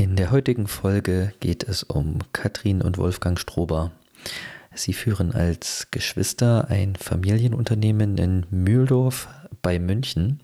In 0.00 0.16
der 0.16 0.30
heutigen 0.30 0.66
Folge 0.66 1.34
geht 1.40 1.62
es 1.62 1.82
um 1.82 2.20
Katrin 2.32 2.80
und 2.80 2.96
Wolfgang 2.96 3.38
Strober. 3.38 3.92
Sie 4.74 4.94
führen 4.94 5.32
als 5.32 5.88
Geschwister 5.90 6.70
ein 6.70 6.96
Familienunternehmen 6.96 8.16
in 8.16 8.46
Mühldorf 8.48 9.28
bei 9.60 9.78
München. 9.78 10.40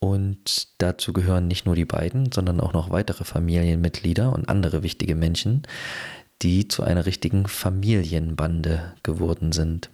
Und 0.00 0.66
dazu 0.78 1.12
gehören 1.12 1.46
nicht 1.46 1.64
nur 1.64 1.76
die 1.76 1.84
beiden, 1.84 2.32
sondern 2.32 2.58
auch 2.58 2.72
noch 2.72 2.90
weitere 2.90 3.22
Familienmitglieder 3.22 4.32
und 4.32 4.48
andere 4.48 4.82
wichtige 4.82 5.14
Menschen, 5.14 5.62
die 6.42 6.66
zu 6.66 6.82
einer 6.82 7.06
richtigen 7.06 7.46
Familienbande 7.46 8.94
geworden 9.04 9.52
sind. 9.52 9.90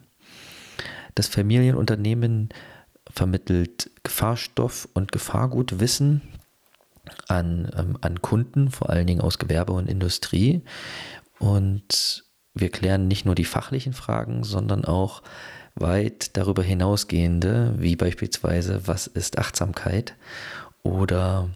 Das 1.14 1.28
Familienunternehmen 1.28 2.48
vermittelt 3.10 3.90
Gefahrstoff 4.02 4.88
und 4.94 5.12
Gefahrgutwissen 5.12 6.22
an, 7.28 7.70
ähm, 7.76 7.98
an 8.00 8.22
Kunden, 8.22 8.70
vor 8.70 8.90
allen 8.90 9.06
Dingen 9.06 9.20
aus 9.20 9.38
Gewerbe 9.38 9.72
und 9.72 9.88
Industrie. 9.88 10.62
Und 11.38 12.24
wir 12.54 12.70
klären 12.70 13.08
nicht 13.08 13.24
nur 13.24 13.34
die 13.34 13.44
fachlichen 13.44 13.92
Fragen, 13.92 14.44
sondern 14.44 14.84
auch 14.84 15.22
weit 15.74 16.36
darüber 16.36 16.62
hinausgehende, 16.62 17.74
wie 17.78 17.96
beispielsweise, 17.96 18.86
was 18.86 19.06
ist 19.06 19.38
Achtsamkeit 19.38 20.14
oder 20.82 21.48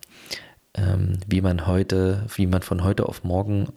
ähm, 0.74 1.18
wie 1.26 1.42
man 1.42 1.66
heute, 1.66 2.26
wie 2.34 2.46
man 2.46 2.62
von 2.62 2.82
heute 2.82 3.06
auf 3.06 3.24
morgen 3.24 3.68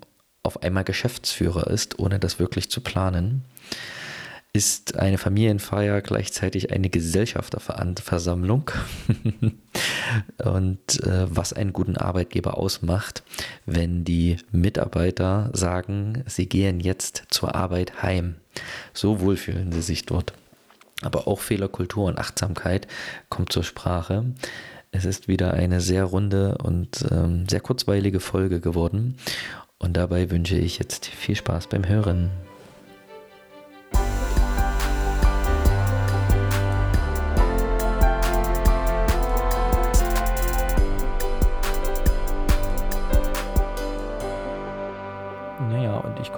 auf 0.44 0.64
einmal 0.64 0.86
Geschäftsführer 0.86 1.68
ist, 1.68 2.00
ohne 2.00 2.18
das 2.20 2.40
wirklich 2.40 2.72
zu 2.72 2.82
planen 2.82 3.44
ist 4.52 4.98
eine 4.98 5.20
Familienfeier 5.20 6.02
gleichzeitig 6.02 6.72
eine 6.72 6.90
Gesellschafterversammlung 6.90 8.72
und 10.44 11.04
äh, 11.04 11.28
was 11.30 11.54
einen 11.54 11.72
guten 11.72 11.98
Arbeitgeber 11.98 12.58
ausmacht, 12.58 13.24
wenn 13.68 14.04
die 14.04 14.38
Mitarbeiter 14.52 15.52
sagen, 15.54 16.24
sie 16.26 16.48
gehen 16.50 16.80
jetzt 16.80 17.26
zur 17.30 17.54
Arbeit 17.54 18.02
heim. 18.02 18.36
So 18.94 19.20
wohl 19.20 19.38
fühlen 19.38 19.72
sie 19.72 19.84
sich 19.84 20.06
dort. 20.08 20.34
Aber 21.02 21.28
auch 21.28 21.40
Fehlerkultur 21.40 22.06
und 22.06 22.18
Achtsamkeit 22.18 22.88
kommt 23.30 23.54
zur 23.54 23.64
Sprache. 23.64 24.26
Es 24.92 25.06
ist 25.06 25.28
wieder 25.28 25.54
eine 25.54 25.80
sehr 25.80 26.06
runde 26.06 26.58
und 26.58 27.06
ähm, 27.12 27.48
sehr 27.48 27.62
kurzweilige 27.62 28.20
Folge 28.20 28.60
geworden. 28.60 29.16
Und 29.78 29.96
dabei 29.96 30.32
wünsche 30.32 30.58
ich 30.58 30.80
jetzt 30.80 31.06
viel 31.06 31.36
Spaß 31.36 31.68
beim 31.68 31.88
Hören. 31.88 32.32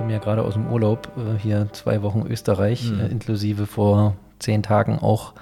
Komme 0.01 0.13
ja 0.13 0.19
gerade 0.19 0.43
aus 0.43 0.55
dem 0.55 0.65
Urlaub, 0.65 1.11
äh, 1.15 1.39
hier 1.39 1.67
zwei 1.73 2.01
Wochen 2.01 2.25
Österreich, 2.27 2.91
mhm. 2.91 3.01
äh, 3.01 3.07
inklusive 3.09 3.67
vor 3.67 4.15
zehn 4.39 4.63
Tagen 4.63 4.97
auch 4.97 5.33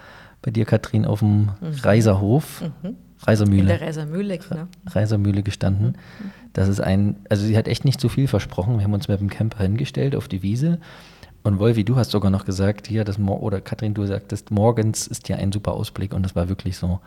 bei 0.41 0.51
dir, 0.51 0.65
Katrin, 0.65 1.05
auf 1.05 1.19
dem 1.19 1.43
mhm. 1.43 1.79
Reiserhof. 1.81 2.61
Mhm. 2.83 2.95
Reisermühle. 3.21 3.61
In 3.61 3.67
der 3.67 3.79
Reisermühle, 3.79 4.37
genau. 4.37 4.67
Reisermühle 4.85 5.43
gestanden. 5.43 5.87
Mhm. 5.87 6.31
Das 6.51 6.67
ist 6.67 6.81
ein, 6.81 7.15
also 7.29 7.45
sie 7.45 7.57
hat 7.57 7.69
echt 7.69 7.85
nicht 7.85 8.01
so 8.01 8.09
viel 8.09 8.27
versprochen. 8.27 8.77
Wir 8.77 8.83
haben 8.83 8.93
uns 8.93 9.07
mit 9.07 9.21
dem 9.21 9.29
Camper 9.29 9.63
hingestellt 9.63 10.13
auf 10.13 10.27
die 10.27 10.41
Wiese. 10.41 10.79
Und 11.43 11.59
Wolfi, 11.59 11.85
du 11.85 11.95
hast 11.95 12.11
sogar 12.11 12.29
noch 12.29 12.43
gesagt, 12.43 12.87
hier, 12.87 13.05
das 13.05 13.17
oder 13.17 13.61
Katrin, 13.61 13.93
du 13.93 14.05
sagtest, 14.05 14.51
morgens 14.51 15.07
ist 15.07 15.29
ja 15.29 15.37
ein 15.37 15.53
super 15.53 15.71
Ausblick 15.71 16.13
und 16.13 16.23
das 16.23 16.35
war 16.35 16.49
wirklich 16.49 16.75
so. 16.75 16.99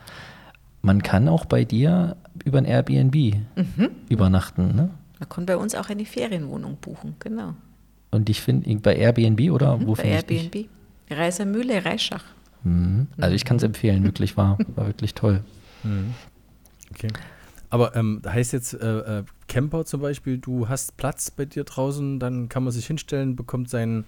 Man 0.81 1.03
kann 1.03 1.29
auch 1.29 1.45
bei 1.45 1.67
dir 1.67 2.17
über 2.47 2.57
ein 2.57 2.65
Airbnb 2.65 3.15
mhm. 3.57 3.91
übernachten, 4.09 4.75
ne? 4.75 4.91
Man 5.23 5.29
kann 5.29 5.47
bei 5.47 5.57
uns 5.57 5.77
auch 5.77 5.89
eine 5.89 6.05
Ferienwohnung 6.05 6.79
buchen, 6.81 7.15
genau. 7.21 7.55
Und 8.11 8.29
ich 8.29 8.41
finde, 8.41 8.75
bei 8.81 8.97
Airbnb 8.97 9.53
oder 9.53 9.77
mhm, 9.77 9.87
wo 9.87 9.95
Bei 9.95 10.03
Airbnb. 10.03 10.69
Reisermühle, 11.09 11.85
Reischach. 11.85 12.25
Mhm. 12.65 13.07
Also 13.19 13.37
ich 13.37 13.45
kann 13.45 13.59
es 13.59 13.63
empfehlen, 13.63 14.03
wirklich 14.03 14.37
war, 14.37 14.59
war 14.75 14.89
wirklich 14.89 15.15
toll. 15.15 15.45
Mhm. 15.85 16.15
Okay. 16.91 17.07
Aber 17.71 17.95
ähm, 17.95 18.21
heißt 18.27 18.53
jetzt 18.53 18.75
äh, 18.75 19.19
äh, 19.21 19.25
Camper 19.47 19.85
zum 19.85 20.01
Beispiel, 20.01 20.39
du 20.39 20.69
hast 20.69 20.97
Platz 20.97 21.31
bei 21.31 21.45
dir 21.45 21.63
draußen, 21.63 22.19
dann 22.19 22.49
kann 22.49 22.65
man 22.65 22.73
sich 22.73 22.89
hinstellen, 22.89 23.37
bekommt 23.37 23.71
seinen, 23.71 24.07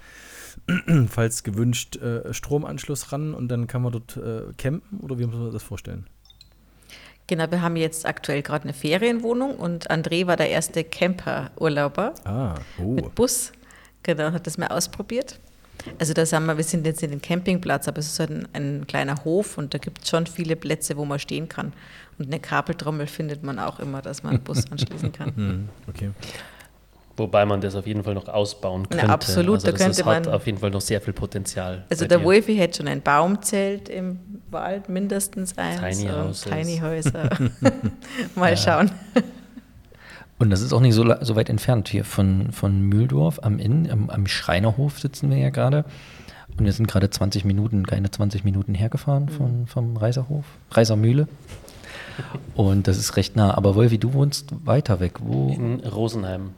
falls 1.06 1.44
gewünscht, 1.44 1.94
äh, 1.94 2.34
Stromanschluss 2.34 3.12
ran 3.12 3.34
und 3.34 3.46
dann 3.46 3.68
kann 3.68 3.82
man 3.82 3.92
dort 3.92 4.16
äh, 4.16 4.52
campen 4.58 4.98
oder 4.98 5.16
wie 5.20 5.26
muss 5.26 5.36
man 5.36 5.52
das 5.52 5.62
vorstellen? 5.62 6.08
Genau, 7.26 7.50
wir 7.50 7.62
haben 7.62 7.76
jetzt 7.76 8.04
aktuell 8.04 8.42
gerade 8.42 8.64
eine 8.64 8.74
Ferienwohnung 8.74 9.56
und 9.56 9.90
André 9.90 10.26
war 10.26 10.36
der 10.36 10.50
erste 10.50 10.84
Camper-Urlauber 10.84 12.14
ah, 12.24 12.54
oh. 12.78 12.92
mit 12.92 13.14
Bus. 13.14 13.52
Genau, 14.02 14.32
hat 14.32 14.46
das 14.46 14.58
mal 14.58 14.66
ausprobiert. 14.66 15.38
Also 15.98 16.14
da 16.14 16.24
sind 16.24 16.46
wir, 16.46 16.56
wir 16.56 16.64
sind 16.64 16.86
jetzt 16.86 17.02
in 17.02 17.10
dem 17.10 17.20
Campingplatz, 17.22 17.88
aber 17.88 17.98
es 17.98 18.06
ist 18.08 18.20
halt 18.20 18.30
ein, 18.30 18.48
ein 18.52 18.86
kleiner 18.86 19.24
Hof 19.24 19.58
und 19.58 19.74
da 19.74 19.78
gibt 19.78 20.02
es 20.02 20.10
schon 20.10 20.26
viele 20.26 20.56
Plätze, 20.56 20.96
wo 20.96 21.04
man 21.04 21.18
stehen 21.18 21.48
kann. 21.48 21.72
Und 22.18 22.26
eine 22.26 22.40
Kabeltrommel 22.40 23.06
findet 23.06 23.42
man 23.42 23.58
auch 23.58 23.80
immer, 23.80 24.00
dass 24.02 24.22
man 24.22 24.34
einen 24.34 24.44
Bus 24.44 24.64
anschließen 24.70 25.12
kann. 25.12 25.34
Hm, 25.34 25.68
okay. 25.88 26.10
Wobei 27.16 27.46
man 27.46 27.60
das 27.60 27.76
auf 27.76 27.86
jeden 27.86 28.02
Fall 28.02 28.14
noch 28.14 28.26
ausbauen 28.26 28.88
könnte. 28.88 29.06
Na, 29.06 29.12
absolut, 29.12 29.56
also 29.56 29.66
da 29.68 29.72
könnte 29.72 30.00
ist, 30.00 30.04
man. 30.04 30.16
hat 30.16 30.28
auf 30.28 30.46
jeden 30.46 30.58
Fall 30.58 30.70
noch 30.70 30.80
sehr 30.80 31.00
viel 31.00 31.12
Potenzial. 31.12 31.84
Also 31.88 32.06
der 32.06 32.18
dir. 32.18 32.24
Wolfi 32.24 32.56
hätte 32.56 32.78
schon 32.78 32.88
ein 32.88 33.02
Baumzelt 33.02 33.88
im 33.88 34.18
Wald, 34.50 34.88
mindestens 34.88 35.56
eins. 35.56 35.98
Tiny 35.98 36.10
Houses. 36.10 36.42
Tiny 36.42 36.78
Häuser. 36.78 37.30
Mal 38.34 38.56
schauen. 38.56 38.90
Und 40.38 40.50
das 40.50 40.60
ist 40.60 40.72
auch 40.72 40.80
nicht 40.80 40.94
so, 40.94 41.04
so 41.20 41.36
weit 41.36 41.48
entfernt 41.48 41.88
hier 41.88 42.04
von, 42.04 42.50
von 42.50 42.80
Mühldorf 42.80 43.38
am 43.42 43.60
Inn, 43.60 43.88
am, 43.90 44.10
am 44.10 44.26
Schreinerhof 44.26 44.98
sitzen 44.98 45.30
wir 45.30 45.38
ja 45.38 45.50
gerade. 45.50 45.84
Und 46.58 46.64
wir 46.64 46.72
sind 46.72 46.86
gerade 46.88 47.10
20 47.10 47.44
Minuten, 47.44 47.86
keine 47.86 48.10
20 48.10 48.44
Minuten 48.44 48.74
hergefahren 48.74 49.28
von, 49.28 49.60
mhm. 49.60 49.66
vom 49.66 49.96
Reiserhof, 49.96 50.44
Reisermühle. 50.72 51.28
Und 52.54 52.86
das 52.86 52.98
ist 52.98 53.16
recht 53.16 53.36
nah. 53.36 53.56
Aber 53.56 53.74
Wolfi, 53.74 53.98
du 53.98 54.12
wohnst 54.12 54.54
weiter 54.64 55.00
weg. 55.00 55.14
Wo? 55.20 55.48
In 55.48 55.80
Rosenheim. 55.80 56.50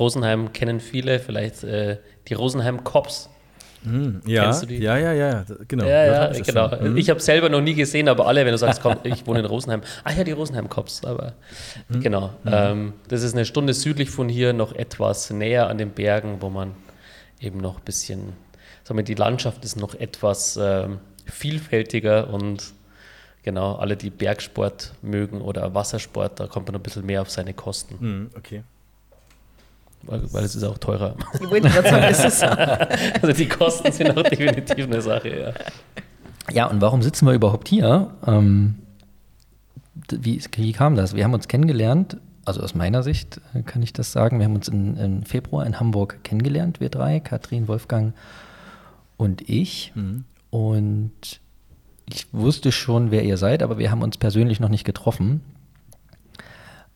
Rosenheim 0.00 0.52
kennen 0.52 0.80
viele, 0.80 1.20
vielleicht 1.20 1.62
äh, 1.62 1.98
die 2.26 2.34
Rosenheim 2.34 2.82
Cops. 2.82 3.28
Hm, 3.82 4.20
ja, 4.26 4.52
ja, 4.68 4.98
ja, 4.98 5.12
ja, 5.12 5.44
genau. 5.66 5.84
Ja, 5.84 6.04
ja, 6.04 6.30
ich 6.32 6.42
genau. 6.42 6.70
Hm. 6.70 6.96
Ich 6.98 7.08
habe 7.08 7.20
selber 7.20 7.48
noch 7.48 7.62
nie 7.62 7.74
gesehen, 7.74 8.08
aber 8.08 8.26
alle, 8.26 8.44
wenn 8.44 8.52
du 8.52 8.58
sagst, 8.58 8.82
komm, 8.82 8.96
ich 9.04 9.26
wohne 9.26 9.40
in 9.40 9.46
Rosenheim. 9.46 9.80
Ah 10.04 10.12
ja, 10.12 10.24
die 10.24 10.32
Rosenheim 10.32 10.68
Cops, 10.68 11.04
aber 11.04 11.34
hm. 11.90 12.00
genau. 12.00 12.30
Hm. 12.44 12.52
Ähm, 12.52 12.92
das 13.08 13.22
ist 13.22 13.34
eine 13.34 13.44
Stunde 13.44 13.72
südlich 13.72 14.10
von 14.10 14.28
hier, 14.28 14.52
noch 14.52 14.74
etwas 14.74 15.30
näher 15.30 15.68
an 15.68 15.78
den 15.78 15.90
Bergen, 15.90 16.38
wo 16.40 16.50
man 16.50 16.74
eben 17.40 17.58
noch 17.58 17.78
ein 17.78 17.84
bisschen, 17.84 18.34
sagen 18.84 18.98
wir, 18.98 19.04
die 19.04 19.14
Landschaft 19.14 19.64
ist 19.64 19.76
noch 19.76 19.94
etwas 19.94 20.58
ähm, 20.60 20.98
vielfältiger 21.24 22.28
und 22.32 22.72
genau, 23.42 23.76
alle, 23.76 23.96
die 23.96 24.10
Bergsport 24.10 24.92
mögen 25.00 25.40
oder 25.40 25.74
Wassersport, 25.74 26.38
da 26.40 26.46
kommt 26.46 26.66
man 26.68 26.76
ein 26.76 26.82
bisschen 26.82 27.06
mehr 27.06 27.22
auf 27.22 27.30
seine 27.30 27.54
Kosten. 27.54 27.98
Hm, 27.98 28.30
okay. 28.36 28.62
Weil, 30.02 30.32
weil, 30.32 30.44
es 30.44 30.54
ist 30.54 30.64
auch 30.64 30.78
teurer. 30.78 31.14
Ich 31.34 31.50
wollte 31.50 31.68
gerade 31.68 31.88
sagen, 31.88 32.06
es 32.08 32.24
ist 32.24 32.42
Also 33.22 33.32
die 33.32 33.48
Kosten 33.48 33.92
sind 33.92 34.16
auch 34.16 34.22
definitiv 34.22 34.86
eine 34.86 35.02
Sache, 35.02 35.28
ja. 35.40 35.52
Ja, 36.52 36.66
und 36.66 36.80
warum 36.80 37.02
sitzen 37.02 37.26
wir 37.26 37.34
überhaupt 37.34 37.68
hier? 37.68 38.10
Ähm, 38.26 38.76
wie, 40.10 40.42
wie, 40.56 40.72
kam 40.72 40.96
das? 40.96 41.14
Wir 41.14 41.24
haben 41.24 41.34
uns 41.34 41.48
kennengelernt, 41.48 42.16
also 42.44 42.62
aus 42.62 42.74
meiner 42.74 43.02
Sicht 43.02 43.40
äh, 43.54 43.62
kann 43.62 43.82
ich 43.82 43.92
das 43.92 44.12
sagen. 44.12 44.38
Wir 44.38 44.46
haben 44.46 44.56
uns 44.56 44.68
in, 44.68 44.96
in 44.96 45.24
Februar 45.24 45.66
in 45.66 45.78
Hamburg 45.78 46.24
kennengelernt, 46.24 46.80
wir 46.80 46.88
drei, 46.88 47.20
Katrin, 47.20 47.68
Wolfgang 47.68 48.14
und 49.16 49.48
ich. 49.48 49.92
Mhm. 49.94 50.24
Und 50.50 51.40
ich 52.06 52.26
wusste 52.32 52.72
schon, 52.72 53.10
wer 53.10 53.22
ihr 53.22 53.36
seid, 53.36 53.62
aber 53.62 53.78
wir 53.78 53.90
haben 53.90 54.02
uns 54.02 54.16
persönlich 54.16 54.58
noch 54.58 54.68
nicht 54.68 54.84
getroffen. 54.84 55.42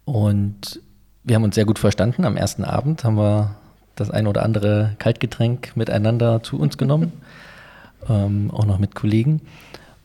Und 0.05 0.81
wir 1.25 1.35
haben 1.35 1.44
uns 1.44 1.55
sehr 1.55 1.65
gut 1.65 1.79
verstanden. 1.79 2.25
Am 2.25 2.37
ersten 2.37 2.65
Abend 2.65 3.03
haben 3.03 3.17
wir 3.17 3.56
das 3.97 4.11
ein 4.11 4.26
oder 4.26 4.43
andere 4.43 4.94
Kaltgetränk 4.99 5.76
miteinander 5.76 6.43
zu 6.43 6.59
uns 6.59 6.79
genommen, 6.79 7.12
ähm, 8.09 8.50
auch 8.50 8.67
noch 8.67 8.79
mit 8.79 8.94
Kollegen. 8.94 9.41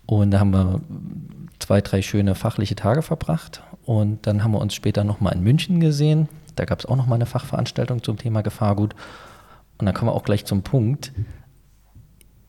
Und 0.05 0.31
da 0.31 0.39
haben 0.39 0.51
wir 0.51 0.81
zwei, 1.59 1.81
drei 1.81 2.01
schöne 2.01 2.35
fachliche 2.35 2.75
Tage 2.75 3.01
verbracht. 3.01 3.61
Und 3.85 4.25
dann 4.25 4.43
haben 4.43 4.51
wir 4.51 4.61
uns 4.61 4.73
später 4.73 5.03
nochmal 5.03 5.33
in 5.33 5.43
München 5.43 5.79
gesehen. 5.79 6.29
Da 6.55 6.65
gab 6.65 6.79
es 6.79 6.85
auch 6.85 6.95
nochmal 6.95 7.17
eine 7.17 7.25
Fachveranstaltung 7.25 8.01
zum 8.01 8.17
Thema 8.17 8.41
Gefahrgut. 8.41 8.95
Und 9.77 9.85
dann 9.85 9.93
kommen 9.93 10.09
wir 10.09 10.15
auch 10.15 10.23
gleich 10.23 10.45
zum 10.45 10.63
Punkt. 10.63 11.11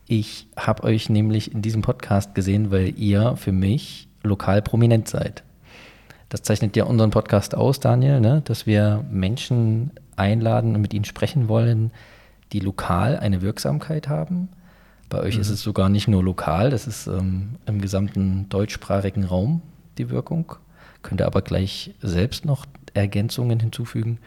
Ich 0.07 0.47
habe 0.57 0.83
euch 0.83 1.09
nämlich 1.09 1.53
in 1.53 1.61
diesem 1.61 1.81
Podcast 1.81 2.35
gesehen, 2.35 2.71
weil 2.71 2.97
ihr 2.99 3.35
für 3.37 3.51
mich 3.51 4.09
lokal 4.23 4.61
prominent 4.61 5.07
seid. 5.07 5.43
Das 6.31 6.43
zeichnet 6.43 6.77
ja 6.77 6.85
unseren 6.85 7.09
Podcast 7.09 7.55
aus, 7.55 7.81
Daniel, 7.81 8.21
ne? 8.21 8.41
dass 8.45 8.65
wir 8.65 9.03
Menschen 9.11 9.91
einladen 10.15 10.75
und 10.75 10.81
mit 10.81 10.93
ihnen 10.93 11.03
sprechen 11.03 11.49
wollen, 11.49 11.91
die 12.53 12.61
lokal 12.61 13.19
eine 13.19 13.41
Wirksamkeit 13.41 14.07
haben. 14.07 14.47
Bei 15.09 15.19
euch 15.19 15.35
mhm. 15.35 15.41
ist 15.41 15.49
es 15.49 15.61
sogar 15.61 15.89
nicht 15.89 16.07
nur 16.07 16.23
lokal, 16.23 16.69
das 16.69 16.87
ist 16.87 17.07
ähm, 17.07 17.57
im 17.65 17.81
gesamten 17.81 18.47
deutschsprachigen 18.47 19.25
Raum 19.25 19.61
die 19.97 20.09
Wirkung. 20.09 20.55
Könnt 21.01 21.19
ihr 21.19 21.27
aber 21.27 21.41
gleich 21.41 21.95
selbst 21.99 22.45
noch 22.45 22.65
Ergänzungen 22.93 23.59
hinzufügen. 23.59 24.17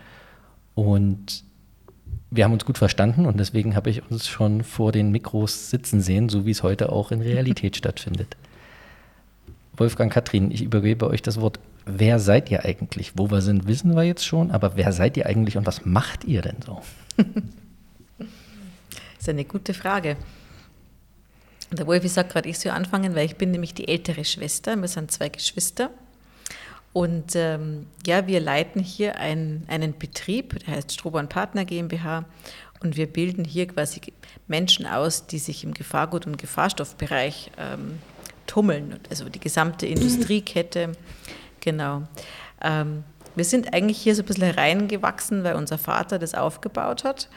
Und 0.74 1.42
wir 2.30 2.44
haben 2.44 2.52
uns 2.52 2.66
gut 2.66 2.76
verstanden 2.76 3.24
und 3.24 3.40
deswegen 3.40 3.76
habe 3.76 3.88
ich 3.88 4.02
uns 4.10 4.28
schon 4.28 4.62
vor 4.62 4.92
den 4.92 5.10
Mikros 5.10 5.70
sitzen 5.70 6.02
sehen, 6.02 6.28
so 6.28 6.44
wie 6.44 6.50
es 6.50 6.62
heute 6.62 6.92
auch 6.92 7.12
in 7.12 7.22
Realität 7.22 7.76
stattfindet. 7.78 8.36
Wolfgang, 9.74 10.12
Katrin, 10.12 10.50
ich 10.50 10.60
übergebe 10.60 11.08
euch 11.08 11.22
das 11.22 11.40
Wort. 11.40 11.58
Wer 11.86 12.19
seid 12.19 12.50
ihr 12.50 12.64
eigentlich? 12.64 13.12
Wo 13.16 13.31
wir 13.31 13.42
sind, 13.42 13.66
wissen 13.66 13.94
wir 13.94 14.04
jetzt 14.04 14.25
schon, 14.25 14.50
aber 14.50 14.76
wer 14.76 14.92
seid 14.92 15.16
ihr 15.16 15.26
eigentlich 15.26 15.56
und 15.56 15.66
was 15.66 15.84
macht 15.84 16.25
ihr 16.25 16.40
denn 16.40 16.56
so? 16.64 16.81
das 17.16 18.26
ist 19.20 19.28
eine 19.28 19.44
gute 19.44 19.75
Frage. 19.75 20.16
Der 21.72 21.86
Wolfi 21.86 22.08
sagt 22.08 22.32
gerade, 22.32 22.48
ich 22.48 22.58
soll 22.58 22.72
anfangen, 22.72 23.14
weil 23.14 23.26
ich 23.26 23.36
bin 23.36 23.50
nämlich 23.50 23.75
die 23.75 23.88
ältere 23.88 24.25
Schwester. 24.25 24.76
Wir 24.76 24.88
sind 24.88 25.10
zwei 25.10 25.28
Geschwister. 25.28 25.90
Und 26.92 27.34
ähm, 27.34 27.86
ja, 28.06 28.26
wir 28.28 28.40
leiten 28.40 28.81
hier 28.81 29.16
ein, 29.19 29.64
einen 29.66 29.98
Betrieb, 29.98 30.58
der 30.64 30.76
heißt 30.76 30.92
Strohbahn 30.92 31.28
Partner 31.28 31.64
GmbH. 31.64 32.25
Und 32.81 32.96
wir 32.96 33.06
bilden 33.06 33.44
hier 33.44 33.66
quasi 33.66 34.00
Menschen 34.46 34.86
aus, 34.86 35.26
die 35.26 35.38
sich 35.38 35.64
im 35.64 35.75
Gefahrgut- 35.75 36.26
und 36.26 36.38
Gefahrstoffbereich 36.38 37.50
ähm, 37.58 37.98
tummeln. 38.46 39.00
Also 39.10 39.28
die 39.28 39.40
gesamte 39.40 39.86
Industriekette. 39.86 40.92
Genau. 41.64 42.02
Ähm, 42.61 43.05
wir 43.34 43.44
sind 43.44 43.72
eigentlich 43.72 43.99
hier 43.99 44.14
so 44.14 44.22
ein 44.22 44.26
bisschen 44.26 44.44
hereingewachsen, 44.44 45.44
weil 45.44 45.56
unser 45.56 45.78
Vater 45.78 46.19
das 46.19 46.34
aufgebaut 46.34 47.05
hat. 47.05 47.28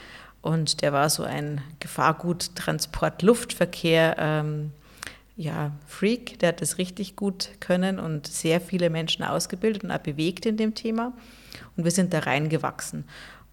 Und 0.42 0.82
der 0.82 0.92
war 0.92 1.08
so 1.08 1.24
ein 1.24 1.62
Gefahrgut, 1.80 2.54
Transport, 2.54 3.22
Luftverkehr, 3.22 4.16
ähm, 4.18 4.72
ja, 5.36 5.72
Freak, 5.86 6.38
der 6.40 6.50
hat 6.50 6.60
das 6.60 6.78
richtig 6.78 7.16
gut 7.16 7.50
können 7.60 7.98
und 7.98 8.26
sehr 8.26 8.60
viele 8.60 8.90
Menschen 8.90 9.24
ausgebildet 9.24 9.84
und 9.84 9.90
auch 9.92 9.98
bewegt 9.98 10.46
in 10.46 10.56
dem 10.56 10.74
Thema. 10.74 11.12
Und 11.76 11.84
wir 11.84 11.90
sind 11.90 12.12
da 12.12 12.20
reingewachsen 12.20 13.04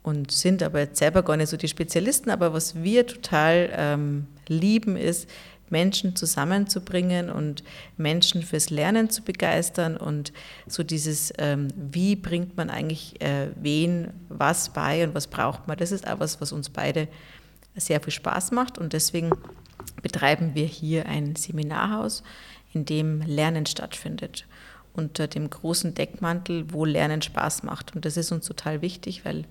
und 0.03 0.31
sind 0.31 0.61
aber 0.61 0.79
jetzt 0.79 0.97
selber 0.97 1.23
gar 1.23 1.37
nicht 1.37 1.49
so 1.49 1.57
die 1.57 1.67
Spezialisten. 1.67 2.31
Aber 2.31 2.53
was 2.53 2.83
wir 2.83 3.07
total 3.07 3.69
ähm, 3.73 4.27
lieben, 4.47 4.97
ist, 4.97 5.29
Menschen 5.69 6.15
zusammenzubringen 6.15 7.29
und 7.29 7.63
Menschen 7.97 8.43
fürs 8.43 8.69
Lernen 8.69 9.09
zu 9.09 9.23
begeistern 9.23 9.97
und 9.97 10.31
so 10.67 10.83
dieses, 10.83 11.33
ähm, 11.37 11.69
wie 11.75 12.15
bringt 12.15 12.55
man 12.57 12.69
eigentlich 12.69 13.21
äh, 13.21 13.47
wen 13.55 14.11
was 14.29 14.69
bei 14.69 15.03
und 15.03 15.15
was 15.15 15.27
braucht 15.27 15.67
man, 15.67 15.77
das 15.77 15.91
ist 15.91 16.07
auch 16.07 16.19
was, 16.19 16.39
was 16.41 16.51
uns 16.51 16.69
beide 16.69 17.07
sehr 17.75 17.99
viel 17.99 18.13
Spaß 18.13 18.51
macht 18.51 18.77
und 18.77 18.93
deswegen 18.93 19.31
betreiben 20.01 20.51
wir 20.53 20.65
hier 20.65 21.07
ein 21.07 21.35
Seminarhaus, 21.35 22.23
in 22.73 22.85
dem 22.85 23.21
Lernen 23.21 23.65
stattfindet 23.65 24.45
unter 24.93 25.27
dem 25.27 25.49
großen 25.49 25.93
Deckmantel, 25.93 26.71
wo 26.71 26.85
Lernen 26.85 27.21
Spaß 27.21 27.63
macht 27.63 27.95
und 27.95 28.05
das 28.05 28.17
ist 28.17 28.31
uns 28.31 28.45
total 28.45 28.81
wichtig, 28.81 29.25
weil 29.25 29.45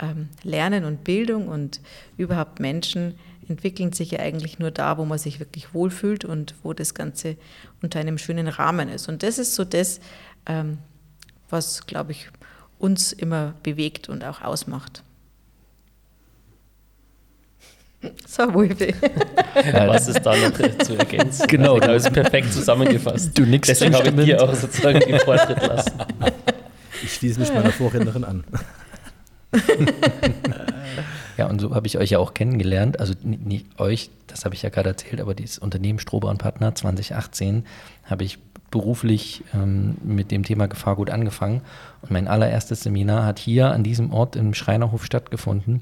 ähm, 0.00 0.28
Lernen 0.42 0.84
und 0.84 1.04
Bildung 1.04 1.48
und 1.48 1.80
überhaupt 2.16 2.60
Menschen 2.60 3.14
entwickeln 3.50 3.92
sich 3.92 4.12
ja 4.12 4.20
eigentlich 4.20 4.58
nur 4.58 4.70
da, 4.70 4.96
wo 4.96 5.04
man 5.04 5.18
sich 5.18 5.40
wirklich 5.40 5.74
wohlfühlt 5.74 6.24
und 6.24 6.54
wo 6.62 6.72
das 6.72 6.94
Ganze 6.94 7.36
unter 7.82 7.98
einem 7.98 8.16
schönen 8.16 8.48
Rahmen 8.48 8.88
ist. 8.88 9.08
Und 9.08 9.22
das 9.22 9.38
ist 9.38 9.54
so 9.54 9.64
das, 9.64 10.00
ähm, 10.46 10.78
was, 11.50 11.86
glaube 11.86 12.12
ich, 12.12 12.28
uns 12.78 13.12
immer 13.12 13.54
bewegt 13.62 14.08
und 14.08 14.24
auch 14.24 14.40
ausmacht. 14.40 15.02
So, 18.26 18.54
Wolfi. 18.54 18.94
Was 19.74 20.08
ist 20.08 20.22
da 20.22 20.34
noch 20.34 20.52
zu 20.78 20.96
ergänzen? 20.96 21.46
Genau, 21.46 21.78
du 21.78 21.92
hast 21.92 22.10
perfekt 22.10 22.50
zusammengefasst. 22.50 23.36
Du 23.36 23.44
nix 23.44 23.68
Deswegen 23.68 23.94
habe 23.94 24.08
ich 24.08 24.24
dir 24.24 24.42
auch 24.42 24.54
sozusagen 24.54 25.00
den 25.00 25.20
Vortritt 25.20 25.60
lassen. 25.66 25.92
Ich 27.02 27.12
schließe 27.12 27.38
mich 27.38 27.52
meiner 27.52 27.70
Vorrednerin 27.70 28.24
an. 28.24 28.44
Ja, 31.40 31.46
und 31.46 31.58
so 31.58 31.74
habe 31.74 31.86
ich 31.86 31.96
euch 31.96 32.10
ja 32.10 32.18
auch 32.18 32.34
kennengelernt. 32.34 33.00
Also 33.00 33.14
nicht 33.22 33.80
euch, 33.80 34.10
das 34.26 34.44
habe 34.44 34.54
ich 34.54 34.60
ja 34.60 34.68
gerade 34.68 34.90
erzählt, 34.90 35.22
aber 35.22 35.34
dieses 35.34 35.56
Unternehmen 35.56 35.98
Strober 35.98 36.28
und 36.28 36.36
Partner 36.36 36.74
2018 36.74 37.64
habe 38.04 38.24
ich 38.24 38.38
beruflich 38.70 39.42
ähm, 39.54 39.96
mit 40.04 40.32
dem 40.32 40.42
Thema 40.42 40.68
Gefahrgut 40.68 41.08
angefangen. 41.08 41.62
Und 42.02 42.10
mein 42.10 42.28
allererstes 42.28 42.82
Seminar 42.82 43.24
hat 43.24 43.38
hier 43.38 43.72
an 43.72 43.82
diesem 43.82 44.12
Ort 44.12 44.36
im 44.36 44.52
Schreinerhof 44.52 45.06
stattgefunden. 45.06 45.80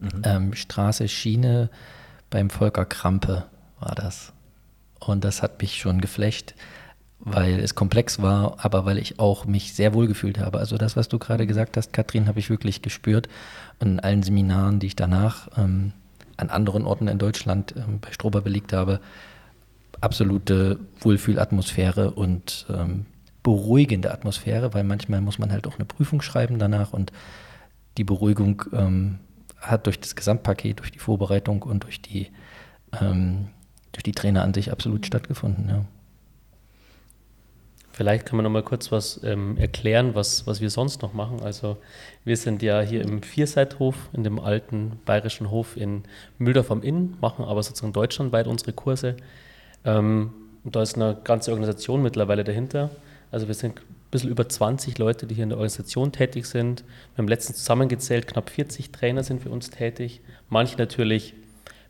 Mhm. 0.00 0.22
Ähm, 0.24 0.54
Straße 0.54 1.06
Schiene 1.06 1.70
beim 2.28 2.50
Volker 2.50 2.84
Krampe 2.84 3.44
war 3.78 3.94
das. 3.94 4.32
Und 4.98 5.22
das 5.22 5.40
hat 5.40 5.62
mich 5.62 5.76
schon 5.76 6.00
geflecht 6.00 6.56
weil 7.24 7.58
es 7.60 7.74
komplex 7.74 8.20
war, 8.20 8.56
aber 8.58 8.84
weil 8.84 8.98
ich 8.98 9.18
auch 9.18 9.46
mich 9.46 9.72
sehr 9.72 9.94
wohl 9.94 10.06
gefühlt 10.06 10.38
habe. 10.38 10.58
Also 10.58 10.76
das, 10.76 10.96
was 10.96 11.08
du 11.08 11.18
gerade 11.18 11.46
gesagt 11.46 11.76
hast, 11.76 11.92
Katrin, 11.92 12.28
habe 12.28 12.38
ich 12.38 12.50
wirklich 12.50 12.82
gespürt. 12.82 13.28
Und 13.78 13.88
in 13.88 14.00
allen 14.00 14.22
Seminaren, 14.22 14.78
die 14.78 14.88
ich 14.88 14.96
danach 14.96 15.48
ähm, 15.56 15.92
an 16.36 16.50
anderen 16.50 16.84
Orten 16.84 17.08
in 17.08 17.18
Deutschland 17.18 17.74
ähm, 17.76 18.00
bei 18.00 18.12
Strober 18.12 18.42
belegt 18.42 18.72
habe, 18.72 19.00
absolute 20.00 20.78
Wohlfühlatmosphäre 21.00 22.10
und 22.10 22.66
ähm, 22.68 23.06
beruhigende 23.42 24.12
Atmosphäre, 24.12 24.74
weil 24.74 24.84
manchmal 24.84 25.20
muss 25.20 25.38
man 25.38 25.50
halt 25.50 25.66
auch 25.66 25.76
eine 25.76 25.84
Prüfung 25.84 26.20
schreiben 26.20 26.58
danach 26.58 26.92
und 26.92 27.12
die 27.96 28.04
Beruhigung 28.04 28.64
ähm, 28.72 29.18
hat 29.60 29.86
durch 29.86 29.98
das 29.98 30.14
Gesamtpaket, 30.14 30.80
durch 30.80 30.92
die 30.92 30.98
Vorbereitung 30.98 31.62
und 31.62 31.84
durch 31.84 32.02
die, 32.02 32.28
ähm, 33.00 33.48
durch 33.92 34.02
die 34.02 34.12
Trainer 34.12 34.42
an 34.42 34.52
sich 34.52 34.72
absolut 34.72 35.06
stattgefunden. 35.06 35.68
Ja. 35.68 35.84
Vielleicht 37.94 38.26
kann 38.26 38.36
man 38.36 38.42
noch 38.42 38.50
mal 38.50 38.64
kurz 38.64 38.90
was 38.90 39.20
ähm, 39.22 39.56
erklären, 39.56 40.16
was, 40.16 40.48
was 40.48 40.60
wir 40.60 40.68
sonst 40.68 41.00
noch 41.02 41.12
machen. 41.12 41.44
Also 41.44 41.76
wir 42.24 42.36
sind 42.36 42.60
ja 42.60 42.80
hier 42.80 43.02
im 43.02 43.22
Vierseithof, 43.22 43.94
in 44.12 44.24
dem 44.24 44.40
alten 44.40 44.98
bayerischen 45.04 45.48
Hof 45.52 45.76
in 45.76 46.02
Mühldorf 46.38 46.72
am 46.72 46.82
Inn, 46.82 47.16
machen 47.20 47.44
aber 47.44 47.62
sozusagen 47.62 47.92
deutschlandweit 47.92 48.48
unsere 48.48 48.72
Kurse. 48.72 49.16
Ähm, 49.84 50.32
und 50.64 50.74
da 50.74 50.82
ist 50.82 50.96
eine 50.96 51.16
ganze 51.22 51.52
Organisation 51.52 52.02
mittlerweile 52.02 52.42
dahinter. 52.42 52.90
Also 53.30 53.46
wir 53.46 53.54
sind 53.54 53.78
ein 53.78 53.84
bisschen 54.10 54.30
über 54.30 54.48
20 54.48 54.98
Leute, 54.98 55.28
die 55.28 55.36
hier 55.36 55.44
in 55.44 55.50
der 55.50 55.58
Organisation 55.58 56.10
tätig 56.10 56.46
sind. 56.46 56.82
Wir 57.14 57.18
haben 57.18 57.28
letztens 57.28 57.58
zusammengezählt, 57.58 58.26
knapp 58.26 58.50
40 58.50 58.90
Trainer 58.90 59.22
sind 59.22 59.40
für 59.40 59.50
uns 59.50 59.70
tätig. 59.70 60.20
Manche 60.48 60.76
natürlich 60.78 61.34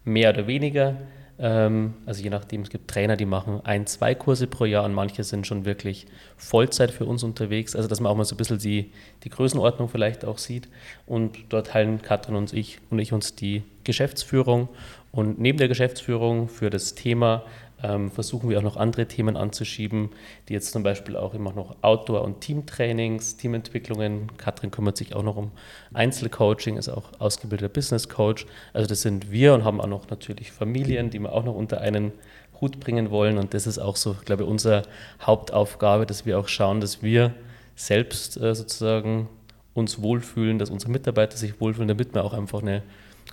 mehr 0.05 0.35
oder 0.35 0.47
weniger. 0.47 0.97
Ähm, 1.39 1.95
also 2.07 2.23
je 2.23 2.31
nachdem, 2.31 2.63
es 2.63 2.71
gibt 2.71 2.89
Trainer, 2.89 3.17
die 3.17 3.25
machen 3.25 3.61
ein, 3.65 3.87
zwei 3.87 4.15
Kurse 4.15 4.47
pro 4.47 4.65
Jahr 4.65 4.85
und 4.85 4.95
manche 4.95 5.25
sind 5.25 5.47
schon 5.47 5.65
wirklich 5.65 6.07
Vollzeit 6.37 6.91
für 6.91 7.07
uns 7.07 7.23
unterwegs. 7.23 7.75
Also 7.75 7.89
dass 7.89 8.01
man 8.01 8.13
auch 8.13 8.17
mal 8.17 8.25
so 8.25 8.35
ein 8.35 8.39
bisschen 8.39 8.59
die, 8.59 8.93
die 9.25 9.31
Größenordnung 9.31 9.89
vielleicht 9.89 10.25
auch 10.25 10.39
sieht. 10.39 10.69
Und 11.07 11.37
dort 11.49 11.69
teilen 11.69 12.03
Katrin 12.03 12.37
und 12.37 12.53
ich 12.53 12.79
und 12.91 12.99
ich 12.99 13.13
uns 13.13 13.35
die 13.35 13.63
Geschäftsführung. 13.83 14.69
Und 15.11 15.39
neben 15.39 15.59
der 15.59 15.69
Geschäftsführung 15.69 16.49
für 16.49 16.71
das 16.71 16.95
Thema 16.95 17.45
ähm, 17.83 18.11
versuchen 18.11 18.49
wir 18.49 18.59
auch 18.59 18.63
noch 18.63 18.77
andere 18.77 19.07
Themen 19.07 19.37
anzuschieben, 19.37 20.11
die 20.49 20.53
jetzt 20.53 20.73
zum 20.73 20.83
Beispiel 20.83 21.17
auch 21.17 21.35
immer 21.35 21.53
noch 21.53 21.77
Outdoor- 21.83 22.23
und 22.23 22.41
Teamtrainings, 22.41 23.37
Teamentwicklungen. 23.37 24.37
Katrin 24.37 24.71
kümmert 24.71 24.97
sich 24.97 25.15
auch 25.15 25.23
noch 25.23 25.37
um 25.37 25.51
Einzelcoaching, 25.93 26.77
ist 26.77 26.89
auch 26.89 27.11
ausgebildeter 27.19 27.73
Business 27.73 28.09
Coach. 28.09 28.47
Also 28.73 28.89
das 28.89 29.03
sind 29.03 29.31
wir 29.31 29.55
und 29.55 29.65
haben 29.65 29.81
auch 29.81 29.87
noch 29.87 30.09
natürlich 30.09 30.53
Familien, 30.53 31.11
die 31.11 31.19
wir 31.19 31.33
auch 31.33 31.45
noch 31.45 31.55
unter 31.55 31.81
einen 31.81 32.13
Hut 32.61 32.81
bringen 32.81 33.11
wollen. 33.11 33.39
Und 33.39 33.55
das 33.55 33.67
ist 33.67 33.79
auch 33.79 33.97
so, 33.97 34.17
glaube 34.25 34.45
ich, 34.45 34.49
unsere 34.49 34.83
Hauptaufgabe, 35.21 36.07
dass 36.07 36.25
wir 36.25 36.39
auch 36.39 36.49
schauen, 36.49 36.81
dass 36.81 37.03
wir 37.03 37.35
selbst 37.77 38.37
äh, 38.37 38.55
sozusagen 38.55 39.29
uns 39.75 40.01
wohlfühlen, 40.01 40.59
dass 40.59 40.71
unsere 40.71 40.93
Mitarbeiter 40.93 41.37
sich 41.37 41.61
wohlfühlen, 41.61 41.89
damit 41.89 42.15
wir 42.15 42.25
auch 42.25 42.33
einfach 42.33 42.63
eine 42.63 42.83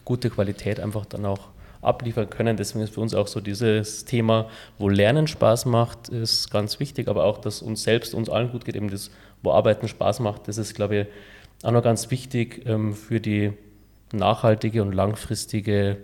gute 0.03 0.29
Qualität 0.29 0.79
einfach 0.79 1.05
dann 1.05 1.25
auch 1.25 1.50
abliefern 1.81 2.29
können. 2.29 2.57
Deswegen 2.57 2.83
ist 2.83 2.93
für 2.93 3.01
uns 3.01 3.13
auch 3.13 3.27
so 3.27 3.41
dieses 3.41 4.05
Thema, 4.05 4.49
wo 4.77 4.89
Lernen 4.89 5.27
Spaß 5.27 5.65
macht, 5.65 6.09
ist 6.09 6.51
ganz 6.51 6.79
wichtig, 6.79 7.07
aber 7.07 7.25
auch, 7.25 7.39
dass 7.39 7.61
uns 7.61 7.83
selbst, 7.83 8.13
uns 8.13 8.29
allen 8.29 8.51
gut 8.51 8.65
geht, 8.65 8.75
eben 8.75 8.89
das, 8.89 9.11
wo 9.41 9.51
Arbeiten 9.51 9.87
Spaß 9.87 10.19
macht, 10.19 10.47
das 10.47 10.57
ist, 10.57 10.75
glaube 10.75 10.95
ich, 10.95 11.07
auch 11.63 11.71
noch 11.71 11.83
ganz 11.83 12.09
wichtig 12.11 12.63
ähm, 12.65 12.93
für 12.93 13.19
die 13.19 13.53
nachhaltige 14.13 14.81
und 14.81 14.93
langfristige, 14.93 15.97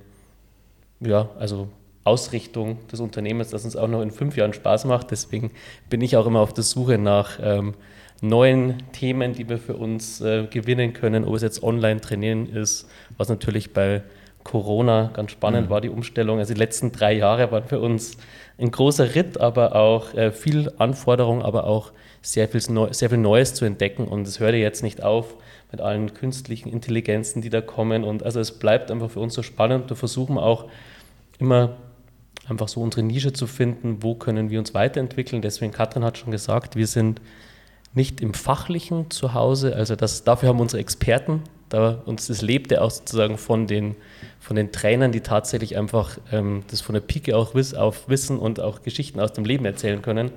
ja, 1.00 1.30
also 1.38 1.70
Ausrichtung 2.04 2.88
des 2.88 3.02
Unternehmens, 3.02 3.50
dass 3.50 3.66
uns 3.66 3.76
auch 3.76 3.88
noch 3.88 4.02
in 4.02 4.12
fünf 4.12 4.38
Jahren 4.38 4.54
Spaß 4.54 4.86
macht. 4.86 5.12
Deswegen 5.12 5.52
bin 5.90 6.02
ich 6.02 6.16
auch 6.16 6.26
immer 6.26 6.40
auf 6.40 6.54
der 6.54 6.64
Suche 6.64 6.98
nach 6.98 7.38
ähm, 7.42 7.74
neuen 8.22 8.84
Themen, 8.94 9.34
die 9.34 9.50
wir 9.50 9.58
für 9.58 9.76
uns 9.76 10.22
äh, 10.22 10.48
gewinnen 10.50 10.94
können, 10.94 11.26
ob 11.26 11.36
es 11.36 11.42
jetzt 11.42 11.62
online 11.62 12.00
trainieren 12.00 12.48
ist, 12.48 12.90
was 13.18 13.28
natürlich 13.30 13.74
bei 13.74 14.04
Corona 14.48 15.12
ganz 15.14 15.32
spannend 15.32 15.68
mhm. 15.68 15.72
war, 15.72 15.82
die 15.82 15.90
Umstellung. 15.90 16.40
Also 16.40 16.54
die 16.54 16.60
letzten 16.60 16.92
drei 16.92 17.14
Jahre 17.14 17.52
waren 17.52 17.66
für 17.66 17.80
uns 17.80 18.18
ein 18.58 18.72
großer 18.72 19.14
Ritt, 19.14 19.40
aber 19.40 19.76
auch 19.76 20.14
äh, 20.14 20.32
viel 20.32 20.72
Anforderung, 20.78 21.42
aber 21.44 21.66
auch 21.66 21.92
sehr 22.22 22.48
viel, 22.48 22.62
Neu 22.70 22.92
sehr 22.92 23.10
viel 23.10 23.20
Neues 23.20 23.54
zu 23.54 23.66
entdecken. 23.66 24.08
Und 24.08 24.26
es 24.26 24.40
hört 24.40 24.56
jetzt 24.56 24.84
nicht 24.84 25.04
auf 25.04 25.36
mit 25.72 25.82
allen 25.82 26.14
künstlichen 26.14 26.70
Intelligenzen, 26.70 27.42
die 27.42 27.50
da 27.50 27.60
kommen. 27.60 28.06
Und 28.06 28.24
also 28.24 28.40
es 28.40 28.58
bleibt 28.58 28.90
einfach 28.90 29.12
für 29.12 29.20
uns 29.20 29.34
so 29.34 29.44
spannend. 29.44 29.90
Wir 29.90 29.98
versuchen 29.98 30.38
auch 30.38 30.66
immer 31.40 31.76
einfach 32.48 32.70
so 32.70 32.82
unsere 32.82 33.04
Nische 33.04 33.34
zu 33.34 33.48
finden, 33.48 34.02
wo 34.02 34.16
können 34.16 34.50
wir 34.50 34.60
uns 34.60 34.74
weiterentwickeln. 34.74 35.42
Deswegen, 35.42 35.74
Katrin 35.74 36.06
hat 36.06 36.18
schon 36.18 36.32
gesagt, 36.32 36.78
wir 36.78 36.88
sind 36.88 37.22
nicht 37.94 38.22
im 38.22 38.34
Fachlichen 38.34 39.12
zu 39.12 39.34
Hause. 39.34 39.76
Also 39.76 39.98
das, 39.98 40.24
dafür 40.24 40.50
haben 40.50 40.62
unsere 40.62 40.80
Experten, 40.80 41.44
da 41.70 42.02
uns 42.06 42.28
das 42.28 42.42
lebt 42.42 42.72
ja 42.72 42.82
auch 42.82 42.92
sozusagen 42.92 43.38
von 43.38 43.68
den, 43.68 43.96
von 44.40 44.56
den 44.56 44.72
Trainern, 44.72 45.12
die 45.12 45.22
tatsächlich 45.22 45.78
einfach 45.78 46.18
ähm, 46.32 46.64
das 46.70 46.82
von 46.82 46.94
der 46.94 47.02
Pike 47.02 47.36
auch 47.36 47.56
wiss, 47.56 47.74
auf 47.74 48.08
Wissen 48.10 48.40
und 48.40 48.60
auch 48.60 48.82
Geschichten 48.82 49.20
aus 49.20 49.34
dem 49.34 49.46
Leben 49.46 49.66
erzählen 49.66 50.02
können. 50.02 50.32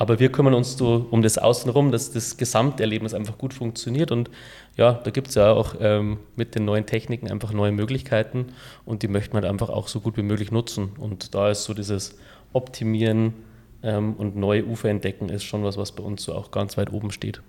Aber 0.00 0.18
wir 0.18 0.32
kümmern 0.32 0.54
uns 0.54 0.78
so 0.78 1.06
um 1.10 1.20
das 1.20 1.36
Außenrum, 1.36 1.92
dass 1.92 2.10
das 2.10 2.38
Gesamterlebnis 2.38 3.12
einfach 3.12 3.36
gut 3.36 3.52
funktioniert. 3.52 4.10
Und 4.10 4.30
ja, 4.78 4.94
da 4.94 5.10
gibt 5.10 5.28
es 5.28 5.34
ja 5.34 5.52
auch 5.52 5.74
ähm, 5.78 6.16
mit 6.36 6.54
den 6.54 6.64
neuen 6.64 6.86
Techniken 6.86 7.30
einfach 7.30 7.52
neue 7.52 7.70
Möglichkeiten 7.70 8.46
und 8.86 9.02
die 9.02 9.08
möchte 9.08 9.34
man 9.34 9.44
einfach 9.44 9.68
auch 9.68 9.88
so 9.88 10.00
gut 10.00 10.16
wie 10.16 10.22
möglich 10.22 10.50
nutzen. 10.52 10.92
Und 10.98 11.34
da 11.34 11.50
ist 11.50 11.64
so 11.64 11.74
dieses 11.74 12.16
Optimieren 12.54 13.34
ähm, 13.82 14.14
und 14.14 14.36
neue 14.36 14.64
Ufer 14.64 14.88
entdecken 14.88 15.28
ist 15.28 15.44
schon 15.44 15.64
was, 15.64 15.76
was 15.76 15.92
bei 15.92 16.02
uns 16.02 16.22
so 16.22 16.34
auch 16.34 16.50
ganz 16.50 16.78
weit 16.78 16.90
oben 16.94 17.10
steht. 17.10 17.42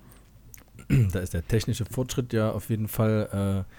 Da 1.12 1.20
ist 1.20 1.34
der 1.34 1.46
technische 1.46 1.84
Fortschritt 1.84 2.32
ja 2.32 2.50
auf 2.50 2.70
jeden 2.70 2.88
Fall 2.88 3.66
äh, 3.66 3.72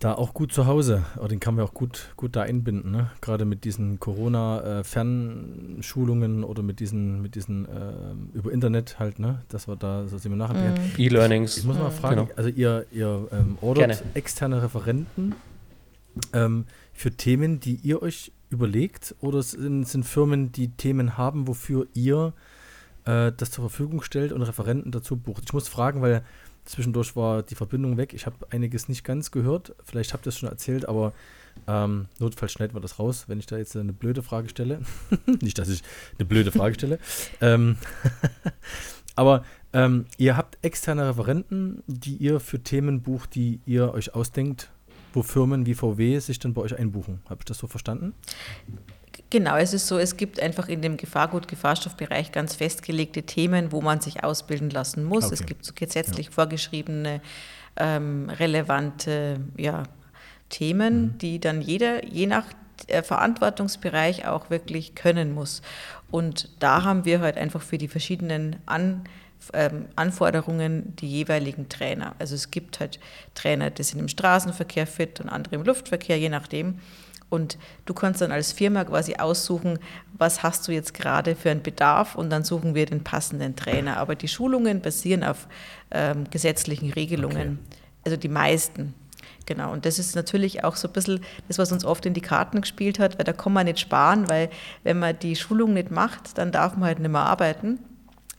da 0.00 0.14
auch 0.14 0.34
gut 0.34 0.52
zu 0.52 0.66
Hause. 0.66 1.04
Aber 1.16 1.28
den 1.28 1.38
kann 1.40 1.54
man 1.54 1.64
auch 1.64 1.72
gut, 1.74 2.12
gut 2.16 2.36
da 2.36 2.42
einbinden. 2.42 2.92
Ne? 2.92 3.10
Gerade 3.20 3.44
mit 3.44 3.64
diesen 3.64 4.00
Corona-Fernschulungen 4.00 6.44
oder 6.44 6.62
mit 6.62 6.80
diesen, 6.80 7.20
mit 7.22 7.34
diesen 7.34 7.66
äh, 7.66 7.92
über 8.34 8.52
Internet 8.52 8.98
halt, 8.98 9.18
ne? 9.18 9.42
dass 9.48 9.68
wir 9.68 9.76
da 9.76 10.06
so 10.06 10.18
Seminare 10.18 10.54
mm. 10.54 10.74
E-Learnings. 10.98 11.56
Ich 11.58 11.64
muss 11.64 11.78
mal 11.78 11.90
fragen, 11.90 12.26
genau. 12.26 12.36
also 12.36 12.50
ihr, 12.50 12.86
ihr 12.92 13.28
ähm, 13.32 13.58
ordert 13.60 13.88
Gerne. 13.88 13.98
externe 14.14 14.62
Referenten 14.62 15.34
ähm, 16.32 16.64
für 16.92 17.10
Themen, 17.12 17.60
die 17.60 17.76
ihr 17.76 18.02
euch 18.02 18.32
überlegt 18.50 19.14
oder 19.20 19.42
sind, 19.42 19.86
sind 19.86 20.04
Firmen, 20.04 20.52
die 20.52 20.68
Themen 20.68 21.18
haben, 21.18 21.48
wofür 21.48 21.86
ihr 21.94 22.34
äh, 23.08 23.32
das 23.36 23.50
zur 23.50 23.68
Verfügung 23.68 24.02
stellt 24.02 24.32
und 24.32 24.42
Referenten 24.42 24.92
dazu 24.92 25.16
bucht? 25.16 25.44
Ich 25.46 25.52
muss 25.52 25.68
fragen, 25.68 26.02
weil 26.02 26.22
Zwischendurch 26.68 27.16
war 27.16 27.42
die 27.42 27.54
Verbindung 27.54 27.96
weg. 27.96 28.12
Ich 28.12 28.26
habe 28.26 28.36
einiges 28.50 28.90
nicht 28.90 29.02
ganz 29.02 29.30
gehört. 29.30 29.74
Vielleicht 29.84 30.12
habt 30.12 30.26
ihr 30.26 30.28
es 30.28 30.38
schon 30.38 30.50
erzählt, 30.50 30.86
aber 30.86 31.14
ähm, 31.66 32.08
notfalls 32.18 32.52
schneiden 32.52 32.76
wir 32.76 32.80
das 32.82 32.98
raus, 32.98 33.24
wenn 33.26 33.38
ich 33.38 33.46
da 33.46 33.56
jetzt 33.56 33.74
eine 33.74 33.94
blöde 33.94 34.22
Frage 34.22 34.50
stelle. 34.50 34.82
nicht, 35.40 35.56
dass 35.56 35.70
ich 35.70 35.82
eine 36.18 36.26
blöde 36.26 36.52
Frage 36.52 36.74
stelle. 36.74 36.98
ähm, 37.40 37.78
aber 39.16 39.46
ähm, 39.72 40.04
ihr 40.18 40.36
habt 40.36 40.58
externe 40.60 41.08
Referenten, 41.08 41.82
die 41.86 42.16
ihr 42.16 42.38
für 42.38 42.62
Themen 42.62 43.00
bucht, 43.00 43.34
die 43.34 43.60
ihr 43.64 43.94
euch 43.94 44.14
ausdenkt, 44.14 44.70
wo 45.14 45.22
Firmen 45.22 45.64
wie 45.64 45.74
VW 45.74 46.18
sich 46.18 46.38
dann 46.38 46.52
bei 46.52 46.60
euch 46.60 46.78
einbuchen. 46.78 47.22
Habe 47.30 47.40
ich 47.40 47.46
das 47.46 47.56
so 47.56 47.66
verstanden? 47.66 48.12
Genau, 49.30 49.56
es 49.56 49.74
ist 49.74 49.86
so, 49.86 49.98
es 49.98 50.16
gibt 50.16 50.40
einfach 50.40 50.68
in 50.68 50.80
dem 50.80 50.96
Gefahrgut, 50.96 51.48
Gefahrstoffbereich 51.48 52.32
ganz 52.32 52.54
festgelegte 52.54 53.22
Themen, 53.24 53.72
wo 53.72 53.80
man 53.80 54.00
sich 54.00 54.24
ausbilden 54.24 54.70
lassen 54.70 55.04
muss. 55.04 55.26
Okay. 55.26 55.34
Es 55.34 55.46
gibt 55.46 55.64
so 55.64 55.72
gesetzlich 55.74 56.26
ja. 56.26 56.32
vorgeschriebene, 56.32 57.20
ähm, 57.76 58.30
relevante 58.30 59.40
ja, 59.56 59.84
Themen, 60.48 61.02
mhm. 61.02 61.18
die 61.18 61.40
dann 61.40 61.60
jeder, 61.60 62.04
je 62.04 62.26
nach 62.26 62.46
äh, 62.86 63.02
Verantwortungsbereich 63.02 64.26
auch 64.26 64.50
wirklich 64.50 64.94
können 64.94 65.32
muss. 65.32 65.62
Und 66.10 66.50
da 66.60 66.84
haben 66.84 67.04
wir 67.04 67.20
halt 67.20 67.36
einfach 67.36 67.62
für 67.62 67.78
die 67.78 67.88
verschiedenen 67.88 68.56
An 68.66 69.04
ähm, 69.52 69.86
Anforderungen 69.96 70.96
die 70.96 71.08
jeweiligen 71.08 71.68
Trainer. 71.68 72.14
Also 72.18 72.34
es 72.34 72.50
gibt 72.50 72.80
halt 72.80 72.98
Trainer, 73.34 73.70
die 73.70 73.82
sind 73.82 74.00
im 74.00 74.08
Straßenverkehr 74.08 74.86
fit 74.86 75.20
und 75.20 75.28
andere 75.28 75.56
im 75.56 75.64
Luftverkehr, 75.64 76.18
je 76.18 76.28
nachdem. 76.28 76.80
Und 77.30 77.58
du 77.84 77.94
kannst 77.94 78.20
dann 78.22 78.32
als 78.32 78.52
Firma 78.52 78.84
quasi 78.84 79.16
aussuchen, 79.16 79.78
was 80.14 80.42
hast 80.42 80.66
du 80.66 80.72
jetzt 80.72 80.94
gerade 80.94 81.34
für 81.34 81.50
einen 81.50 81.62
Bedarf 81.62 82.14
und 82.14 82.30
dann 82.30 82.42
suchen 82.42 82.74
wir 82.74 82.86
den 82.86 83.04
passenden 83.04 83.54
Trainer. 83.54 83.98
Aber 83.98 84.14
die 84.14 84.28
Schulungen 84.28 84.80
basieren 84.80 85.22
auf 85.22 85.46
ähm, 85.90 86.24
gesetzlichen 86.30 86.90
Regelungen, 86.90 87.58
okay. 87.66 87.78
also 88.04 88.16
die 88.16 88.28
meisten. 88.28 88.94
Genau, 89.46 89.72
und 89.72 89.86
das 89.86 89.98
ist 89.98 90.14
natürlich 90.14 90.64
auch 90.64 90.76
so 90.76 90.88
ein 90.88 90.92
bisschen 90.92 91.20
das, 91.48 91.58
was 91.58 91.72
uns 91.72 91.84
oft 91.84 92.04
in 92.04 92.12
die 92.12 92.20
Karten 92.20 92.60
gespielt 92.60 92.98
hat, 92.98 93.18
weil 93.18 93.24
da 93.24 93.32
kann 93.32 93.52
man 93.52 93.64
nicht 93.64 93.80
sparen, 93.80 94.28
weil 94.28 94.50
wenn 94.82 94.98
man 94.98 95.18
die 95.18 95.36
Schulung 95.36 95.72
nicht 95.72 95.90
macht, 95.90 96.36
dann 96.36 96.52
darf 96.52 96.76
man 96.76 96.84
halt 96.84 96.98
nicht 96.98 97.10
mehr 97.10 97.22
arbeiten. 97.22 97.78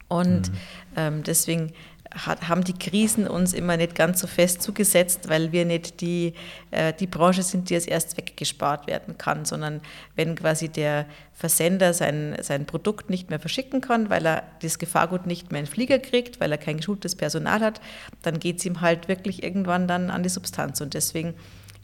Und 0.06 0.50
mhm. 0.50 0.56
ähm, 0.96 1.22
deswegen 1.22 1.72
hat, 2.12 2.48
haben 2.48 2.64
die 2.64 2.72
Krisen 2.72 3.28
uns 3.28 3.52
immer 3.52 3.76
nicht 3.76 3.94
ganz 3.94 4.20
so 4.20 4.26
fest 4.26 4.62
zugesetzt, 4.62 5.28
weil 5.28 5.52
wir 5.52 5.64
nicht 5.64 6.00
die, 6.00 6.34
äh, 6.70 6.92
die 6.92 7.06
Branche 7.06 7.42
sind, 7.42 7.70
die 7.70 7.74
als 7.74 7.86
erst 7.86 8.16
weggespart 8.16 8.86
werden 8.86 9.16
kann, 9.16 9.44
sondern 9.44 9.80
wenn 10.16 10.34
quasi 10.34 10.68
der 10.68 11.06
Versender 11.32 11.94
sein, 11.94 12.36
sein 12.42 12.66
Produkt 12.66 13.10
nicht 13.10 13.30
mehr 13.30 13.38
verschicken 13.38 13.80
kann, 13.80 14.10
weil 14.10 14.26
er 14.26 14.42
das 14.60 14.78
Gefahrgut 14.78 15.26
nicht 15.26 15.52
mehr 15.52 15.60
in 15.60 15.66
den 15.66 15.72
Flieger 15.72 15.98
kriegt, 15.98 16.40
weil 16.40 16.50
er 16.50 16.58
kein 16.58 16.78
geschultes 16.78 17.14
Personal 17.14 17.60
hat, 17.60 17.80
dann 18.22 18.40
geht 18.40 18.58
es 18.58 18.66
ihm 18.66 18.80
halt 18.80 19.08
wirklich 19.08 19.42
irgendwann 19.42 19.86
dann 19.86 20.10
an 20.10 20.22
die 20.22 20.28
Substanz. 20.28 20.80
Und 20.80 20.94
deswegen 20.94 21.34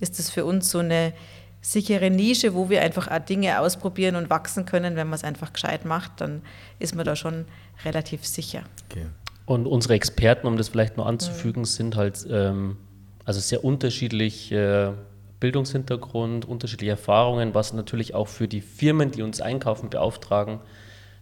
ist 0.01 0.19
es 0.19 0.31
für 0.31 0.45
uns 0.45 0.71
so 0.71 0.81
eine 0.81 1.13
sichere 1.61 2.11
Nische, 2.11 2.55
wo 2.55 2.69
wir 2.69 2.83
einfach 2.83 3.09
auch 3.09 3.19
Dinge 3.19 3.61
ausprobieren 3.61 4.17
und 4.17 4.29
wachsen 4.29 4.67
können. 4.67 4.97
Wenn 4.97 5.09
man 5.09 5.17
es 5.17 5.25
einfach 5.25 5.53
gescheit 5.53 5.85
macht, 5.85 6.21
dann 6.21 6.43
ist 6.79 6.95
man 6.95 7.05
da 7.05 7.17
schon 7.17 7.45
relativ 7.85 8.27
sicher. 8.27 8.63
Okay. 8.91 9.07
Und 9.47 9.67
unsere 9.67 9.95
Experten, 9.95 10.47
um 10.49 10.57
das 10.57 10.69
vielleicht 10.69 10.97
noch 10.97 11.07
anzufügen, 11.07 11.61
mhm. 11.61 11.67
sind 11.67 11.97
halt 11.97 12.27
ähm, 12.29 12.77
also 13.25 13.41
sehr 13.41 13.65
unterschiedlich 13.65 14.51
äh, 14.53 14.91
Bildungshintergrund, 15.41 16.45
unterschiedliche 16.47 16.91
Erfahrungen, 16.91 17.55
was 17.55 17.73
natürlich 17.73 18.15
auch 18.15 18.29
für 18.29 18.49
die 18.49 18.61
Firmen, 18.61 19.13
die 19.13 19.23
uns 19.23 19.41
einkaufen, 19.41 19.89
beauftragen, 19.89 20.61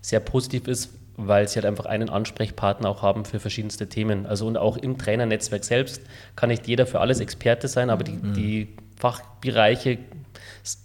sehr 0.01 0.21
positiv 0.21 0.69
ist, 0.69 0.91
weil 1.17 1.49
sie 1.49 1.57
halt 1.57 1.67
einfach 1.67 1.87
einen 1.87 2.09
Ansprechpartner 2.09 2.89
auch 2.89 3.03
haben 3.03 3.25
für 3.25 3.41
verschiedenste 3.41 3.89
Themen. 3.89 4.27
Also 4.27 4.47
und 4.47 4.57
auch 4.57 4.77
im 4.79 4.99
Trainernetzwerk 4.99 5.65
selbst 5.65 6.03
kann 6.35 6.49
nicht 6.49 6.67
jeder 6.67 6.87
für 6.87 7.01
alles 7.01 7.21
Experte 7.21 7.69
sein, 7.69 7.91
aber 7.91 8.05
die, 8.05 8.13
mhm. 8.13 8.35
die 8.35 8.69
Fachbereiche 8.97 9.99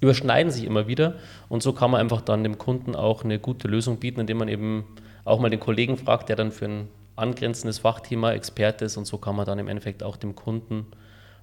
überschneiden 0.02 0.52
sich 0.52 0.66
immer 0.66 0.88
wieder 0.88 1.16
und 1.48 1.64
so 1.64 1.72
kann 1.72 1.92
man 1.92 2.02
einfach 2.02 2.22
dann 2.22 2.44
dem 2.44 2.58
Kunden 2.58 2.96
auch 2.96 3.24
eine 3.24 3.40
gute 3.40 3.68
Lösung 3.68 3.98
bieten, 3.98 4.20
indem 4.20 4.38
man 4.38 4.50
eben 4.50 4.86
auch 5.24 5.40
mal 5.40 5.50
den 5.50 5.60
Kollegen 5.60 5.98
fragt, 5.98 6.28
der 6.30 6.36
dann 6.36 6.52
für 6.52 6.66
ein 6.66 6.88
angrenzendes 7.20 7.80
Fachthema 7.80 8.32
Experte 8.32 8.86
ist 8.86 8.98
und 8.98 9.06
so 9.06 9.18
kann 9.18 9.36
man 9.36 9.46
dann 9.46 9.60
im 9.60 9.68
Endeffekt 9.68 10.04
auch 10.04 10.18
dem 10.18 10.36
Kunden 10.36 10.88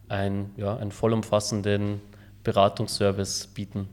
ein, 0.09 0.50
ja, 0.56 0.76
einen 0.76 0.92
vollumfassenden 0.92 2.00
Beratungsservice 2.45 3.49
bieten. 3.49 3.88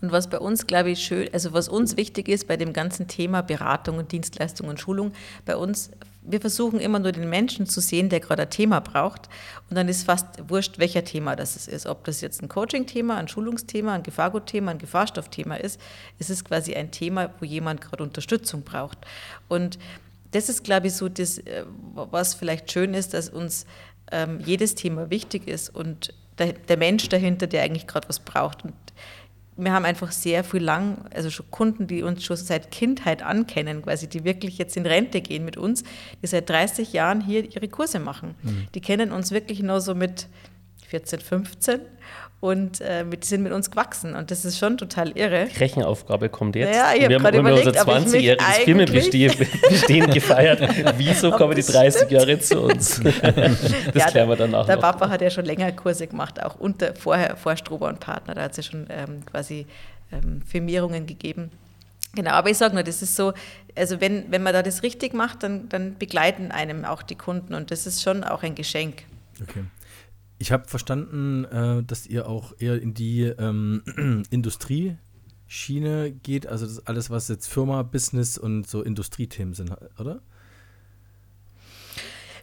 Und 0.00 0.12
was 0.12 0.30
bei 0.30 0.38
uns, 0.38 0.66
glaube 0.66 0.90
ich, 0.90 1.00
schön, 1.00 1.28
also 1.32 1.52
was 1.52 1.68
uns 1.68 1.96
wichtig 1.96 2.28
ist 2.28 2.46
bei 2.46 2.56
dem 2.56 2.72
ganzen 2.72 3.08
Thema 3.08 3.42
Beratung 3.42 3.98
und 3.98 4.12
Dienstleistung 4.12 4.68
und 4.68 4.80
Schulung, 4.80 5.12
bei 5.44 5.56
uns, 5.56 5.90
wir 6.22 6.40
versuchen 6.40 6.78
immer 6.78 6.98
nur 6.98 7.12
den 7.12 7.28
Menschen 7.28 7.66
zu 7.66 7.80
sehen, 7.80 8.08
der 8.08 8.20
gerade 8.20 8.42
ein 8.42 8.50
Thema 8.50 8.80
braucht. 8.80 9.28
Und 9.68 9.76
dann 9.76 9.88
ist 9.88 10.04
fast 10.04 10.26
wurscht, 10.48 10.78
welcher 10.78 11.04
Thema 11.04 11.36
das 11.36 11.66
ist. 11.66 11.86
Ob 11.86 12.04
das 12.04 12.20
jetzt 12.20 12.42
ein 12.42 12.48
Coaching-Thema, 12.48 13.16
ein 13.16 13.28
Schulungsthema, 13.28 13.94
ein 13.94 14.02
Gefahrgutthema, 14.02 14.70
ein 14.70 14.78
Gefahrstoffthema 14.78 15.56
ist, 15.56 15.80
es 16.18 16.30
ist 16.30 16.44
quasi 16.44 16.74
ein 16.74 16.90
Thema, 16.90 17.30
wo 17.40 17.44
jemand 17.44 17.80
gerade 17.80 18.02
Unterstützung 18.04 18.62
braucht. 18.62 18.98
Und 19.48 19.78
das 20.30 20.48
ist, 20.48 20.64
glaube 20.64 20.88
ich, 20.88 20.94
so 20.94 21.08
das, 21.08 21.38
äh, 21.38 21.64
was 21.94 22.34
vielleicht 22.34 22.70
schön 22.70 22.94
ist, 22.94 23.14
dass 23.14 23.28
uns 23.28 23.66
ähm, 24.12 24.40
jedes 24.44 24.74
Thema 24.74 25.10
wichtig 25.10 25.48
ist 25.48 25.74
und 25.74 26.14
der, 26.38 26.52
der 26.52 26.76
Mensch 26.76 27.08
dahinter, 27.08 27.46
der 27.46 27.62
eigentlich 27.62 27.86
gerade 27.86 28.08
was 28.08 28.20
braucht. 28.20 28.64
Und 28.64 28.74
wir 29.56 29.72
haben 29.72 29.84
einfach 29.84 30.12
sehr 30.12 30.44
viel 30.44 30.62
lang, 30.62 31.04
also 31.12 31.30
schon 31.30 31.50
Kunden, 31.50 31.86
die 31.86 32.02
uns 32.02 32.24
schon 32.24 32.36
seit 32.36 32.70
Kindheit 32.70 33.22
ankennen, 33.22 33.82
quasi, 33.82 34.08
die 34.08 34.24
wirklich 34.24 34.56
jetzt 34.56 34.76
in 34.76 34.86
Rente 34.86 35.20
gehen 35.20 35.44
mit 35.44 35.56
uns, 35.56 35.82
die 36.22 36.26
seit 36.26 36.48
30 36.48 36.92
Jahren 36.92 37.20
hier 37.20 37.44
ihre 37.44 37.68
Kurse 37.68 37.98
machen. 37.98 38.36
Mhm. 38.42 38.68
Die 38.74 38.80
kennen 38.80 39.10
uns 39.10 39.32
wirklich 39.32 39.60
nur 39.60 39.80
so 39.80 39.94
mit 39.94 40.28
14, 40.88 41.20
15 41.20 41.80
und 42.40 42.80
äh, 42.80 43.02
mit, 43.02 43.24
sind 43.24 43.42
mit 43.42 43.52
uns 43.52 43.70
gewachsen. 43.70 44.14
Und 44.14 44.30
das 44.30 44.44
ist 44.44 44.58
schon 44.58 44.78
total 44.78 45.10
irre. 45.16 45.48
Die 45.52 45.58
Rechenaufgabe 45.58 46.28
kommt 46.28 46.54
jetzt. 46.54 46.74
Ja, 46.74 46.94
ich 46.94 47.04
habe 47.04 47.16
gerade 47.16 47.38
überlegt, 47.38 47.66
unser 47.66 47.82
20-jähriges 47.82 48.64
Firmenbestehen 48.64 50.10
gefeiert. 50.12 50.60
Wieso 50.96 51.32
kommen 51.32 51.56
die 51.56 51.62
30 51.62 52.08
Jahre 52.10 52.38
zu 52.38 52.60
uns? 52.60 53.00
das 53.22 53.94
ja, 53.94 54.06
klären 54.06 54.28
wir 54.28 54.36
dann 54.36 54.54
auch 54.54 54.66
Der 54.66 54.76
noch. 54.76 54.82
Papa 54.82 55.08
hat 55.08 55.20
ja 55.20 55.30
schon 55.30 55.46
länger 55.46 55.72
Kurse 55.72 56.06
gemacht, 56.06 56.40
auch 56.42 56.54
unter, 56.60 56.94
vorher 56.94 57.36
vor 57.36 57.56
Strober 57.56 57.88
und 57.88 57.98
Partner. 57.98 58.34
Da 58.34 58.42
hat 58.42 58.52
es 58.52 58.58
ja 58.58 58.62
schon 58.62 58.86
ähm, 58.88 59.26
quasi 59.26 59.66
ähm, 60.12 60.42
Firmierungen 60.46 61.06
gegeben. 61.06 61.50
Genau, 62.14 62.30
aber 62.30 62.50
ich 62.50 62.56
sage 62.56 62.74
nur, 62.74 62.84
das 62.84 63.02
ist 63.02 63.16
so, 63.16 63.32
also 63.76 64.00
wenn, 64.00 64.30
wenn 64.30 64.42
man 64.42 64.52
da 64.52 64.62
das 64.62 64.84
richtig 64.84 65.12
macht, 65.12 65.42
dann, 65.42 65.68
dann 65.68 65.98
begleiten 65.98 66.52
einem 66.52 66.84
auch 66.84 67.02
die 67.02 67.16
Kunden 67.16 67.54
und 67.54 67.70
das 67.72 67.86
ist 67.86 68.02
schon 68.02 68.22
auch 68.22 68.44
ein 68.44 68.54
Geschenk. 68.54 69.02
Okay. 69.42 69.64
Ich 70.38 70.52
habe 70.52 70.68
verstanden, 70.68 71.44
äh, 71.44 71.82
dass 71.82 72.06
ihr 72.06 72.28
auch 72.28 72.52
eher 72.58 72.80
in 72.80 72.94
die 72.94 73.22
ähm, 73.22 73.82
Industrieschiene 74.30 76.12
geht, 76.12 76.46
also 76.46 76.80
alles, 76.84 77.10
was 77.10 77.28
jetzt 77.28 77.48
Firma, 77.48 77.82
Business 77.82 78.38
und 78.38 78.68
so 78.68 78.82
Industriethemen 78.82 79.54
sind, 79.54 79.74
oder? 79.98 80.22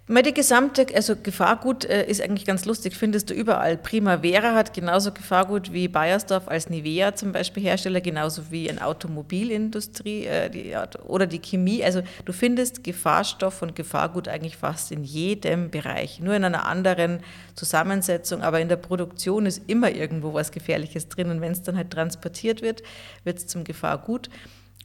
Die 0.08 0.34
gesamte, 0.36 0.86
also 0.94 1.16
Gefahrgut 1.16 1.84
äh, 1.84 2.06
ist 2.06 2.22
eigentlich 2.22 2.46
ganz 2.46 2.66
lustig, 2.66 2.96
findest 2.96 3.32
du 3.32 3.34
überall. 3.34 3.76
Primavera 3.76 4.54
hat 4.54 4.72
genauso 4.72 5.12
Gefahrgut 5.12 5.74
wie 5.74 5.88
Bayersdorf 5.88 6.48
als 6.48 6.70
Nivea 6.70 7.16
zum 7.16 7.32
Beispiel 7.32 7.64
Hersteller, 7.64 8.02
genauso 8.02 8.52
wie 8.52 8.68
in 8.68 8.78
Automobilindustrie 8.78 10.26
äh, 10.26 10.78
oder 11.08 11.26
die 11.26 11.40
Chemie. 11.40 11.84
Also 11.84 12.04
du 12.24 12.34
findest 12.34 12.84
Gefahrstoff 12.84 13.64
und 13.64 13.76
Gefahrgut 13.76 14.28
eigentlich 14.28 14.58
fast 14.58 14.92
in 14.92 15.04
jedem 15.04 15.72
Bereich, 15.72 16.20
nur 16.20 16.36
in 16.36 16.44
einer 16.44 16.68
anderen 16.68 17.22
Zusammensetzung, 17.56 18.44
aber 18.44 18.60
in 18.60 18.70
der 18.70 18.76
Produktion 18.76 19.48
ist 19.48 19.64
immer 19.66 19.90
irgendwo 19.90 20.36
was 20.36 20.52
Gefährliches 20.52 21.10
drin 21.10 21.32
und 21.32 21.42
wenn 21.42 21.52
es 21.52 21.64
dann 21.64 21.78
halt 21.78 21.90
transportiert 21.90 22.62
wird, 22.62 22.84
wird 23.24 23.40
es 23.40 23.48
zum 23.48 23.64
Gefahrgut. 23.64 24.30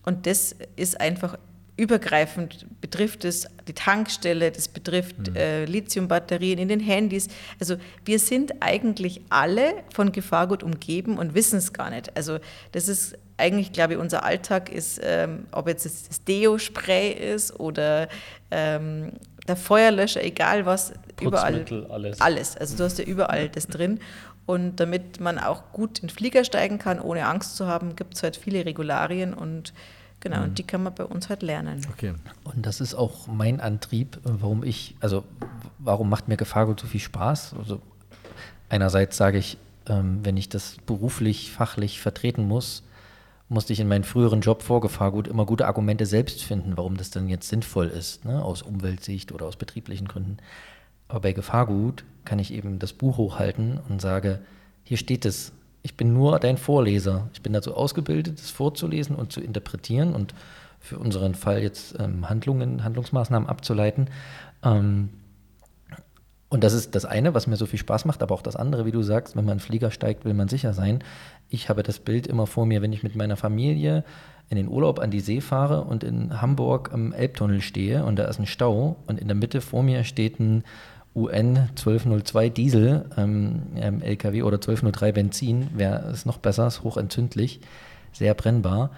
Und 0.03 0.25
das 0.25 0.55
ist 0.75 0.99
einfach 0.99 1.37
übergreifend 1.77 2.65
betrifft 2.79 3.25
es 3.25 3.47
die 3.67 3.73
Tankstelle, 3.73 4.51
das 4.51 4.67
betrifft 4.67 5.29
mhm. 5.29 5.35
äh, 5.35 5.65
Lithiumbatterien 5.65 6.59
in 6.59 6.67
den 6.67 6.79
Handys. 6.79 7.27
Also 7.59 7.77
wir 8.05 8.19
sind 8.19 8.61
eigentlich 8.61 9.21
alle 9.29 9.73
von 9.93 10.11
Gefahrgut 10.11 10.63
umgeben 10.63 11.17
und 11.17 11.33
wissen 11.33 11.57
es 11.57 11.73
gar 11.73 11.89
nicht. 11.89 12.15
Also 12.15 12.39
das 12.71 12.87
ist 12.87 13.17
eigentlich, 13.37 13.71
glaube 13.71 13.93
ich, 13.93 13.99
unser 13.99 14.23
Alltag 14.23 14.69
ist, 14.69 14.99
ähm, 15.03 15.45
ob 15.51 15.67
jetzt 15.67 15.85
das 15.85 16.23
Deo-Spray 16.23 17.11
ist 17.11 17.59
oder 17.59 18.07
ähm, 18.51 19.13
der 19.47 19.55
Feuerlöscher, 19.55 20.23
egal 20.23 20.65
was, 20.65 20.93
überall. 21.19 21.65
alles. 21.89 22.21
Alles. 22.21 22.57
Also 22.57 22.77
du 22.77 22.83
hast 22.83 22.99
ja 22.99 23.05
überall 23.05 23.49
das 23.49 23.67
drin. 23.67 23.99
Und 24.45 24.79
damit 24.79 25.19
man 25.19 25.39
auch 25.39 25.71
gut 25.71 25.99
in 25.99 26.07
den 26.07 26.13
Flieger 26.13 26.43
steigen 26.43 26.77
kann, 26.77 26.99
ohne 26.99 27.25
Angst 27.25 27.55
zu 27.55 27.67
haben, 27.67 27.95
gibt 27.95 28.15
es 28.15 28.23
halt 28.23 28.35
viele 28.35 28.65
Regularien 28.65 29.33
und 29.33 29.73
Genau, 30.21 30.37
mhm. 30.37 30.43
und 30.43 30.59
die 30.59 30.63
kann 30.63 30.83
man 30.83 30.95
bei 30.95 31.03
uns 31.03 31.29
halt 31.29 31.41
lernen. 31.41 31.81
Okay. 31.91 32.13
Und 32.43 32.65
das 32.65 32.79
ist 32.79 32.95
auch 32.95 33.27
mein 33.27 33.59
Antrieb, 33.59 34.19
warum 34.23 34.63
ich, 34.63 34.95
also 34.99 35.23
warum 35.79 36.09
macht 36.09 36.27
mir 36.27 36.37
Gefahrgut 36.37 36.79
so 36.79 36.87
viel 36.87 36.99
Spaß? 36.99 37.55
Also 37.57 37.81
einerseits 38.69 39.17
sage 39.17 39.39
ich, 39.39 39.57
ähm, 39.87 40.19
wenn 40.23 40.37
ich 40.37 40.47
das 40.47 40.77
beruflich, 40.85 41.51
fachlich 41.51 41.99
vertreten 41.99 42.47
muss, 42.47 42.83
musste 43.49 43.73
ich 43.73 43.79
in 43.79 43.87
meinem 43.87 44.03
früheren 44.03 44.41
Job 44.41 44.61
vor 44.61 44.79
Gefahrgut 44.79 45.27
immer 45.27 45.45
gute 45.45 45.65
Argumente 45.65 46.05
selbst 46.05 46.43
finden, 46.43 46.77
warum 46.77 46.95
das 46.95 47.09
dann 47.09 47.27
jetzt 47.27 47.49
sinnvoll 47.49 47.87
ist, 47.87 48.23
ne? 48.23 48.41
aus 48.43 48.61
Umweltsicht 48.61 49.31
oder 49.33 49.45
aus 49.45 49.57
betrieblichen 49.57 50.07
Gründen. 50.07 50.37
Aber 51.09 51.19
bei 51.19 51.33
Gefahrgut 51.33 52.05
kann 52.23 52.39
ich 52.39 52.53
eben 52.53 52.79
das 52.79 52.93
Buch 52.93 53.17
hochhalten 53.17 53.79
und 53.89 54.01
sage, 54.01 54.39
hier 54.83 54.97
steht 54.97 55.25
es, 55.25 55.51
ich 55.83 55.97
bin 55.97 56.13
nur 56.13 56.39
dein 56.39 56.57
Vorleser. 56.57 57.29
Ich 57.33 57.41
bin 57.41 57.53
dazu 57.53 57.75
ausgebildet, 57.75 58.39
es 58.39 58.51
vorzulesen 58.51 59.15
und 59.15 59.31
zu 59.31 59.41
interpretieren 59.41 60.13
und 60.13 60.33
für 60.79 60.97
unseren 60.97 61.35
Fall 61.35 61.61
jetzt 61.61 61.95
ähm, 61.99 62.29
Handlungen, 62.29 62.83
Handlungsmaßnahmen 62.83 63.47
abzuleiten. 63.47 64.09
Ähm, 64.63 65.09
und 66.49 66.63
das 66.63 66.73
ist 66.73 66.95
das 66.95 67.05
eine, 67.05 67.33
was 67.33 67.47
mir 67.47 67.55
so 67.55 67.65
viel 67.65 67.79
Spaß 67.79 68.05
macht, 68.05 68.21
aber 68.21 68.35
auch 68.35 68.41
das 68.41 68.57
andere, 68.57 68.85
wie 68.85 68.91
du 68.91 69.01
sagst, 69.01 69.35
wenn 69.35 69.45
man 69.45 69.53
einen 69.53 69.59
Flieger 69.61 69.89
steigt, 69.89 70.25
will 70.25 70.33
man 70.33 70.49
sicher 70.49 70.73
sein. 70.73 71.01
Ich 71.49 71.69
habe 71.69 71.81
das 71.81 71.99
Bild 71.99 72.27
immer 72.27 72.45
vor 72.45 72.65
mir, 72.65 72.81
wenn 72.81 72.91
ich 72.91 73.03
mit 73.03 73.15
meiner 73.15 73.37
Familie 73.37 74.03
in 74.49 74.57
den 74.57 74.67
Urlaub 74.67 74.99
an 74.99 75.11
die 75.11 75.21
See 75.21 75.39
fahre 75.39 75.85
und 75.85 76.03
in 76.03 76.41
Hamburg 76.41 76.91
am 76.91 77.13
Elbtunnel 77.13 77.61
stehe 77.61 78.03
und 78.03 78.17
da 78.17 78.25
ist 78.25 78.37
ein 78.37 78.47
Stau 78.47 78.97
und 79.07 79.17
in 79.17 79.29
der 79.29 79.35
Mitte 79.35 79.61
vor 79.61 79.81
mir 79.81 80.03
steht 80.03 80.41
ein 80.41 80.65
UN 81.15 81.57
1202 81.69 82.49
Diesel 82.49 83.05
ähm, 83.17 83.63
LKW 83.75 84.43
oder 84.43 84.55
1203 84.55 85.11
Benzin, 85.11 85.67
wäre 85.73 86.09
es 86.09 86.25
noch 86.25 86.37
besser, 86.37 86.67
ist 86.67 86.83
hochentzündlich, 86.83 87.59
sehr 88.13 88.33
brennbar. 88.33 88.91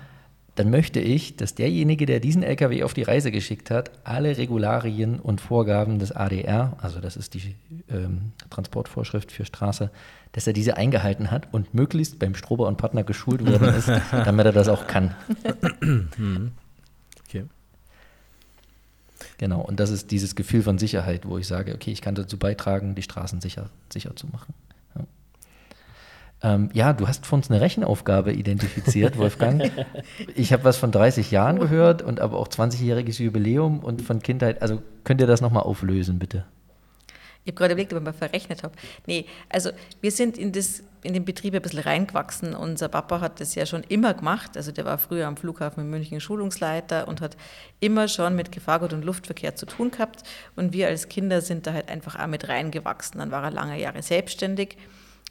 Dann 0.55 0.69
möchte 0.69 0.99
ich, 0.99 1.35
dass 1.35 1.55
derjenige, 1.55 2.05
der 2.05 2.19
diesen 2.19 2.43
LKW 2.43 2.83
auf 2.83 2.93
die 2.93 3.01
Reise 3.01 3.31
geschickt 3.31 3.71
hat, 3.71 3.89
alle 4.03 4.37
Regularien 4.37 5.19
und 5.19 5.41
Vorgaben 5.41 5.97
des 5.97 6.11
ADR, 6.11 6.77
also 6.79 6.99
das 6.99 7.17
ist 7.17 7.33
die 7.33 7.55
ähm, 7.89 8.33
Transportvorschrift 8.51 9.31
für 9.31 9.45
Straße, 9.45 9.89
dass 10.33 10.45
er 10.45 10.53
diese 10.53 10.77
eingehalten 10.77 11.31
hat 11.31 11.47
und 11.51 11.73
möglichst 11.73 12.19
beim 12.19 12.35
Strober 12.35 12.67
und 12.67 12.77
Partner 12.77 13.03
geschult 13.03 13.43
worden 13.43 13.73
ist, 13.73 13.89
damit 14.11 14.45
er 14.45 14.51
das 14.51 14.67
auch 14.67 14.85
kann. 14.85 15.15
Genau, 19.43 19.59
und 19.59 19.81
das 19.81 19.89
ist 19.89 20.09
dieses 20.09 20.37
Gefühl 20.37 20.63
von 20.63 20.77
Sicherheit, 20.77 21.27
wo 21.27 21.37
ich 21.37 21.47
sage, 21.47 21.75
okay, 21.75 21.91
ich 21.91 22.01
kann 22.01 22.15
dazu 22.15 22.39
beitragen, 22.39 22.95
die 22.95 23.01
Straßen 23.01 23.41
sicher, 23.41 23.69
sicher 23.91 24.15
zu 24.15 24.27
machen. 24.27 24.53
Ja. 24.95 26.53
Ähm, 26.53 26.69
ja, 26.71 26.93
du 26.93 27.09
hast 27.09 27.25
von 27.25 27.39
uns 27.39 27.51
eine 27.51 27.59
Rechenaufgabe 27.59 28.31
identifiziert, 28.31 29.17
Wolfgang. 29.17 29.69
ich 30.33 30.53
habe 30.53 30.63
was 30.63 30.77
von 30.77 30.93
30 30.93 31.29
Jahren 31.31 31.59
gehört 31.59 32.01
und 32.01 32.21
aber 32.21 32.39
auch 32.39 32.47
20-jähriges 32.47 33.21
Jubiläum 33.21 33.79
und 33.79 34.01
von 34.01 34.21
Kindheit. 34.21 34.61
Also 34.61 34.81
könnt 35.03 35.19
ihr 35.19 35.27
das 35.27 35.41
nochmal 35.41 35.63
auflösen, 35.63 36.19
bitte? 36.19 36.45
Ich 37.43 37.51
habe 37.51 37.57
gerade 37.57 37.73
überlegt, 37.73 37.91
ob 37.91 37.99
ich 37.99 38.05
mal 38.05 38.13
verrechnet 38.13 38.63
habe. 38.63 38.75
Nee, 39.07 39.25
also 39.49 39.71
wir 39.99 40.11
sind 40.11 40.37
in, 40.37 40.53
das, 40.53 40.83
in 41.03 41.13
den 41.13 41.25
Betrieb 41.25 41.53
ein 41.53 41.61
bisschen 41.61 41.79
reingewachsen. 41.79 42.55
Unser 42.55 42.87
Papa 42.87 43.21
hat 43.21 43.39
das 43.39 43.55
ja 43.55 43.65
schon 43.65 43.83
immer 43.83 44.13
gemacht. 44.13 44.57
Also 44.57 44.71
der 44.71 44.85
war 44.85 44.97
früher 44.97 45.27
am 45.27 45.37
Flughafen 45.37 45.83
in 45.83 45.89
München 45.89 46.19
Schulungsleiter 46.19 47.07
und 47.07 47.21
hat 47.21 47.37
immer 47.79 48.07
schon 48.07 48.35
mit 48.35 48.51
Gefahrgut 48.51 48.93
und 48.93 49.03
Luftverkehr 49.03 49.55
zu 49.55 49.65
tun 49.65 49.91
gehabt. 49.91 50.23
Und 50.55 50.73
wir 50.73 50.87
als 50.87 51.09
Kinder 51.09 51.41
sind 51.41 51.67
da 51.67 51.73
halt 51.73 51.89
einfach 51.89 52.17
auch 52.17 52.27
mit 52.27 52.47
reingewachsen. 52.47 53.19
Dann 53.19 53.31
war 53.31 53.43
er 53.43 53.51
lange 53.51 53.79
Jahre 53.79 54.01
selbstständig. 54.01 54.77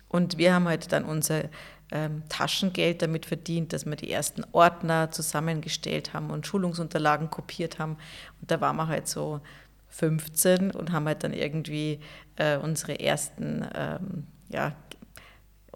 Und 0.09 0.39
wir 0.39 0.53
haben 0.55 0.69
halt 0.69 0.93
dann 0.93 1.05
unser 1.05 1.45
ähm, 1.91 2.23
Taschengeld 2.29 3.03
damit 3.03 3.27
verdient, 3.27 3.73
dass 3.73 3.87
wir 3.87 3.97
die 3.97 4.11
ersten 4.11 4.45
Ordner 4.53 5.11
zusammengestellt 5.11 6.13
haben 6.13 6.31
und 6.31 6.47
Schulungsunterlagen 6.47 7.31
kopiert 7.31 7.79
haben. 7.79 7.97
Und 8.41 8.51
da 8.51 8.61
waren 8.61 8.77
wir 8.77 8.89
halt 8.89 9.09
so 9.09 9.41
15 9.89 10.71
und 10.71 10.93
haben 10.93 11.07
halt 11.07 11.23
dann 11.23 11.35
irgendwie 11.35 12.01
äh, 12.37 12.57
unsere 12.57 12.99
ersten, 12.99 13.65
ähm, 13.75 14.27
ja, 14.49 14.75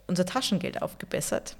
unser 0.06 0.26
Taschengeld 0.26 0.82
aufgebessert 0.82 1.56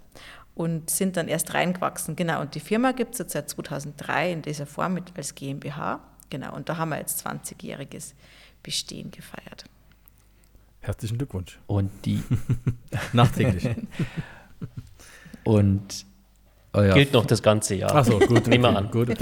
und 0.54 0.90
sind 0.90 1.16
dann 1.16 1.28
erst 1.28 1.54
reingewachsen. 1.54 2.16
Genau, 2.16 2.40
und 2.40 2.54
die 2.54 2.60
Firma 2.60 2.92
gibt 2.92 3.12
es 3.12 3.18
jetzt 3.18 3.32
seit 3.32 3.48
2003 3.50 4.32
in 4.32 4.42
dieser 4.42 4.66
Form 4.66 4.94
mit, 4.94 5.12
als 5.16 5.34
GmbH. 5.34 6.00
Genau, 6.30 6.54
und 6.54 6.68
da 6.68 6.76
haben 6.76 6.90
wir 6.90 6.98
jetzt 6.98 7.26
20-jähriges 7.26 8.14
Bestehen 8.62 9.10
gefeiert. 9.10 9.64
Herzlichen 10.80 11.18
Glückwunsch. 11.18 11.58
Und 11.66 11.90
die. 12.04 12.22
Nachträglich. 13.12 13.68
und 15.44 16.06
euer 16.72 16.94
Gilt 16.94 17.12
noch 17.12 17.26
das 17.26 17.42
ganze 17.42 17.74
Jahr. 17.74 17.94
Achso, 17.94 18.18
gut. 18.18 18.46
Nehmen 18.46 18.64
wir 18.64 18.76
an. 18.76 18.90
Gut. 18.90 19.16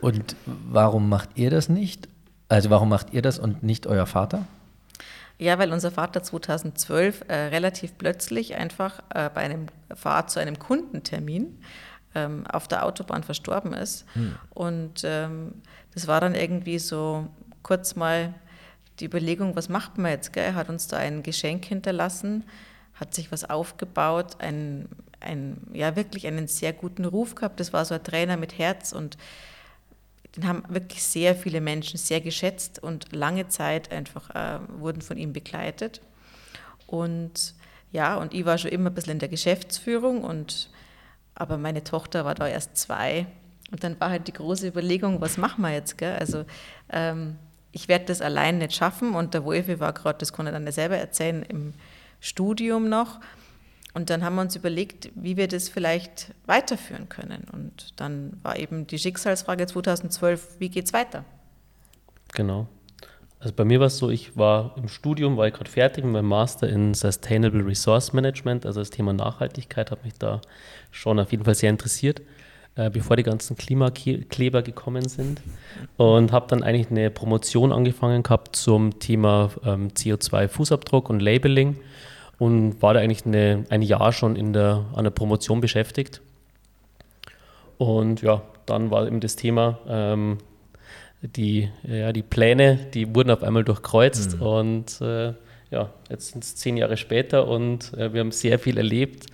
und 0.00 0.36
warum 0.44 1.08
macht 1.08 1.30
ihr 1.36 1.50
das 1.50 1.68
nicht? 1.68 2.08
Also 2.48 2.70
warum 2.70 2.88
macht 2.88 3.12
ihr 3.12 3.22
das 3.22 3.38
und 3.38 3.62
nicht 3.62 3.86
euer 3.86 4.06
Vater? 4.06 4.46
Ja, 5.38 5.58
weil 5.58 5.72
unser 5.72 5.90
Vater 5.90 6.22
2012 6.22 7.24
äh, 7.28 7.34
relativ 7.34 7.98
plötzlich 7.98 8.54
einfach 8.56 9.00
äh, 9.14 9.28
bei 9.32 9.42
einem 9.42 9.66
Fahrt 9.94 10.30
zu 10.30 10.40
einem 10.40 10.58
Kundentermin 10.58 11.58
ähm, 12.14 12.46
auf 12.46 12.68
der 12.68 12.86
Autobahn 12.86 13.22
verstorben 13.22 13.74
ist. 13.74 14.06
Hm. 14.14 14.34
Und 14.50 15.02
ähm, 15.04 15.62
das 15.92 16.06
war 16.06 16.20
dann 16.20 16.34
irgendwie 16.34 16.78
so 16.78 17.28
kurz 17.62 17.96
mal 17.96 18.34
die 18.98 19.04
Überlegung, 19.04 19.56
was 19.56 19.68
macht 19.68 19.98
man 19.98 20.12
jetzt? 20.12 20.32
Gell? 20.32 20.44
Er 20.44 20.54
hat 20.54 20.70
uns 20.70 20.88
da 20.88 20.96
ein 20.96 21.22
Geschenk 21.22 21.66
hinterlassen, 21.66 22.44
hat 22.94 23.14
sich 23.14 23.30
was 23.30 23.48
aufgebaut, 23.48 24.36
ein, 24.38 24.88
ein, 25.20 25.58
ja, 25.74 25.96
wirklich 25.96 26.26
einen 26.26 26.48
sehr 26.48 26.72
guten 26.72 27.04
Ruf 27.04 27.34
gehabt. 27.34 27.60
Das 27.60 27.74
war 27.74 27.84
so 27.84 27.94
ein 27.94 28.02
Trainer 28.02 28.38
mit 28.38 28.56
Herz 28.56 28.92
und 28.92 29.18
den 30.36 30.46
haben 30.46 30.62
wirklich 30.68 31.02
sehr 31.02 31.34
viele 31.34 31.60
Menschen 31.60 31.98
sehr 31.98 32.20
geschätzt 32.20 32.82
und 32.82 33.12
lange 33.12 33.48
Zeit 33.48 33.90
einfach 33.90 34.30
äh, 34.34 34.58
wurden 34.78 35.00
von 35.00 35.16
ihm 35.16 35.32
begleitet. 35.32 36.00
Und 36.86 37.54
ja, 37.92 38.16
und 38.16 38.34
ich 38.34 38.44
war 38.44 38.58
schon 38.58 38.70
immer 38.70 38.90
ein 38.90 38.94
bisschen 38.94 39.12
in 39.12 39.18
der 39.18 39.28
Geschäftsführung 39.28 40.22
und 40.22 40.70
aber 41.34 41.58
meine 41.58 41.84
Tochter 41.84 42.24
war 42.24 42.34
da 42.34 42.48
erst 42.48 42.76
zwei. 42.76 43.26
Und 43.70 43.84
dann 43.84 43.98
war 44.00 44.10
halt 44.10 44.26
die 44.26 44.32
große 44.32 44.66
Überlegung, 44.66 45.20
was 45.20 45.36
machen 45.36 45.62
wir 45.62 45.72
jetzt? 45.72 45.98
Gell? 45.98 46.16
Also 46.16 46.44
ähm, 46.90 47.36
ich 47.72 47.88
werde 47.88 48.06
das 48.06 48.22
allein 48.22 48.58
nicht 48.58 48.74
schaffen. 48.74 49.14
Und 49.14 49.34
der 49.34 49.44
Wolfi 49.44 49.78
war 49.78 49.92
gerade, 49.92 50.18
das 50.18 50.32
konnte 50.32 50.52
er 50.52 50.58
dann 50.58 50.72
selber 50.72 50.96
erzählen, 50.96 51.42
im 51.42 51.74
Studium 52.20 52.88
noch. 52.88 53.20
Und 53.96 54.10
dann 54.10 54.22
haben 54.22 54.34
wir 54.34 54.42
uns 54.42 54.54
überlegt, 54.54 55.08
wie 55.14 55.38
wir 55.38 55.48
das 55.48 55.70
vielleicht 55.70 56.34
weiterführen 56.44 57.08
können. 57.08 57.46
Und 57.50 57.94
dann 57.96 58.34
war 58.42 58.58
eben 58.58 58.86
die 58.86 58.98
Schicksalsfrage 58.98 59.66
2012, 59.66 60.56
wie 60.58 60.68
geht 60.68 60.84
es 60.84 60.92
weiter? 60.92 61.24
Genau. 62.34 62.66
Also 63.40 63.54
bei 63.54 63.64
mir 63.64 63.80
war 63.80 63.86
es 63.86 63.96
so, 63.96 64.10
ich 64.10 64.36
war 64.36 64.74
im 64.76 64.88
Studium, 64.88 65.38
war 65.38 65.46
ich 65.46 65.54
gerade 65.54 65.70
fertig 65.70 66.04
mit 66.04 66.12
meinem 66.12 66.28
Master 66.28 66.68
in 66.68 66.92
Sustainable 66.92 67.64
Resource 67.64 68.12
Management, 68.12 68.66
also 68.66 68.80
das 68.80 68.90
Thema 68.90 69.14
Nachhaltigkeit 69.14 69.90
hat 69.90 70.04
mich 70.04 70.12
da 70.18 70.42
schon 70.90 71.18
auf 71.18 71.30
jeden 71.30 71.46
Fall 71.46 71.54
sehr 71.54 71.70
interessiert, 71.70 72.20
äh, 72.74 72.90
bevor 72.90 73.16
die 73.16 73.22
ganzen 73.22 73.56
Klimakleber 73.56 74.60
gekommen 74.60 75.08
sind. 75.08 75.40
Und 75.96 76.32
habe 76.32 76.48
dann 76.48 76.62
eigentlich 76.62 76.90
eine 76.90 77.10
Promotion 77.10 77.72
angefangen 77.72 78.22
gehabt 78.22 78.56
zum 78.56 78.98
Thema 78.98 79.52
ähm, 79.64 79.88
CO2-Fußabdruck 79.88 81.08
und 81.08 81.22
Labeling 81.22 81.76
und 82.38 82.82
war 82.82 82.94
da 82.94 83.00
eigentlich 83.00 83.26
eine, 83.26 83.64
ein 83.70 83.82
Jahr 83.82 84.12
schon 84.12 84.36
in 84.36 84.52
der, 84.52 84.84
an 84.94 85.04
der 85.04 85.10
Promotion 85.10 85.60
beschäftigt. 85.60 86.20
Und 87.78 88.22
ja, 88.22 88.42
dann 88.66 88.90
war 88.90 89.06
eben 89.06 89.20
das 89.20 89.36
Thema, 89.36 89.78
ähm, 89.88 90.38
die, 91.22 91.70
ja, 91.82 92.12
die 92.12 92.22
Pläne, 92.22 92.78
die 92.94 93.14
wurden 93.14 93.30
auf 93.30 93.42
einmal 93.42 93.64
durchkreuzt 93.64 94.36
mhm. 94.36 94.42
und 94.42 95.00
äh, 95.00 95.34
ja, 95.70 95.90
jetzt 96.08 96.32
sind 96.32 96.44
es 96.44 96.54
zehn 96.56 96.76
Jahre 96.76 96.96
später 96.96 97.48
und 97.48 97.92
äh, 97.94 98.12
wir 98.12 98.20
haben 98.20 98.32
sehr 98.32 98.58
viel 98.58 98.76
erlebt, 98.76 99.26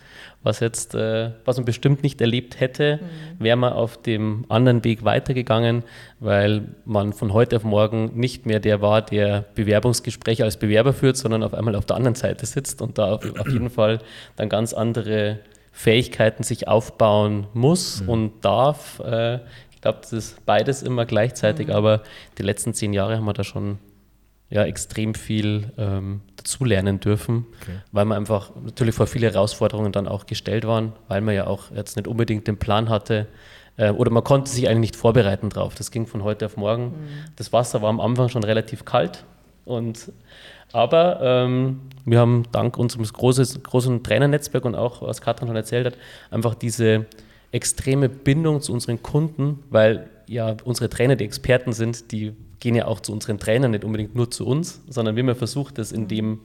was 0.43 0.61
jetzt, 0.61 0.95
äh, 0.95 1.31
was 1.45 1.57
man 1.57 1.65
bestimmt 1.65 2.03
nicht 2.03 2.21
erlebt 2.21 2.61
hätte, 2.61 3.01
mhm. 3.03 3.45
wäre 3.45 3.57
man 3.57 3.73
auf 3.73 4.01
dem 4.01 4.45
anderen 4.49 4.85
Weg 4.85 5.05
weitergegangen, 5.05 5.85
weil 6.21 6.63
man 6.85 7.13
von 7.13 7.33
heute 7.33 7.57
auf 7.57 7.65
morgen 7.65 8.13
nicht 8.15 8.47
mehr 8.47 8.61
der 8.61 8.81
war, 8.81 9.03
der 9.03 9.45
Bewerbungsgespräche 9.55 10.45
als 10.45 10.57
Bewerber 10.57 10.93
führt, 10.93 11.17
sondern 11.17 11.43
auf 11.43 11.55
einmal 11.55 11.77
auf 11.77 11.87
der 11.87 11.97
anderen 11.97 12.17
Seite 12.17 12.47
sitzt 12.47 12.83
und 12.83 12.99
da 12.99 13.15
auf, 13.15 13.39
auf 13.39 13.49
jeden 13.49 13.71
Fall 13.71 14.01
dann 14.37 14.49
ganz 14.49 14.73
andere 14.73 15.39
Fähigkeiten 15.73 16.43
sich 16.43 16.69
aufbauen 16.69 17.47
muss 17.55 18.03
mhm. 18.03 18.09
und 18.09 18.45
darf. 18.45 19.01
Äh, 19.01 19.37
ich 19.71 19.81
glaube, 19.81 19.99
das 20.03 20.13
ist 20.13 20.45
beides 20.47 20.83
immer 20.83 21.07
gleichzeitig, 21.07 21.69
mhm. 21.69 21.75
aber 21.75 22.03
die 22.39 22.43
letzten 22.43 22.75
zehn 22.75 22.93
Jahre 22.93 23.17
haben 23.17 23.25
wir 23.25 23.33
da 23.33 23.45
schon 23.45 23.79
ja, 24.53 24.65
extrem 24.65 25.15
viel 25.15 25.73
ähm, 25.79 26.21
dazulernen 26.37 27.01
dürfen, 27.01 27.47
okay. 27.63 27.79
weil 27.91 28.05
man 28.05 28.19
einfach 28.19 28.51
natürlich 28.63 28.95
vor 28.95 29.07
viele 29.07 29.33
Herausforderungen 29.33 29.93
dann 29.93 30.07
auch 30.07 30.27
gestellt 30.27 30.67
waren, 30.67 30.93
weil 31.09 31.23
man 31.23 31.35
ja 31.35 31.47
auch 31.47 31.71
jetzt 31.75 31.97
nicht 31.97 32.07
unbedingt 32.07 32.47
den 32.47 32.59
Plan 32.59 32.91
hatte 32.91 33.29
äh, 33.79 33.91
oder 33.91 34.11
man 34.11 34.23
konnte 34.23 34.51
sich 34.51 34.69
eigentlich 34.69 34.93
nicht 34.93 34.97
vorbereiten 34.97 35.49
drauf. 35.49 35.75
Das 35.75 35.91
ging 35.91 36.07
von 36.07 36.23
heute 36.23 36.45
auf 36.45 36.59
morgen. 36.59 36.85
Mhm. 36.85 36.93
Das 37.37 37.55
Wasser 37.55 37.81
war 37.81 37.89
am 37.89 37.99
Anfang 37.99 38.29
schon 38.29 38.45
relativ 38.45 38.85
kalt 38.85 39.25
und 39.65 40.13
aber 40.75 41.21
ähm, 41.23 41.81
wir 42.05 42.19
haben 42.19 42.45
dank 42.53 42.77
unserem 42.77 43.05
großes, 43.05 43.63
großen 43.63 44.03
Trainernetzwerk 44.03 44.67
und 44.67 44.75
auch, 44.75 45.01
was 45.01 45.23
Katrin 45.23 45.49
schon 45.49 45.57
erzählt 45.57 45.87
hat, 45.87 45.95
einfach 46.31 46.55
diese 46.55 47.07
extreme 47.53 48.11
Bindung 48.11 48.61
zu 48.61 48.75
unseren 48.75 49.03
Kunden, 49.03 49.61
weil 49.71 50.11
ja 50.27 50.57
unsere 50.65 50.91
Trainer 50.91 51.17
die 51.17 51.25
Experten 51.25 51.73
sind, 51.73 52.13
die 52.13 52.35
gehen 52.63 52.77
ja 52.77 52.87
auch 52.87 53.01
zu 53.01 53.13
unseren 53.13 53.39
Trainern, 53.39 53.73
nicht 53.73 53.83
unbedingt 53.83 54.15
nur 54.15 54.31
zu 54.31 54.47
uns, 54.47 54.83
sondern 54.89 55.17
wir 55.17 55.23
haben 55.25 55.29
ja 55.29 55.35
versucht, 55.35 55.79
das 55.79 55.91
in 55.91 56.07
dem 56.07 56.39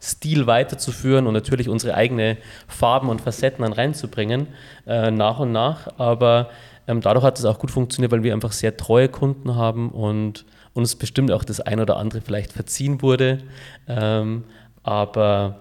Stil 0.00 0.46
weiterzuführen 0.46 1.26
und 1.26 1.34
natürlich 1.34 1.68
unsere 1.68 1.92
eigenen 1.94 2.38
Farben 2.66 3.10
und 3.10 3.20
Facetten 3.20 3.62
dann 3.62 3.74
reinzubringen, 3.74 4.46
äh, 4.86 5.10
nach 5.10 5.38
und 5.38 5.52
nach. 5.52 5.98
Aber 5.98 6.48
ähm, 6.88 7.02
dadurch 7.02 7.26
hat 7.26 7.38
es 7.38 7.44
auch 7.44 7.58
gut 7.58 7.70
funktioniert, 7.70 8.10
weil 8.10 8.22
wir 8.22 8.32
einfach 8.32 8.52
sehr 8.52 8.78
treue 8.78 9.10
Kunden 9.10 9.54
haben 9.54 9.90
und 9.90 10.46
uns 10.72 10.96
bestimmt 10.96 11.30
auch 11.30 11.44
das 11.44 11.60
ein 11.60 11.78
oder 11.78 11.98
andere 11.98 12.22
vielleicht 12.22 12.54
verziehen 12.54 13.02
wurde. 13.02 13.40
Ähm, 13.86 14.44
aber 14.82 15.60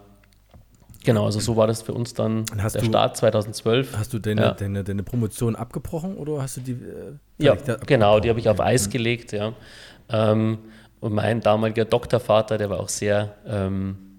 Genau, 1.06 1.26
also 1.26 1.40
so 1.40 1.56
war 1.56 1.66
das 1.66 1.82
für 1.82 1.94
uns 1.94 2.14
dann 2.14 2.44
hast 2.58 2.76
der 2.76 2.82
du, 2.82 2.90
Start 2.90 3.16
2012. 3.16 3.98
Hast 3.98 4.14
du 4.14 4.20
deine, 4.20 4.42
ja. 4.42 4.52
deine, 4.52 4.84
deine, 4.84 5.02
Promotion 5.02 5.56
abgebrochen 5.56 6.18
oder 6.18 6.42
hast 6.42 6.58
du 6.58 6.62
die? 6.62 6.74
Äh, 6.74 7.14
ja, 7.38 7.56
genau, 7.86 8.20
die 8.20 8.30
habe 8.30 8.40
ich 8.40 8.50
auf 8.50 8.60
Eis 8.60 8.90
gelegt, 8.90 9.32
ja. 9.32 9.54
Ähm, 10.10 10.60
und 11.00 11.14
mein 11.14 11.42
damaliger 11.42 11.86
Doktorvater, 11.86 12.58
der 12.58 12.70
war 12.70 12.80
auch 12.80 12.90
sehr 12.90 13.36
ähm, 13.48 14.10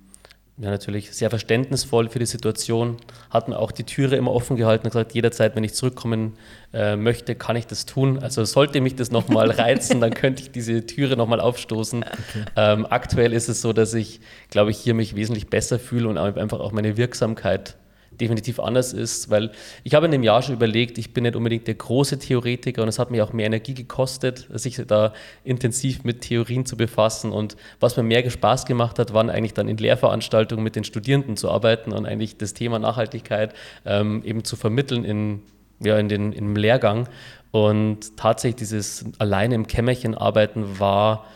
ja, 0.60 0.70
natürlich 0.70 1.12
sehr 1.12 1.30
verständnisvoll 1.30 2.10
für 2.10 2.18
die 2.18 2.26
Situation, 2.26 2.98
hat 3.30 3.48
mir 3.48 3.58
auch 3.58 3.72
die 3.72 3.84
Türe 3.84 4.16
immer 4.16 4.32
offen 4.32 4.56
gehalten 4.56 4.86
und 4.86 4.92
gesagt, 4.92 5.14
jederzeit, 5.14 5.56
wenn 5.56 5.64
ich 5.64 5.72
zurückkommen 5.72 6.34
äh, 6.74 6.96
möchte, 6.96 7.34
kann 7.34 7.56
ich 7.56 7.66
das 7.66 7.86
tun. 7.86 8.18
Also 8.18 8.44
sollte 8.44 8.82
mich 8.82 8.94
das 8.94 9.10
nochmal 9.10 9.50
reizen, 9.50 10.02
dann 10.02 10.12
könnte 10.12 10.42
ich 10.42 10.50
diese 10.50 10.84
Türe 10.84 11.16
nochmal 11.16 11.40
aufstoßen. 11.40 12.02
Okay. 12.04 12.44
Ähm, 12.56 12.86
aktuell 12.88 13.32
ist 13.32 13.48
es 13.48 13.62
so, 13.62 13.72
dass 13.72 13.94
ich, 13.94 14.20
glaube 14.50 14.70
ich, 14.70 14.76
hier 14.76 14.92
mich 14.92 15.16
wesentlich 15.16 15.48
besser 15.48 15.78
fühle 15.78 16.08
und 16.08 16.18
einfach 16.18 16.60
auch 16.60 16.72
meine 16.72 16.98
Wirksamkeit 16.98 17.76
definitiv 18.20 18.60
anders 18.60 18.92
ist, 18.92 19.30
weil 19.30 19.50
ich 19.84 19.94
habe 19.94 20.06
in 20.06 20.12
dem 20.12 20.22
Jahr 20.22 20.42
schon 20.42 20.54
überlegt, 20.54 20.98
ich 20.98 21.12
bin 21.12 21.24
nicht 21.24 21.36
unbedingt 21.36 21.66
der 21.66 21.74
große 21.74 22.18
Theoretiker 22.18 22.82
und 22.82 22.88
es 22.88 22.98
hat 22.98 23.10
mir 23.10 23.24
auch 23.24 23.32
mehr 23.32 23.46
Energie 23.46 23.74
gekostet, 23.74 24.48
sich 24.52 24.80
da 24.86 25.12
intensiv 25.44 26.04
mit 26.04 26.20
Theorien 26.20 26.66
zu 26.66 26.76
befassen. 26.76 27.32
Und 27.32 27.56
was 27.80 27.96
mir 27.96 28.02
mehr 28.02 28.28
Spaß 28.28 28.66
gemacht 28.66 28.98
hat, 28.98 29.14
waren 29.14 29.30
eigentlich 29.30 29.54
dann 29.54 29.68
in 29.68 29.76
Lehrveranstaltungen 29.76 30.62
mit 30.62 30.76
den 30.76 30.84
Studierenden 30.84 31.36
zu 31.36 31.50
arbeiten 31.50 31.92
und 31.92 32.06
eigentlich 32.06 32.36
das 32.36 32.54
Thema 32.54 32.78
Nachhaltigkeit 32.78 33.54
ähm, 33.84 34.22
eben 34.24 34.44
zu 34.44 34.56
vermitteln 34.56 35.04
in, 35.04 35.42
ja, 35.80 35.98
in 35.98 36.08
den, 36.08 36.32
im 36.32 36.56
Lehrgang. 36.56 37.08
Und 37.50 38.16
tatsächlich 38.16 38.56
dieses 38.56 39.04
alleine 39.18 39.54
im 39.54 39.66
Kämmerchen 39.66 40.14
arbeiten 40.14 40.78
war 40.78 41.26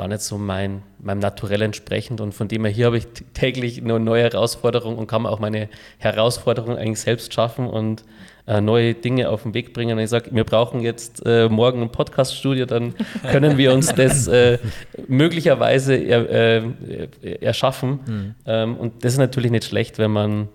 gar 0.00 0.08
nicht 0.08 0.22
so 0.22 0.38
mein, 0.38 0.80
meinem 0.98 1.18
Naturell 1.18 1.60
entsprechend. 1.60 2.22
Und 2.22 2.32
von 2.32 2.48
dem 2.48 2.64
her 2.64 2.72
hier 2.72 2.86
habe 2.86 2.96
ich 2.96 3.06
täglich 3.34 3.82
eine 3.82 4.00
neue 4.00 4.22
Herausforderung 4.22 4.96
und 4.96 5.06
kann 5.08 5.26
auch 5.26 5.40
meine 5.40 5.68
Herausforderung 5.98 6.78
eigentlich 6.78 7.00
selbst 7.00 7.34
schaffen 7.34 7.66
und 7.66 8.02
äh, 8.46 8.62
neue 8.62 8.94
Dinge 8.94 9.28
auf 9.28 9.42
den 9.42 9.52
Weg 9.52 9.74
bringen. 9.74 9.98
Und 9.98 10.02
ich 10.02 10.08
sage, 10.08 10.30
wir 10.32 10.44
brauchen 10.44 10.80
jetzt 10.80 11.20
äh, 11.26 11.50
morgen 11.50 11.82
ein 11.82 11.92
Podcaststudio, 11.92 12.64
dann 12.64 12.94
können 13.30 13.58
wir 13.58 13.74
uns 13.74 13.94
das 13.94 14.26
äh, 14.26 14.58
möglicherweise 15.06 15.96
er, 15.96 16.30
äh, 16.30 16.62
erschaffen. 17.42 18.00
Mhm. 18.06 18.34
Ähm, 18.46 18.76
und 18.78 19.04
das 19.04 19.12
ist 19.12 19.18
natürlich 19.18 19.50
nicht 19.50 19.66
schlecht, 19.66 19.98
wenn 19.98 20.12
man 20.12 20.48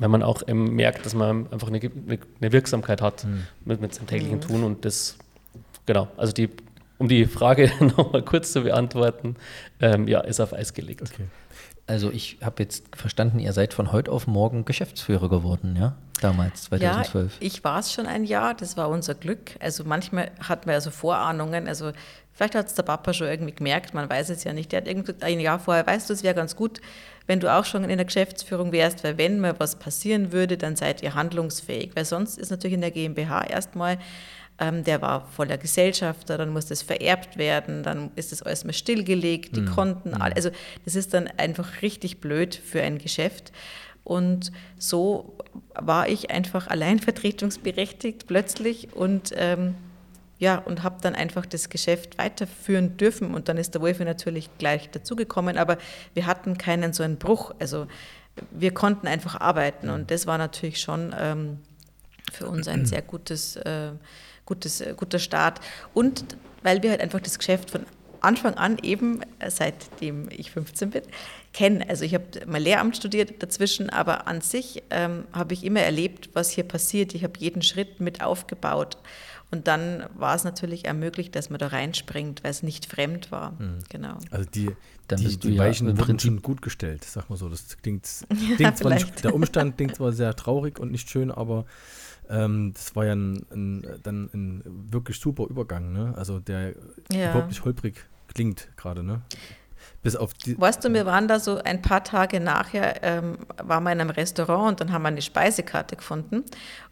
wenn 0.00 0.10
man 0.10 0.22
auch 0.22 0.42
ähm, 0.46 0.76
merkt, 0.76 1.06
dass 1.06 1.14
man 1.14 1.50
einfach 1.50 1.68
eine, 1.68 1.80
eine 1.80 2.52
Wirksamkeit 2.52 3.00
hat 3.00 3.24
mhm. 3.24 3.46
mit, 3.64 3.80
mit 3.80 3.94
seinem 3.94 4.06
täglichen 4.06 4.36
mhm. 4.36 4.42
Tun 4.42 4.64
und 4.64 4.84
das, 4.84 5.16
genau, 5.86 6.06
also 6.16 6.32
die 6.32 6.50
um 6.98 7.08
die 7.08 7.26
Frage 7.26 7.70
nochmal 7.80 8.22
kurz 8.22 8.52
zu 8.52 8.62
beantworten, 8.62 9.36
ähm, 9.80 10.08
ja, 10.08 10.20
ist 10.20 10.40
auf 10.40 10.52
Eis 10.52 10.74
gelegt. 10.74 11.02
Okay. 11.02 11.24
Also 11.86 12.10
ich 12.10 12.36
habe 12.42 12.62
jetzt 12.62 12.84
verstanden, 12.94 13.38
ihr 13.38 13.54
seid 13.54 13.72
von 13.72 13.92
heute 13.92 14.12
auf 14.12 14.26
morgen 14.26 14.66
Geschäftsführer 14.66 15.30
geworden, 15.30 15.74
ja? 15.78 15.96
Damals, 16.20 16.64
2012. 16.64 17.32
Ja, 17.32 17.46
ich 17.46 17.64
war 17.64 17.78
es 17.78 17.92
schon 17.92 18.06
ein 18.06 18.24
Jahr, 18.24 18.52
das 18.52 18.76
war 18.76 18.90
unser 18.90 19.14
Glück. 19.14 19.52
Also 19.60 19.84
manchmal 19.84 20.30
hat 20.46 20.66
man 20.66 20.74
ja 20.74 20.80
so 20.80 20.90
Vorahnungen, 20.90 21.66
also 21.66 21.92
vielleicht 22.32 22.56
hat 22.56 22.66
es 22.66 22.74
der 22.74 22.82
Papa 22.82 23.14
schon 23.14 23.28
irgendwie 23.28 23.54
gemerkt, 23.54 23.94
man 23.94 24.10
weiß 24.10 24.28
es 24.28 24.44
ja 24.44 24.52
nicht. 24.52 24.72
Der 24.72 24.82
hat 24.82 24.88
irgendwie 24.88 25.14
ein 25.20 25.40
Jahr 25.40 25.58
vorher, 25.58 25.86
weißt 25.86 26.10
du, 26.10 26.14
es 26.14 26.22
wäre 26.22 26.34
ganz 26.34 26.56
gut, 26.56 26.80
wenn 27.26 27.40
du 27.40 27.52
auch 27.52 27.64
schon 27.64 27.84
in 27.84 27.96
der 27.96 28.04
Geschäftsführung 28.04 28.72
wärst, 28.72 29.04
weil 29.04 29.16
wenn 29.16 29.40
mal 29.40 29.54
was 29.58 29.76
passieren 29.76 30.32
würde, 30.32 30.58
dann 30.58 30.76
seid 30.76 31.02
ihr 31.02 31.14
handlungsfähig. 31.14 31.92
Weil 31.94 32.04
sonst 32.04 32.36
ist 32.36 32.50
natürlich 32.50 32.74
in 32.74 32.80
der 32.80 32.90
GmbH 32.90 33.44
erstmal 33.44 33.98
ähm, 34.58 34.84
der 34.84 35.00
war 35.02 35.26
voller 35.26 35.58
Gesellschafter, 35.58 36.36
dann 36.36 36.50
muss 36.50 36.66
das 36.66 36.82
vererbt 36.82 37.38
werden, 37.38 37.82
dann 37.82 38.10
ist 38.16 38.32
das 38.32 38.42
alles 38.42 38.64
mal 38.64 38.72
stillgelegt, 38.72 39.56
die 39.56 39.60
mhm. 39.60 39.70
Konten, 39.70 40.10
mhm. 40.10 40.22
also 40.22 40.50
das 40.84 40.94
ist 40.94 41.14
dann 41.14 41.28
einfach 41.36 41.82
richtig 41.82 42.20
blöd 42.20 42.54
für 42.54 42.82
ein 42.82 42.98
Geschäft. 42.98 43.52
Und 44.04 44.52
so 44.78 45.36
war 45.74 46.08
ich 46.08 46.30
einfach 46.30 46.66
alleinvertretungsberechtigt 46.68 48.26
plötzlich 48.26 48.94
und 48.94 49.34
ähm, 49.36 49.74
ja, 50.38 50.56
und 50.56 50.82
habe 50.82 50.96
dann 51.02 51.14
einfach 51.14 51.44
das 51.44 51.68
Geschäft 51.68 52.16
weiterführen 52.16 52.96
dürfen. 52.96 53.34
Und 53.34 53.48
dann 53.48 53.58
ist 53.58 53.74
der 53.74 53.82
Wolfi 53.82 54.04
natürlich 54.04 54.48
gleich 54.56 54.88
dazugekommen, 54.90 55.58
aber 55.58 55.78
wir 56.14 56.26
hatten 56.26 56.56
keinen 56.56 56.92
so 56.92 57.02
einen 57.02 57.18
Bruch. 57.18 57.52
Also 57.58 57.86
wir 58.50 58.72
konnten 58.72 59.08
einfach 59.08 59.40
arbeiten 59.40 59.90
und 59.90 60.10
das 60.10 60.26
war 60.26 60.38
natürlich 60.38 60.80
schon 60.80 61.14
ähm, 61.18 61.58
für 62.32 62.46
uns 62.46 62.68
ein 62.68 62.86
sehr 62.86 63.02
gutes 63.02 63.56
äh, 63.56 63.90
gutes, 64.48 64.80
äh, 64.80 64.94
guter 64.96 65.18
Start. 65.18 65.60
Und 65.94 66.24
weil 66.62 66.82
wir 66.82 66.90
halt 66.90 67.00
einfach 67.00 67.20
das 67.20 67.38
Geschäft 67.38 67.70
von 67.70 67.84
Anfang 68.20 68.54
an 68.54 68.78
eben, 68.82 69.20
äh, 69.38 69.50
seitdem 69.50 70.28
ich 70.30 70.50
15 70.50 70.90
bin, 70.90 71.02
kennen. 71.52 71.84
Also 71.86 72.04
ich 72.04 72.14
habe 72.14 72.24
mal 72.46 72.60
Lehramt 72.60 72.96
studiert 72.96 73.42
dazwischen, 73.42 73.90
aber 73.90 74.26
an 74.26 74.40
sich 74.40 74.82
ähm, 74.90 75.24
habe 75.32 75.54
ich 75.54 75.64
immer 75.64 75.80
erlebt, 75.80 76.30
was 76.32 76.50
hier 76.50 76.64
passiert. 76.64 77.14
Ich 77.14 77.22
habe 77.22 77.34
jeden 77.38 77.62
Schritt 77.62 78.00
mit 78.00 78.22
aufgebaut. 78.22 78.98
Und 79.50 79.66
dann 79.66 80.04
war 80.14 80.34
es 80.34 80.44
natürlich 80.44 80.84
ermöglicht, 80.84 81.34
dass 81.34 81.48
man 81.48 81.58
da 81.58 81.68
reinspringt, 81.68 82.44
weil 82.44 82.50
es 82.50 82.62
nicht 82.62 82.84
fremd 82.86 83.32
war. 83.32 83.52
Mhm. 83.52 83.78
Genau. 83.88 84.18
Also 84.30 84.44
die, 84.50 84.70
die, 85.10 85.38
die 85.38 85.58
Weichen 85.58 85.96
wurden 85.96 86.18
schon 86.18 86.42
gut 86.42 86.60
gestellt, 86.60 87.04
sag 87.04 87.30
mal 87.30 87.36
so. 87.36 87.48
Das 87.48 87.78
klingt, 87.78 88.06
klingt 88.28 88.60
ja, 88.60 88.74
zwar 88.74 88.92
nicht, 88.94 89.24
der 89.24 89.34
Umstand 89.34 89.76
klingt 89.76 89.96
zwar 89.96 90.12
sehr 90.12 90.34
traurig 90.34 90.78
und 90.78 90.90
nicht 90.90 91.08
schön, 91.08 91.30
aber 91.30 91.64
ähm, 92.28 92.72
das 92.74 92.94
war 92.94 93.06
ja 93.06 93.14
ein, 93.14 93.46
ein, 93.50 94.00
dann 94.02 94.30
ein 94.34 94.62
wirklich 94.90 95.18
super 95.18 95.46
Übergang, 95.48 95.92
ne? 95.92 96.14
Also 96.16 96.40
der 96.40 96.74
ja. 97.10 97.30
überhaupt 97.30 97.48
nicht 97.48 97.64
holprig 97.64 98.06
klingt 98.32 98.68
gerade, 98.76 99.02
ne? 99.02 99.22
Bis 100.02 100.14
auf 100.16 100.34
die 100.34 100.58
weißt 100.60 100.84
du, 100.84 100.92
wir 100.92 101.06
waren 101.06 101.28
da 101.28 101.40
so 101.40 101.58
ein 101.58 101.82
paar 101.82 102.04
Tage 102.04 102.40
nachher, 102.40 103.02
ähm, 103.02 103.38
waren 103.62 103.84
wir 103.84 103.92
in 103.92 104.00
einem 104.00 104.10
Restaurant 104.10 104.70
und 104.70 104.80
dann 104.80 104.92
haben 104.92 105.02
wir 105.02 105.08
eine 105.08 105.22
Speisekarte 105.22 105.96
gefunden 105.96 106.44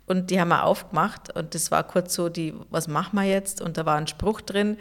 und 0.07 0.31
die 0.31 0.41
haben 0.41 0.49
wir 0.49 0.65
aufgemacht 0.65 1.35
und 1.37 1.55
das 1.55 1.71
war 1.71 1.85
kurz 1.85 2.15
so 2.15 2.29
die, 2.29 2.55
was 2.71 2.89
machen 2.89 3.17
wir 3.17 3.25
jetzt? 3.25 3.61
Und 3.61 3.77
da 3.77 3.87
war 3.87 3.97
ein 3.97 4.07
Spruch 4.07 4.41
drin, 4.41 4.77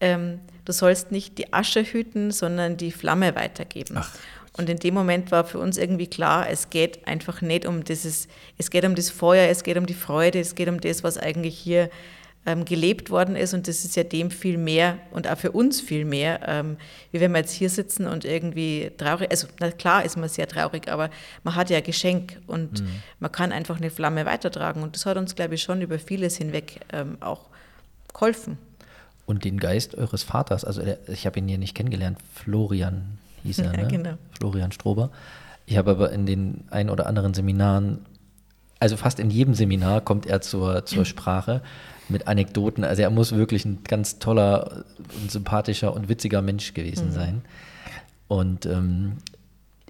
ähm, 0.00 0.40
du 0.64 0.72
sollst 0.72 1.12
nicht 1.12 1.38
die 1.38 1.52
Asche 1.52 1.82
hüten, 1.82 2.30
sondern 2.30 2.76
die 2.76 2.92
Flamme 2.92 3.34
weitergeben. 3.34 3.96
Ach. 3.98 4.10
Und 4.56 4.68
in 4.68 4.78
dem 4.78 4.94
Moment 4.94 5.30
war 5.30 5.44
für 5.44 5.58
uns 5.58 5.78
irgendwie 5.78 6.08
klar, 6.08 6.48
es 6.50 6.70
geht 6.70 7.06
einfach 7.06 7.40
nicht 7.40 7.66
um 7.66 7.84
dieses, 7.84 8.28
es 8.58 8.70
geht 8.70 8.84
um 8.84 8.94
das 8.94 9.10
Feuer, 9.10 9.48
es 9.48 9.62
geht 9.62 9.78
um 9.78 9.86
die 9.86 9.94
Freude, 9.94 10.40
es 10.40 10.54
geht 10.54 10.68
um 10.68 10.80
das, 10.80 11.04
was 11.04 11.18
eigentlich 11.18 11.56
hier 11.56 11.88
ähm, 12.46 12.64
gelebt 12.64 13.10
worden 13.10 13.36
ist. 13.36 13.54
Und 13.54 13.68
das 13.68 13.84
ist 13.84 13.96
ja 13.96 14.02
dem 14.02 14.30
viel 14.30 14.58
mehr 14.58 14.98
und 15.12 15.28
auch 15.28 15.38
für 15.38 15.52
uns 15.52 15.80
viel 15.80 16.04
mehr, 16.04 16.40
ähm, 16.46 16.76
wie 17.12 17.20
wenn 17.20 17.32
wir 17.32 17.38
jetzt 17.38 17.52
hier 17.52 17.70
sitzen 17.70 18.06
und 18.06 18.24
irgendwie 18.24 18.90
traurig, 18.96 19.30
also 19.30 19.46
na 19.60 19.70
klar 19.70 20.04
ist 20.04 20.16
man 20.16 20.28
sehr 20.28 20.48
traurig, 20.48 20.90
aber 20.90 21.10
man 21.44 21.54
hat 21.54 21.70
ja 21.70 21.78
ein 21.78 21.84
Geschenk 21.84 22.40
und 22.46 22.80
mhm. 22.80 22.88
man 23.20 23.30
kann 23.30 23.52
einfach 23.52 23.76
eine 23.76 23.90
Flamme 23.90 24.26
weitertragen. 24.26 24.82
Und 24.82 24.96
das 24.96 25.06
hat 25.06 25.16
uns, 25.16 25.34
glaube 25.34 25.54
ich, 25.54 25.62
schon 25.62 25.80
über 25.80 25.98
vieles 25.98 26.36
hinweg 26.36 26.80
ähm, 26.92 27.18
auch 27.20 27.50
geholfen. 28.12 28.58
und 29.26 29.44
den 29.44 29.60
Geist 29.60 29.94
eures 29.94 30.24
Vaters, 30.24 30.64
also 30.64 30.82
der, 30.82 30.98
ich 31.08 31.24
habe 31.24 31.38
ihn 31.38 31.46
hier 31.46 31.58
nicht 31.58 31.76
kennengelernt, 31.76 32.18
Florian 32.34 33.19
hieß 33.42 33.58
er, 33.60 33.72
ne? 33.72 33.88
genau. 33.88 34.14
Florian 34.38 34.72
Strober. 34.72 35.10
Ich 35.66 35.76
habe 35.76 35.92
aber 35.92 36.12
in 36.12 36.26
den 36.26 36.64
ein 36.70 36.90
oder 36.90 37.06
anderen 37.06 37.34
Seminaren, 37.34 38.06
also 38.80 38.96
fast 38.96 39.20
in 39.20 39.30
jedem 39.30 39.54
Seminar 39.54 40.00
kommt 40.00 40.26
er 40.26 40.40
zur, 40.40 40.84
zur 40.84 41.04
Sprache 41.04 41.62
mit 42.08 42.26
Anekdoten. 42.26 42.82
Also 42.84 43.02
er 43.02 43.10
muss 43.10 43.32
wirklich 43.32 43.64
ein 43.64 43.84
ganz 43.84 44.18
toller 44.18 44.84
und 45.20 45.30
sympathischer 45.30 45.94
und 45.94 46.08
witziger 46.08 46.42
Mensch 46.42 46.74
gewesen 46.74 47.08
mhm. 47.08 47.12
sein. 47.12 47.42
Und 48.26 48.66
ähm, 48.66 49.18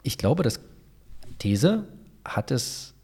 ich 0.03 0.19
glaube, 0.19 0.43
dass 0.43 0.61
These 1.39 1.85
hat 2.25 2.51
es, 2.51 2.95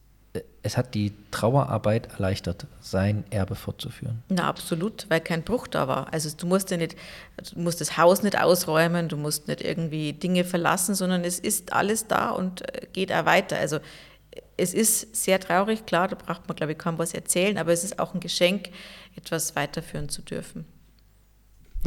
es 0.66 0.76
hat 0.76 0.94
die 0.94 1.12
Trauerarbeit 1.30 2.12
erleichtert, 2.14 2.66
sein 2.80 3.24
Erbe 3.30 3.54
fortzuführen. 3.54 4.22
Na, 4.28 4.48
absolut, 4.48 5.06
weil 5.08 5.20
kein 5.20 5.42
Bruch 5.42 5.68
da 5.68 5.86
war. 5.86 6.12
Also 6.12 6.28
du 6.36 6.46
musst 6.46 6.70
ja 6.70 6.76
nicht, 6.76 6.96
du 7.54 7.60
musst 7.60 7.80
das 7.80 7.96
Haus 7.96 8.22
nicht 8.22 8.38
ausräumen, 8.38 9.08
du 9.08 9.16
musst 9.16 9.46
nicht 9.46 9.62
irgendwie 9.62 10.12
Dinge 10.12 10.44
verlassen, 10.44 10.94
sondern 10.94 11.24
es 11.24 11.38
ist 11.38 11.72
alles 11.72 12.08
da 12.08 12.30
und 12.30 12.62
äh, 12.62 12.86
geht 12.92 13.12
auch 13.12 13.24
weiter. 13.24 13.56
Also 13.58 13.78
es 14.56 14.74
ist 14.74 15.14
sehr 15.14 15.38
traurig, 15.38 15.86
klar, 15.86 16.08
da 16.08 16.16
braucht 16.16 16.48
man, 16.48 16.56
glaube 16.56 16.72
ich, 16.72 16.78
kaum 16.78 16.98
was 16.98 17.14
erzählen, 17.14 17.58
aber 17.58 17.72
es 17.72 17.84
ist 17.84 17.98
auch 17.98 18.12
ein 18.12 18.20
Geschenk, 18.20 18.70
etwas 19.14 19.54
weiterführen 19.54 20.08
zu 20.08 20.22
dürfen. 20.22 20.64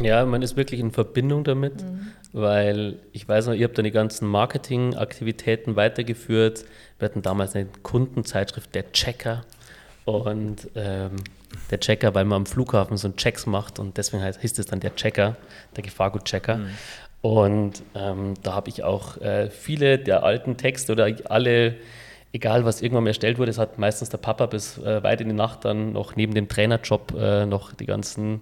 Ja, 0.02 0.24
man 0.24 0.42
ist 0.42 0.56
wirklich 0.56 0.80
in 0.80 0.90
Verbindung 0.90 1.44
damit, 1.44 1.82
mhm. 1.82 2.12
weil 2.32 2.98
ich 3.12 3.28
weiß 3.28 3.46
noch, 3.46 3.54
ihr 3.54 3.64
habt 3.64 3.78
dann 3.78 3.84
die 3.84 3.90
ganzen 3.90 4.28
Marketingaktivitäten 4.28 5.76
weitergeführt. 5.76 6.64
Wir 6.98 7.06
hatten 7.08 7.22
damals 7.22 7.54
eine 7.54 7.68
Kundenzeitschrift, 7.82 8.74
der 8.74 8.92
Checker. 8.92 9.44
Und 10.04 10.68
ähm, 10.74 11.16
der 11.70 11.80
Checker, 11.80 12.14
weil 12.14 12.24
man 12.24 12.38
am 12.38 12.46
Flughafen 12.46 12.96
so 12.96 13.08
einen 13.08 13.16
Checks 13.16 13.46
macht 13.46 13.78
und 13.78 13.96
deswegen 13.96 14.22
heißt, 14.22 14.40
hieß 14.40 14.58
es 14.58 14.66
dann 14.66 14.80
der 14.80 14.94
Checker, 14.94 15.36
der 15.76 15.82
Gefahrgut-Checker. 15.84 16.56
Mhm. 16.56 16.68
Und 17.22 17.82
ähm, 17.94 18.34
da 18.42 18.54
habe 18.54 18.70
ich 18.70 18.82
auch 18.82 19.18
äh, 19.18 19.50
viele 19.50 19.98
der 19.98 20.22
alten 20.22 20.56
Texte 20.56 20.92
oder 20.92 21.08
alle 21.26 21.76
egal 22.32 22.64
was 22.64 22.82
irgendwann 22.82 23.06
erstellt 23.06 23.38
wurde, 23.38 23.50
es 23.50 23.58
hat 23.58 23.78
meistens 23.78 24.08
der 24.08 24.18
Papa 24.18 24.46
bis 24.46 24.78
äh, 24.78 25.02
weit 25.02 25.20
in 25.20 25.28
die 25.28 25.34
Nacht 25.34 25.64
dann 25.64 25.92
noch 25.92 26.16
neben 26.16 26.34
dem 26.34 26.48
Trainerjob 26.48 27.14
äh, 27.18 27.46
noch 27.46 27.72
die 27.72 27.86
ganzen 27.86 28.40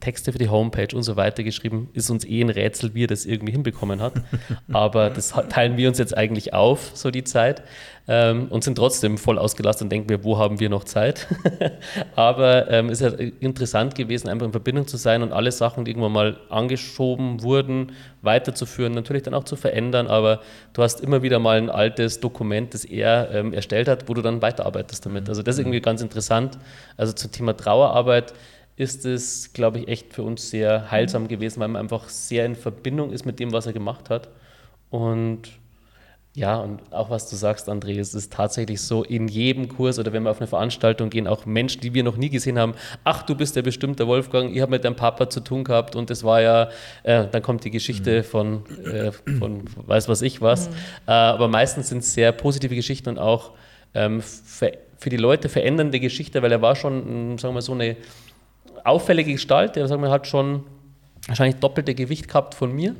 Texte 0.00 0.30
für 0.30 0.38
die 0.38 0.48
Homepage 0.48 0.94
und 0.94 1.02
so 1.02 1.16
weiter 1.16 1.42
geschrieben. 1.42 1.88
Ist 1.94 2.10
uns 2.10 2.24
eh 2.24 2.42
ein 2.42 2.50
Rätsel, 2.50 2.94
wie 2.94 3.04
er 3.04 3.06
das 3.08 3.24
irgendwie 3.24 3.52
hinbekommen 3.52 4.00
hat. 4.00 4.14
Aber 4.72 5.10
das 5.10 5.34
teilen 5.48 5.76
wir 5.76 5.88
uns 5.88 5.98
jetzt 5.98 6.16
eigentlich 6.16 6.52
auf, 6.52 6.90
so 6.94 7.10
die 7.10 7.24
Zeit. 7.24 7.62
Ähm, 8.08 8.46
und 8.50 8.62
sind 8.62 8.76
trotzdem 8.76 9.18
voll 9.18 9.36
ausgelastet 9.36 9.86
und 9.86 9.90
denken 9.90 10.08
wir, 10.08 10.22
wo 10.22 10.38
haben 10.38 10.60
wir 10.60 10.68
noch 10.68 10.84
Zeit? 10.84 11.26
Aber 12.14 12.70
ähm, 12.70 12.88
es 12.88 13.00
ist 13.00 13.18
ja 13.18 13.26
interessant 13.40 13.96
gewesen, 13.96 14.28
einfach 14.28 14.46
in 14.46 14.52
Verbindung 14.52 14.86
zu 14.86 14.96
sein 14.96 15.22
und 15.22 15.32
alle 15.32 15.50
Sachen, 15.50 15.84
die 15.84 15.90
irgendwann 15.90 16.12
mal 16.12 16.36
angeschoben 16.48 17.42
wurden, 17.42 17.92
weiterzuführen, 18.22 18.92
natürlich 18.92 19.24
dann 19.24 19.34
auch 19.34 19.44
zu 19.44 19.56
verändern. 19.56 20.06
Aber 20.06 20.40
du 20.74 20.82
hast 20.82 21.00
immer 21.00 21.22
wieder 21.22 21.40
mal 21.40 21.58
ein 21.58 21.70
altes 21.70 22.20
Dokument, 22.20 22.74
das 22.74 22.84
er 22.84 23.30
ähm, 23.32 23.52
erstellt 23.52 23.88
hat, 23.88 24.08
wo 24.08 24.14
du 24.14 24.22
dann 24.22 24.40
weiterarbeitest 24.40 25.04
damit. 25.06 25.28
Also 25.28 25.42
das 25.42 25.56
ist 25.56 25.60
irgendwie 25.60 25.80
ganz 25.80 26.00
interessant. 26.00 26.58
Also 26.96 27.12
zum 27.12 27.32
Thema 27.32 27.56
Trauerarbeit 27.56 28.34
ist 28.76 29.06
es, 29.06 29.52
glaube 29.52 29.78
ich, 29.80 29.88
echt 29.88 30.12
für 30.12 30.22
uns 30.22 30.50
sehr 30.50 30.90
heilsam 30.90 31.24
mhm. 31.24 31.28
gewesen, 31.28 31.60
weil 31.60 31.68
man 31.68 31.80
einfach 31.80 32.08
sehr 32.08 32.44
in 32.44 32.54
Verbindung 32.54 33.10
ist 33.10 33.24
mit 33.24 33.40
dem, 33.40 33.52
was 33.52 33.66
er 33.66 33.72
gemacht 33.72 34.10
hat. 34.10 34.28
Und 34.90 35.50
ja, 36.36 36.56
und 36.58 36.82
auch 36.92 37.08
was 37.08 37.30
du 37.30 37.36
sagst, 37.36 37.66
André, 37.70 37.98
es 37.98 38.14
ist 38.14 38.30
tatsächlich 38.30 38.82
so, 38.82 39.02
in 39.02 39.26
jedem 39.26 39.68
Kurs 39.68 39.98
oder 39.98 40.12
wenn 40.12 40.22
wir 40.22 40.30
auf 40.30 40.38
eine 40.38 40.46
Veranstaltung 40.46 41.08
gehen, 41.08 41.26
auch 41.26 41.46
Menschen, 41.46 41.80
die 41.80 41.94
wir 41.94 42.04
noch 42.04 42.18
nie 42.18 42.28
gesehen 42.28 42.58
haben, 42.58 42.74
ach, 43.04 43.22
du 43.22 43.34
bist 43.34 43.56
der 43.56 43.62
bestimmte 43.62 44.06
Wolfgang, 44.06 44.54
ich 44.54 44.60
habe 44.60 44.72
mit 44.72 44.84
deinem 44.84 44.96
Papa 44.96 45.30
zu 45.30 45.40
tun 45.40 45.64
gehabt 45.64 45.96
und 45.96 46.10
das 46.10 46.24
war 46.24 46.42
ja, 46.42 46.68
äh, 47.04 47.26
dann 47.26 47.40
kommt 47.40 47.64
die 47.64 47.70
Geschichte 47.70 48.18
mhm. 48.18 48.24
von, 48.24 48.62
äh, 48.84 49.12
von 49.12 49.64
weiß 49.76 50.10
was 50.10 50.20
ich 50.20 50.42
was. 50.42 50.68
Mhm. 50.68 50.74
Äh, 51.06 51.12
aber 51.12 51.48
meistens 51.48 51.88
sind 51.88 52.00
es 52.00 52.12
sehr 52.12 52.32
positive 52.32 52.74
Geschichten 52.74 53.08
und 53.08 53.18
auch 53.18 53.52
ähm, 53.94 54.20
für, 54.20 54.72
für 54.98 55.08
die 55.08 55.16
Leute 55.16 55.48
verändernde 55.48 56.00
Geschichte, 56.00 56.42
weil 56.42 56.52
er 56.52 56.60
war 56.60 56.76
schon, 56.76 57.38
sagen 57.38 57.52
wir 57.52 57.54
mal, 57.54 57.62
so 57.62 57.72
eine 57.72 57.96
auffällige 58.86 59.32
Gestalt, 59.32 59.76
der 59.76 59.88
sagen 59.88 60.02
wir, 60.02 60.10
hat 60.10 60.26
schon 60.26 60.64
wahrscheinlich 61.26 61.56
doppelte 61.56 61.94
Gewicht 61.94 62.28
gehabt 62.28 62.54
von 62.54 62.72
mir 62.72 62.94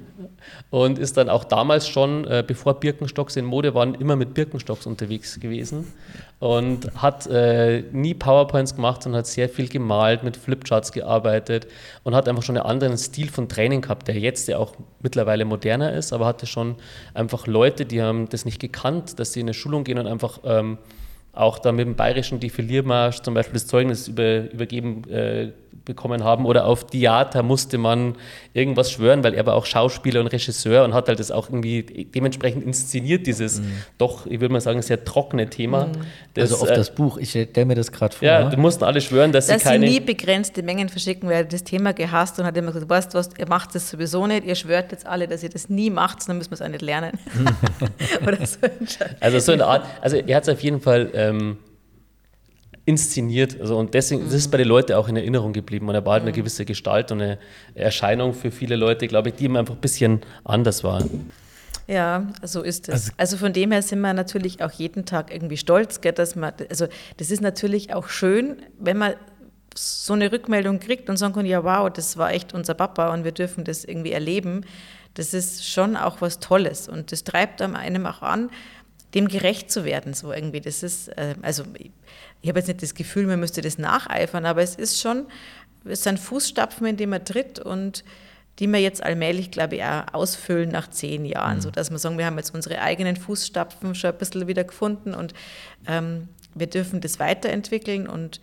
und 0.71 0.99
ist 0.99 1.17
dann 1.17 1.29
auch 1.29 1.45
damals 1.45 1.89
schon, 1.89 2.27
äh, 2.27 2.43
bevor 2.45 2.75
Birkenstocks 2.75 3.37
in 3.37 3.45
Mode 3.45 3.75
waren, 3.75 3.95
immer 3.95 4.17
mit 4.17 4.35
Birkenstocks 4.35 4.87
unterwegs 4.87 5.39
gewesen 5.39 5.93
und 6.41 6.91
hat 6.97 7.27
äh, 7.29 7.83
nie 7.93 8.15
PowerPoints 8.15 8.75
gemacht, 8.75 9.05
sondern 9.05 9.21
hat 9.21 9.27
sehr 9.27 9.49
viel 9.49 9.69
gemalt, 9.69 10.25
mit 10.25 10.37
Flipcharts 10.37 10.91
gearbeitet 10.91 11.69
und 12.03 12.17
hat 12.17 12.29
einfach 12.29 12.43
schon 12.43 12.57
einen 12.57 12.67
anderen 12.67 12.99
Stil 12.99 13.29
von 13.29 13.49
Training 13.49 13.81
gehabt, 13.83 14.09
der 14.09 14.19
jetzt 14.19 14.49
ja 14.49 14.59
auch 14.59 14.75
mittlerweile 15.01 15.45
moderner 15.45 15.93
ist, 15.93 16.13
aber 16.13 16.27
hatte 16.27 16.47
schon 16.47 16.75
einfach 17.15 17.47
Leute, 17.47 17.87
die 17.87 18.03
haben 18.03 18.29
das 18.29 18.45
nicht 18.45 18.61
gekannt, 18.61 19.21
dass 19.21 19.35
sie 19.35 19.41
in 19.41 19.47
eine 19.47 19.55
Schulung 19.55 19.85
gehen 19.85 19.99
und 19.99 20.09
einfach 20.09 20.41
ähm, 20.45 20.79
auch 21.33 21.59
da 21.59 21.71
mit 21.71 21.87
dem 21.87 21.95
bayerischen 21.95 22.41
Defiliermarsch 22.41 23.21
zum 23.21 23.35
Beispiel 23.35 23.55
das 23.55 23.67
Zeugnis 23.67 24.09
über, 24.09 24.51
übergeben 24.51 25.09
äh, 25.09 25.53
bekommen 25.85 26.25
haben. 26.25 26.47
Oder 26.47 26.67
auf 26.67 26.87
Theater 26.87 27.43
musste 27.43 27.79
man 27.79 28.17
irgendwas 28.55 28.91
schwören, 28.91 29.23
weil 29.23 29.35
er 29.35 29.47
war 29.47 29.55
auch 29.55 29.67
Schauspieler 29.67 30.21
und 30.21 30.29
Regisseur 30.29 30.85
und 30.85 30.95
hat 30.95 31.09
halt 31.09 31.21
das 31.21 31.31
auch 31.31 31.49
irgendwie 31.49 31.83
dementsprechend 31.83 32.65
inszeniert, 32.65 33.27
dieses 33.27 33.61
mhm. 33.61 33.73
doch, 33.99 34.27
ich 34.27 34.41
würde 34.41 34.53
mal 34.53 34.61
sagen, 34.61 34.83
sehr 34.83 35.05
trockene 35.05 35.49
Thema. 35.49 35.87
Mhm. 35.87 35.93
Das, 36.35 36.53
also 36.53 36.65
auf 36.65 36.71
äh, 36.71 36.75
das 36.75 36.95
Buch, 36.95 37.19
ich 37.19 37.31
stelle 37.31 37.67
mir 37.67 37.75
das 37.75 37.93
gerade 37.93 38.17
vor. 38.17 38.27
Ja, 38.27 38.49
du 38.49 38.57
mussten 38.57 38.85
alle 38.85 39.01
schwören, 39.01 39.33
dass, 39.33 39.47
dass 39.47 39.63
sie 39.63 39.69
keine... 39.69 39.87
sie 39.87 39.95
nie 39.95 40.01
begrenzte 40.01 40.63
Mengen 40.63 40.89
verschicken, 40.89 41.29
weil 41.29 41.37
er 41.37 41.45
das 41.45 41.65
Thema 41.65 41.93
gehasst 41.93 42.39
und 42.39 42.47
hat 42.47 42.57
immer 42.57 42.73
gesagt, 42.73 42.91
weißt 42.91 43.15
du 43.15 43.19
was, 43.19 43.31
ihr 43.39 43.49
macht 43.49 43.75
das 43.75 43.91
sowieso 43.91 44.27
nicht, 44.27 44.45
ihr 44.45 44.55
schwört 44.55 44.93
jetzt 44.93 45.07
alle, 45.07 45.29
dass 45.29 45.43
ihr 45.43 45.51
das 45.51 45.69
nie 45.69 45.91
macht, 45.91 46.29
dann 46.29 46.39
müssen 46.39 46.51
wir 46.51 46.55
es 46.55 46.63
auch 46.63 46.69
nicht 46.69 46.83
lernen. 46.83 47.19
Oder 48.27 48.47
so. 48.47 48.59
Also 49.21 49.39
so 49.39 49.53
eine 49.53 49.67
Art, 49.67 49.87
also 50.01 50.17
er 50.17 50.37
hat 50.37 50.45
es 50.45 50.49
auf 50.49 50.61
jeden 50.61 50.81
Fall... 50.81 51.11
Ähm, 51.15 51.59
inszeniert. 52.87 53.61
Also 53.61 53.77
und 53.77 53.93
deswegen 53.93 54.23
mhm. 54.23 54.27
das 54.27 54.35
ist 54.35 54.51
bei 54.51 54.59
den 54.59 54.69
Leuten 54.69 54.95
auch 54.95 55.09
in 55.09 55.17
Erinnerung 55.17 55.53
geblieben. 55.53 55.89
Und 55.89 55.95
er 55.95 56.07
war 56.07 56.15
halt 56.15 56.23
eine 56.23 56.33
gewisse 56.33 56.65
Gestalt 56.65 57.13
und 57.13 57.21
eine 57.21 57.39
Erscheinung 57.75 58.33
für 58.33 58.51
viele 58.51 58.77
Leute, 58.77 59.07
glaube 59.09 59.29
ich, 59.29 59.35
die 59.35 59.45
ihm 59.45 59.57
einfach 59.57 59.75
ein 59.75 59.81
bisschen 59.81 60.23
anders 60.45 60.83
waren. 60.83 61.31
Ja, 61.89 62.27
so 62.43 62.63
ist 62.63 62.89
es. 62.89 62.95
Also, 62.95 63.13
also, 63.17 63.37
von 63.37 63.53
dem 63.53 63.71
her 63.71 63.81
sind 63.81 64.01
wir 64.01 64.13
natürlich 64.13 64.63
auch 64.63 64.73
jeden 64.73 65.05
Tag 65.05 65.33
irgendwie 65.33 65.57
stolz, 65.57 66.01
gell, 66.01 66.13
dass 66.13 66.35
man, 66.35 66.53
also 66.69 66.87
das 67.19 67.31
ist 67.31 67.41
natürlich 67.41 67.95
auch 67.95 68.09
schön, 68.09 68.57
wenn 68.81 68.99
man 68.99 69.15
so 69.79 70.15
eine 70.15 70.33
Rückmeldung 70.33 70.81
kriegt 70.81 71.09
und 71.11 71.17
sagen 71.17 71.35
kann, 71.35 71.47
ja 71.47 71.63
wow, 71.63 71.91
das 71.93 72.17
war 72.17 72.33
echt 72.33 72.55
unser 72.55 72.75
Papa 72.75 73.13
und 73.13 73.25
wir 73.25 73.33
dürfen 73.33 73.63
das 73.63 73.85
irgendwie 73.85 74.13
erleben. 74.13 74.65
Das 75.15 75.33
ist 75.33 75.69
schon 75.69 75.97
auch 75.97 76.21
was 76.21 76.41
Tolles 76.41 76.89
und 76.89 77.13
das 77.13 77.25
treibt 77.25 77.63
einem 77.63 78.07
auch 78.07 78.23
an, 78.23 78.51
dem 79.15 79.29
gerecht 79.29 79.71
zu 79.71 79.85
werden, 79.85 80.13
so 80.13 80.33
irgendwie. 80.33 80.61
Das 80.61 80.83
ist, 80.83 81.09
äh, 81.09 81.35
also 81.43 81.65
ich 82.47 82.49
habe 82.49 82.61
jetzt 82.61 82.69
nicht 82.69 82.81
das 82.81 82.95
Gefühl, 82.95 83.27
man 83.27 83.41
müsste 83.41 83.61
das 83.61 83.77
nacheifern, 83.77 84.47
aber 84.47 84.63
es 84.63 84.77
ist 84.77 85.01
schon, 85.01 85.27
es 85.85 86.05
sind 86.05 86.21
Fußstapfen, 86.21 86.87
in 86.87 86.97
die 86.97 87.09
man 87.09 87.25
tritt 87.25 87.59
und 87.59 88.05
die 88.61 88.69
wir 88.69 88.79
jetzt 88.79 89.03
allmählich, 89.03 89.51
glaube 89.51 89.75
ich, 89.75 89.83
auch 89.83 90.15
ausfüllen 90.15 90.71
nach 90.71 90.89
zehn 90.89 91.25
Jahren, 91.25 91.57
mhm. 91.57 91.63
sodass 91.63 91.91
wir 91.91 91.99
sagen, 91.99 92.19
wir 92.19 92.27
haben 92.27 92.37
jetzt 92.37 92.55
unsere 92.55 92.81
eigenen 92.81 93.17
Fußstapfen 93.17 93.97
schon 93.97 94.13
ein 94.13 94.19
bisschen 94.19 94.47
wieder 94.47 94.63
gefunden 94.63 95.13
und 95.13 95.35
ähm, 95.89 96.29
wir 96.55 96.69
dürfen 96.69 97.01
das 97.01 97.19
weiterentwickeln 97.19 98.07
und 98.07 98.41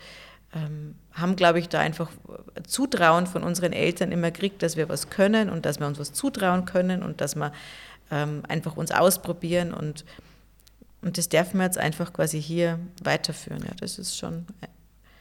ähm, 0.53 0.95
haben, 1.13 1.37
glaube 1.37 1.59
ich, 1.59 1.69
da 1.69 1.79
einfach 1.79 2.11
Zutrauen 2.67 3.25
von 3.25 3.41
unseren 3.41 3.71
Eltern 3.71 4.11
immer 4.11 4.31
gekriegt, 4.31 4.63
dass 4.63 4.75
wir 4.75 4.89
was 4.89 5.09
können 5.09 5.49
und 5.49 5.65
dass 5.65 5.79
wir 5.79 5.87
uns 5.87 5.97
was 5.97 6.11
zutrauen 6.11 6.65
können 6.65 7.03
und 7.03 7.21
dass 7.21 7.37
wir 7.37 7.53
ähm, 8.11 8.43
einfach 8.49 8.75
uns 8.75 8.91
ausprobieren 8.91 9.73
und 9.73 10.03
und 11.03 11.17
das 11.17 11.29
dürfen 11.29 11.57
wir 11.57 11.65
jetzt 11.65 11.77
einfach 11.77 12.13
quasi 12.13 12.41
hier 12.41 12.79
weiterführen. 13.03 13.63
Ja, 13.63 13.73
das 13.79 13.99
ist 13.99 14.17
schon. 14.17 14.45
Äh, 14.61 14.67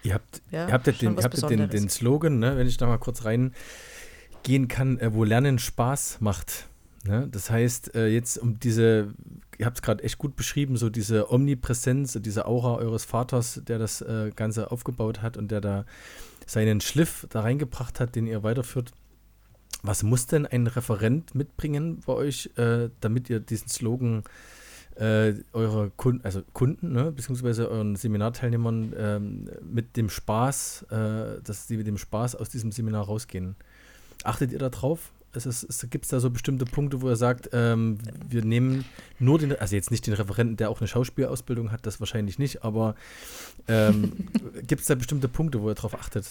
ihr 0.05 0.15
habt, 0.15 0.43
ja, 0.51 0.69
ihr 0.69 0.73
habt 0.73 0.87
ja 0.87 0.93
den, 0.93 1.17
ihr 1.17 1.23
habt 1.23 1.51
den, 1.51 1.69
den 1.69 1.89
Slogan, 1.89 2.39
ne, 2.39 2.57
wenn 2.57 2.67
ich 2.67 2.77
da 2.77 2.87
mal 2.87 2.99
kurz 2.99 3.25
reingehen 3.25 4.69
kann, 4.69 4.99
äh, 4.99 5.13
wo 5.13 5.25
Lernen 5.25 5.59
Spaß 5.59 6.19
macht. 6.21 6.69
Ne? 7.05 7.29
Das 7.31 7.51
heißt, 7.51 7.97
äh, 7.97 8.07
jetzt 8.07 8.39
um 8.39 8.61
diese, 8.61 9.13
ihr 9.59 9.67
habt 9.67 9.79
es 9.79 9.83
gerade 9.83 10.05
echt 10.05 10.19
gut 10.19 10.37
beschrieben, 10.37 10.77
so 10.77 10.89
diese 10.89 11.33
Omnipräsenz, 11.33 12.17
diese 12.21 12.47
Aura 12.47 12.77
eures 12.77 13.05
Vaters, 13.05 13.61
der 13.67 13.79
das 13.79 14.03
äh, 14.03 14.31
Ganze 14.37 14.71
aufgebaut 14.71 15.21
hat 15.21 15.37
und 15.37 15.51
der 15.51 15.61
da 15.61 15.85
seinen 16.47 16.81
Schliff 16.81 17.27
da 17.31 17.41
reingebracht 17.41 17.99
hat, 17.99 18.15
den 18.15 18.27
ihr 18.27 18.43
weiterführt. 18.45 18.93
Was 19.83 20.05
muss 20.05 20.27
denn 20.27 20.47
ein 20.47 20.69
Referent 20.69 21.35
mitbringen 21.35 22.03
bei 22.07 22.13
euch, 22.13 22.51
damit 23.01 23.29
ihr 23.29 23.41
diesen 23.41 23.69
Slogan 23.69 24.21
äh, 24.21 24.23
eure 24.97 25.91
Kunden, 25.97 26.25
also 26.25 26.43
Kunden, 26.53 26.93
ne, 26.93 27.13
beziehungsweise 27.13 27.71
euren 27.71 27.97
Seminarteilnehmern 27.97 28.93
ähm, 28.97 29.51
mit 29.63 29.97
dem 29.97 30.09
Spaß, 30.09 30.87
äh, 30.91 31.43
dass 31.43 31.67
sie 31.67 31.77
mit 31.77 31.87
dem 31.87 31.99
Spaß 31.99 32.37
aus 32.37 32.51
diesem 32.51 32.73
Seminar 32.73 33.05
rausgehen. 33.05 33.57
Achtet 34.25 34.53
ihr 34.53 34.59
da 34.59 34.69
drauf? 34.69 35.13
Gibt 35.33 36.05
es 36.05 36.11
da 36.11 36.21
so 36.21 36.29
bestimmte 36.29 36.67
Punkte, 36.67 37.01
wo 37.01 37.09
er 37.09 37.17
sagt, 37.17 37.49
ähm, 37.55 37.97
wir 38.29 38.45
nehmen 38.45 38.85
nur 39.19 39.39
den, 39.39 39.59
also 39.59 39.75
jetzt 39.75 39.91
nicht 39.91 40.07
den 40.07 40.13
Referenten, 40.13 40.59
der 40.59 40.69
auch 40.69 40.81
eine 40.81 40.89
Schauspielausbildung 40.89 41.73
hat, 41.73 41.87
das 41.87 42.01
wahrscheinlich 42.01 42.39
nicht, 42.39 42.65
aber 42.65 42.95
ähm, 43.67 44.13
gibt 44.67 44.83
es 44.83 44.89
da 44.89 44.95
bestimmte 44.95 45.29
Punkte, 45.29 45.63
wo 45.63 45.69
er 45.69 45.75
darauf 45.75 45.95
achtet? 45.95 46.27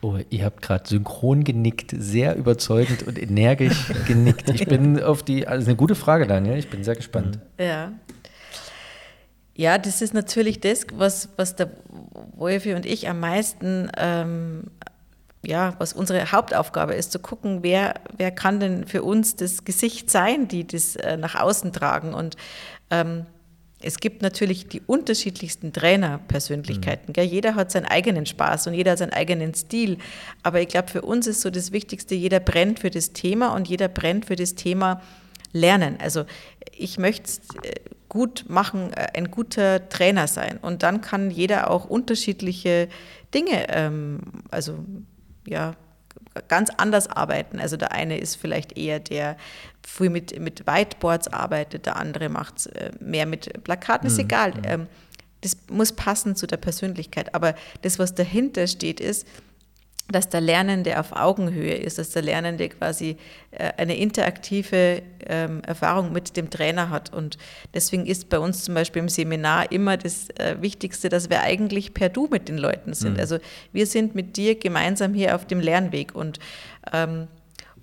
Oh, 0.00 0.18
ihr 0.30 0.44
habt 0.44 0.62
gerade 0.62 0.88
synchron 0.88 1.44
genickt, 1.44 1.94
sehr 1.96 2.36
überzeugend 2.36 3.02
und 3.04 3.18
energisch 3.20 3.92
genickt. 4.06 4.48
Ich 4.50 4.66
bin 4.66 5.02
auf 5.02 5.22
die, 5.22 5.46
also 5.46 5.66
eine 5.66 5.76
gute 5.76 5.94
Frage, 5.94 6.26
Daniel. 6.26 6.56
Ich 6.56 6.68
bin 6.68 6.84
sehr 6.84 6.96
gespannt. 6.96 7.38
Ja. 7.58 7.92
Ja, 9.56 9.78
das 9.78 10.02
ist 10.02 10.14
natürlich 10.14 10.60
das, 10.60 10.86
was, 10.94 11.28
was 11.36 11.54
der 11.54 11.70
Wolfi 12.36 12.74
und 12.74 12.86
ich 12.86 13.08
am 13.08 13.20
meisten, 13.20 13.90
ähm, 13.96 14.64
ja, 15.44 15.74
was 15.78 15.92
unsere 15.92 16.32
Hauptaufgabe 16.32 16.94
ist, 16.94 17.12
zu 17.12 17.20
gucken, 17.20 17.62
wer, 17.62 17.94
wer 18.16 18.32
kann 18.32 18.58
denn 18.58 18.86
für 18.86 19.04
uns 19.04 19.36
das 19.36 19.64
Gesicht 19.64 20.10
sein, 20.10 20.48
die 20.48 20.66
das 20.66 20.96
äh, 20.96 21.16
nach 21.16 21.36
außen 21.36 21.72
tragen. 21.72 22.14
Und 22.14 22.36
ähm, 22.90 23.26
es 23.84 24.00
gibt 24.00 24.22
natürlich 24.22 24.66
die 24.66 24.80
unterschiedlichsten 24.80 25.72
Trainerpersönlichkeiten. 25.72 27.14
Mhm. 27.16 27.28
Jeder 27.28 27.54
hat 27.54 27.70
seinen 27.70 27.84
eigenen 27.84 28.24
Spaß 28.24 28.66
und 28.66 28.74
jeder 28.74 28.92
hat 28.92 28.98
seinen 28.98 29.12
eigenen 29.12 29.52
Stil. 29.54 29.98
Aber 30.42 30.60
ich 30.62 30.68
glaube, 30.68 30.88
für 30.88 31.02
uns 31.02 31.26
ist 31.26 31.42
so 31.42 31.50
das 31.50 31.70
Wichtigste, 31.70 32.14
jeder 32.14 32.40
brennt 32.40 32.80
für 32.80 32.90
das 32.90 33.12
Thema 33.12 33.54
und 33.54 33.68
jeder 33.68 33.88
brennt 33.88 34.24
für 34.24 34.36
das 34.36 34.54
Thema 34.54 35.02
Lernen. 35.52 35.98
Also 36.00 36.24
ich 36.72 36.98
möchte 36.98 37.30
äh, 37.62 37.74
gut 38.08 38.46
machen, 38.48 38.92
äh, 38.94 39.08
ein 39.14 39.30
guter 39.30 39.86
Trainer 39.90 40.28
sein. 40.28 40.58
Und 40.62 40.82
dann 40.82 41.02
kann 41.02 41.30
jeder 41.30 41.70
auch 41.70 41.84
unterschiedliche 41.84 42.88
Dinge, 43.34 43.68
ähm, 43.68 44.20
also 44.50 44.78
ja, 45.46 45.74
ganz 46.48 46.70
anders 46.76 47.06
arbeiten. 47.08 47.60
Also 47.60 47.76
der 47.76 47.92
eine 47.92 48.18
ist 48.18 48.36
vielleicht 48.36 48.78
eher 48.78 48.98
der 48.98 49.36
viel 49.86 50.10
mit, 50.10 50.38
mit 50.40 50.66
Whiteboards 50.66 51.28
arbeitet, 51.28 51.86
der 51.86 51.96
andere 51.96 52.28
macht 52.28 52.58
es 52.58 52.66
äh, 52.66 52.90
mehr 53.00 53.26
mit 53.26 53.64
Plakaten, 53.64 54.06
ist 54.06 54.14
mhm. 54.14 54.24
egal. 54.24 54.50
Mhm. 54.52 54.62
Ähm, 54.64 54.86
das 55.40 55.56
muss 55.70 55.92
passen 55.92 56.36
zu 56.36 56.46
der 56.46 56.56
Persönlichkeit. 56.56 57.34
Aber 57.34 57.54
das, 57.82 57.98
was 57.98 58.14
dahinter 58.14 58.66
steht, 58.66 58.98
ist, 58.98 59.26
dass 60.08 60.28
der 60.28 60.42
Lernende 60.42 60.98
auf 61.00 61.12
Augenhöhe 61.12 61.74
ist, 61.74 61.98
dass 61.98 62.10
der 62.10 62.22
Lernende 62.22 62.68
quasi 62.68 63.16
äh, 63.52 63.72
eine 63.78 63.96
interaktive 63.96 65.02
ähm, 65.26 65.62
Erfahrung 65.62 66.12
mit 66.12 66.36
dem 66.36 66.50
Trainer 66.50 66.90
hat. 66.90 67.12
Und 67.12 67.38
deswegen 67.72 68.04
ist 68.04 68.28
bei 68.28 68.38
uns 68.38 68.64
zum 68.64 68.74
Beispiel 68.74 69.00
im 69.00 69.08
Seminar 69.08 69.72
immer 69.72 69.96
das 69.96 70.28
äh, 70.38 70.56
Wichtigste, 70.60 71.08
dass 71.08 71.30
wir 71.30 71.40
eigentlich 71.40 71.94
per 71.94 72.10
Du 72.10 72.28
mit 72.30 72.48
den 72.48 72.58
Leuten 72.58 72.92
sind. 72.92 73.14
Mhm. 73.14 73.20
Also 73.20 73.38
wir 73.72 73.86
sind 73.86 74.14
mit 74.14 74.36
dir 74.36 74.58
gemeinsam 74.58 75.14
hier 75.14 75.34
auf 75.34 75.46
dem 75.46 75.60
Lernweg 75.60 76.14
und 76.14 76.38
ähm, 76.92 77.28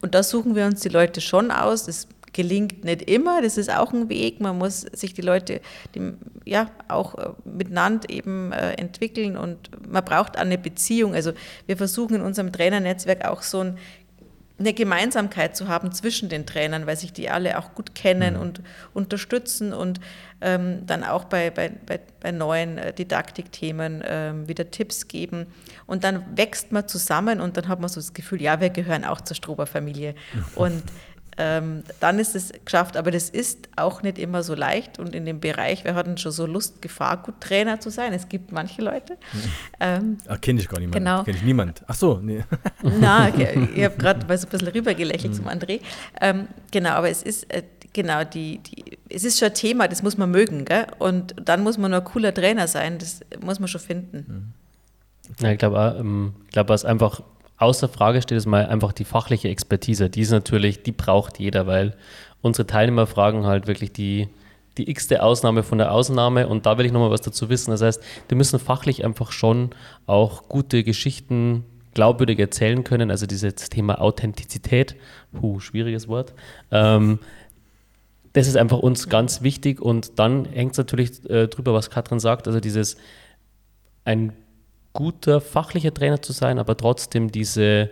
und 0.02 0.16
da 0.16 0.24
suchen 0.24 0.56
wir 0.56 0.66
uns 0.66 0.82
die 0.82 0.90
Leute 0.90 1.22
schon 1.22 1.52
aus. 1.52 1.86
Das 1.86 2.08
gelingt 2.34 2.84
nicht 2.86 3.10
immer, 3.10 3.42
das 3.42 3.58
ist 3.58 3.70
auch 3.70 3.94
ein 3.94 4.10
Weg. 4.10 4.40
Man 4.40 4.58
muss 4.58 4.82
sich 4.82 5.14
die 5.14 5.22
Leute 5.22 5.62
die, 5.96 6.14
ja 6.46 6.70
auch 6.88 7.16
äh, 7.16 7.30
miteinander 7.44 8.10
eben 8.10 8.52
äh, 8.52 8.74
entwickeln 8.74 9.38
und 9.38 9.70
man 9.90 10.04
braucht 10.04 10.38
eine 10.38 10.58
Beziehung. 10.58 11.14
Also 11.14 11.34
wir 11.68 11.78
versuchen 11.78 12.16
in 12.16 12.22
unserem 12.22 12.52
Trainernetzwerk 12.52 13.26
auch 13.26 13.42
so 13.42 13.60
ein 13.60 13.78
eine 14.62 14.74
Gemeinsamkeit 14.74 15.56
zu 15.56 15.68
haben 15.68 15.92
zwischen 15.92 16.30
den 16.30 16.46
Trainern, 16.46 16.86
weil 16.86 16.96
sich 16.96 17.12
die 17.12 17.30
alle 17.30 17.58
auch 17.58 17.74
gut 17.74 17.96
kennen 17.96 18.36
mhm. 18.36 18.42
und 18.42 18.62
unterstützen 18.94 19.74
und 19.74 20.00
ähm, 20.40 20.86
dann 20.86 21.04
auch 21.04 21.26
bei, 21.26 21.50
bei, 21.50 21.72
bei, 22.20 22.32
neuen 22.32 22.78
äh, 22.78 22.94
Didaktikthemen 22.94 24.04
ähm, 24.06 24.48
wieder 24.48 24.72
Tipps 24.72 25.08
geben. 25.08 25.48
Und 25.86 26.04
dann 26.04 26.26
wächst 26.36 26.72
man 26.72 26.88
zusammen 26.88 27.42
und 27.42 27.58
dann 27.58 27.68
hat 27.68 27.80
man 27.80 27.90
so 27.90 28.00
das 28.00 28.14
Gefühl, 28.14 28.42
ja, 28.42 28.60
wir 28.60 28.70
gehören 28.70 29.04
auch 29.04 29.22
zur 29.22 29.36
Strober-Familie. 29.36 30.16
Und 30.56 30.84
ähm, 31.38 31.84
dann 32.00 32.20
ist 32.20 32.36
es 32.36 32.52
geschafft. 32.66 32.98
Aber 32.98 33.12
das 33.12 33.30
ist 33.30 33.70
auch 33.76 34.04
nicht 34.04 34.18
immer 34.18 34.44
so 34.44 34.56
leicht. 34.56 35.00
Und 35.00 35.16
in 35.16 35.26
dem 35.26 35.40
Bereich, 35.40 35.84
wir 35.84 35.96
hatten 35.96 36.18
schon 36.18 36.32
so 36.32 36.46
Lust, 36.46 36.82
Gefahrguttrainer 36.82 37.80
zu 37.80 37.90
sein. 37.90 38.14
Es 38.14 38.30
gibt 38.30 38.52
manche 38.52 38.82
Leute. 38.82 39.18
Ähm, 39.80 40.18
Ach, 40.28 40.40
kenne 40.42 40.60
ich 40.60 40.68
gar 40.68 40.80
niemand. 40.80 40.96
Genau. 40.96 41.24
Kenne 41.24 41.38
ich 41.38 41.44
niemand. 41.44 41.84
Ach 41.88 41.96
so, 41.96 42.20
nee. 42.22 42.44
Na, 42.82 43.28
okay, 43.28 43.70
ich 43.76 43.84
habe 43.84 43.98
gerade 43.98 44.26
mal 44.26 44.38
so 44.38 44.48
ein 44.48 44.50
bisschen 44.50 44.68
rübergelächelt 44.68 45.34
mhm. 45.34 45.38
zum 45.38 45.48
André. 45.48 45.82
Ähm, 46.20 46.48
genau, 46.72 46.92
aber 46.92 47.10
es 47.10 47.24
ist, 47.24 47.52
äh, 47.54 47.64
genau, 47.94 48.24
die, 48.24 48.60
die, 48.60 48.98
es 49.10 49.24
ist 49.24 49.40
schon 49.40 49.50
ein 49.50 49.54
Thema, 49.54 49.88
das 49.88 50.04
muss 50.04 50.18
man 50.18 50.30
mögen. 50.32 50.66
Gell? 50.66 50.88
Und 51.00 51.36
dann 51.42 51.64
muss 51.64 51.78
man 51.78 51.92
nur 51.92 52.02
ein 52.02 52.06
cooler 52.06 52.34
Trainer 52.34 52.68
sein. 52.68 52.98
Das 52.98 53.22
muss 53.44 53.60
man 53.60 53.68
schon 53.68 53.82
finden. 53.82 54.26
Mhm. 54.28 54.54
Ja, 55.40 55.52
ich 55.52 55.60
glaube, 55.60 55.96
ähm, 56.00 56.34
glaub, 56.52 56.70
was 56.70 56.84
einfach 56.84 57.22
außer 57.62 57.88
Frage 57.88 58.22
steht, 58.22 58.38
ist 58.38 58.46
mal 58.46 58.66
einfach 58.66 58.92
die 58.92 59.06
fachliche 59.06 59.50
Expertise. 59.50 60.10
Die 60.10 60.22
ist 60.22 60.32
natürlich, 60.32 60.84
die 60.84 60.92
braucht 60.92 61.40
jeder, 61.40 61.68
weil 61.68 61.96
unsere 62.42 62.66
Teilnehmer 62.68 63.08
fragen 63.08 63.46
halt 63.46 63.68
wirklich 63.68 63.94
die, 63.94 64.30
die 64.78 64.90
x-te 64.90 65.22
Ausnahme 65.22 65.64
von 65.64 65.78
der 65.78 65.92
Ausnahme 65.92 66.48
und 66.48 66.66
da 66.66 66.78
will 66.78 66.86
ich 66.86 66.92
nochmal 66.92 67.12
was 67.12 67.22
dazu 67.22 67.50
wissen. 67.50 67.72
Das 67.72 67.82
heißt, 67.82 68.04
die 68.30 68.36
müssen 68.36 68.60
fachlich 68.60 69.06
einfach 69.06 69.32
schon 69.32 69.72
auch 70.08 70.50
gute 70.50 70.84
Geschichten 70.84 71.66
glaubwürdig 71.94 72.40
erzählen 72.40 72.84
können. 72.84 73.12
Also 73.12 73.28
dieses 73.28 73.56
Thema 73.56 74.02
Authentizität, 74.02 74.96
puh, 75.34 75.60
schwieriges 75.60 76.08
Wort. 76.08 76.34
Ähm, 76.72 77.20
das 78.34 78.48
ist 78.48 78.56
einfach 78.56 78.80
uns 78.80 79.10
ganz 79.10 79.42
wichtig 79.42 79.82
und 79.82 80.18
dann 80.18 80.46
hängt 80.46 80.72
es 80.72 80.78
natürlich 80.78 81.30
äh, 81.30 81.48
drüber, 81.48 81.74
was 81.74 81.90
Katrin 81.90 82.20
sagt, 82.20 82.48
also 82.48 82.60
dieses 82.62 82.96
ein 84.06 84.34
guter 84.94 85.42
fachlicher 85.42 85.94
Trainer 85.94 86.22
zu 86.22 86.34
sein, 86.34 86.60
aber 86.60 86.76
trotzdem 86.76 87.32
diese, 87.32 87.90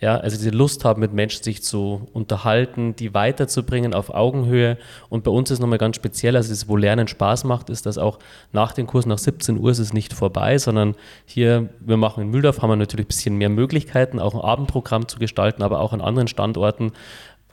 ja, 0.00 0.16
also 0.16 0.36
diese 0.36 0.50
Lust 0.50 0.84
haben, 0.84 1.00
mit 1.00 1.12
Menschen 1.12 1.44
sich 1.44 1.62
zu 1.62 2.08
unterhalten, 2.12 2.96
die 2.96 3.14
weiterzubringen 3.14 3.94
auf 3.94 4.12
Augenhöhe. 4.12 4.78
Und 5.08 5.24
bei 5.24 5.30
uns 5.30 5.50
ist 5.50 5.60
nochmal 5.60 5.78
ganz 5.78 5.96
speziell, 5.96 6.36
also 6.36 6.50
das, 6.50 6.68
wo 6.68 6.76
Lernen 6.76 7.08
Spaß 7.08 7.44
macht, 7.44 7.70
ist, 7.70 7.86
dass 7.86 7.98
auch 7.98 8.18
nach 8.52 8.72
den 8.72 8.86
Kursen, 8.86 9.10
nach 9.10 9.18
17 9.18 9.58
Uhr 9.58 9.70
ist 9.70 9.78
es 9.78 9.92
nicht 9.92 10.12
vorbei, 10.12 10.58
sondern 10.58 10.94
hier, 11.24 11.68
wir 11.80 11.96
machen 11.96 12.22
in 12.22 12.30
Mühldorf, 12.30 12.62
haben 12.62 12.70
wir 12.70 12.76
natürlich 12.76 13.06
ein 13.06 13.08
bisschen 13.08 13.36
mehr 13.36 13.50
Möglichkeiten, 13.50 14.18
auch 14.18 14.34
ein 14.34 14.40
Abendprogramm 14.40 15.08
zu 15.08 15.18
gestalten, 15.18 15.62
aber 15.62 15.80
auch 15.80 15.92
an 15.92 16.00
anderen 16.00 16.28
Standorten 16.28 16.92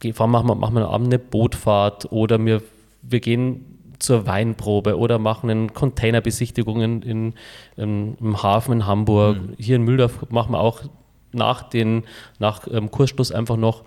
machen 0.03 0.47
wir, 0.47 0.55
machen 0.55 0.75
wir 0.75 0.85
am 0.85 0.93
Abend 0.93 1.07
eine 1.07 1.19
Bootfahrt 1.19 2.11
oder 2.11 2.43
wir, 2.43 2.61
wir 3.01 3.19
gehen 3.19 3.78
zur 3.99 4.25
Weinprobe 4.25 4.97
oder 4.97 5.19
machen 5.19 5.49
eine 5.49 5.67
Containerbesichtigung 5.67 6.81
in, 6.81 7.01
in, 7.01 7.33
in, 7.77 8.17
im 8.19 8.41
Hafen 8.41 8.73
in 8.73 8.85
Hamburg. 8.85 9.37
Mhm. 9.37 9.53
Hier 9.57 9.75
in 9.75 9.83
Mühldorf 9.83 10.25
machen 10.29 10.53
wir 10.53 10.59
auch 10.59 10.81
nach, 11.31 11.63
den, 11.69 12.03
nach 12.39 12.67
ähm, 12.71 12.89
Kursschluss 12.91 13.31
einfach 13.31 13.57
noch 13.57 13.83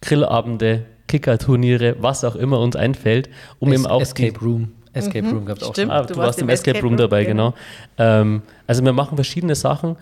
Grillabende, 0.00 0.86
Kickerturniere, 1.08 1.96
was 2.00 2.24
auch 2.24 2.36
immer 2.36 2.60
uns 2.60 2.76
einfällt, 2.76 3.28
um 3.58 3.72
es, 3.72 3.80
eben 3.80 3.86
auch. 3.86 4.00
Escape 4.00 4.38
Room. 4.40 4.72
Escape 4.94 5.22
mhm. 5.22 5.32
Room 5.32 5.46
gab 5.46 5.58
es 5.58 5.64
auch 5.64 5.74
schon. 5.74 5.90
Ah, 5.90 6.02
du, 6.02 6.16
warst 6.16 6.40
im 6.40 6.48
Escape, 6.48 6.76
Escape 6.76 6.86
Room 6.86 6.96
dabei, 6.96 7.24
genau. 7.24 7.54
genau. 7.96 8.20
Ähm, 8.20 8.42
also 8.66 8.84
wir 8.84 8.92
machen 8.92 9.16
verschiedene 9.16 9.54
Sachen 9.54 9.96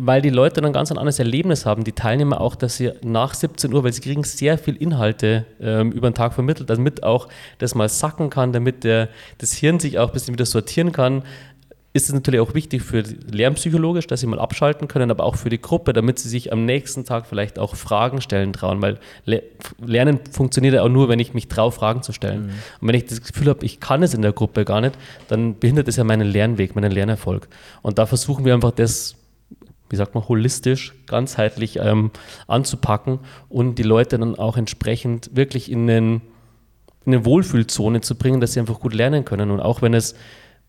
weil 0.00 0.22
die 0.22 0.30
Leute 0.30 0.60
dann 0.60 0.72
ganz 0.72 0.90
ein 0.90 0.98
anderes 0.98 1.18
Erlebnis 1.18 1.66
haben, 1.66 1.84
die 1.84 1.92
Teilnehmer 1.92 2.40
auch, 2.40 2.54
dass 2.54 2.76
sie 2.76 2.92
nach 3.02 3.34
17 3.34 3.72
Uhr, 3.72 3.84
weil 3.84 3.92
sie 3.92 4.00
kriegen 4.00 4.24
sehr 4.24 4.58
viel 4.58 4.76
Inhalte 4.76 5.46
ähm, 5.60 5.92
über 5.92 6.10
den 6.10 6.14
Tag 6.14 6.34
vermittelt, 6.34 6.70
damit 6.70 7.02
auch 7.02 7.28
das 7.58 7.74
mal 7.74 7.88
sacken 7.88 8.30
kann, 8.30 8.52
damit 8.52 8.84
der, 8.84 9.08
das 9.38 9.52
Hirn 9.54 9.80
sich 9.80 9.98
auch 9.98 10.08
ein 10.08 10.12
bisschen 10.12 10.34
wieder 10.34 10.46
sortieren 10.46 10.92
kann, 10.92 11.22
ist 11.94 12.08
es 12.08 12.14
natürlich 12.14 12.40
auch 12.40 12.54
wichtig 12.54 12.82
für 12.82 13.02
lernpsychologisch, 13.02 14.06
dass 14.06 14.20
sie 14.20 14.26
mal 14.26 14.38
abschalten 14.38 14.88
können, 14.88 15.10
aber 15.10 15.24
auch 15.24 15.36
für 15.36 15.48
die 15.48 15.60
Gruppe, 15.60 15.92
damit 15.92 16.18
sie 16.18 16.28
sich 16.28 16.52
am 16.52 16.64
nächsten 16.64 17.04
Tag 17.04 17.26
vielleicht 17.26 17.58
auch 17.58 17.74
Fragen 17.74 18.20
stellen 18.20 18.52
trauen, 18.52 18.82
weil 18.82 18.98
Lernen 19.84 20.20
funktioniert 20.30 20.74
ja 20.74 20.82
auch 20.82 20.88
nur, 20.88 21.08
wenn 21.08 21.18
ich 21.18 21.34
mich 21.34 21.48
traue, 21.48 21.72
Fragen 21.72 22.02
zu 22.02 22.12
stellen. 22.12 22.46
Mhm. 22.46 22.52
Und 22.80 22.88
wenn 22.88 22.94
ich 22.94 23.06
das 23.06 23.22
Gefühl 23.22 23.48
habe, 23.48 23.64
ich 23.64 23.80
kann 23.80 24.02
es 24.02 24.14
in 24.14 24.22
der 24.22 24.32
Gruppe 24.32 24.64
gar 24.64 24.80
nicht, 24.80 24.96
dann 25.28 25.58
behindert 25.58 25.88
es 25.88 25.96
ja 25.96 26.04
meinen 26.04 26.28
Lernweg, 26.28 26.76
meinen 26.76 26.92
Lernerfolg. 26.92 27.48
Und 27.82 27.98
da 27.98 28.06
versuchen 28.06 28.44
wir 28.44 28.54
einfach 28.54 28.72
das 28.72 29.17
wie 29.90 29.96
sagt 29.96 30.14
man, 30.14 30.28
holistisch, 30.28 30.94
ganzheitlich 31.06 31.78
ähm, 31.80 32.10
anzupacken 32.46 33.20
und 33.48 33.76
die 33.76 33.82
Leute 33.82 34.18
dann 34.18 34.38
auch 34.38 34.56
entsprechend 34.56 35.30
wirklich 35.34 35.70
in, 35.70 35.86
den, 35.86 36.20
in 37.04 37.14
eine 37.14 37.24
Wohlfühlzone 37.24 38.00
zu 38.00 38.16
bringen, 38.16 38.40
dass 38.40 38.52
sie 38.52 38.60
einfach 38.60 38.80
gut 38.80 38.94
lernen 38.94 39.24
können. 39.24 39.50
Und 39.50 39.60
auch 39.60 39.82
wenn 39.82 39.94
es 39.94 40.14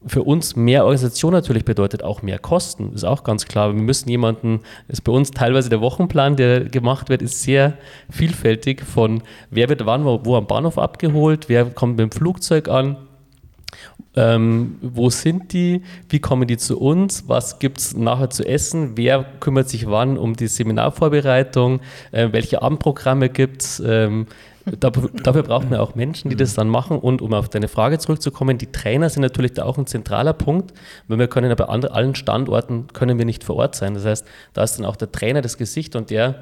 für 0.05 0.23
uns 0.23 0.55
mehr 0.55 0.85
Organisation 0.85 1.33
natürlich 1.33 1.65
bedeutet, 1.65 2.03
auch 2.03 2.21
mehr 2.21 2.39
Kosten, 2.39 2.93
ist 2.93 3.03
auch 3.03 3.23
ganz 3.23 3.45
klar. 3.45 3.75
Wir 3.75 3.81
müssen 3.81 4.07
jemanden, 4.09 4.61
ist 4.87 5.03
bei 5.03 5.11
uns 5.11 5.31
teilweise 5.31 5.69
der 5.69 5.81
Wochenplan, 5.81 6.37
der 6.37 6.65
gemacht 6.65 7.09
wird, 7.09 7.21
ist 7.21 7.41
sehr 7.41 7.77
vielfältig 8.09 8.81
von 8.81 9.21
wer 9.51 9.67
wird 9.67 9.85
wann 9.85 10.05
wo, 10.05 10.21
wo 10.23 10.37
am 10.37 10.47
Bahnhof 10.47 10.77
abgeholt, 10.77 11.49
wer 11.49 11.65
kommt 11.65 11.97
mit 11.97 12.11
dem 12.11 12.11
Flugzeug 12.11 12.69
an, 12.69 12.95
ähm, 14.15 14.77
wo 14.81 15.09
sind 15.09 15.53
die? 15.53 15.83
Wie 16.09 16.19
kommen 16.19 16.47
die 16.47 16.57
zu 16.57 16.79
uns? 16.79 17.25
Was 17.27 17.59
gibt 17.59 17.77
es 17.77 17.95
nachher 17.95 18.29
zu 18.29 18.45
essen? 18.45 18.97
Wer 18.97 19.23
kümmert 19.39 19.69
sich 19.69 19.87
wann 19.87 20.17
um 20.17 20.35
die 20.35 20.47
Seminarvorbereitung? 20.47 21.79
Äh, 22.11 22.29
welche 22.31 22.61
Abendprogramme 22.61 23.29
gibt 23.29 23.61
es? 23.61 23.79
Ähm, 23.85 24.27
dafür, 24.79 25.09
dafür 25.23 25.43
braucht 25.43 25.69
man 25.69 25.79
auch 25.79 25.95
Menschen, 25.95 26.29
die 26.29 26.35
das 26.35 26.55
dann 26.55 26.69
machen. 26.69 26.97
Und 26.97 27.21
um 27.21 27.33
auf 27.33 27.49
deine 27.49 27.67
Frage 27.67 27.99
zurückzukommen, 27.99 28.57
die 28.57 28.71
Trainer 28.71 29.09
sind 29.09 29.21
natürlich 29.21 29.53
da 29.53 29.63
auch 29.63 29.77
ein 29.77 29.87
zentraler 29.87 30.33
Punkt, 30.33 30.73
weil 31.07 31.19
wir 31.19 31.27
können 31.27 31.51
aber 31.51 31.69
an 31.69 31.85
allen 31.85 32.15
Standorten 32.15 32.87
können 32.93 33.17
wir 33.17 33.25
nicht 33.25 33.43
vor 33.43 33.57
Ort 33.57 33.75
sein. 33.75 33.93
Das 33.93 34.05
heißt, 34.05 34.25
da 34.53 34.63
ist 34.63 34.77
dann 34.77 34.85
auch 34.85 34.95
der 34.95 35.11
Trainer 35.11 35.41
das 35.41 35.57
Gesicht 35.57 35.95
und 35.95 36.09
der 36.09 36.35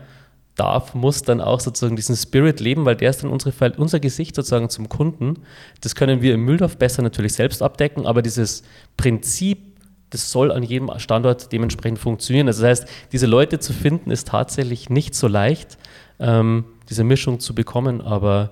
darf, 0.58 0.94
muss 0.94 1.22
dann 1.22 1.40
auch 1.40 1.60
sozusagen 1.60 1.96
diesen 1.96 2.16
Spirit 2.16 2.60
leben, 2.60 2.86
weil 2.86 2.96
der 2.96 3.12
ist 3.12 3.24
dann 3.24 3.30
unsere, 3.30 3.54
unser 3.78 4.00
Gesicht 4.00 4.36
sozusagen 4.36 4.70
zum 4.70 4.90
Kunden. 4.90 5.36
Das 5.82 5.96
können 5.96 6.22
wir 6.22 6.34
im 6.34 6.42
Mühldorf 6.42 6.78
besser 6.78 7.02
natürlich 7.02 7.34
selbst 7.34 7.62
abdecken, 7.62 8.06
aber 8.06 8.22
dieses 8.22 8.64
Prinzip 8.98 9.68
das 10.10 10.32
soll 10.32 10.52
an 10.52 10.64
jedem 10.64 10.90
Standort 11.00 11.52
dementsprechend 11.52 12.00
funktionieren. 12.00 12.48
Also 12.48 12.62
das 12.62 12.82
heißt, 12.82 12.90
diese 13.12 13.26
Leute 13.26 13.60
zu 13.60 13.74
finden, 13.74 14.10
ist 14.10 14.30
tatsächlich 14.30 14.90
nicht 14.90 15.16
so 15.16 15.28
leicht, 15.28 15.78
ähm, 16.20 16.66
diese 16.90 17.04
Mischung 17.04 17.40
zu 17.40 17.54
bekommen, 17.54 18.02
aber 18.02 18.52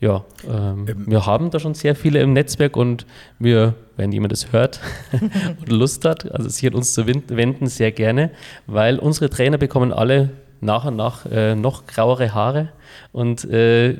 ja, 0.00 0.24
ähm, 0.48 0.86
ähm, 0.88 1.04
wir 1.06 1.26
haben 1.26 1.50
da 1.50 1.58
schon 1.58 1.74
sehr 1.74 1.94
viele 1.94 2.20
im 2.20 2.32
Netzwerk 2.32 2.76
und 2.76 3.06
wir, 3.38 3.74
wenn 3.96 4.12
jemand 4.12 4.32
das 4.32 4.52
hört 4.52 4.80
und 5.60 5.68
Lust 5.68 6.04
hat, 6.04 6.30
also 6.32 6.48
sich 6.48 6.66
an 6.66 6.74
uns 6.74 6.94
zu 6.94 7.06
wenden, 7.06 7.66
sehr 7.66 7.92
gerne, 7.92 8.30
weil 8.66 8.98
unsere 8.98 9.28
Trainer 9.28 9.58
bekommen 9.58 9.92
alle 9.92 10.30
nach 10.60 10.84
und 10.84 10.96
nach 10.96 11.26
äh, 11.26 11.54
noch 11.54 11.86
grauere 11.86 12.34
Haare 12.34 12.68
und 13.12 13.44
äh, 13.44 13.96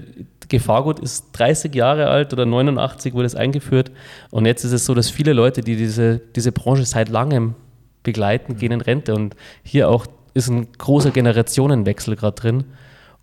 Gefahrgut 0.49 0.99
ist 0.99 1.31
30 1.33 1.75
Jahre 1.75 2.09
alt 2.09 2.33
oder 2.33 2.45
89 2.45 3.15
wurde 3.15 3.27
es 3.27 3.37
eingeführt 3.37 3.91
und 4.31 4.47
jetzt 4.47 4.65
ist 4.65 4.73
es 4.73 4.85
so, 4.85 4.95
dass 4.95 5.09
viele 5.09 5.33
Leute, 5.33 5.61
die 5.61 5.77
diese, 5.77 6.21
diese 6.35 6.53
Branche 6.53 6.85
seit 6.85 7.09
langem 7.09 7.55
begleiten, 8.03 8.55
mhm. 8.55 8.59
gehen 8.59 8.73
in 8.73 8.81
Rente 8.81 9.15
und 9.15 9.37
hier 9.63 9.89
auch 9.89 10.07
ist 10.35 10.49
ein 10.49 10.69
großer 10.79 11.11
Generationenwechsel 11.11 12.17
gerade 12.17 12.41
drin 12.41 12.65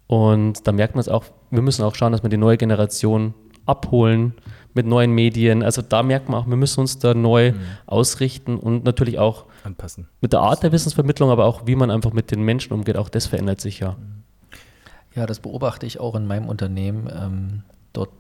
und 0.08 0.66
da 0.66 0.72
merkt 0.72 0.96
man 0.96 1.02
es 1.02 1.10
auch, 1.10 1.26
wir 1.52 1.62
müssen 1.62 1.84
auch 1.84 1.96
schauen, 1.96 2.14
dass 2.14 2.24
wir 2.24 2.30
die 2.30 2.38
neue 2.38 2.58
Generation 2.58 3.34
abholen 3.66 4.34
mit 4.74 4.86
neuen 4.86 5.12
Medien. 5.12 5.64
Also 5.64 5.82
da 5.82 6.04
merkt 6.04 6.30
man 6.30 6.42
auch, 6.42 6.48
wir 6.48 6.56
müssen 6.56 6.80
uns 6.80 7.00
da 7.00 7.14
neu 7.14 7.52
mhm. 7.52 7.60
ausrichten 7.86 8.58
und 8.58 8.86
natürlich 8.86 9.20
auch 9.20 9.46
anpassen. 9.68 10.08
Mit 10.22 10.34
der 10.34 10.40
Art 10.40 10.64
der 10.64 10.72
Wissensvermittlung, 10.72 11.30
aber 11.30 11.46
auch 11.46 11.68
wie 11.68 11.76
man 11.76 11.92
einfach 11.92 12.14
mit 12.14 12.32
den 12.32 12.42
Menschen 12.42 12.74
umgeht, 12.74 12.98
auch 12.98 13.10
das 13.10 13.28
verändert 13.28 13.62
sich 13.62 13.80
ja. 13.80 13.96
Ja, 15.16 15.26
das 15.26 15.40
beobachte 15.40 15.86
ich 15.86 16.00
auch 16.00 16.16
in 16.16 16.26
meinem 16.26 16.50
Unternehmen. 16.50 17.10
Ähm, 17.14 17.64
dort 17.94 18.12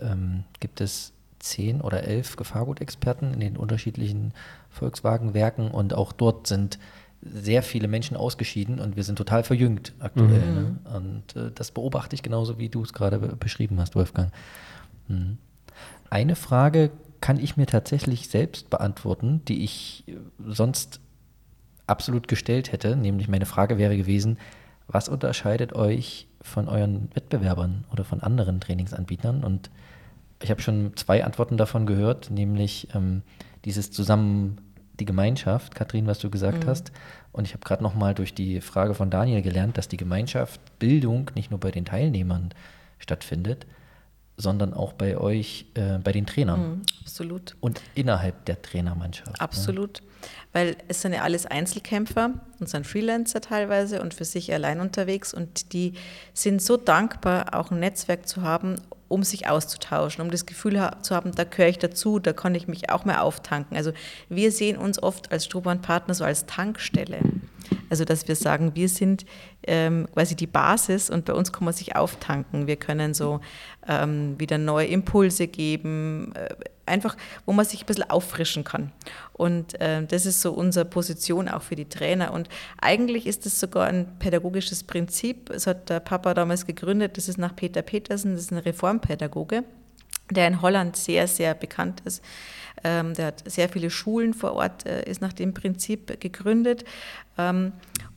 ähm, 0.00 0.44
gibt 0.60 0.80
es 0.80 1.12
zehn 1.38 1.80
oder 1.80 2.04
elf 2.04 2.36
Gefahrgutexperten 2.36 3.34
in 3.34 3.40
den 3.40 3.56
unterschiedlichen 3.56 4.32
Volkswagen-Werken 4.70 5.70
und 5.70 5.94
auch 5.94 6.12
dort 6.12 6.46
sind 6.46 6.78
sehr 7.20 7.62
viele 7.62 7.88
Menschen 7.88 8.16
ausgeschieden 8.16 8.80
und 8.80 8.96
wir 8.96 9.04
sind 9.04 9.16
total 9.16 9.44
verjüngt 9.44 9.92
aktuell. 10.00 10.40
Mhm. 10.40 10.54
Ne? 10.54 10.76
Und 10.94 11.36
äh, 11.36 11.50
das 11.54 11.70
beobachte 11.70 12.14
ich 12.14 12.22
genauso, 12.22 12.58
wie 12.58 12.68
du 12.68 12.82
es 12.82 12.92
gerade 12.92 13.18
beschrieben 13.18 13.78
hast, 13.78 13.94
Wolfgang. 13.94 14.32
Mhm. 15.08 15.38
Eine 16.10 16.36
Frage 16.36 16.90
kann 17.22 17.38
ich 17.38 17.56
mir 17.56 17.66
tatsächlich 17.66 18.28
selbst 18.28 18.68
beantworten, 18.68 19.40
die 19.48 19.64
ich 19.64 20.04
äh, 20.06 20.16
sonst 20.46 21.00
absolut 21.86 22.28
gestellt 22.28 22.72
hätte. 22.72 22.96
Nämlich 22.96 23.28
meine 23.28 23.46
Frage 23.46 23.78
wäre 23.78 23.96
gewesen, 23.96 24.38
was 24.88 25.08
unterscheidet 25.08 25.72
euch 25.72 26.28
von 26.42 26.68
euren 26.68 27.08
Wettbewerbern 27.14 27.84
oder 27.90 28.04
von 28.04 28.20
anderen 28.20 28.60
Trainingsanbietern? 28.60 29.44
Und 29.44 29.70
ich 30.42 30.50
habe 30.50 30.60
schon 30.60 30.92
zwei 30.96 31.24
Antworten 31.24 31.56
davon 31.56 31.86
gehört, 31.86 32.30
nämlich 32.30 32.88
ähm, 32.94 33.22
dieses 33.64 33.90
Zusammen 33.90 34.58
die 34.98 35.04
Gemeinschaft, 35.04 35.74
Kathrin, 35.74 36.06
was 36.06 36.18
du 36.18 36.28
gesagt 36.28 36.64
mhm. 36.64 36.68
hast. 36.68 36.92
Und 37.30 37.46
ich 37.46 37.54
habe 37.54 37.64
gerade 37.64 37.82
noch 37.82 37.94
mal 37.94 38.14
durch 38.14 38.34
die 38.34 38.60
Frage 38.60 38.94
von 38.94 39.10
Daniel 39.10 39.42
gelernt, 39.42 39.78
dass 39.78 39.88
die 39.88 39.96
Gemeinschaft 39.96 40.60
Bildung 40.78 41.30
nicht 41.34 41.50
nur 41.50 41.60
bei 41.60 41.70
den 41.70 41.84
Teilnehmern 41.84 42.50
stattfindet, 42.98 43.66
sondern 44.42 44.74
auch 44.74 44.92
bei 44.92 45.16
euch, 45.16 45.66
äh, 45.74 45.98
bei 45.98 46.12
den 46.12 46.26
Trainern. 46.26 46.60
Mhm, 46.60 46.82
absolut. 47.02 47.56
Und 47.60 47.80
innerhalb 47.94 48.44
der 48.44 48.60
Trainermannschaft. 48.60 49.30
Ne? 49.30 49.40
Absolut. 49.40 50.00
Ja. 50.00 50.04
Weil 50.52 50.76
es 50.88 51.00
sind 51.00 51.14
ja 51.14 51.22
alles 51.22 51.46
Einzelkämpfer 51.46 52.32
und 52.60 52.68
sind 52.68 52.86
Freelancer 52.86 53.40
teilweise 53.40 54.02
und 54.02 54.12
für 54.12 54.24
sich 54.24 54.52
allein 54.52 54.80
unterwegs 54.80 55.32
und 55.32 55.72
die 55.72 55.94
sind 56.34 56.60
so 56.60 56.76
dankbar, 56.76 57.54
auch 57.54 57.70
ein 57.70 57.80
Netzwerk 57.80 58.28
zu 58.28 58.42
haben, 58.42 58.76
um 59.12 59.22
sich 59.22 59.46
auszutauschen, 59.46 60.22
um 60.24 60.30
das 60.30 60.46
Gefühl 60.46 60.90
zu 61.02 61.14
haben, 61.14 61.32
da 61.34 61.44
gehöre 61.44 61.68
ich 61.68 61.78
dazu, 61.78 62.18
da 62.18 62.32
kann 62.32 62.54
ich 62.54 62.66
mich 62.66 62.88
auch 62.88 63.04
mehr 63.04 63.22
auftanken. 63.22 63.76
Also 63.76 63.92
wir 64.30 64.50
sehen 64.50 64.78
uns 64.78 65.02
oft 65.02 65.30
als 65.30 65.44
Strohbahnpartner 65.44 66.14
so 66.14 66.24
als 66.24 66.46
Tankstelle. 66.46 67.18
Also 67.90 68.06
dass 68.06 68.26
wir 68.26 68.36
sagen, 68.36 68.74
wir 68.74 68.88
sind 68.88 69.26
ähm, 69.64 70.08
quasi 70.14 70.34
die 70.34 70.46
Basis 70.46 71.10
und 71.10 71.26
bei 71.26 71.34
uns 71.34 71.52
kann 71.52 71.66
man 71.66 71.74
sich 71.74 71.94
auftanken. 71.94 72.66
Wir 72.66 72.76
können 72.76 73.12
so 73.12 73.40
ähm, 73.86 74.40
wieder 74.40 74.56
neue 74.56 74.86
Impulse 74.86 75.46
geben, 75.46 76.32
äh, 76.34 76.54
einfach, 76.86 77.16
wo 77.46 77.52
man 77.52 77.64
sich 77.64 77.82
ein 77.82 77.86
bisschen 77.86 78.10
auffrischen 78.10 78.64
kann. 78.64 78.92
Und 79.32 79.80
äh, 79.80 80.04
das 80.04 80.26
ist 80.26 80.40
so 80.40 80.52
unsere 80.52 80.84
Position 80.84 81.48
auch 81.48 81.62
für 81.62 81.76
die 81.76 81.88
Trainer. 81.88 82.32
Und 82.32 82.48
eigentlich 82.80 83.26
ist 83.26 83.46
es 83.46 83.58
sogar 83.60 83.86
ein 83.86 84.18
pädagogisches 84.18 84.84
Prinzip. 84.84 85.50
Es 85.50 85.66
hat 85.66 85.88
der 85.88 86.00
Papa 86.00 86.34
damals 86.34 86.66
gegründet, 86.66 87.16
das 87.16 87.28
ist 87.28 87.38
nach 87.38 87.54
Peter 87.54 87.82
Petersen, 87.82 88.32
das 88.34 88.42
ist 88.42 88.52
ein 88.52 88.58
Reformpädagoge, 88.58 89.64
der 90.30 90.48
in 90.48 90.62
Holland 90.62 90.96
sehr, 90.96 91.26
sehr 91.28 91.54
bekannt 91.54 92.00
ist. 92.04 92.22
Ähm, 92.84 93.14
der 93.14 93.26
hat 93.26 93.44
sehr 93.46 93.68
viele 93.68 93.90
Schulen 93.90 94.34
vor 94.34 94.52
Ort, 94.54 94.86
äh, 94.86 95.08
ist 95.08 95.20
nach 95.20 95.32
dem 95.32 95.54
Prinzip 95.54 96.20
gegründet. 96.20 96.84
Ähm, 97.38 97.72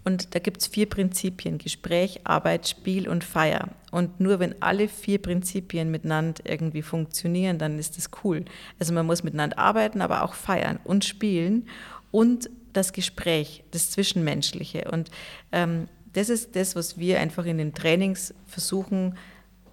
und 0.06 0.36
da 0.36 0.39
gibt 0.39 0.62
es 0.62 0.68
vier 0.68 0.88
Prinzipien, 0.88 1.58
Gespräch, 1.58 2.22
Arbeit, 2.24 2.68
Spiel 2.68 3.10
und 3.10 3.24
Feier. 3.24 3.70
Und 3.91 4.20
nur 4.20 4.39
wenn 4.39 4.62
alle 4.62 4.88
vier 4.88 5.20
Prinzipien 5.20 5.89
miteinander 5.89 6.43
irgendwie 6.45 6.84
funktionieren, 6.84 7.58
dann 7.58 7.80
ist 7.80 7.97
das 7.97 8.12
cool. 8.24 8.45
Also 8.80 8.93
man 8.93 9.08
muss 9.08 9.24
miteinander 9.24 9.58
arbeiten, 9.58 10.01
aber 10.01 10.24
auch 10.24 10.36
feiern 10.36 10.80
und 10.84 11.06
spielen 11.06 11.68
und 12.12 12.49
das 12.72 12.93
Gespräch, 12.93 13.64
das 13.72 13.89
Zwischenmenschliche. 13.89 14.89
Und 14.91 15.10
ähm, 15.51 15.88
das 16.14 16.30
ist 16.30 16.56
das, 16.56 16.76
was 16.76 16.99
wir 16.99 17.20
einfach 17.20 17.45
in 17.45 17.58
den 17.58 17.74
Trainings 17.74 18.34
versuchen, 18.45 19.18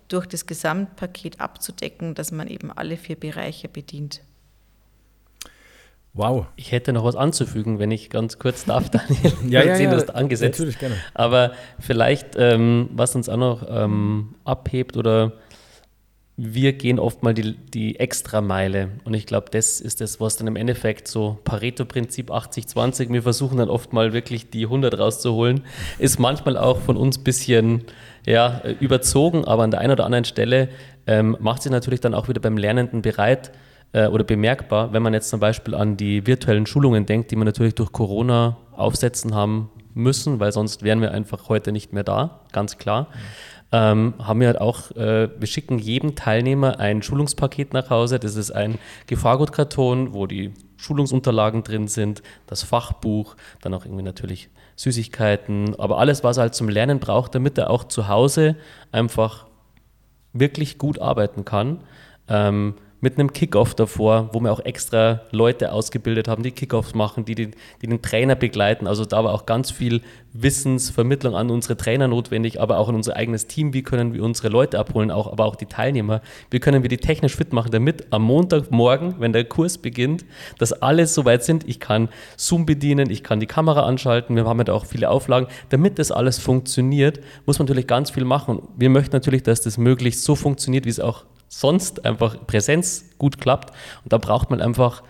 durch 0.09 0.27
das 0.27 0.47
Gesamtpaket 0.47 1.41
abzudecken, 1.41 2.15
dass 2.15 2.33
man 2.33 2.49
eben 2.49 2.71
alle 2.73 2.97
vier 2.97 3.17
Bereiche 3.17 3.69
bedient. 3.69 4.23
Wow. 6.15 6.47
Ich 6.57 6.73
hätte 6.73 6.93
noch 6.93 7.05
was 7.05 7.17
anzufügen, 7.17 7.79
wenn 7.79 7.91
ich 7.91 8.11
ganz 8.11 8.39
kurz 8.39 8.67
darf, 8.67 8.91
Daniel. 8.91 9.33
ja, 9.49 9.63
ja, 9.63 9.77
ja, 9.79 9.91
das 9.91 10.11
angesetzt. 10.11 10.59
Natürlich 10.59 10.79
gerne. 10.79 10.97
Aber 11.15 11.53
vielleicht, 11.79 12.37
ähm, 12.37 12.91
was 12.93 13.15
uns 13.17 13.29
auch 13.29 13.39
noch 13.39 13.67
ähm, 13.69 14.35
abhebt 14.45 14.97
oder 14.97 15.33
wir 16.37 16.73
gehen 16.73 16.99
oft 16.99 17.23
mal 17.23 17.35
die, 17.35 17.57
die 17.57 18.01
Extrameile. 18.01 18.91
Und 19.05 19.15
ich 19.15 19.27
glaube, 19.27 19.47
das 19.51 19.81
ist 19.81 20.01
das, 20.01 20.21
was 20.21 20.37
dann 20.37 20.47
im 20.47 20.57
Endeffekt 20.57 21.07
so 21.07 21.39
Pareto-Prinzip 21.45 22.31
80-20, 22.31 23.13
wir 23.13 23.23
versuchen 23.23 23.59
dann 23.59 23.69
oft 23.69 23.93
mal 23.93 24.13
wirklich 24.13 24.51
die 24.51 24.65
100 24.65 24.99
rauszuholen, 24.99 25.63
ist 25.99 26.19
manchmal 26.19 26.57
auch 26.57 26.81
von 26.81 26.97
uns 26.97 27.19
ein 27.19 27.25
bisschen 27.25 27.85
ja, 28.27 28.63
überzogen, 28.81 29.45
aber 29.45 29.63
an 29.63 29.71
der 29.71 29.81
einen 29.81 29.93
oder 29.93 30.05
anderen 30.05 30.25
Stelle 30.25 30.69
ähm, 31.07 31.37
macht 31.39 31.63
sich 31.63 31.73
natürlich 31.73 32.01
dann 32.01 32.15
auch 32.15 32.29
wieder 32.29 32.41
beim 32.41 32.57
Lernenden 32.57 33.03
bereit, 33.03 33.53
äh, 33.93 34.07
oder 34.07 34.25
bemerkbar, 34.25 34.93
wenn 34.93 35.03
man 35.03 35.15
jetzt 35.15 35.29
zum 35.29 35.41
Beispiel 35.41 35.75
an 35.75 35.97
die 35.97 36.27
virtuellen 36.27 36.67
Schulungen 36.67 37.07
denkt, 37.07 37.31
die 37.31 37.37
wir 37.37 37.45
natürlich 37.45 37.75
durch 37.75 37.93
Corona 37.93 38.57
aufsetzen 38.73 39.35
haben 39.35 39.71
müssen, 39.95 40.41
weil 40.41 40.53
sonst 40.53 40.83
wären 40.83 41.01
wir 41.01 41.13
einfach 41.13 41.49
heute 41.49 41.73
nicht 41.73 41.93
mehr 41.93 42.05
da, 42.05 42.41
ganz 42.53 42.79
klar. 42.79 43.09
Ähm, 43.75 44.15
haben 44.19 44.41
wir 44.41 44.49
halt 44.49 44.61
auch, 44.61 44.91
äh, 44.93 45.31
wir 45.39 45.47
schicken 45.47 45.79
jedem 45.79 46.15
Teilnehmer 46.15 46.79
ein 46.79 47.01
Schulungspaket 47.01 47.73
nach 47.73 47.89
Hause. 47.89 48.19
Das 48.19 48.37
ist 48.37 48.51
ein 48.51 48.79
Gefahrgutkarton, 49.07 50.13
wo 50.13 50.27
die 50.27 50.53
Schulungsunterlagen 50.77 51.63
drin 51.63 51.89
sind, 51.89 52.23
das 52.47 52.63
Fachbuch, 52.63 53.35
dann 53.63 53.73
auch 53.73 53.87
irgendwie 53.87 54.03
natürlich 54.03 54.51
Süßigkeiten, 54.77 55.79
aber 55.79 55.99
alles, 55.99 56.25
was 56.25 56.37
er 56.37 56.43
halt 56.43 56.55
zum 56.55 56.69
Lernen 56.69 56.99
braucht, 56.99 57.35
damit 57.35 57.57
er 57.57 57.71
auch 57.71 57.85
zu 57.85 58.09
Hause 58.09 58.57
einfach 58.91 59.47
wirklich 60.33 60.79
gut 60.79 60.99
arbeiten 60.99 61.45
kann. 61.45 61.81
Ähm, 62.29 62.75
mit 63.03 63.19
einem 63.19 63.33
Kickoff 63.33 63.75
davor, 63.75 64.31
wo 64.33 64.41
wir 64.41 64.53
auch 64.53 64.61
extra 64.61 65.23
Leute 65.33 65.73
ausgebildet 65.73 66.29
haben, 66.29 66.45
die 66.45 66.53
Kickoffs 66.53 66.95
machen, 66.95 67.25
die, 67.25 67.35
die, 67.35 67.51
die 67.83 67.89
den 67.89 68.01
Trainer 68.01 68.37
begleiten. 68.37 68.87
Also 68.87 69.05
da 69.05 69.25
war 69.25 69.35
auch 69.35 69.45
ganz 69.45 69.73
viel 69.73 70.03
Wissensvermittlung 70.35 71.35
an 71.35 71.51
unsere 71.51 71.77
Trainer 71.77 72.07
notwendig, 72.07 72.61
aber 72.61 72.79
auch 72.79 72.89
an 72.89 72.95
unser 72.95 73.17
eigenes 73.17 73.49
Team. 73.49 73.75
Wie 73.75 73.83
können 73.83 74.15
wir 74.15 74.23
unsere 74.23 74.49
Leute 74.49 74.79
abholen, 74.79 75.11
auch, 75.11 75.31
aber 75.31 75.47
auch 75.47 75.57
die 75.57 75.67
Teilnehmer? 75.67 76.23
Wie 76.51 76.61
können 76.61 76.83
wir 76.85 76.89
die 76.89 76.97
technisch 76.97 77.35
fit 77.35 77.53
machen, 77.53 77.73
damit 77.73 78.07
am 78.11 78.23
Montagmorgen, 78.23 79.17
wenn 79.19 79.33
der 79.33 79.45
Kurs 79.47 79.79
beginnt, 79.79 80.25
dass 80.59 80.73
alle 80.73 81.09
soweit 81.09 81.43
sind, 81.43 81.69
ich 81.69 81.81
kann 81.81 82.09
Zoom 82.37 82.67
bedienen, 82.67 83.11
ich 83.11 83.25
kann 83.25 83.41
die 83.41 83.47
Kamera 83.47 83.83
anschalten, 83.83 84.37
wir 84.37 84.45
haben 84.45 84.59
ja 84.59 84.65
da 84.65 84.75
auch 84.75 84.87
viele 84.87 85.11
Auflagen. 85.11 85.49
Damit 85.71 85.99
das 85.99 86.13
alles 86.13 86.39
funktioniert, 86.39 87.19
muss 87.47 87.59
man 87.59 87.67
natürlich 87.67 87.89
ganz 87.89 88.13
viel 88.13 88.25
machen. 88.25 88.63
Wir 88.77 88.91
möchten 88.91 89.17
natürlich, 89.17 89.43
dass 89.43 89.61
das 89.61 89.77
möglichst 89.77 90.23
so 90.23 90.37
funktioniert, 90.37 90.85
wie 90.85 90.91
es 90.91 91.01
auch 91.01 91.25
sonst 91.53 92.05
einfach 92.07 92.47
Präsenz 92.47 93.05
gut 93.19 93.39
klappt. 93.41 93.71
Und 94.05 94.13
da 94.13 94.19
braucht 94.19 94.51
man 94.51 94.61
einfach 94.61 95.03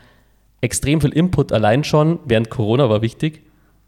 extrem 0.61 1.01
viel 1.01 1.13
Input 1.13 1.53
allein 1.53 1.85
schon. 1.85 2.19
Während 2.25 2.51
Corona 2.51 2.91
war 2.91 3.01
wichtig, 3.01 3.43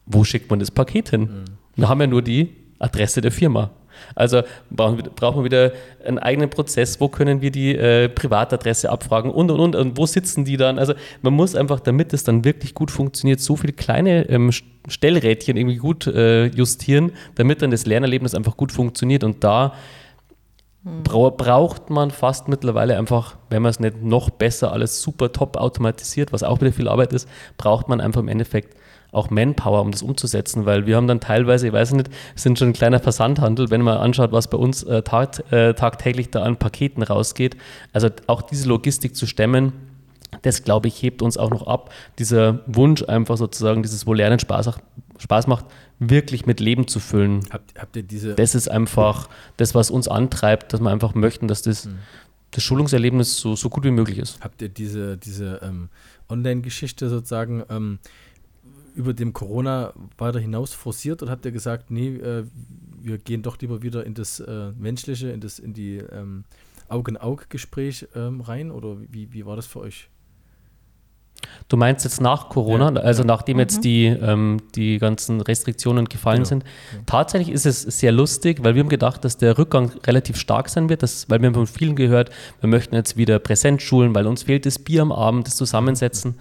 wo 0.06 0.24
schickt 0.24 0.50
man 0.50 0.60
das 0.60 0.70
Paket 0.70 1.10
hin? 1.10 1.22
Mhm. 1.22 1.44
Da 1.82 1.88
haben 1.88 2.00
wir 2.00 2.06
nur 2.06 2.22
die 2.22 2.54
Adresse 2.78 3.20
der 3.20 3.32
Firma. 3.32 3.70
Also 4.14 4.42
brauchen 4.70 4.98
wir, 4.98 5.04
brauchen 5.04 5.40
wir 5.40 5.44
wieder 5.44 5.72
einen 6.04 6.18
eigenen 6.18 6.50
Prozess, 6.50 7.00
wo 7.00 7.08
können 7.08 7.40
wir 7.40 7.50
die 7.50 7.74
äh, 7.76 8.08
Privatadresse 8.08 8.90
abfragen 8.90 9.30
und, 9.30 9.50
und, 9.50 9.60
und, 9.60 9.76
und 9.76 9.96
wo 9.96 10.06
sitzen 10.06 10.44
die 10.44 10.56
dann? 10.56 10.78
Also 10.78 10.94
man 11.22 11.32
muss 11.32 11.54
einfach, 11.54 11.80
damit 11.80 12.12
es 12.12 12.24
dann 12.24 12.44
wirklich 12.44 12.74
gut 12.74 12.90
funktioniert, 12.90 13.40
so 13.40 13.56
viele 13.56 13.72
kleine 13.72 14.28
ähm, 14.28 14.50
Stellrädchen 14.88 15.56
irgendwie 15.56 15.76
gut 15.76 16.06
äh, 16.08 16.46
justieren, 16.46 17.12
damit 17.36 17.62
dann 17.62 17.70
das 17.70 17.86
Lernerlebnis 17.86 18.34
einfach 18.34 18.56
gut 18.56 18.72
funktioniert 18.72 19.22
und 19.24 19.44
da 19.44 19.74
braucht 20.84 21.88
man 21.88 22.10
fast 22.10 22.48
mittlerweile 22.48 22.98
einfach, 22.98 23.36
wenn 23.48 23.62
man 23.62 23.70
es 23.70 23.80
nicht 23.80 24.02
noch 24.02 24.28
besser 24.28 24.72
alles 24.72 25.00
super 25.00 25.32
top 25.32 25.56
automatisiert, 25.56 26.32
was 26.32 26.42
auch 26.42 26.60
wieder 26.60 26.72
viel 26.72 26.88
Arbeit 26.88 27.12
ist, 27.14 27.28
braucht 27.56 27.88
man 27.88 28.00
einfach 28.00 28.20
im 28.20 28.28
Endeffekt 28.28 28.76
auch 29.10 29.30
Manpower, 29.30 29.80
um 29.80 29.92
das 29.92 30.02
umzusetzen, 30.02 30.66
weil 30.66 30.86
wir 30.86 30.96
haben 30.96 31.06
dann 31.06 31.20
teilweise, 31.20 31.68
ich 31.68 31.72
weiß 31.72 31.92
nicht, 31.92 32.10
sind 32.34 32.58
schon 32.58 32.70
ein 32.70 32.72
kleiner 32.74 32.98
Versandhandel, 32.98 33.70
wenn 33.70 33.80
man 33.80 33.96
anschaut, 33.96 34.32
was 34.32 34.48
bei 34.48 34.58
uns 34.58 34.82
äh, 34.82 35.02
tag, 35.02 35.40
äh, 35.52 35.72
tagtäglich 35.72 36.30
da 36.30 36.42
an 36.42 36.56
Paketen 36.56 37.02
rausgeht. 37.02 37.56
Also 37.92 38.08
auch 38.26 38.42
diese 38.42 38.68
Logistik 38.68 39.14
zu 39.16 39.26
stemmen, 39.26 39.72
das 40.42 40.62
glaube 40.64 40.88
ich, 40.88 41.02
hebt 41.02 41.22
uns 41.22 41.36
auch 41.36 41.50
noch 41.50 41.66
ab. 41.66 41.92
Dieser 42.18 42.60
Wunsch 42.66 43.02
einfach 43.02 43.36
sozusagen, 43.36 43.82
dieses, 43.82 44.06
wo 44.06 44.12
Lernen 44.12 44.38
Spaß, 44.38 44.70
Spaß 45.18 45.46
macht, 45.46 45.66
wirklich 45.98 46.46
mit 46.46 46.60
Leben 46.60 46.88
zu 46.88 47.00
füllen. 47.00 47.40
Habt, 47.50 47.78
habt 47.78 47.96
ihr 47.96 48.02
diese. 48.02 48.34
Das 48.34 48.54
ist 48.54 48.68
einfach 48.68 49.28
das, 49.56 49.74
was 49.74 49.90
uns 49.90 50.08
antreibt, 50.08 50.72
dass 50.72 50.80
wir 50.80 50.90
einfach 50.90 51.14
möchten, 51.14 51.48
dass 51.48 51.62
das, 51.62 51.84
hm. 51.84 51.98
das 52.50 52.62
Schulungserlebnis 52.62 53.38
so, 53.38 53.56
so 53.56 53.68
gut 53.68 53.84
wie 53.84 53.90
möglich 53.90 54.18
ist. 54.18 54.40
Habt 54.42 54.62
ihr 54.62 54.68
diese, 54.68 55.16
diese 55.16 55.60
ähm, 55.62 55.88
Online-Geschichte 56.28 57.08
sozusagen 57.08 57.62
ähm, 57.68 57.98
über 58.94 59.12
dem 59.12 59.32
Corona 59.32 59.92
weiter 60.18 60.38
hinaus 60.38 60.72
forciert 60.72 61.22
oder 61.22 61.32
habt 61.32 61.44
ihr 61.44 61.52
gesagt, 61.52 61.90
nee, 61.90 62.16
äh, 62.16 62.44
wir 63.00 63.18
gehen 63.18 63.42
doch 63.42 63.58
lieber 63.58 63.82
wieder 63.82 64.06
in 64.06 64.14
das 64.14 64.40
äh, 64.40 64.72
Menschliche, 64.72 65.30
in, 65.30 65.40
das, 65.40 65.58
in 65.58 65.74
die 65.74 65.96
ähm, 65.96 66.44
Auge-in-Auge-Gespräch 66.88 68.08
ähm, 68.14 68.40
rein? 68.40 68.70
Oder 68.70 68.96
wie, 69.10 69.32
wie 69.32 69.46
war 69.46 69.56
das 69.56 69.66
für 69.66 69.80
euch? 69.80 70.08
Du 71.68 71.76
meinst 71.76 72.04
jetzt 72.04 72.20
nach 72.20 72.48
Corona, 72.48 72.92
ja, 72.92 73.00
also 73.00 73.22
ja. 73.22 73.26
nachdem 73.26 73.56
mhm. 73.56 73.60
jetzt 73.60 73.84
die, 73.84 74.06
ähm, 74.06 74.58
die 74.74 74.98
ganzen 74.98 75.40
Restriktionen 75.40 76.06
gefallen 76.06 76.38
genau. 76.38 76.48
sind. 76.48 76.64
Ja. 76.64 76.98
Tatsächlich 77.06 77.54
ist 77.54 77.66
es 77.66 77.82
sehr 77.82 78.12
lustig, 78.12 78.62
weil 78.62 78.74
wir 78.74 78.82
haben 78.82 78.88
gedacht, 78.88 79.24
dass 79.24 79.38
der 79.38 79.58
Rückgang 79.58 79.92
relativ 80.06 80.36
stark 80.36 80.68
sein 80.68 80.88
wird, 80.88 81.02
dass, 81.02 81.28
weil 81.30 81.40
wir 81.40 81.46
haben 81.46 81.54
von 81.54 81.66
vielen 81.66 81.96
gehört, 81.96 82.30
wir 82.60 82.68
möchten 82.68 82.94
jetzt 82.94 83.16
wieder 83.16 83.38
Präsenzschulen, 83.38 84.14
weil 84.14 84.26
uns 84.26 84.44
fehlt 84.44 84.66
das 84.66 84.78
Bier 84.78 85.02
am 85.02 85.12
Abend, 85.12 85.46
das 85.46 85.56
Zusammensetzen. 85.56 86.36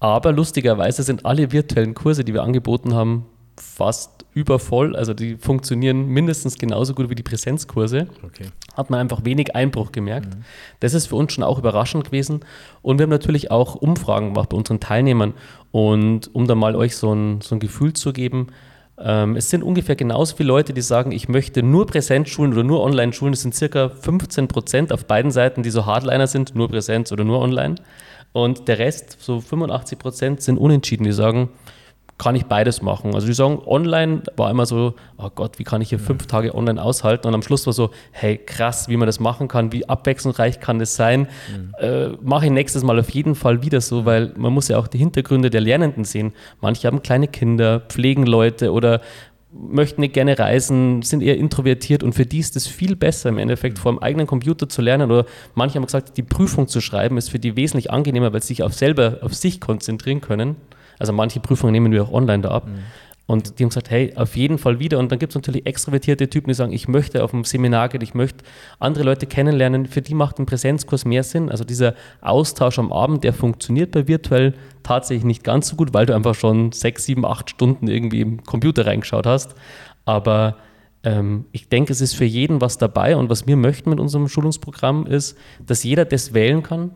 Aber 0.00 0.32
lustigerweise 0.32 1.04
sind 1.04 1.24
alle 1.24 1.52
virtuellen 1.52 1.94
Kurse, 1.94 2.24
die 2.24 2.34
wir 2.34 2.42
angeboten 2.42 2.94
haben, 2.94 3.26
fast 3.62 4.26
übervoll. 4.34 4.96
Also 4.96 5.14
die 5.14 5.36
funktionieren 5.36 6.06
mindestens 6.06 6.58
genauso 6.58 6.94
gut 6.94 7.10
wie 7.10 7.14
die 7.14 7.22
Präsenzkurse. 7.22 8.08
Okay. 8.24 8.46
Hat 8.76 8.90
man 8.90 9.00
einfach 9.00 9.24
wenig 9.24 9.54
Einbruch 9.54 9.92
gemerkt. 9.92 10.34
Mhm. 10.34 10.44
Das 10.80 10.94
ist 10.94 11.06
für 11.06 11.16
uns 11.16 11.32
schon 11.32 11.44
auch 11.44 11.58
überraschend 11.58 12.04
gewesen. 12.04 12.40
Und 12.82 12.98
wir 12.98 13.04
haben 13.04 13.10
natürlich 13.10 13.50
auch 13.50 13.74
Umfragen 13.74 14.34
gemacht 14.34 14.48
bei 14.50 14.56
unseren 14.56 14.80
Teilnehmern. 14.80 15.34
Und 15.70 16.34
um 16.34 16.46
da 16.46 16.54
mal 16.54 16.74
euch 16.76 16.96
so 16.96 17.14
ein, 17.14 17.40
so 17.40 17.54
ein 17.54 17.60
Gefühl 17.60 17.92
zu 17.92 18.12
geben, 18.12 18.48
ähm, 18.98 19.36
es 19.36 19.50
sind 19.50 19.62
ungefähr 19.62 19.96
genauso 19.96 20.36
viele 20.36 20.48
Leute, 20.48 20.72
die 20.72 20.80
sagen, 20.80 21.12
ich 21.12 21.28
möchte 21.28 21.62
nur 21.62 21.86
Präsenzschulen 21.86 22.52
oder 22.52 22.64
nur 22.64 22.82
Online-Schulen. 22.82 23.34
Es 23.34 23.42
sind 23.42 23.54
circa 23.54 23.88
15 23.88 24.48
Prozent 24.48 24.92
auf 24.92 25.06
beiden 25.06 25.30
Seiten, 25.30 25.62
die 25.62 25.70
so 25.70 25.86
Hardliner 25.86 26.26
sind, 26.26 26.54
nur 26.54 26.68
Präsenz 26.68 27.12
oder 27.12 27.24
nur 27.24 27.40
Online. 27.40 27.76
Und 28.32 28.68
der 28.68 28.78
Rest, 28.78 29.18
so 29.20 29.40
85 29.40 29.98
Prozent, 29.98 30.42
sind 30.42 30.56
unentschieden. 30.56 31.04
Die 31.04 31.12
sagen, 31.12 31.50
kann 32.22 32.36
ich 32.36 32.46
beides 32.46 32.82
machen. 32.82 33.16
Also 33.16 33.26
die 33.26 33.32
sagen, 33.32 33.58
online 33.66 34.22
war 34.36 34.48
immer 34.48 34.64
so, 34.64 34.94
oh 35.18 35.28
Gott, 35.34 35.58
wie 35.58 35.64
kann 35.64 35.82
ich 35.82 35.88
hier 35.88 35.98
fünf 35.98 36.28
Tage 36.28 36.54
online 36.54 36.80
aushalten? 36.80 37.26
Und 37.26 37.34
am 37.34 37.42
Schluss 37.42 37.66
war 37.66 37.72
so, 37.72 37.90
hey, 38.12 38.38
krass, 38.38 38.88
wie 38.88 38.96
man 38.96 39.06
das 39.06 39.18
machen 39.18 39.48
kann, 39.48 39.72
wie 39.72 39.88
abwechslungsreich 39.88 40.60
kann 40.60 40.78
das 40.78 40.94
sein. 40.94 41.22
Mhm. 41.22 41.74
Äh, 41.80 42.08
Mache 42.22 42.46
ich 42.46 42.52
nächstes 42.52 42.84
Mal 42.84 43.00
auf 43.00 43.10
jeden 43.10 43.34
Fall 43.34 43.64
wieder 43.64 43.80
so, 43.80 44.04
weil 44.04 44.32
man 44.36 44.52
muss 44.52 44.68
ja 44.68 44.78
auch 44.78 44.86
die 44.86 44.98
Hintergründe 44.98 45.50
der 45.50 45.62
Lernenden 45.62 46.04
sehen. 46.04 46.32
Manche 46.60 46.86
haben 46.86 47.02
kleine 47.02 47.26
Kinder, 47.26 47.80
pflegen 47.80 48.24
Leute 48.24 48.70
oder 48.70 49.00
möchten 49.52 50.00
nicht 50.00 50.14
gerne 50.14 50.38
reisen, 50.38 51.02
sind 51.02 51.22
eher 51.22 51.36
introvertiert 51.36 52.02
und 52.02 52.14
für 52.14 52.24
die 52.24 52.38
ist 52.38 52.56
es 52.56 52.68
viel 52.68 52.94
besser 52.94 53.28
im 53.28 53.38
Endeffekt 53.38 53.78
vor 53.78 53.92
dem 53.92 53.98
eigenen 53.98 54.26
Computer 54.26 54.68
zu 54.68 54.80
lernen 54.80 55.10
oder 55.10 55.26
manche 55.54 55.74
haben 55.76 55.84
gesagt, 55.84 56.16
die 56.16 56.22
Prüfung 56.22 56.68
zu 56.68 56.80
schreiben 56.80 57.18
ist 57.18 57.30
für 57.30 57.38
die 57.38 57.56
wesentlich 57.56 57.90
angenehmer, 57.90 58.32
weil 58.32 58.42
sie 58.42 58.48
sich 58.48 58.62
auf 58.62 58.74
selber 58.74 59.18
auf 59.22 59.34
sich 59.34 59.60
konzentrieren 59.60 60.20
können. 60.20 60.56
Also 61.02 61.12
manche 61.12 61.40
Prüfungen 61.40 61.72
nehmen 61.72 61.90
wir 61.90 62.04
auch 62.04 62.12
online 62.12 62.42
da 62.42 62.52
ab. 62.52 62.68
Mhm. 62.68 62.78
Und 63.26 63.58
die 63.58 63.64
haben 63.64 63.70
gesagt, 63.70 63.90
hey, 63.90 64.12
auf 64.14 64.36
jeden 64.36 64.56
Fall 64.56 64.78
wieder. 64.78 65.00
Und 65.00 65.10
dann 65.10 65.18
gibt 65.18 65.32
es 65.32 65.34
natürlich 65.34 65.66
extrovertierte 65.66 66.30
Typen, 66.30 66.46
die 66.46 66.54
sagen, 66.54 66.72
ich 66.72 66.86
möchte 66.86 67.24
auf 67.24 67.32
ein 67.32 67.42
Seminar 67.42 67.88
gehen, 67.88 68.00
ich 68.00 68.14
möchte 68.14 68.44
andere 68.78 69.02
Leute 69.02 69.26
kennenlernen. 69.26 69.86
Für 69.86 70.00
die 70.00 70.14
macht 70.14 70.38
ein 70.38 70.46
Präsenzkurs 70.46 71.04
mehr 71.04 71.24
Sinn. 71.24 71.48
Also 71.48 71.64
dieser 71.64 71.94
Austausch 72.20 72.78
am 72.78 72.92
Abend, 72.92 73.24
der 73.24 73.32
funktioniert 73.32 73.90
bei 73.90 74.06
virtuell 74.06 74.54
tatsächlich 74.84 75.24
nicht 75.24 75.42
ganz 75.42 75.66
so 75.66 75.74
gut, 75.74 75.92
weil 75.92 76.06
du 76.06 76.14
einfach 76.14 76.36
schon 76.36 76.70
sechs, 76.70 77.04
sieben, 77.04 77.26
acht 77.26 77.50
Stunden 77.50 77.88
irgendwie 77.88 78.20
im 78.20 78.44
Computer 78.44 78.86
reingeschaut 78.86 79.26
hast. 79.26 79.56
Aber 80.04 80.56
ähm, 81.02 81.46
ich 81.50 81.68
denke, 81.68 81.92
es 81.92 82.00
ist 82.00 82.14
für 82.14 82.24
jeden 82.24 82.60
was 82.60 82.78
dabei. 82.78 83.16
Und 83.16 83.28
was 83.28 83.48
wir 83.48 83.56
möchten 83.56 83.90
mit 83.90 83.98
unserem 83.98 84.28
Schulungsprogramm 84.28 85.04
ist, 85.04 85.36
dass 85.66 85.82
jeder 85.82 86.04
das 86.04 86.32
wählen 86.32 86.62
kann, 86.62 86.92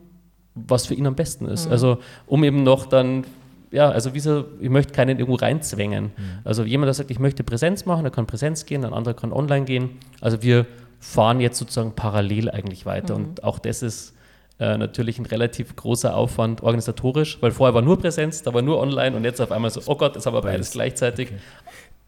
was 0.55 0.85
für 0.85 0.93
ihn 0.93 1.07
am 1.07 1.15
besten 1.15 1.45
ist. 1.45 1.65
Mhm. 1.65 1.71
Also 1.73 1.97
um 2.25 2.45
eben 2.45 2.63
noch 2.63 2.85
dann 2.85 3.25
ja, 3.71 3.89
also 3.89 4.13
wieso, 4.13 4.45
ich 4.59 4.69
möchte 4.69 4.93
keinen 4.93 5.19
irgendwo 5.19 5.35
reinzwängen. 5.35 6.05
Mhm. 6.05 6.11
Also 6.43 6.63
jemand, 6.63 6.87
der 6.87 6.93
sagt, 6.93 7.11
ich 7.11 7.19
möchte 7.19 7.43
Präsenz 7.43 7.85
machen, 7.85 8.03
der 8.03 8.11
kann 8.11 8.27
Präsenz 8.27 8.65
gehen, 8.65 8.85
ein 8.85 8.93
anderer 8.93 9.13
kann 9.13 9.31
online 9.33 9.65
gehen. 9.65 9.89
Also 10.21 10.41
wir 10.41 10.65
fahren 10.99 11.39
jetzt 11.39 11.57
sozusagen 11.57 11.93
parallel 11.93 12.49
eigentlich 12.49 12.85
weiter. 12.85 13.17
Mhm. 13.17 13.25
Und 13.25 13.43
auch 13.43 13.59
das 13.59 13.83
ist 13.83 14.13
äh, 14.59 14.77
natürlich 14.77 15.19
ein 15.19 15.25
relativ 15.25 15.75
großer 15.75 16.15
Aufwand 16.15 16.63
organisatorisch, 16.63 17.37
weil 17.41 17.51
vorher 17.51 17.75
war 17.75 17.83
nur 17.83 17.99
Präsenz, 17.99 18.41
da 18.41 18.53
war 18.53 18.61
nur 18.61 18.79
online 18.79 19.15
und 19.15 19.23
jetzt 19.23 19.39
auf 19.39 19.51
einmal 19.51 19.69
so, 19.69 19.81
oh 19.85 19.95
Gott, 19.95 20.15
ist 20.15 20.25
aber 20.25 20.41
beides 20.41 20.71
gleichzeitig. 20.71 21.27
Okay. 21.27 21.39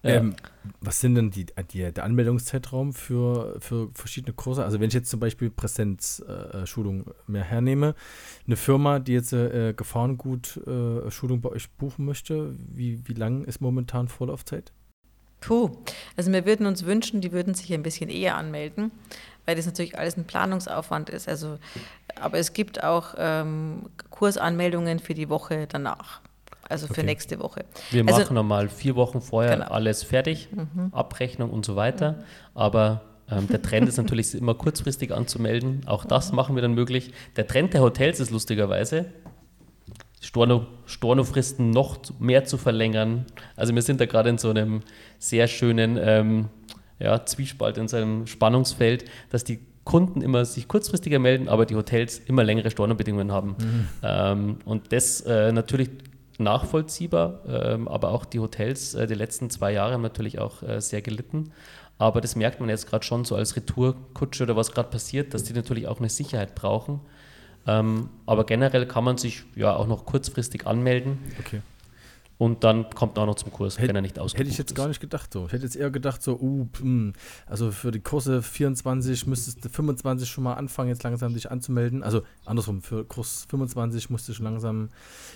Ähm, 0.02 0.34
was 0.80 1.00
sind 1.00 1.14
denn 1.14 1.30
die, 1.30 1.46
die, 1.72 1.92
der 1.92 2.04
Anmeldungszeitraum 2.04 2.94
für, 2.94 3.56
für 3.60 3.90
verschiedene 3.92 4.32
Kurse? 4.32 4.64
Also 4.64 4.80
wenn 4.80 4.88
ich 4.88 4.94
jetzt 4.94 5.10
zum 5.10 5.20
Beispiel 5.20 5.50
Präsenzschulung 5.50 7.06
äh, 7.06 7.10
mehr 7.26 7.44
hernehme, 7.44 7.94
eine 8.46 8.56
Firma, 8.56 8.98
die 8.98 9.12
jetzt 9.12 9.32
äh, 9.32 9.74
Gefahrengut-Schulung 9.74 11.38
äh, 11.38 11.40
bei 11.40 11.50
euch 11.50 11.70
buchen 11.72 12.06
möchte, 12.06 12.54
wie, 12.58 13.06
wie 13.06 13.14
lang 13.14 13.44
ist 13.44 13.60
momentan 13.60 14.08
Vorlaufzeit? 14.08 14.72
Puh, 15.40 15.70
also 16.16 16.32
wir 16.32 16.44
würden 16.44 16.66
uns 16.66 16.84
wünschen, 16.84 17.20
die 17.20 17.32
würden 17.32 17.54
sich 17.54 17.72
ein 17.72 17.82
bisschen 17.82 18.10
eher 18.10 18.36
anmelden, 18.36 18.90
weil 19.46 19.56
das 19.56 19.66
natürlich 19.66 19.98
alles 19.98 20.16
ein 20.16 20.26
Planungsaufwand 20.26 21.08
ist. 21.10 21.28
Also, 21.28 21.58
aber 22.16 22.38
es 22.38 22.52
gibt 22.52 22.84
auch 22.84 23.14
ähm, 23.16 23.88
Kursanmeldungen 24.10 24.98
für 24.98 25.14
die 25.14 25.30
Woche 25.30 25.66
danach 25.66 26.20
also 26.70 26.86
für 26.86 26.92
okay. 26.92 27.04
nächste 27.04 27.40
Woche. 27.40 27.64
Wir 27.90 28.06
also, 28.06 28.20
machen 28.20 28.34
normal 28.34 28.68
vier 28.68 28.96
Wochen 28.96 29.20
vorher 29.20 29.56
genau. 29.56 29.70
alles 29.70 30.02
fertig, 30.02 30.48
mhm. 30.52 30.92
Abrechnung 30.92 31.50
und 31.50 31.64
so 31.64 31.76
weiter. 31.76 32.12
Mhm. 32.12 32.16
Aber 32.54 33.02
ähm, 33.30 33.48
der 33.48 33.62
Trend 33.62 33.88
ist 33.88 33.96
natürlich 33.96 34.34
immer 34.34 34.54
kurzfristig 34.54 35.12
anzumelden. 35.12 35.82
Auch 35.86 36.04
das 36.04 36.30
mhm. 36.30 36.36
machen 36.36 36.54
wir 36.54 36.62
dann 36.62 36.74
möglich. 36.74 37.12
Der 37.36 37.46
Trend 37.46 37.74
der 37.74 37.82
Hotels 37.82 38.20
ist 38.20 38.30
lustigerweise, 38.30 39.06
Storno, 40.20 40.66
Stornofristen 40.86 41.70
noch 41.70 41.98
mehr 42.18 42.44
zu 42.44 42.58
verlängern. 42.58 43.24
Also 43.56 43.74
wir 43.74 43.82
sind 43.82 44.00
da 44.00 44.06
gerade 44.06 44.28
in 44.28 44.38
so 44.38 44.50
einem 44.50 44.82
sehr 45.18 45.46
schönen 45.46 45.98
ähm, 46.00 46.48
ja, 46.98 47.24
Zwiespalt, 47.24 47.78
in 47.78 47.88
so 47.88 47.96
einem 47.96 48.26
Spannungsfeld, 48.26 49.04
dass 49.30 49.44
die 49.44 49.60
Kunden 49.84 50.20
immer 50.20 50.44
sich 50.44 50.68
kurzfristiger 50.68 51.18
melden, 51.18 51.48
aber 51.48 51.64
die 51.64 51.74
Hotels 51.74 52.20
immer 52.26 52.44
längere 52.44 52.70
Stornobedingungen 52.70 53.32
haben. 53.32 53.56
Mhm. 53.58 53.88
Ähm, 54.02 54.58
und 54.66 54.92
das 54.92 55.22
äh, 55.22 55.52
natürlich 55.52 55.90
nachvollziehbar, 56.40 57.40
ähm, 57.46 57.88
aber 57.88 58.10
auch 58.10 58.24
die 58.24 58.40
Hotels 58.40 58.94
äh, 58.94 59.06
die 59.06 59.14
letzten 59.14 59.50
zwei 59.50 59.72
Jahre 59.72 59.94
haben 59.94 60.02
natürlich 60.02 60.38
auch 60.38 60.62
äh, 60.62 60.80
sehr 60.80 61.02
gelitten. 61.02 61.52
Aber 61.98 62.20
das 62.20 62.34
merkt 62.34 62.60
man 62.60 62.68
jetzt 62.70 62.88
gerade 62.88 63.04
schon 63.04 63.24
so 63.24 63.36
als 63.36 63.56
Retourkutsche 63.56 64.44
oder 64.44 64.56
was 64.56 64.72
gerade 64.72 64.88
passiert, 64.88 65.34
dass 65.34 65.44
die 65.44 65.52
natürlich 65.52 65.86
auch 65.86 65.98
eine 65.98 66.08
Sicherheit 66.08 66.54
brauchen. 66.54 67.00
Ähm, 67.66 68.08
aber 68.24 68.44
generell 68.44 68.86
kann 68.86 69.04
man 69.04 69.18
sich 69.18 69.44
ja 69.54 69.76
auch 69.76 69.86
noch 69.86 70.06
kurzfristig 70.06 70.66
anmelden. 70.66 71.18
Okay. 71.38 71.60
Und 72.40 72.64
dann 72.64 72.88
kommt 72.88 73.18
er 73.18 73.24
auch 73.24 73.26
noch 73.26 73.34
zum 73.34 73.52
Kurs, 73.52 73.78
Hätt, 73.78 73.90
wenn 73.90 73.96
er 73.96 74.00
nicht 74.00 74.18
ausgebucht 74.18 74.40
Hätte 74.40 74.50
ich 74.50 74.56
jetzt 74.56 74.70
ist. 74.70 74.74
gar 74.74 74.88
nicht 74.88 74.98
gedacht 74.98 75.30
so. 75.30 75.44
Ich 75.44 75.52
hätte 75.52 75.64
jetzt 75.64 75.76
eher 75.76 75.90
gedacht 75.90 76.22
so, 76.22 76.38
uh, 76.40 76.64
mh, 76.64 76.80
hm, 76.80 77.12
also 77.44 77.70
für 77.70 77.90
die 77.90 78.00
Kurse 78.00 78.40
24 78.40 79.26
müsstest 79.26 79.62
du 79.62 79.68
25 79.68 80.26
schon 80.26 80.44
mal 80.44 80.54
anfangen, 80.54 80.88
jetzt 80.88 81.02
langsam 81.02 81.34
dich 81.34 81.50
anzumelden. 81.50 82.02
Also 82.02 82.22
andersrum, 82.46 82.80
für 82.80 83.04
Kurs 83.04 83.46
25 83.50 84.08
musst 84.08 84.26
du 84.26 84.32
schon 84.32 84.44
langsam 84.44 84.88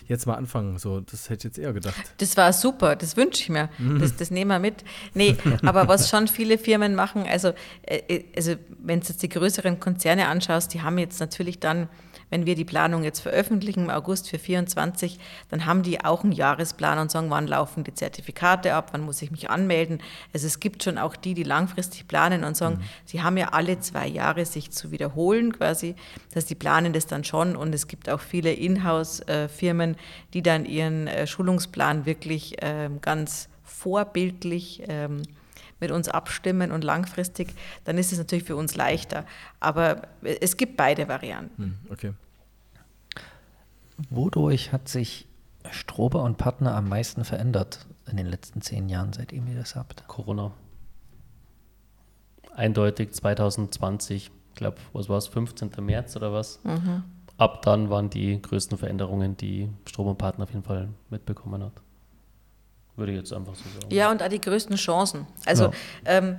jetzt 0.09 0.27
mal 0.27 0.37
anfangen. 0.37 0.79
So, 0.79 1.01
das 1.01 1.29
hätte 1.29 1.41
ich 1.41 1.45
jetzt 1.45 1.59
eher 1.59 1.75
gedacht. 1.75 1.95
Das 2.17 2.39
war 2.39 2.51
super, 2.55 2.97
das 2.97 3.19
wünsche 3.19 3.43
ich 3.43 3.51
mir. 3.51 3.69
Mhm. 3.77 4.01
Das, 4.01 4.17
das 4.17 4.31
nehmen 4.31 4.49
wir 4.49 4.59
mit. 4.59 4.83
Nee, 5.13 5.37
aber 5.63 5.87
was 5.89 6.09
schon 6.09 6.27
viele 6.27 6.57
Firmen 6.57 6.95
machen, 6.95 7.27
also, 7.29 7.49
äh, 7.83 8.01
äh 8.09 8.25
also 8.35 8.55
wenn 8.83 9.01
du 9.01 9.09
jetzt 9.09 9.23
die 9.23 9.29
größeren 9.29 9.79
Konzerne 9.79 10.29
anschaust, 10.29 10.73
die 10.73 10.81
haben 10.81 10.97
jetzt 10.97 11.21
natürlich 11.21 11.61
dann 11.61 11.91
wenn 12.35 12.47
wir 12.47 12.57
die 12.57 12.65
Planung 12.65 13.05
jetzt 13.05 13.21
veröffentlichen 13.21 13.85
im 13.85 13.91
August 13.91 14.29
für 14.29 14.41
24, 14.41 15.21
dann 15.51 15.67
haben 15.67 15.85
die 15.85 16.05
auch 16.05 16.25
einen 16.25 16.33
Jahresplan 16.33 16.99
und 16.99 17.09
sagen, 17.09 17.31
wann 17.31 17.47
laufen 17.47 17.85
die 17.85 17.95
Zertifikate 17.95 18.75
ab, 18.75 18.89
wann 18.91 19.03
muss 19.03 19.23
ich 19.23 19.31
mich 19.31 19.51
anmelden. 19.51 20.01
Also 20.33 20.49
es 20.49 20.59
gibt 20.59 20.83
schon 20.83 20.99
auch 20.99 21.15
die, 21.15 21.35
die 21.35 21.45
langfristig 21.45 22.09
planen 22.09 22.43
und 22.43 22.57
sagen, 22.57 22.79
mhm. 22.79 22.85
sie 23.05 23.23
haben 23.23 23.37
ja 23.37 23.51
alle 23.51 23.79
zwei 23.79 24.09
Jahre 24.09 24.47
sich 24.47 24.73
zu 24.73 24.91
wiederholen 24.91 25.53
quasi, 25.53 25.95
dass 26.33 26.45
die 26.45 26.57
planen 26.57 26.93
das 26.93 27.07
dann 27.07 27.23
schon 27.23 27.55
und 27.55 27.73
es 27.73 27.87
gibt 27.87 28.11
auch 28.11 28.21
viele 28.21 28.53
Inhouse-Firmen, 28.53 29.95
die 30.33 30.43
dann 30.43 30.65
ihren 30.65 31.07
äh, 31.07 31.29
Schulungsplan 31.29 32.05
wirklich 32.05 32.57
ähm, 32.63 33.01
ganz 33.01 33.49
vorbildlich 33.63 34.83
ähm, 34.89 35.23
mit 35.81 35.91
uns 35.91 36.09
abstimmen 36.09 36.73
und 36.73 36.85
langfristig, 36.85 37.55
dann 37.85 37.99
ist 37.99 38.13
es 38.13 38.19
natürlich 38.19 38.45
für 38.45 38.57
uns 38.57 38.77
leichter. 38.77 39.25
Aber 39.61 40.03
es 40.23 40.57
gibt 40.57 40.77
beide 40.77 41.09
Varianten. 41.09 41.63
Hm, 41.63 41.79
okay. 41.91 42.13
Wodurch 44.11 44.73
hat 44.73 44.89
sich 44.89 45.27
Strober 45.71 46.23
und 46.23 46.37
Partner 46.37 46.75
am 46.75 46.89
meisten 46.89 47.25
verändert 47.25 47.87
in 48.11 48.17
den 48.17 48.27
letzten 48.27 48.61
zehn 48.61 48.89
Jahren, 48.89 49.13
seitdem 49.13 49.47
ihr 49.47 49.57
das 49.57 49.77
habt? 49.77 50.07
Corona. 50.09 50.53
Eindeutig 52.55 53.13
2020, 53.13 54.31
ich 54.51 54.55
glaube, 54.55 54.77
was 54.93 55.09
war 55.09 55.19
es, 55.19 55.27
15. 55.27 55.71
März 55.81 56.17
oder 56.17 56.33
was? 56.33 56.61
Mhm. 56.65 57.03
Ab 57.37 57.63
dann 57.63 57.91
waren 57.91 58.11
die 58.11 58.41
größten 58.41 58.79
Veränderungen, 58.79 59.37
die 59.37 59.69
Strom 59.87 60.07
und 60.07 60.19
Partner 60.19 60.45
auf 60.45 60.51
jeden 60.51 60.63
Fall 60.63 60.89
mitbekommen 61.11 61.65
hat. 61.65 61.73
Würde 62.97 63.13
ich 63.13 63.19
jetzt 63.19 63.33
einfach 63.33 63.55
so 63.55 63.65
sagen. 63.81 63.95
Ja, 63.95 64.11
und 64.11 64.23
auch 64.23 64.29
die 64.29 64.41
größten 64.41 64.77
Chancen. 64.77 65.27
Also 65.47 65.65
ja. 65.65 65.73
ähm, 66.07 66.39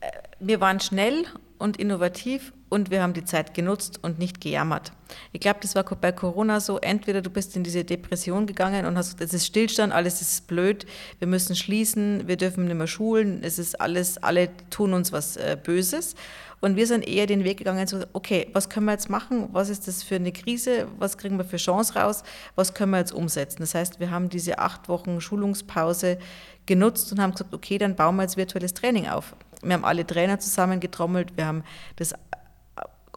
äh, 0.00 0.10
wir 0.40 0.60
waren 0.60 0.80
schnell 0.80 1.24
und 1.58 1.76
innovativ 1.76 2.52
und 2.74 2.90
wir 2.90 3.02
haben 3.02 3.12
die 3.14 3.24
Zeit 3.24 3.54
genutzt 3.54 4.00
und 4.02 4.18
nicht 4.18 4.40
gejammert. 4.40 4.90
Ich 5.32 5.40
glaube, 5.40 5.60
das 5.62 5.76
war 5.76 5.84
bei 5.84 6.10
Corona 6.10 6.58
so, 6.58 6.78
entweder 6.80 7.22
du 7.22 7.30
bist 7.30 7.54
in 7.56 7.62
diese 7.62 7.84
Depression 7.84 8.46
gegangen 8.46 8.84
und 8.84 8.98
hast, 8.98 9.20
es 9.20 9.32
ist 9.32 9.46
Stillstand, 9.46 9.92
alles 9.92 10.20
ist 10.20 10.48
blöd, 10.48 10.84
wir 11.20 11.28
müssen 11.28 11.54
schließen, 11.54 12.26
wir 12.26 12.36
dürfen 12.36 12.64
nicht 12.64 12.74
mehr 12.74 12.88
schulen, 12.88 13.44
es 13.44 13.60
ist 13.60 13.80
alles, 13.80 14.20
alle 14.20 14.48
tun 14.70 14.92
uns 14.92 15.12
was 15.12 15.36
äh, 15.36 15.56
Böses. 15.62 16.16
Und 16.60 16.74
wir 16.74 16.88
sind 16.88 17.06
eher 17.06 17.26
den 17.26 17.44
Weg 17.44 17.58
gegangen, 17.58 17.86
so, 17.86 18.00
okay, 18.12 18.48
was 18.54 18.68
können 18.68 18.86
wir 18.86 18.92
jetzt 18.92 19.08
machen? 19.08 19.50
Was 19.52 19.68
ist 19.68 19.86
das 19.86 20.02
für 20.02 20.16
eine 20.16 20.32
Krise? 20.32 20.88
Was 20.98 21.16
kriegen 21.16 21.36
wir 21.36 21.44
für 21.44 21.58
Chance 21.58 21.94
raus? 21.94 22.24
Was 22.56 22.74
können 22.74 22.90
wir 22.90 22.98
jetzt 22.98 23.12
umsetzen? 23.12 23.58
Das 23.60 23.74
heißt, 23.74 24.00
wir 24.00 24.10
haben 24.10 24.30
diese 24.30 24.58
acht 24.58 24.88
Wochen 24.88 25.20
Schulungspause 25.20 26.18
genutzt 26.66 27.12
und 27.12 27.20
haben 27.20 27.32
gesagt, 27.32 27.54
okay, 27.54 27.78
dann 27.78 27.94
bauen 27.94 28.16
wir 28.16 28.22
jetzt 28.22 28.36
virtuelles 28.36 28.74
Training 28.74 29.06
auf. 29.06 29.36
Wir 29.62 29.74
haben 29.74 29.84
alle 29.84 30.06
Trainer 30.06 30.40
zusammengetrommelt, 30.40 31.36
wir 31.36 31.46
haben 31.46 31.64
das 31.96 32.14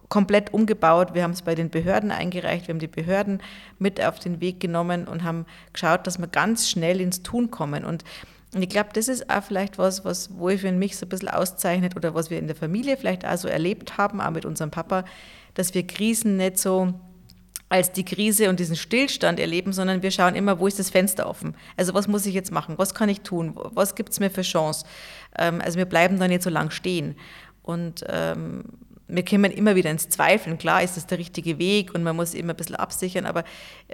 komplett 0.08 0.52
umgebaut. 0.52 1.14
Wir 1.14 1.22
haben 1.22 1.32
es 1.32 1.42
bei 1.42 1.54
den 1.54 1.70
Behörden 1.70 2.10
eingereicht, 2.10 2.66
wir 2.66 2.72
haben 2.72 2.80
die 2.80 2.86
Behörden 2.86 3.42
mit 3.78 4.02
auf 4.04 4.18
den 4.18 4.40
Weg 4.40 4.60
genommen 4.60 5.06
und 5.06 5.22
haben 5.22 5.46
geschaut, 5.72 6.06
dass 6.06 6.18
wir 6.18 6.26
ganz 6.26 6.68
schnell 6.68 7.00
ins 7.00 7.22
Tun 7.22 7.50
kommen. 7.50 7.84
Und 7.84 8.04
ich 8.54 8.68
glaube, 8.68 8.90
das 8.94 9.08
ist 9.08 9.28
auch 9.28 9.42
vielleicht 9.42 9.76
was, 9.76 10.04
was 10.04 10.30
wo 10.38 10.48
ich 10.48 10.62
für 10.62 10.72
mich 10.72 10.96
so 10.96 11.04
ein 11.04 11.10
bisschen 11.10 11.28
auszeichnet 11.28 11.96
oder 11.96 12.14
was 12.14 12.30
wir 12.30 12.38
in 12.38 12.46
der 12.46 12.56
Familie 12.56 12.96
vielleicht 12.96 13.26
auch 13.26 13.36
so 13.36 13.48
erlebt 13.48 13.98
haben, 13.98 14.20
auch 14.20 14.30
mit 14.30 14.46
unserem 14.46 14.70
Papa, 14.70 15.04
dass 15.54 15.74
wir 15.74 15.86
Krisen 15.86 16.36
nicht 16.36 16.58
so 16.58 16.94
als 17.68 17.92
die 17.92 18.04
Krise 18.04 18.48
und 18.48 18.60
diesen 18.60 18.76
Stillstand 18.76 19.38
erleben, 19.38 19.74
sondern 19.74 20.02
wir 20.02 20.10
schauen 20.10 20.34
immer, 20.34 20.58
wo 20.58 20.66
ist 20.66 20.78
das 20.78 20.88
Fenster 20.88 21.28
offen? 21.28 21.54
Also 21.76 21.92
was 21.92 22.08
muss 22.08 22.24
ich 22.24 22.34
jetzt 22.34 22.50
machen? 22.50 22.78
Was 22.78 22.94
kann 22.94 23.10
ich 23.10 23.20
tun? 23.20 23.52
Was 23.54 23.94
gibt 23.94 24.10
es 24.10 24.20
mir 24.20 24.30
für 24.30 24.40
Chance? 24.40 24.86
Ähm, 25.36 25.60
also 25.62 25.76
wir 25.76 25.84
bleiben 25.84 26.18
da 26.18 26.28
nicht 26.28 26.42
so 26.42 26.48
lang 26.48 26.70
stehen. 26.70 27.16
Und 27.62 28.04
ähm, 28.08 28.64
wir 29.08 29.24
kommen 29.24 29.50
immer 29.50 29.74
wieder 29.74 29.90
ins 29.90 30.08
Zweifeln. 30.08 30.58
Klar 30.58 30.82
ist 30.82 30.96
das 30.96 31.06
der 31.06 31.18
richtige 31.18 31.58
Weg 31.58 31.94
und 31.94 32.02
man 32.02 32.14
muss 32.14 32.34
immer 32.34 32.52
ein 32.52 32.56
bisschen 32.56 32.76
absichern, 32.76 33.24
aber 33.24 33.42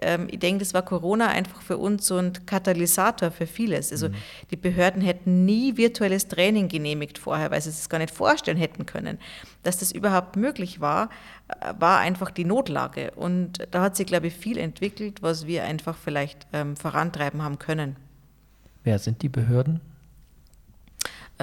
ähm, 0.03 0.27
ich 0.31 0.41
denke, 0.41 0.59
das 0.59 0.75
war 0.75 0.83
Corona 0.83 1.29
einfach 1.29 1.62
für 1.62 1.79
uns 1.79 2.07
so 2.07 2.19
ein 2.19 2.33
Katalysator 2.47 3.31
für 3.31 3.47
vieles. 3.47 3.93
Also 3.93 4.09
mhm. 4.09 4.15
die 4.51 4.57
Behörden 4.57 5.03
hätten 5.03 5.45
nie 5.45 5.77
virtuelles 5.77 6.27
Training 6.27 6.69
genehmigt 6.69 7.19
vorher, 7.19 7.53
weil 7.53 7.61
sie 7.61 7.71
es 7.71 7.89
gar 7.89 7.99
nicht 7.99 8.12
vorstellen 8.12 8.57
hätten 8.57 8.87
können. 8.87 9.19
Dass 9.62 9.79
das 9.79 9.93
überhaupt 9.93 10.37
möglich 10.37 10.81
war, 10.81 11.11
äh, 11.49 11.73
war 11.79 12.01
einfach 12.01 12.33
die 12.33 12.45
Notlage. 12.45 13.12
Und 13.12 13.69
da 13.71 13.83
hat 13.83 13.97
sich, 13.97 14.07
glaube 14.07 14.27
ich, 14.27 14.35
viel 14.35 14.59
entwickelt, 14.59 15.23
was 15.23 15.47
wir 15.47 15.62
einfach 15.62 15.97
vielleicht 15.97 16.47
ähm, 16.53 16.77
vorantreiben 16.77 17.43
haben 17.43 17.61
können. 17.61 17.97
Wer 18.83 18.99
sind 18.99 19.23
die 19.23 19.29
Behörden? 19.29 19.81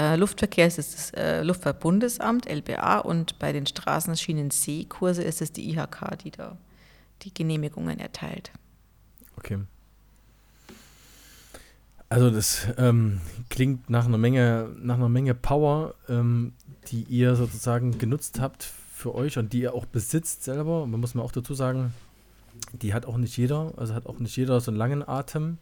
Äh, 0.01 0.15
Luftverkehr 0.15 0.65
ist 0.65 0.79
das 0.79 1.11
äh, 1.11 1.43
Luftfahrtbundesamt, 1.43 2.49
LBA, 2.49 2.99
und 2.99 3.37
bei 3.37 3.53
den 3.53 3.67
Straßenschienen-Seekurse 3.67 5.21
ist 5.21 5.43
es 5.43 5.51
die 5.51 5.69
IHK, 5.69 6.17
die 6.23 6.31
da 6.31 6.57
die 7.21 7.31
Genehmigungen 7.31 7.99
erteilt. 7.99 8.51
Okay. 9.37 9.59
Also 12.09 12.31
das 12.31 12.67
ähm, 12.77 13.21
klingt 13.49 13.91
nach 13.91 14.07
einer 14.07 14.17
Menge, 14.17 14.69
nach 14.81 14.95
einer 14.95 15.07
Menge 15.07 15.35
Power, 15.35 15.93
ähm, 16.09 16.53
die 16.87 17.03
ihr 17.03 17.35
sozusagen 17.35 17.99
genutzt 17.99 18.39
habt 18.39 18.63
für 18.63 19.13
euch 19.13 19.37
und 19.37 19.53
die 19.53 19.61
ihr 19.61 19.75
auch 19.75 19.85
besitzt 19.85 20.43
selber. 20.43 20.87
Man 20.87 20.99
muss 20.99 21.13
man 21.13 21.23
auch 21.23 21.31
dazu 21.31 21.53
sagen, 21.53 21.93
die 22.73 22.95
hat 22.95 23.05
auch 23.05 23.17
nicht 23.17 23.37
jeder, 23.37 23.73
also 23.77 23.93
hat 23.93 24.07
auch 24.07 24.17
nicht 24.17 24.35
jeder 24.35 24.59
so 24.61 24.71
einen 24.71 24.79
langen 24.79 25.07
Atem 25.07 25.59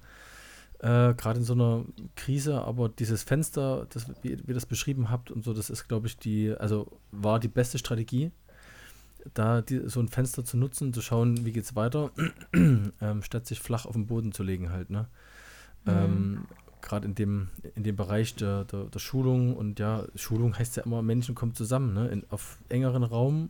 äh, 0.80 1.14
gerade 1.14 1.40
in 1.40 1.46
so 1.46 1.54
einer 1.54 1.86
Krise, 2.16 2.62
aber 2.62 2.90
dieses 2.90 3.24
Fenster, 3.24 3.86
das, 3.90 4.08
wie, 4.22 4.38
wie 4.40 4.48
ihr 4.48 4.54
das 4.54 4.66
beschrieben 4.66 5.10
habt 5.10 5.30
und 5.30 5.44
so, 5.44 5.54
das 5.54 5.70
ist, 5.70 5.88
glaube 5.88 6.08
ich, 6.08 6.18
die, 6.18 6.54
also 6.58 7.00
war 7.12 7.40
die 7.40 7.50
beste 7.50 7.78
Strategie, 7.78 8.32
da 9.34 9.62
die, 9.62 9.82
so 9.90 10.00
ein 10.00 10.08
Fenster 10.08 10.46
zu 10.46 10.58
nutzen, 10.58 10.94
zu 10.94 11.02
schauen, 11.02 11.46
wie 11.46 11.52
geht 11.52 11.66
es 11.66 11.76
weiter, 11.76 12.12
ähm, 12.54 13.22
statt 13.22 13.46
sich 13.46 13.60
flach 13.60 13.86
auf 13.86 13.94
den 13.94 14.08
Boden 14.08 14.32
zu 14.32 14.44
legen 14.44 14.72
halt, 14.72 14.90
ne? 14.90 15.08
Mhm. 15.86 15.92
Ähm, 15.92 16.46
gerade 16.82 17.08
in 17.08 17.16
dem, 17.16 17.50
in 17.76 17.84
dem 17.84 17.98
Bereich 17.98 18.36
der, 18.36 18.64
der, 18.64 18.86
der, 18.86 19.00
Schulung 19.00 19.56
und 19.56 19.80
ja, 19.80 20.06
Schulung 20.16 20.58
heißt 20.58 20.78
ja 20.78 20.84
immer, 20.84 21.02
Menschen 21.02 21.36
kommen 21.36 21.56
zusammen, 21.56 21.94
ne? 21.94 22.08
In, 22.08 22.26
auf 22.30 22.58
engeren 22.70 23.04
Raum. 23.04 23.50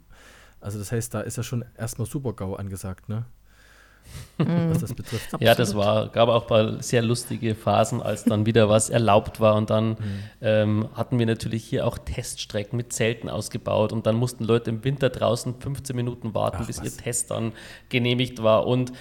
Also 0.61 0.80
das 0.80 0.91
heißt, 0.91 1.13
da 1.13 1.21
ist 1.21 1.38
ja 1.38 1.43
schon 1.43 1.63
erstmal 1.77 2.07
Super-GAU 2.07 2.55
angesagt, 2.55 3.07
ne? 3.07 3.25
Was 4.38 4.80
das 4.80 4.93
betrifft. 4.93 5.30
Ja, 5.39 5.53
das 5.53 5.76
war, 5.76 6.10
gab 6.10 6.30
auch 6.30 6.43
ein 6.43 6.47
paar 6.47 6.84
sehr 6.84 7.01
lustige 7.01 7.55
Phasen, 7.55 8.01
als 8.01 8.24
dann 8.24 8.45
wieder 8.45 8.70
was 8.70 8.89
erlaubt 8.89 9.39
war. 9.39 9.55
Und 9.55 9.70
dann 9.70 9.89
mhm. 9.89 9.97
ähm, 10.41 10.89
hatten 10.93 11.20
wir 11.20 11.26
natürlich 11.26 11.66
hier 11.66 11.86
auch 11.86 11.97
Teststrecken 11.97 12.78
mit 12.78 12.93
Zelten 12.93 13.30
ausgebaut. 13.30 13.91
Und 13.91 14.05
dann 14.05 14.16
mussten 14.16 14.43
Leute 14.43 14.70
im 14.70 14.84
Winter 14.84 15.10
draußen 15.10 15.55
15 15.60 15.95
Minuten 15.95 16.34
warten, 16.34 16.60
Ach, 16.62 16.68
bis 16.68 16.80
was? 16.80 16.86
ihr 16.86 17.03
Test 17.03 17.32
dann 17.32 17.53
genehmigt 17.89 18.41
war. 18.41 18.66
Und 18.66 18.91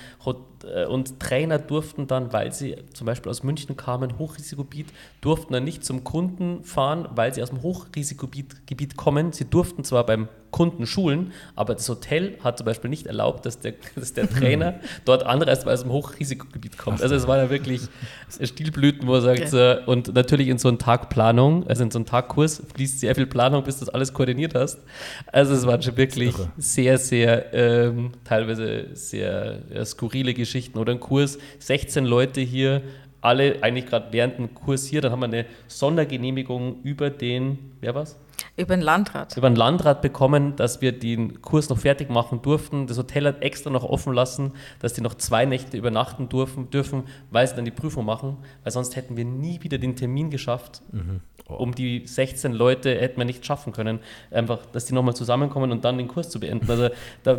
äh, 0.58 0.58
und 0.65 1.21
Trainer 1.21 1.59
durften 1.59 2.07
dann, 2.07 2.33
weil 2.33 2.53
sie 2.53 2.77
zum 2.93 3.07
Beispiel 3.07 3.31
aus 3.31 3.43
München 3.43 3.77
kamen, 3.77 4.19
Hochrisikogebiet, 4.19 4.89
durften 5.21 5.53
dann 5.53 5.65
nicht 5.65 5.85
zum 5.85 6.05
Kunden 6.05 6.63
fahren, 6.65 7.09
weil 7.15 7.33
sie 7.33 7.43
aus 7.43 7.51
dem 7.51 7.63
Hochrisikogebiet 7.63 8.97
kommen. 8.97 9.33
Sie 9.33 9.45
durften 9.45 9.85
zwar 9.85 10.05
beim 10.05 10.29
Kunden 10.51 10.87
schulen, 10.87 11.33
aber 11.57 11.75
das 11.75 11.89
Hotel 11.89 12.39
hat 12.43 12.57
zum 12.59 12.65
Beispiel 12.65 12.89
nicht 12.89 13.07
erlaubt, 13.07 13.45
dass 13.45 13.61
der, 13.61 13.75
dass 13.95 14.15
der 14.15 14.29
Trainer 14.31 14.81
dort 15.05 15.25
anreist, 15.25 15.67
weil 15.67 15.73
er 15.73 15.75
aus 15.75 15.83
dem 15.83 15.93
Hochrisikogebiet 15.93 16.79
kommt. 16.79 17.03
Also 17.03 17.15
es 17.15 17.27
war 17.27 17.37
ja 17.37 17.51
wirklich 17.51 17.83
Stilblüten, 18.43 19.07
wo 19.07 19.15
er 19.15 19.21
sagt, 19.21 19.53
okay. 19.53 19.79
und 19.87 20.15
natürlich 20.15 20.49
in 20.49 20.59
so 20.59 20.69
einer 20.69 20.79
Tagplanung, 20.79 21.67
also 21.67 21.83
in 21.83 21.91
so 21.91 21.99
einem 21.99 22.07
Tagkurs 22.07 22.63
fließt 22.75 23.01
sehr 23.01 23.15
viel 23.15 23.27
Planung, 23.27 23.63
bis 23.63 23.79
du 23.79 23.85
das 23.85 23.95
alles 23.95 24.13
koordiniert 24.13 24.55
hast. 24.55 24.79
Also 25.27 25.55
es 25.55 25.67
waren 25.67 25.83
schon 25.83 25.97
wirklich 25.97 26.35
sehr, 26.57 26.99
sehr 26.99 27.53
ähm, 27.53 28.13
teilweise 28.25 28.87
sehr 28.95 29.61
ja, 29.73 29.85
skurrile 29.85 30.35
Geschichten 30.35 30.48
Geschichten 30.49 30.79
oder 30.79 30.93
ein 30.93 31.01
Kurs, 31.01 31.39
16 31.59 32.07
Leute 32.07 32.41
hier, 32.41 32.83
alle 33.21 33.63
eigentlich 33.63 33.87
gerade 33.87 34.07
während 34.13 34.39
dem 34.39 34.55
Kurs 34.55 34.87
hier, 34.87 35.01
dann 35.01 35.13
haben 35.13 35.21
wir 35.21 35.27
eine 35.27 35.47
Sondergenehmigung 35.67 36.83
über 36.83 37.11
den, 37.11 37.59
wer 37.81 37.95
war's? 37.95 38.19
Über 38.57 38.77
den 38.77 38.83
Landrat. 38.83 39.37
Über 39.37 39.51
den 39.51 39.57
Landrat 39.57 40.01
bekommen, 40.01 40.55
dass 40.57 40.81
wir 40.81 40.93
den 40.93 41.43
Kurs 41.43 41.69
noch 41.69 41.79
fertig 41.79 42.09
machen 42.09 42.41
durften. 42.41 42.87
Das 42.87 42.97
Hotel 42.97 43.27
hat 43.27 43.43
extra 43.43 43.71
noch 43.71 43.83
offen 43.83 44.13
lassen, 44.13 44.53
dass 44.79 44.93
die 44.95 45.01
noch 45.01 45.15
zwei 45.15 45.45
Nächte 45.45 45.77
übernachten 45.77 46.29
dürfen, 46.29 46.71
dürfen 46.71 47.05
weil 47.31 47.47
sie 47.47 47.57
dann 47.57 47.65
die 47.65 47.73
Prüfung 47.73 48.05
machen, 48.05 48.37
weil 48.63 48.73
sonst 48.73 48.95
hätten 48.97 49.17
wir 49.17 49.25
nie 49.25 49.63
wieder 49.63 49.79
den 49.79 49.97
Termin 49.97 50.31
geschafft. 50.31 50.83
Mhm. 50.93 51.21
Oh. 51.49 51.55
Um 51.55 51.75
die 51.75 52.07
16 52.07 52.53
Leute 52.53 52.95
hätten 53.01 53.19
wir 53.19 53.25
nicht 53.25 53.45
schaffen 53.45 53.73
können, 53.73 54.01
einfach, 54.31 54.67
dass 54.67 54.85
die 54.85 54.95
nochmal 54.95 55.15
zusammenkommen 55.15 55.73
und 55.73 55.85
dann 55.85 55.99
den 55.99 56.09
Kurs 56.09 56.31
zu 56.31 56.39
beenden. 56.39 56.71
Also 56.71 56.91
da 57.25 57.39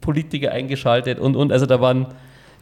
Politiker 0.00 0.50
eingeschaltet 0.50 1.20
und, 1.20 1.36
und, 1.36 1.52
also 1.52 1.66
da 1.66 1.80
waren 1.80 2.08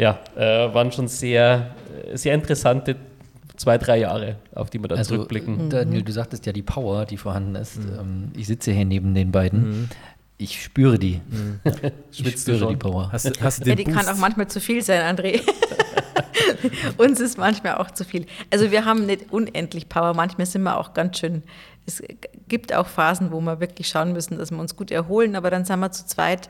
ja, 0.00 0.18
äh, 0.34 0.72
waren 0.74 0.90
schon 0.90 1.08
sehr, 1.08 1.74
sehr 2.14 2.34
interessante 2.34 2.96
zwei, 3.60 3.76
drei 3.76 3.98
Jahre, 3.98 4.36
auf 4.54 4.70
die 4.70 4.80
wir 4.80 4.88
dann 4.88 4.98
also, 4.98 5.14
zurückblicken. 5.14 5.68
Daniel, 5.68 6.02
du 6.02 6.12
sagtest 6.12 6.46
ja 6.46 6.52
die 6.52 6.62
Power, 6.62 7.04
die 7.04 7.18
vorhanden 7.18 7.54
ist. 7.56 7.76
Mhm. 7.76 7.98
Ähm, 8.00 8.32
ich 8.34 8.46
sitze 8.46 8.72
hier 8.72 8.86
neben 8.86 9.14
den 9.14 9.30
beiden. 9.30 9.68
Mhm. 9.68 9.88
Ich 10.38 10.62
spüre 10.62 10.98
die. 10.98 11.20
Mhm. 11.28 11.60
ich 12.10 12.40
spüre 12.40 12.68
die 12.68 12.76
Power. 12.76 13.12
Hast, 13.12 13.42
hast 13.42 13.58
ja, 13.66 13.74
die 13.74 13.84
Boost? 13.84 13.96
kann 13.96 14.08
auch 14.08 14.18
manchmal 14.18 14.48
zu 14.48 14.60
viel 14.60 14.82
sein, 14.82 15.02
André. 15.02 15.42
Uns 16.96 17.20
ist 17.20 17.36
manchmal 17.36 17.74
auch 17.74 17.90
zu 17.90 18.04
viel. 18.04 18.24
Also 18.50 18.70
wir 18.70 18.86
haben 18.86 19.04
nicht 19.04 19.30
unendlich 19.30 19.90
Power. 19.90 20.14
Manchmal 20.14 20.46
sind 20.46 20.62
wir 20.62 20.78
auch 20.78 20.94
ganz 20.94 21.18
schön. 21.18 21.42
Es 21.86 22.02
gibt 22.48 22.72
auch 22.74 22.86
Phasen, 22.86 23.30
wo 23.32 23.40
wir 23.40 23.60
wirklich 23.60 23.88
schauen 23.88 24.12
müssen, 24.12 24.38
dass 24.38 24.50
wir 24.50 24.58
uns 24.58 24.76
gut 24.76 24.90
erholen. 24.90 25.36
Aber 25.36 25.50
dann 25.50 25.66
sind 25.66 25.80
wir 25.80 25.90
zu 25.92 26.06
zweit 26.06 26.48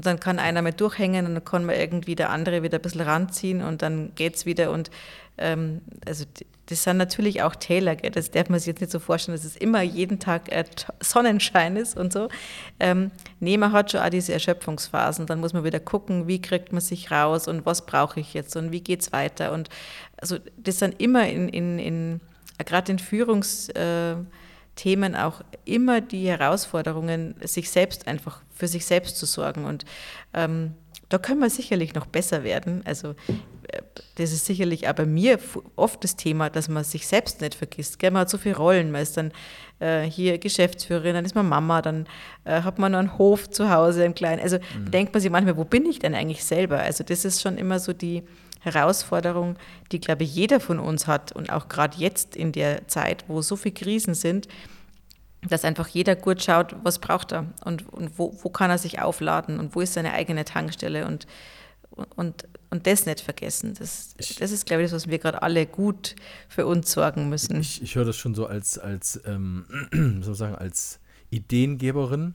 und 0.00 0.06
dann 0.06 0.18
kann 0.18 0.38
einer 0.38 0.62
mit 0.62 0.80
durchhängen 0.80 1.26
und 1.26 1.34
dann 1.34 1.44
kann 1.44 1.66
man 1.66 1.76
irgendwie 1.76 2.14
der 2.14 2.30
andere 2.30 2.62
wieder 2.62 2.78
ein 2.78 2.80
bisschen 2.80 3.02
ranziehen 3.02 3.62
und 3.62 3.82
dann 3.82 4.12
geht 4.14 4.34
es 4.34 4.46
wieder. 4.46 4.70
Und 4.70 4.90
ähm, 5.36 5.82
also 6.06 6.24
das 6.64 6.84
sind 6.84 6.96
natürlich 6.96 7.42
auch 7.42 7.54
Täler, 7.54 7.96
gell? 7.96 8.10
das 8.10 8.30
darf 8.30 8.48
man 8.48 8.58
sich 8.58 8.68
jetzt 8.68 8.80
nicht 8.80 8.92
so 8.92 8.98
vorstellen, 8.98 9.36
dass 9.36 9.44
es 9.44 9.56
immer 9.56 9.82
jeden 9.82 10.18
Tag 10.18 10.50
äh, 10.50 10.64
Sonnenschein 11.00 11.76
ist 11.76 11.98
und 11.98 12.14
so. 12.14 12.30
Ähm, 12.78 13.10
nee, 13.40 13.58
man 13.58 13.72
hat 13.72 13.90
schon 13.90 14.00
auch 14.00 14.08
diese 14.08 14.32
Erschöpfungsphasen. 14.32 15.26
Dann 15.26 15.38
muss 15.38 15.52
man 15.52 15.64
wieder 15.64 15.80
gucken, 15.80 16.26
wie 16.26 16.40
kriegt 16.40 16.72
man 16.72 16.80
sich 16.80 17.10
raus 17.10 17.46
und 17.46 17.66
was 17.66 17.84
brauche 17.84 18.20
ich 18.20 18.32
jetzt 18.32 18.56
und 18.56 18.72
wie 18.72 18.80
geht 18.80 19.02
es 19.02 19.12
weiter. 19.12 19.52
Und 19.52 19.68
also 20.16 20.38
das 20.56 20.78
sind 20.78 20.98
immer 20.98 21.28
in, 21.28 21.50
in, 21.50 21.78
in 21.78 22.20
gerade 22.64 22.92
in 22.92 22.98
Führungsthemen 24.80 25.14
auch 25.14 25.42
immer 25.64 26.00
die 26.00 26.28
Herausforderungen, 26.28 27.34
sich 27.42 27.70
selbst 27.70 28.06
einfach 28.06 28.42
für 28.54 28.68
sich 28.68 28.86
selbst 28.86 29.16
zu 29.16 29.26
sorgen. 29.26 29.64
Und 29.64 29.84
ähm, 30.34 30.74
da 31.08 31.18
können 31.18 31.40
wir 31.40 31.50
sicherlich 31.50 31.94
noch 31.94 32.06
besser 32.06 32.44
werden. 32.44 32.82
Also 32.84 33.10
äh, 33.68 33.82
das 34.16 34.32
ist 34.32 34.46
sicherlich 34.46 34.88
auch 34.88 34.94
bei 34.94 35.06
mir 35.06 35.38
oft 35.76 36.02
das 36.04 36.16
Thema, 36.16 36.50
dass 36.50 36.68
man 36.68 36.84
sich 36.84 37.06
selbst 37.06 37.40
nicht 37.40 37.54
vergisst. 37.54 37.98
Gell? 37.98 38.10
Man 38.10 38.22
hat 38.22 38.30
so 38.30 38.38
viele 38.38 38.56
Rollen, 38.56 38.90
man 38.90 39.02
ist 39.02 39.16
dann 39.16 39.32
äh, 39.80 40.02
hier 40.02 40.38
Geschäftsführerin, 40.38 41.14
dann 41.14 41.24
ist 41.24 41.34
man 41.34 41.48
Mama, 41.48 41.82
dann 41.82 42.06
äh, 42.44 42.62
hat 42.62 42.78
man 42.78 42.92
noch 42.92 43.00
einen 43.00 43.18
Hof 43.18 43.50
zu 43.50 43.70
Hause, 43.70 44.04
einen 44.04 44.14
kleinen. 44.14 44.40
Also 44.40 44.58
mhm. 44.58 44.84
da 44.84 44.90
denkt 44.90 45.12
man 45.12 45.20
sich 45.20 45.30
manchmal, 45.30 45.56
wo 45.56 45.64
bin 45.64 45.84
ich 45.86 45.98
denn 45.98 46.14
eigentlich 46.14 46.44
selber? 46.44 46.80
Also 46.80 47.04
das 47.04 47.24
ist 47.24 47.42
schon 47.42 47.58
immer 47.58 47.78
so 47.78 47.92
die 47.92 48.22
Herausforderung, 48.60 49.56
die, 49.90 50.00
glaube 50.00 50.24
ich, 50.24 50.34
jeder 50.34 50.60
von 50.60 50.78
uns 50.78 51.06
hat 51.06 51.32
und 51.32 51.50
auch 51.50 51.68
gerade 51.68 51.96
jetzt 51.98 52.36
in 52.36 52.52
der 52.52 52.86
Zeit, 52.88 53.24
wo 53.26 53.40
so 53.42 53.56
viele 53.56 53.74
Krisen 53.74 54.14
sind, 54.14 54.48
dass 55.48 55.64
einfach 55.64 55.88
jeder 55.88 56.16
gut 56.16 56.42
schaut, 56.42 56.76
was 56.82 56.98
braucht 56.98 57.32
er 57.32 57.46
und, 57.64 57.88
und 57.92 58.18
wo, 58.18 58.36
wo 58.42 58.50
kann 58.50 58.70
er 58.70 58.78
sich 58.78 59.00
aufladen 59.00 59.58
und 59.58 59.74
wo 59.74 59.80
ist 59.80 59.94
seine 59.94 60.12
eigene 60.12 60.44
Tankstelle 60.44 61.06
und, 61.06 61.26
und, 62.16 62.46
und 62.68 62.86
das 62.86 63.06
nicht 63.06 63.20
vergessen. 63.20 63.74
Das, 63.78 64.14
das 64.16 64.50
ist, 64.52 64.66
glaube 64.66 64.82
ich, 64.82 64.90
das, 64.90 65.04
was 65.04 65.10
wir 65.10 65.18
gerade 65.18 65.42
alle 65.42 65.66
gut 65.66 66.14
für 66.48 66.66
uns 66.66 66.92
sorgen 66.92 67.28
müssen. 67.28 67.60
Ich, 67.60 67.82
ich 67.82 67.94
höre 67.94 68.04
das 68.04 68.16
schon 68.16 68.34
so 68.34 68.46
als, 68.46 68.78
als 68.78 69.20
ähm, 69.24 69.64
sozusagen 70.22 70.56
als 70.56 71.00
Ideengeberin 71.30 72.34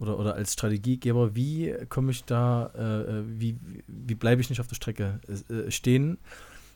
oder, 0.00 0.18
oder 0.18 0.34
als 0.34 0.54
Strategiegeber, 0.54 1.36
wie 1.36 1.74
komme 1.88 2.10
ich 2.10 2.24
da, 2.24 2.72
äh, 2.74 3.18
äh 3.18 3.22
wie, 3.26 3.58
wie 3.86 4.14
bleibe 4.14 4.40
ich 4.40 4.50
nicht 4.50 4.60
auf 4.60 4.66
der 4.66 4.74
Strecke 4.74 5.20
äh, 5.28 5.70
stehen 5.70 6.18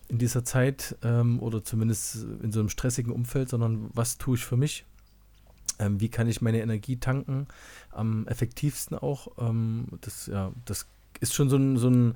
in 0.09 0.19
dieser 0.19 0.45
Zeit 0.45 0.97
ähm, 1.03 1.41
oder 1.41 1.65
zumindest 1.65 2.25
in 2.43 2.53
so 2.53 2.61
einem 2.61 2.69
stressigen 2.69 3.13
Umfeld, 3.13 3.49
sondern 3.49 3.91
was 3.95 4.19
tue 4.19 4.37
ich 4.37 4.45
für 4.45 4.57
mich? 4.57 4.85
Ähm, 5.79 6.01
wie 6.01 6.09
kann 6.09 6.29
ich 6.29 6.41
meine 6.41 6.61
Energie 6.61 6.97
tanken? 6.97 7.47
Am 7.91 8.27
effektivsten 8.27 8.97
auch. 8.99 9.29
Ähm, 9.39 9.87
das, 10.01 10.27
ja, 10.27 10.53
das 10.65 10.87
ist 11.21 11.35
schon 11.35 11.49
so 11.49 11.57
ein, 11.57 11.77
so 11.77 11.89
ein 11.89 12.15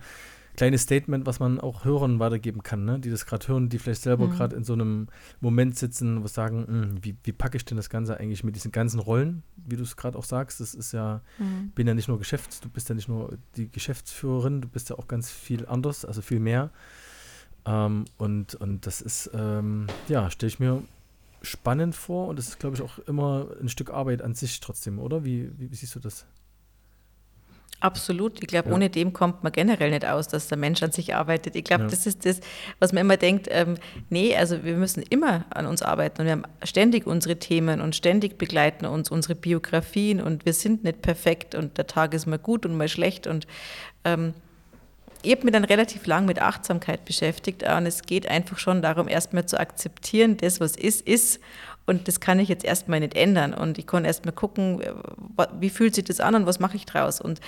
kleines 0.59 0.83
Statement, 0.83 1.25
was 1.25 1.39
man 1.39 1.61
auch 1.61 1.85
Hörern 1.85 2.19
weitergeben 2.19 2.65
kann, 2.65 2.85
ne? 2.85 2.99
die 2.99 3.11
das 3.11 3.27
gerade 3.27 3.47
hören, 3.47 3.69
die 3.69 3.79
vielleicht 3.79 4.03
selber 4.03 4.27
mhm. 4.27 4.33
gerade 4.33 4.57
in 4.57 4.65
so 4.65 4.73
einem 4.73 5.07
Moment 5.41 5.79
sitzen, 5.79 6.25
wo 6.25 6.27
sagen, 6.27 6.67
mh, 6.67 6.67
hm, 6.67 7.05
wie, 7.05 7.17
wie 7.23 7.33
packe 7.33 7.57
ich 7.57 7.65
denn 7.65 7.77
das 7.77 7.89
Ganze 7.89 8.19
eigentlich 8.19 8.43
mit 8.43 8.57
diesen 8.57 8.73
ganzen 8.73 8.99
Rollen, 8.99 9.45
wie 9.57 9.77
du 9.77 9.85
es 9.85 9.97
gerade 9.97 10.19
auch 10.19 10.25
sagst. 10.25 10.59
Das 10.59 10.75
ist 10.75 10.91
ja, 10.91 11.23
mhm. 11.39 11.71
bin 11.77 11.87
ja 11.87 11.95
nicht 11.95 12.09
nur 12.09 12.19
Geschäfts, 12.19 12.61
du 12.61 12.69
bist 12.69 12.89
ja 12.89 12.97
nicht 12.97 13.09
nur 13.09 13.39
die 13.57 13.71
Geschäftsführerin, 13.71 14.61
du 14.61 14.69
bist 14.69 14.91
ja 14.91 14.99
auch 14.99 15.07
ganz 15.07 15.31
viel 15.31 15.65
anders, 15.65 16.05
also 16.05 16.23
viel 16.23 16.41
mehr. 16.41 16.71
Ähm, 17.65 18.07
und, 18.17 18.57
und 18.57 18.85
das 18.85 19.01
ist, 19.01 19.31
ähm, 19.35 19.87
ja, 20.09 20.29
stelle 20.29 20.49
ich 20.49 20.59
mir 20.59 20.83
spannend 21.43 21.95
vor 21.95 22.29
und 22.29 22.39
es 22.39 22.49
ist, 22.49 22.59
glaube 22.59 22.77
ich, 22.77 22.83
auch 22.83 22.99
immer 23.01 23.49
ein 23.61 23.69
Stück 23.69 23.91
Arbeit 23.91 24.23
an 24.23 24.35
sich 24.35 24.61
trotzdem, 24.61 24.99
oder? 24.99 25.25
Wie, 25.25 25.51
wie, 25.59 25.71
wie 25.71 25.75
siehst 25.75 25.95
du 25.95 26.01
das? 26.01 26.27
Absolut. 27.81 28.43
Ich 28.43 28.49
glaube, 28.49 28.71
ja. 28.71 28.75
ohne 28.75 28.91
dem 28.91 29.13
kommt 29.13 29.45
man 29.45 29.53
generell 29.53 29.91
nicht 29.91 30.05
aus, 30.05 30.27
dass 30.27 30.49
der 30.49 30.59
Mensch 30.59 30.83
an 30.83 30.91
sich 30.91 31.15
arbeitet. 31.15 31.55
Ich 31.55 31.63
glaube, 31.63 31.85
ja. 31.85 31.89
das 31.89 32.07
ist 32.07 32.27
das, 32.27 32.41
was 32.81 32.93
man 32.93 33.03
immer 33.03 33.17
denkt, 33.17 33.47
ähm, 33.51 33.75
nee, 34.11 34.35
also 34.37 34.65
wir 34.65 34.77
müssen 34.77 35.03
immer 35.03 35.45
an 35.51 35.67
uns 35.67 35.83
arbeiten 35.83 36.21
und 36.21 36.27
wir 36.27 36.33
haben 36.33 36.43
ständig 36.65 37.07
unsere 37.07 37.39
Themen 37.39 37.81
und 37.81 37.95
ständig 37.95 38.37
begleiten 38.37 38.85
uns 38.85 39.11
unsere 39.13 39.37
Biografien 39.37 40.21
und 40.21 40.45
wir 40.45 40.55
sind 40.55 40.83
nicht 40.83 41.03
perfekt 41.03 41.55
und 41.55 41.79
der 41.79 41.87
Tag 41.87 42.15
ist 42.15 42.27
mal 42.27 42.39
gut 42.39 42.67
und 42.67 42.77
mal 42.77 42.89
schlecht 42.89 43.29
und 43.29 43.47
ähm, 44.05 44.35
ich 45.23 45.33
habe 45.33 45.45
mich 45.45 45.53
dann 45.53 45.65
relativ 45.65 46.07
lang 46.07 46.27
mit 46.27 46.41
Achtsamkeit 46.41 47.05
beschäftigt 47.05 47.63
und 47.63 47.87
es 47.87 48.03
geht 48.03 48.29
einfach 48.29 48.59
schon 48.59 48.83
darum, 48.83 49.09
erstmal 49.09 49.47
zu 49.47 49.59
akzeptieren, 49.59 50.37
das, 50.37 50.61
was 50.61 50.77
ist, 50.77 51.07
ist 51.07 51.41
und 51.87 52.07
das 52.07 52.21
kann 52.21 52.39
ich 52.39 52.49
jetzt 52.49 52.65
erstmal 52.65 53.01
nicht 53.01 53.17
ändern 53.17 53.55
und 53.55 53.79
ich 53.79 53.87
kann 53.87 54.05
erstmal 54.05 54.35
gucken, 54.35 54.83
wie 55.59 55.71
fühlt 55.71 55.95
sich 55.95 56.05
das 56.05 56.21
an 56.21 56.35
und 56.35 56.47
was 56.47 56.61
mache 56.61 56.77
ich 56.77 56.87
draus 56.87 57.21
und, 57.21 57.41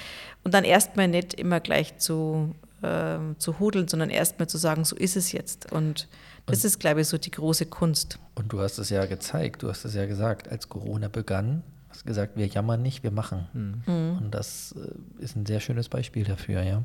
und 0.44 0.54
dann 0.54 0.64
erstmal 0.64 1.08
nicht 1.08 1.34
immer 1.34 1.60
gleich 1.60 1.98
zu, 1.98 2.54
äh, 2.82 3.18
zu 3.38 3.58
hudeln, 3.60 3.86
sondern 3.86 4.10
erstmal 4.10 4.48
zu 4.48 4.58
sagen, 4.58 4.84
so 4.84 4.96
ist 4.96 5.16
es 5.16 5.32
jetzt 5.32 5.70
und 5.70 6.08
das 6.46 6.60
und, 6.60 6.64
ist, 6.64 6.80
glaube 6.80 7.02
ich, 7.02 7.08
so 7.08 7.18
die 7.18 7.30
große 7.30 7.66
Kunst. 7.66 8.18
Und 8.34 8.52
du 8.52 8.60
hast 8.60 8.78
es 8.78 8.90
ja 8.90 9.04
gezeigt, 9.06 9.62
du 9.62 9.68
hast 9.68 9.84
es 9.84 9.94
ja 9.94 10.06
gesagt, 10.06 10.48
als 10.48 10.68
Corona 10.68 11.08
begann, 11.08 11.62
hast 11.90 12.06
gesagt, 12.06 12.36
wir 12.36 12.46
jammern 12.46 12.82
nicht, 12.82 13.02
wir 13.02 13.10
machen. 13.10 13.46
Mhm. 13.52 14.18
Und 14.18 14.30
das 14.34 14.74
äh, 14.76 15.22
ist 15.22 15.36
ein 15.36 15.46
sehr 15.46 15.60
schönes 15.60 15.88
Beispiel 15.88 16.24
dafür, 16.24 16.62
ja. 16.62 16.82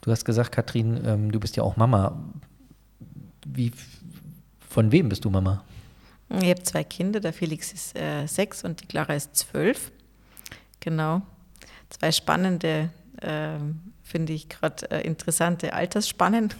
Du 0.00 0.10
hast 0.10 0.24
gesagt, 0.24 0.52
Katrin, 0.52 1.00
ähm, 1.04 1.32
du 1.32 1.38
bist 1.38 1.56
ja 1.56 1.62
auch 1.62 1.76
Mama. 1.76 2.18
Wie, 3.46 3.72
von 4.68 4.92
wem 4.92 5.08
bist 5.08 5.24
du 5.24 5.30
Mama? 5.30 5.64
Ich 6.30 6.48
habe 6.48 6.62
zwei 6.62 6.84
Kinder, 6.84 7.20
der 7.20 7.32
Felix 7.32 7.72
ist 7.72 7.98
äh, 7.98 8.26
sechs 8.26 8.64
und 8.64 8.80
die 8.80 8.86
Clara 8.86 9.14
ist 9.14 9.34
zwölf. 9.34 9.90
Genau. 10.78 11.22
Zwei 11.90 12.12
spannende, 12.12 12.90
äh, 13.20 13.58
finde 14.02 14.32
ich 14.32 14.48
gerade 14.48 14.90
äh, 14.90 15.00
interessante 15.06 15.74
Altersspannen. 15.74 16.54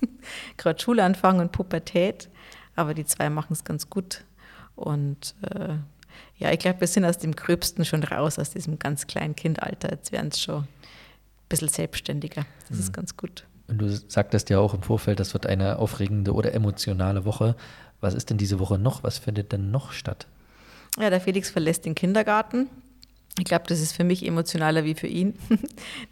gerade 0.56 0.80
Schulanfang 0.80 1.40
und 1.40 1.52
Pubertät. 1.52 2.28
Aber 2.76 2.94
die 2.94 3.04
zwei 3.04 3.28
machen 3.28 3.52
es 3.52 3.64
ganz 3.64 3.90
gut. 3.90 4.24
Und 4.76 5.34
äh, 5.42 5.74
ja, 6.36 6.52
ich 6.52 6.60
glaube, 6.60 6.80
wir 6.80 6.86
sind 6.86 7.04
aus 7.04 7.18
dem 7.18 7.34
Gröbsten 7.34 7.84
schon 7.84 8.04
raus, 8.04 8.38
aus 8.38 8.50
diesem 8.50 8.78
ganz 8.78 9.08
kleinen 9.08 9.34
Kindalter. 9.34 9.90
Jetzt 9.90 10.12
werden 10.12 10.28
es 10.28 10.40
schon 10.40 10.68
bisschen 11.48 11.68
selbstständiger. 11.68 12.46
Das 12.68 12.78
mhm. 12.78 12.84
ist 12.84 12.92
ganz 12.92 13.16
gut. 13.16 13.44
Und 13.68 13.78
du 13.78 13.90
sagtest 13.90 14.50
ja 14.50 14.58
auch 14.58 14.74
im 14.74 14.82
Vorfeld, 14.82 15.20
das 15.20 15.34
wird 15.34 15.46
eine 15.46 15.78
aufregende 15.78 16.32
oder 16.32 16.54
emotionale 16.54 17.24
Woche. 17.24 17.54
Was 18.00 18.14
ist 18.14 18.30
denn 18.30 18.38
diese 18.38 18.58
Woche 18.58 18.78
noch? 18.78 19.02
Was 19.02 19.18
findet 19.18 19.52
denn 19.52 19.70
noch 19.70 19.92
statt? 19.92 20.26
Ja, 20.98 21.10
der 21.10 21.20
Felix 21.20 21.50
verlässt 21.50 21.84
den 21.84 21.94
Kindergarten. 21.94 22.68
Ich 23.38 23.44
glaube, 23.44 23.64
das 23.68 23.80
ist 23.80 23.92
für 23.92 24.04
mich 24.04 24.26
emotionaler 24.26 24.84
wie 24.84 24.94
für 24.94 25.06
ihn. 25.06 25.34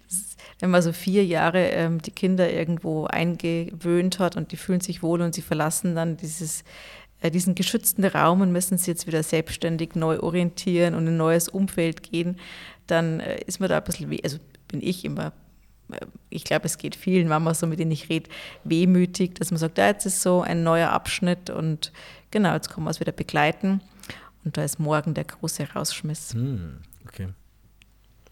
Ist, 0.09 0.37
wenn 0.59 0.69
man 0.69 0.81
so 0.81 0.93
vier 0.93 1.25
Jahre 1.25 1.67
ähm, 1.69 2.01
die 2.01 2.11
Kinder 2.11 2.51
irgendwo 2.51 3.05
eingewöhnt 3.05 4.19
hat 4.19 4.37
und 4.37 4.51
die 4.51 4.57
fühlen 4.57 4.79
sich 4.79 5.03
wohl 5.03 5.21
und 5.21 5.35
sie 5.35 5.41
verlassen 5.41 5.93
dann 5.93 6.15
dieses, 6.15 6.63
äh, 7.21 7.29
diesen 7.29 7.53
geschützten 7.53 8.05
Raum 8.05 8.41
und 8.41 8.51
müssen 8.51 8.77
sich 8.77 8.87
jetzt 8.87 9.07
wieder 9.07 9.23
selbstständig 9.23 9.95
neu 9.95 10.19
orientieren 10.19 10.95
und 10.95 11.03
in 11.03 11.13
ein 11.13 11.17
neues 11.17 11.49
Umfeld 11.49 12.01
gehen, 12.01 12.37
dann 12.87 13.19
äh, 13.19 13.39
ist 13.45 13.59
man 13.59 13.69
da 13.69 13.77
ein 13.77 13.83
bisschen, 13.83 14.17
also 14.23 14.37
bin 14.67 14.81
ich 14.81 15.05
immer, 15.05 15.33
äh, 15.91 16.05
ich 16.29 16.43
glaube, 16.43 16.65
es 16.65 16.77
geht 16.77 16.95
vielen 16.95 17.27
Mamas 17.27 17.59
so, 17.59 17.67
mit 17.67 17.79
denen 17.79 17.91
ich 17.91 18.09
rede, 18.09 18.29
wehmütig, 18.63 19.35
dass 19.35 19.51
man 19.51 19.57
sagt, 19.57 19.77
ja, 19.77 19.87
jetzt 19.87 20.05
ist 20.05 20.21
so 20.21 20.41
ein 20.41 20.63
neuer 20.63 20.89
Abschnitt 20.89 21.49
und 21.49 21.91
genau, 22.31 22.53
jetzt 22.53 22.69
können 22.69 22.85
wir 22.85 22.91
es 22.91 22.99
wieder 22.99 23.11
begleiten. 23.11 23.81
Und 24.43 24.55
da 24.55 24.63
ist 24.63 24.79
morgen 24.79 25.13
der 25.13 25.25
große 25.25 25.73
Rausschmiss. 25.73 26.33
Hm, 26.33 26.79
okay. 27.05 27.29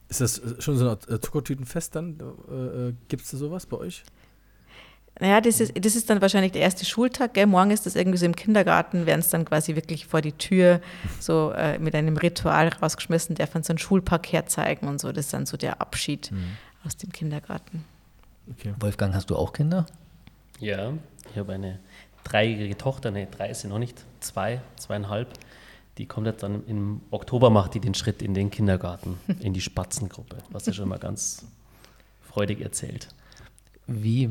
Ist 0.08 0.22
das 0.22 0.40
äh, 0.40 0.62
schon 0.62 0.78
so 0.78 0.90
ein 0.90 0.98
äh, 1.14 1.20
Zuckertütenfest 1.20 1.96
dann? 1.96 2.18
Gibt 3.08 3.24
es 3.24 3.32
da 3.32 3.38
sowas 3.38 3.66
bei 3.66 3.78
euch? 3.78 4.04
Naja, 5.20 5.40
das 5.40 5.62
ist, 5.62 5.74
das 5.86 5.96
ist 5.96 6.10
dann 6.10 6.22
wahrscheinlich 6.22 6.52
der 6.52 6.62
erste 6.62 6.84
Schultag. 6.84 7.34
Gell? 7.34 7.46
Morgen 7.46 7.72
ist 7.72 7.86
das 7.86 7.96
irgendwie 7.96 8.18
so 8.18 8.26
im 8.26 8.36
Kindergarten, 8.36 9.06
werden 9.06 9.22
es 9.22 9.30
dann 9.30 9.46
quasi 9.46 9.76
wirklich 9.76 10.08
vor 10.08 10.22
die 10.22 10.34
Tür 10.34 10.82
so 11.20 11.52
äh, 11.52 11.80
mit 11.80 11.96
einem 11.96 12.18
Ritual 12.18 12.68
rausgeschmissen, 12.68 13.36
darf 13.36 13.54
man 13.54 13.64
so 13.64 13.72
ein 13.72 13.78
Schulpark 13.78 14.32
herzeigen 14.32 14.88
und 14.88 15.00
so. 15.00 15.14
Das 15.14 15.26
ist 15.26 15.34
dann 15.34 15.46
so 15.46 15.56
der 15.56 15.80
Abschied 15.80 16.32
mhm. 16.32 16.58
aus 16.86 16.98
dem 16.98 17.14
Kindergarten. 17.14 17.86
Okay. 18.52 18.74
Wolfgang, 18.80 19.16
hast 19.16 19.30
du 19.30 19.38
auch 19.38 19.54
Kinder? 19.54 19.86
Ja, 20.60 20.92
ich 21.32 21.38
habe 21.38 21.54
eine 21.54 21.80
dreijährige 22.26 22.78
Tochter, 22.78 23.12
ne, 23.12 23.28
drei 23.28 23.50
ist 23.50 23.62
sie 23.62 23.68
noch 23.68 23.80
nicht, 23.80 24.04
zwei, 24.20 24.62
zweieinhalb. 24.78 25.30
Die 25.98 26.06
kommt 26.06 26.28
jetzt 26.28 26.44
dann 26.44 26.66
im 26.68 27.02
Oktober, 27.12 27.50
macht 27.50 27.74
die 27.74 27.80
den 27.80 27.94
Schritt 27.94 28.22
in 28.22 28.34
den 28.34 28.50
Kindergarten, 28.50 29.18
in 29.40 29.54
die 29.54 29.62
Spatzengruppe, 29.62 30.38
was 30.50 30.66
sie 30.66 30.74
schon 30.74 30.90
mal 30.90 31.00
ganz 31.00 31.46
freudig 32.22 32.60
erzählt. 32.60 33.08
Wie 33.88 34.30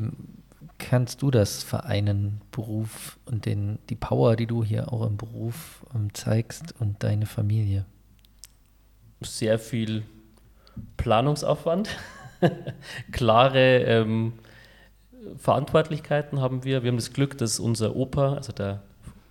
kannst 0.79 1.23
du 1.23 1.31
das 1.31 1.63
vereinen, 1.63 2.41
Beruf 2.51 3.19
und 3.25 3.47
den, 3.47 3.79
die 3.89 3.95
Power, 3.95 4.37
die 4.37 4.47
du 4.47 4.65
hier 4.65 4.93
auch 4.93 5.07
im 5.07 5.17
Beruf 5.17 5.85
ähm, 5.95 6.13
zeigst 6.15 6.75
und 6.81 7.03
deine 7.03 7.27
Familie? 7.27 7.85
Sehr 9.21 9.59
viel 9.59 10.05
Planungsaufwand, 10.97 11.89
klare 13.13 13.79
ähm, 13.85 14.35
Verantwortlichkeiten 15.39 16.41
haben 16.41 16.65
wir. 16.65 16.83
Wir 16.83 16.91
haben 16.91 16.99
das 16.99 17.13
Glück, 17.13 17.39
dass 17.39 17.59
unser 17.59 17.97
Opa, 17.97 18.35
also 18.35 18.53
der 18.53 18.83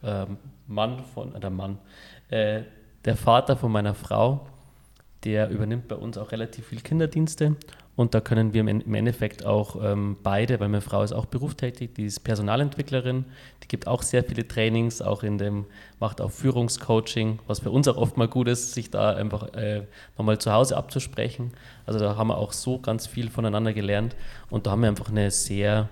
ähm, 0.04 0.38
Mann 0.68 1.04
von, 1.14 1.36
äh, 1.36 1.40
der 1.40 1.50
Mann, 1.50 1.78
äh, 2.30 2.64
der 3.06 3.16
Vater 3.16 3.58
von 3.58 3.72
meiner 3.72 3.94
Frau, 3.94 4.48
der 5.24 5.50
übernimmt 5.50 5.88
bei 5.88 5.96
uns 5.96 6.18
auch 6.18 6.32
relativ 6.32 6.68
viel 6.68 6.82
Kinderdienste 6.82 7.56
und 7.96 8.16
da 8.16 8.22
können 8.22 8.54
wir 8.54 8.62
im 8.62 8.96
Endeffekt 8.96 9.46
auch 9.46 9.76
ähm, 9.84 10.18
beide, 10.24 10.60
weil 10.60 10.70
meine 10.70 10.82
Frau 10.82 11.04
ist 11.04 11.14
auch 11.14 11.28
berufstätig, 11.28 11.94
die 11.94 12.06
ist 12.06 12.22
Personalentwicklerin, 12.22 13.26
die 13.62 13.68
gibt 13.68 13.88
auch 13.88 14.02
sehr 14.02 14.24
viele 14.24 14.48
Trainings, 14.48 15.02
auch 15.02 15.22
in 15.22 15.38
dem, 15.38 15.66
macht 16.00 16.20
auch 16.20 16.32
Führungscoaching, 16.32 17.40
was 17.46 17.60
für 17.60 17.70
uns 17.70 17.88
auch 17.88 17.98
oft 17.98 18.18
mal 18.18 18.28
gut 18.28 18.48
ist, 18.48 18.74
sich 18.74 18.90
da 18.90 19.12
einfach 19.12 19.54
äh, 19.54 19.84
nochmal 20.18 20.40
zu 20.40 20.52
Hause 20.52 20.76
abzusprechen. 20.76 21.52
Also 21.86 22.00
da 22.00 22.16
haben 22.18 22.30
wir 22.30 22.38
auch 22.38 22.52
so 22.52 22.80
ganz 22.80 23.06
viel 23.06 23.30
voneinander 23.30 23.74
gelernt 23.74 24.16
und 24.50 24.66
da 24.66 24.72
haben 24.72 24.82
wir 24.82 24.90
einfach 24.90 25.10
eine 25.10 25.30
sehr 25.30 25.88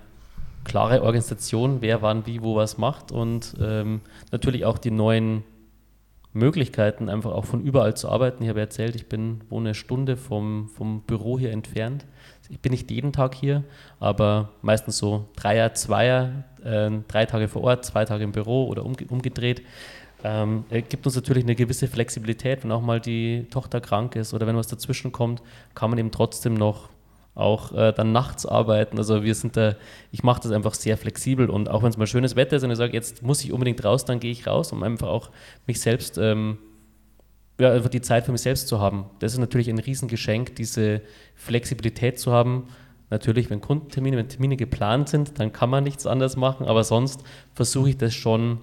klare 0.64 1.04
Organisation, 1.04 1.82
wer 1.82 2.02
wann 2.02 2.26
wie 2.26 2.42
wo 2.42 2.56
was 2.56 2.80
macht 2.80 3.12
und 3.12 3.56
ähm, 3.62 4.02
natürlich 4.32 4.66
auch 4.66 4.80
die 4.80 4.92
neuen 4.92 5.44
Möglichkeiten, 6.34 7.10
einfach 7.10 7.32
auch 7.32 7.46
von 7.46 7.62
überall 7.62 7.96
zu 7.96 8.10
arbeiten. 8.10 8.44
Ich 8.44 8.50
habe 8.50 8.60
erzählt, 8.60 8.96
ich 8.96 9.08
bin, 9.08 9.42
wohne 9.50 9.70
eine 9.70 9.76
Stunde 9.76 10.16
vom, 10.16 10.70
vom 10.70 11.02
Büro 11.02 11.38
hier 11.38 11.52
entfernt. 11.52 12.06
Ich 12.50 12.60
bin 12.60 12.72
nicht 12.72 12.90
jeden 12.92 13.14
Tag 13.14 13.36
hier, 13.36 13.64
aber 14.00 14.50
meistens 14.62 14.98
so 14.98 15.30
Dreier, 15.36 15.74
Zweier, 15.74 16.44
äh, 16.64 16.90
drei 17.08 17.26
Tage 17.26 17.48
vor 17.48 17.64
Ort, 17.64 17.86
zwei 17.86 18.06
Tage 18.06 18.24
im 18.24 18.32
Büro 18.32 18.68
oder 18.68 18.86
umge 18.86 19.06
umgedreht. 19.10 19.62
Ähm, 20.24 20.66
gibt 20.70 21.06
uns 21.06 21.16
natürlich 21.16 21.44
eine 21.44 21.56
gewisse 21.56 21.88
Flexibilität, 21.88 22.64
wenn 22.64 22.72
auch 22.72 22.82
mal 22.82 23.00
die 23.00 23.48
Tochter 23.50 23.82
krank 23.82 24.16
ist 24.16 24.34
oder 24.34 24.46
wenn 24.46 24.56
was 24.56 24.68
dazwischen 24.68 25.12
kommt, 25.12 25.42
kann 25.74 25.90
man 25.90 25.98
eben 25.98 26.12
trotzdem 26.12 26.54
noch 26.54 26.90
auch 27.34 27.72
äh, 27.74 27.94
dann 27.94 28.12
nachts 28.12 28.46
arbeiten. 28.46 28.98
Also 28.98 29.24
wir 29.24 29.36
sind 29.36 29.56
da, 29.56 29.76
ich 30.12 30.24
mache 30.24 30.42
das 30.42 30.52
einfach 30.52 30.74
sehr 30.74 30.98
flexibel 30.98 31.50
und 31.50 31.70
auch 31.70 31.82
wenn 31.84 31.90
es 31.90 31.98
mal 31.98 32.08
schönes 32.08 32.36
Wetter 32.36 32.58
ist 32.58 32.64
und 32.64 32.72
ich 32.72 32.78
sage, 32.78 32.94
jetzt 32.94 33.24
muss 33.24 33.44
ich 33.44 33.54
unbedingt 33.54 33.84
raus, 33.84 34.06
dann 34.06 34.20
gehe 34.20 34.32
ich 34.32 34.48
raus, 34.48 34.72
um 34.72 34.84
einfach 34.84 35.08
auch 35.08 35.32
mich 35.66 35.80
selbst, 35.80 36.18
ähm, 36.18 36.58
ja, 37.60 37.72
einfach 37.72 37.90
die 37.90 38.02
Zeit 38.02 38.26
für 38.26 38.32
mich 38.32 38.42
selbst 38.42 38.68
zu 38.68 38.80
haben. 38.80 39.06
Das 39.20 39.34
ist 39.34 39.40
natürlich 39.40 39.70
ein 39.70 39.80
Riesengeschenk, 39.80 40.56
diese 40.56 41.02
Flexibilität 41.36 42.20
zu 42.20 42.32
haben. 42.32 42.68
Natürlich, 43.10 43.50
wenn 43.50 43.62
Kundentermine, 43.62 44.18
wenn 44.18 44.30
Termine 44.30 44.58
geplant 44.58 45.10
sind, 45.10 45.40
dann 45.40 45.54
kann 45.54 45.70
man 45.70 45.84
nichts 45.84 46.06
anderes 46.06 46.36
machen, 46.36 46.66
aber 46.66 46.84
sonst 46.84 47.24
versuche 47.54 47.90
ich 47.92 47.98
das 47.98 48.14
schon 48.14 48.60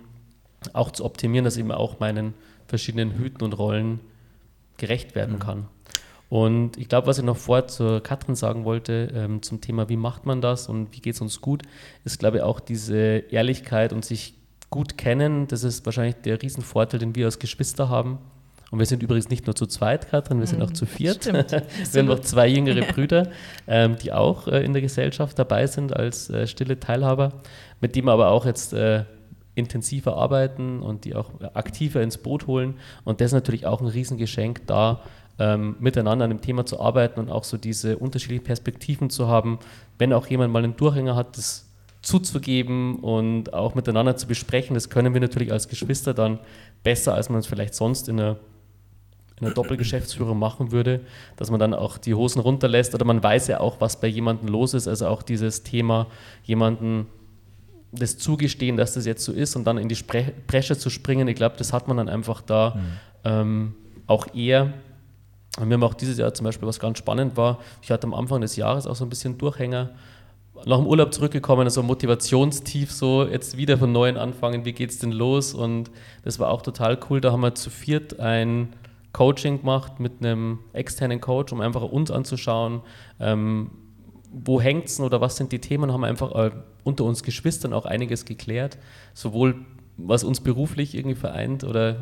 auch 0.73 0.91
zu 0.91 1.05
optimieren, 1.05 1.45
dass 1.45 1.57
ich 1.57 1.61
eben 1.61 1.73
auch 1.73 2.01
meinen 2.01 2.35
verschiedenen 2.67 3.13
Hüten 3.13 3.45
und 3.45 3.53
Rollen 3.55 4.01
gerecht 4.77 5.15
werden 5.15 5.37
mhm. 5.37 5.41
kann. 5.41 5.67
Und 6.29 6.77
ich 6.77 6.89
glaube, 6.89 7.07
was 7.07 7.19
ich 7.19 7.25
noch 7.25 7.37
vorher 7.37 7.69
zur 7.69 8.03
Katrin 8.03 8.35
sagen 8.35 8.65
wollte, 8.65 9.11
ähm, 9.15 9.43
zum 9.43 9.61
Thema, 9.61 9.89
wie 9.89 9.97
macht 9.97 10.27
man 10.27 10.41
das 10.41 10.69
und 10.69 10.95
wie 10.95 11.01
geht 11.01 11.15
es 11.15 11.21
uns 11.21 11.41
gut, 11.41 11.63
ist, 12.05 12.19
glaube 12.19 12.39
ich, 12.39 12.43
auch 12.43 12.61
diese 12.61 12.97
Ehrlichkeit 12.97 13.93
und 13.93 14.05
sich 14.05 14.35
gut 14.69 14.99
kennen. 14.99 15.47
Das 15.49 15.65
ist 15.65 15.87
wahrscheinlich 15.87 16.17
der 16.17 16.43
Riesenvorteil, 16.43 17.01
den 17.01 17.15
wir 17.15 17.27
als 17.27 17.39
Geschwister 17.39 17.89
haben. 17.89 18.19
Und 18.71 18.79
wir 18.79 18.87
sind 18.87 19.03
übrigens 19.03 19.31
nicht 19.31 19.47
nur 19.47 19.57
zu 19.57 19.67
zweit, 19.67 20.11
Katrin, 20.11 20.41
wir 20.41 20.47
sind 20.47 20.61
auch 20.61 20.73
zu 20.73 20.85
mhm. 20.85 20.89
viert. 20.89 21.27
wir 21.33 21.43
haben 22.01 22.07
noch 22.07 22.21
zwei 22.21 22.47
jüngere. 22.49 22.83
Brüder, 22.93 23.31
ähm, 23.67 23.97
die 23.97 24.13
auch 24.13 24.47
äh, 24.47 24.63
in 24.63 24.75
der 24.75 24.83
Gesellschaft 24.83 25.39
dabei 25.39 25.67
sind 25.67 25.97
als 25.97 26.29
äh, 26.29 26.47
stille 26.47 26.79
Teilhaber, 26.79 27.33
mit 27.81 27.97
dem 27.97 28.05
wir 28.05 28.13
aber 28.13 28.29
auch 28.29 28.45
jetzt 28.45 28.75
äh, 28.75 29.05
intensiver 29.55 30.17
arbeiten 30.17 30.81
und 30.81 31.07
die 31.07 31.15
auch 31.15 31.31
aktiver 31.55 32.03
ins 32.03 32.19
Boot 32.19 32.47
holen. 32.47 32.75
Und 33.05 33.23
das 33.23 33.29
ist 33.29 33.33
natürlich 33.33 33.65
auch 33.65 33.81
ein 33.81 33.87
Riesengeschenk, 33.87 34.67
da 34.67 35.01
ähm, 35.39 35.77
miteinander 35.79 36.25
an 36.25 36.31
dem 36.31 36.41
Thema 36.41 36.67
zu 36.67 36.81
arbeiten 36.81 37.21
und 37.21 37.31
auch 37.31 37.45
so 37.45 37.57
diese 37.57 37.99
unterschiedlichen 37.99 38.45
Perspektiven 38.45 39.11
zu 39.11 39.29
haben. 39.29 39.59
Wenn 39.99 40.13
auch 40.13 40.27
jemand 40.27 40.53
mal 40.53 40.65
einen 40.65 40.77
Durchhänger 40.77 41.15
hat, 41.17 41.37
das 41.37 41.69
zuzugeben 42.03 42.97
und 42.97 43.53
auch 43.53 43.75
miteinander 43.75 44.17
zu 44.17 44.27
besprechen, 44.27 44.75
das 44.75 44.91
können 44.91 45.15
wir 45.15 45.21
natürlich 45.21 45.53
als 45.53 45.69
Geschwister 45.69 46.15
dann 46.15 46.39
besser, 46.83 47.15
als 47.15 47.29
man 47.29 47.41
es 47.41 47.47
vielleicht 47.47 47.75
sonst 47.75 48.09
in 48.09 48.21
einer, 48.21 48.37
in 49.39 49.47
einer 49.47 49.55
Doppelgeschäftsführung 49.55 50.39
machen 50.39 50.73
würde, 50.73 51.01
dass 51.37 51.51
man 51.51 51.61
dann 51.61 51.75
auch 51.75 51.99
die 51.99 52.15
Hosen 52.15 52.41
runterlässt 52.41 52.95
oder 52.95 53.05
man 53.05 53.23
weiß 53.23 53.49
ja 53.49 53.61
auch, 53.61 53.81
was 53.81 54.01
bei 54.01 54.09
jemandem 54.09 54.49
los 54.49 54.75
ist, 54.75 54.89
also 54.89 55.09
auch 55.09 55.23
dieses 55.23 55.65
Thema, 55.65 56.07
jemanden 56.45 57.07
das 57.93 58.19
zugestehen, 58.19 58.77
dass 58.77 58.95
das 58.95 59.07
jetzt 59.07 59.25
so 59.25 59.33
ist 59.33 59.57
und 59.57 59.65
dann 59.65 59.79
in 59.79 59.89
die 59.89 59.97
Spre 59.97 60.33
Bresche 60.47 60.77
zu 60.77 60.91
springen, 60.91 61.27
ich 61.29 61.37
glaube, 61.37 61.57
das 61.57 61.73
hat 61.73 61.89
man 61.89 61.97
dann 61.97 62.09
einfach 62.09 62.43
da 62.43 62.75
mhm. 62.75 62.83
ähm, 63.25 63.75
auch 64.07 64.35
eher. 64.35 64.73
Und 65.59 65.69
wir 65.69 65.75
haben 65.75 65.83
auch 65.83 65.95
dieses 65.95 66.19
Jahr 66.19 66.33
zum 66.35 66.45
Beispiel, 66.45 66.69
was 66.69 66.79
ganz 66.79 66.99
spannend 66.99 67.37
war, 67.37 67.59
ich 67.83 67.91
hatte 67.91 68.07
am 68.07 68.15
Anfang 68.15 68.41
des 68.41 68.57
Jahres 68.57 68.87
auch 68.87 68.95
so 68.95 69.05
ein 69.05 69.11
bisschen 69.11 69.39
Durchhänger, 69.39 69.91
nach 70.67 70.79
dem 70.79 70.87
Urlaub 70.87 71.15
zurückgekommen, 71.15 71.63
also 71.63 71.83
Motivationstief, 71.83 72.91
so 72.91 73.25
jetzt 73.25 73.57
wieder 73.57 73.79
von 73.79 73.93
neuem 73.93 74.17
anfangen, 74.17 74.65
wie 74.65 74.73
geht's 74.73 74.99
denn 74.99 75.13
los? 75.13 75.55
Und 75.55 75.91
das 76.25 76.39
war 76.39 76.51
auch 76.51 76.63
total 76.63 76.99
cool. 77.09 77.21
Da 77.21 77.33
haben 77.33 77.41
wir 77.41 77.55
zu 77.55 77.71
viert 77.71 78.19
ein 78.19 78.73
Coaching 79.13 79.61
gemacht 79.61 80.01
mit 80.01 80.15
einem 80.21 80.59
externen 80.73 81.21
Coach, 81.21 81.53
um 81.53 81.61
einfach 81.61 81.83
uns 81.83 82.11
anzuschauen, 82.11 82.83
ähm, 83.21 83.71
wo 84.31 84.61
es 84.61 85.01
oder 85.01 85.21
was 85.21 85.37
sind 85.37 85.53
die 85.53 85.61
Themen, 85.61 85.93
haben 85.93 86.03
wir 86.03 86.09
einfach 86.09 86.35
äh, 86.35 86.51
unter 86.85 87.05
uns 87.05 87.23
Geschwistern 87.23 87.73
auch 87.73 87.87
einiges 87.87 88.25
geklärt, 88.25 88.79
sowohl 89.15 89.55
was 89.97 90.23
uns 90.23 90.41
beruflich 90.41 90.95
irgendwie 90.95 91.17
vereint 91.17 91.65
oder 91.65 91.97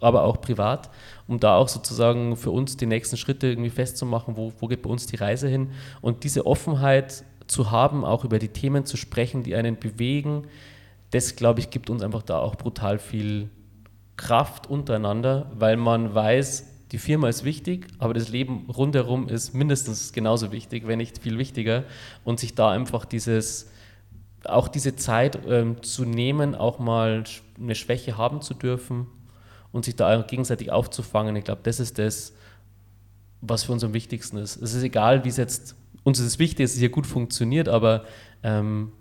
aber 0.00 0.24
auch 0.24 0.40
privat, 0.40 0.90
um 1.26 1.38
da 1.38 1.56
auch 1.56 1.68
sozusagen 1.68 2.36
für 2.36 2.50
uns 2.50 2.76
die 2.76 2.86
nächsten 2.86 3.16
Schritte 3.16 3.46
irgendwie 3.46 3.70
festzumachen, 3.70 4.36
wo, 4.36 4.52
wo 4.58 4.66
geht 4.66 4.82
bei 4.82 4.90
uns 4.90 5.06
die 5.06 5.16
Reise 5.16 5.48
hin 5.48 5.70
und 6.00 6.24
diese 6.24 6.46
Offenheit 6.46 7.24
zu 7.46 7.70
haben, 7.70 8.04
auch 8.04 8.24
über 8.24 8.38
die 8.38 8.48
Themen 8.48 8.84
zu 8.84 8.96
sprechen, 8.96 9.42
die 9.42 9.54
einen 9.54 9.78
bewegen, 9.78 10.46
das 11.10 11.36
glaube 11.36 11.60
ich 11.60 11.70
gibt 11.70 11.88
uns 11.88 12.02
einfach 12.02 12.22
da 12.22 12.38
auch 12.38 12.56
brutal 12.56 12.98
viel 12.98 13.48
Kraft 14.16 14.66
untereinander, 14.66 15.50
weil 15.54 15.76
man 15.76 16.14
weiß, 16.14 16.66
die 16.92 16.98
Firma 16.98 17.28
ist 17.28 17.44
wichtig, 17.44 17.86
aber 17.98 18.14
das 18.14 18.28
Leben 18.28 18.70
rundherum 18.70 19.28
ist 19.28 19.54
mindestens 19.54 20.12
genauso 20.12 20.52
wichtig, 20.52 20.86
wenn 20.86 20.98
nicht 20.98 21.18
viel 21.18 21.36
wichtiger. 21.36 21.84
Und 22.24 22.38
sich 22.38 22.54
da 22.54 22.70
einfach 22.70 23.04
dieses, 23.04 23.70
auch 24.44 24.68
diese 24.68 24.94
Zeit 24.94 25.38
ähm, 25.48 25.82
zu 25.82 26.04
nehmen, 26.04 26.54
auch 26.54 26.78
mal 26.78 27.24
eine 27.58 27.74
Schwäche 27.74 28.16
haben 28.16 28.40
zu 28.40 28.54
dürfen 28.54 29.08
und 29.76 29.84
sich 29.84 29.94
da 29.94 30.22
gegenseitig 30.22 30.72
aufzufangen. 30.72 31.36
Ich 31.36 31.44
glaube, 31.44 31.60
das 31.62 31.78
ist 31.78 31.98
das, 31.98 32.32
was 33.42 33.64
für 33.64 33.72
uns 33.72 33.84
am 33.84 33.92
wichtigsten 33.92 34.38
ist. 34.38 34.56
Es 34.56 34.74
ist 34.74 34.82
egal, 34.82 35.24
wie 35.24 35.28
es 35.28 35.36
jetzt, 35.36 35.76
uns 36.02 36.18
ist 36.18 36.26
es 36.26 36.38
wichtig, 36.38 36.64
dass 36.64 36.72
es 36.72 36.80
hier 36.80 36.88
gut 36.88 37.06
funktioniert, 37.06 37.68
aber 37.68 38.04
ähm, 38.42 38.92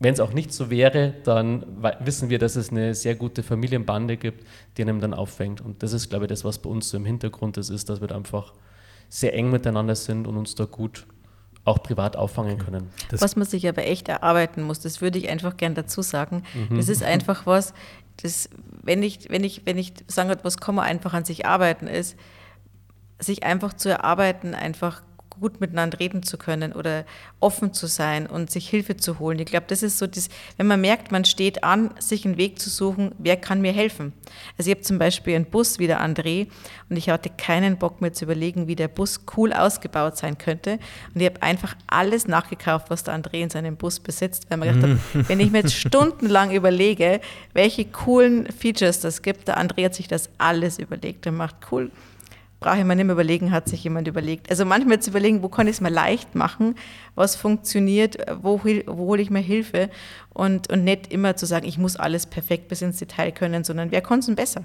wenn 0.00 0.12
es 0.12 0.20
auch 0.20 0.32
nicht 0.32 0.52
so 0.52 0.68
wäre, 0.68 1.14
dann 1.24 1.64
wissen 2.00 2.28
wir, 2.28 2.38
dass 2.38 2.56
es 2.56 2.70
eine 2.70 2.94
sehr 2.94 3.14
gute 3.14 3.42
Familienbande 3.42 4.16
gibt, 4.16 4.44
die 4.76 4.82
einem 4.82 5.00
dann 5.00 5.14
auffängt. 5.14 5.60
Und 5.60 5.82
das 5.82 5.92
ist, 5.92 6.10
glaube 6.10 6.26
ich, 6.26 6.28
das, 6.28 6.44
was 6.44 6.58
bei 6.58 6.68
uns 6.68 6.90
so 6.90 6.98
im 6.98 7.06
Hintergrund 7.06 7.56
ist, 7.56 7.70
ist, 7.70 7.88
dass 7.88 8.00
wir 8.00 8.08
da 8.08 8.16
einfach 8.16 8.52
sehr 9.08 9.32
eng 9.32 9.50
miteinander 9.50 9.94
sind 9.94 10.26
und 10.26 10.36
uns 10.36 10.54
da 10.54 10.64
gut 10.64 11.06
auch 11.64 11.82
privat 11.82 12.16
auffangen 12.16 12.58
können. 12.58 12.90
Das 13.10 13.20
was 13.20 13.36
man 13.36 13.46
sich 13.46 13.66
aber 13.68 13.84
echt 13.84 14.08
erarbeiten 14.08 14.62
muss, 14.62 14.80
das 14.80 15.00
würde 15.00 15.18
ich 15.18 15.28
einfach 15.28 15.56
gern 15.56 15.74
dazu 15.74 16.02
sagen. 16.02 16.42
Mhm. 16.54 16.76
Das 16.76 16.88
ist 16.88 17.02
einfach 17.02 17.46
was, 17.46 17.74
das, 18.22 18.48
wenn 18.82 19.02
ich, 19.02 19.28
wenn 19.30 19.44
ich, 19.44 19.62
wenn 19.66 19.78
ich 19.78 19.92
sagen 20.08 20.28
würde, 20.28 20.44
was 20.44 20.58
kann 20.58 20.74
man 20.74 20.86
einfach 20.86 21.14
an 21.14 21.24
sich 21.24 21.46
arbeiten, 21.46 21.86
ist, 21.86 22.16
sich 23.18 23.44
einfach 23.44 23.74
zu 23.74 23.88
erarbeiten, 23.88 24.54
einfach 24.54 25.02
gut 25.40 25.60
miteinander 25.60 26.00
reden 26.00 26.22
zu 26.22 26.38
können 26.38 26.72
oder 26.72 27.04
offen 27.40 27.72
zu 27.72 27.86
sein 27.86 28.26
und 28.26 28.50
sich 28.50 28.68
Hilfe 28.68 28.96
zu 28.96 29.18
holen. 29.18 29.38
Ich 29.38 29.46
glaube, 29.46 29.66
das 29.68 29.82
ist 29.82 29.98
so, 29.98 30.06
das, 30.06 30.28
wenn 30.56 30.66
man 30.66 30.80
merkt, 30.80 31.12
man 31.12 31.24
steht 31.24 31.64
an, 31.64 31.90
sich 31.98 32.24
einen 32.24 32.36
Weg 32.36 32.58
zu 32.58 32.70
suchen, 32.70 33.14
wer 33.18 33.36
kann 33.36 33.60
mir 33.60 33.72
helfen. 33.72 34.12
Also 34.58 34.70
ich 34.70 34.76
habe 34.76 34.84
zum 34.84 34.98
Beispiel 34.98 35.36
einen 35.36 35.46
Bus 35.46 35.78
wie 35.78 35.86
der 35.86 36.00
André 36.00 36.48
und 36.88 36.96
ich 36.96 37.08
hatte 37.08 37.30
keinen 37.30 37.76
Bock 37.76 38.00
mehr 38.00 38.12
zu 38.12 38.24
überlegen, 38.24 38.66
wie 38.66 38.76
der 38.76 38.88
Bus 38.88 39.20
cool 39.36 39.52
ausgebaut 39.52 40.16
sein 40.16 40.38
könnte. 40.38 40.78
Und 41.14 41.20
ich 41.20 41.26
habe 41.26 41.42
einfach 41.42 41.76
alles 41.86 42.26
nachgekauft, 42.26 42.90
was 42.90 43.04
der 43.04 43.14
André 43.14 43.42
in 43.42 43.50
seinem 43.50 43.76
Bus 43.76 44.00
besitzt, 44.00 44.46
weil 44.48 44.58
man 44.58 44.68
gedacht 44.72 44.98
hat, 45.14 45.28
wenn 45.28 45.40
ich 45.40 45.50
mir 45.50 45.58
jetzt 45.58 45.74
stundenlang 45.74 46.52
überlege, 46.52 47.20
welche 47.52 47.84
coolen 47.84 48.50
Features 48.52 49.00
das 49.00 49.22
gibt, 49.22 49.48
der 49.48 49.58
André 49.58 49.84
hat 49.84 49.94
sich 49.94 50.08
das 50.08 50.30
alles 50.38 50.78
überlegt. 50.78 51.26
Er 51.26 51.32
macht 51.32 51.56
cool 51.70 51.90
brauche 52.66 52.78
ich 52.78 52.84
mir 52.84 52.96
nicht 52.96 53.04
mehr 53.04 53.12
überlegen, 53.12 53.52
hat 53.52 53.68
sich 53.68 53.84
jemand 53.84 54.08
überlegt. 54.08 54.50
Also 54.50 54.64
manchmal 54.64 54.98
zu 54.98 55.10
überlegen, 55.10 55.40
wo 55.40 55.48
kann 55.48 55.68
ich 55.68 55.74
es 55.74 55.80
mir 55.80 55.88
leicht 55.88 56.34
machen, 56.34 56.74
was 57.14 57.36
funktioniert, 57.36 58.16
wo, 58.42 58.60
wo 58.86 59.06
hole 59.06 59.22
ich 59.22 59.30
mir 59.30 59.38
Hilfe 59.38 59.88
und, 60.30 60.68
und 60.72 60.82
nicht 60.82 61.12
immer 61.12 61.36
zu 61.36 61.46
sagen, 61.46 61.64
ich 61.64 61.78
muss 61.78 61.94
alles 61.94 62.26
perfekt 62.26 62.66
bis 62.66 62.82
ins 62.82 62.96
Detail 62.96 63.30
können, 63.30 63.62
sondern 63.62 63.92
wer 63.92 64.00
kann 64.00 64.18
es 64.18 64.26
denn 64.26 64.34
besser? 64.34 64.64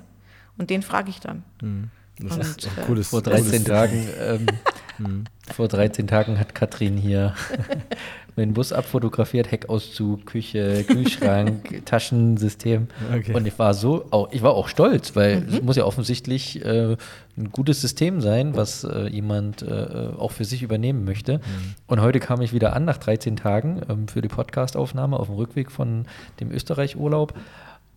Und 0.58 0.72
den 0.72 0.82
frage 0.82 1.12
ich 1.12 1.20
dann. 1.20 1.44
Mhm. 1.62 1.92
Das 2.18 2.38
und, 2.38 2.42
ist 2.42 2.66
äh, 2.66 2.82
cooles, 2.88 3.10
vor 3.10 3.22
13 3.22 3.66
Tagen, 3.66 4.10
ähm, 4.20 4.48
mhm. 4.98 5.24
vor 5.54 5.68
13 5.68 6.08
Tagen 6.08 6.40
hat 6.40 6.56
Katrin 6.56 6.98
hier 6.98 7.36
den 8.38 8.54
Bus 8.54 8.74
abfotografiert, 8.74 9.52
Heckauszug, 9.52 10.26
Küche, 10.26 10.84
Kühlschrank, 10.86 11.82
Taschensystem. 11.86 12.88
Okay. 13.14 13.34
Und 13.34 13.46
ich 13.46 13.58
war 13.60 13.74
so, 13.74 14.06
auch, 14.12 14.32
ich 14.32 14.42
war 14.42 14.54
auch 14.54 14.68
stolz, 14.68 15.16
weil 15.16 15.42
mhm. 15.42 15.54
es 15.54 15.62
muss 15.62 15.76
ja 15.76 15.86
offensichtlich 15.86 16.64
äh, 16.64 16.96
ein 17.38 17.52
gutes 17.52 17.82
System 17.82 18.22
sein, 18.22 18.56
was 18.56 18.84
äh, 18.84 19.08
jemand 19.08 19.62
äh, 19.62 20.10
auch 20.18 20.32
für 20.32 20.46
sich 20.46 20.64
übernehmen 20.64 21.06
möchte. 21.06 21.38
Mhm. 21.38 21.42
Und 21.88 22.02
heute 22.02 22.20
kam 22.20 22.42
ich 22.42 22.54
wieder 22.54 22.74
an 22.76 22.86
nach 22.86 22.98
13 22.98 23.36
Tagen 23.36 23.82
ähm, 23.90 24.08
für 24.08 24.22
die 24.22 24.28
Podcastaufnahme 24.28 25.20
auf 25.20 25.28
dem 25.28 25.36
Rückweg 25.36 25.72
von 25.72 26.06
dem 26.40 26.52
Österreich-Urlaub. 26.52 27.34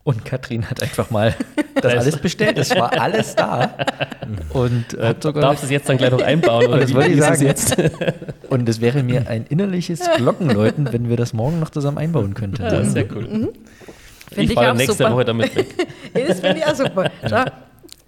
Und 0.05 0.27
Katrin 0.27 0.69
hat 0.69 0.83
einfach 0.83 1.11
mal 1.11 1.35
das 1.81 1.95
alles 1.95 2.19
bestellt. 2.19 2.59
Es 2.59 2.75
war 2.75 2.93
alles 3.01 3.35
da. 3.35 3.75
Und 4.51 4.93
äh, 4.95 5.15
sogar 5.19 5.43
darfst 5.43 5.63
du 5.63 5.67
es 5.67 5.71
jetzt 5.71 5.89
dann 5.89 5.97
gleich 5.97 6.11
noch 6.11 6.21
einbauen? 6.21 6.67
Oder 6.67 6.81
das 6.81 6.93
wollte 6.93 7.11
ich 7.11 7.21
sagen. 7.21 7.43
Jetzt? 7.43 7.77
Und 8.55 8.69
es 8.69 8.81
wäre 8.81 9.03
mir 9.03 9.29
ein 9.29 9.47
innerliches 9.47 10.01
Glockenläuten, 10.17 10.93
wenn 10.93 11.09
wir 11.09 11.17
das 11.17 11.33
morgen 11.33 11.61
noch 11.61 11.71
zusammen 11.71 11.99
einbauen 11.99 12.35
könnten. 12.35 12.63
Ja, 12.63 12.71
das 12.71 12.89
ist 12.89 12.93
sehr 12.93 13.11
cool. 13.15 13.27
Mhm. 13.27 13.49
Ich, 14.31 14.51
ich 14.51 14.55
fahre 14.55 14.77
nächste 14.77 14.97
super. 14.97 15.13
Woche 15.13 15.25
damit 15.25 15.55
weg. 15.55 15.75
das 16.29 16.41
finde 16.41 16.59
ich 16.59 16.67
auch 16.67 16.75
super. 16.75 17.11
Schau, 17.29 17.45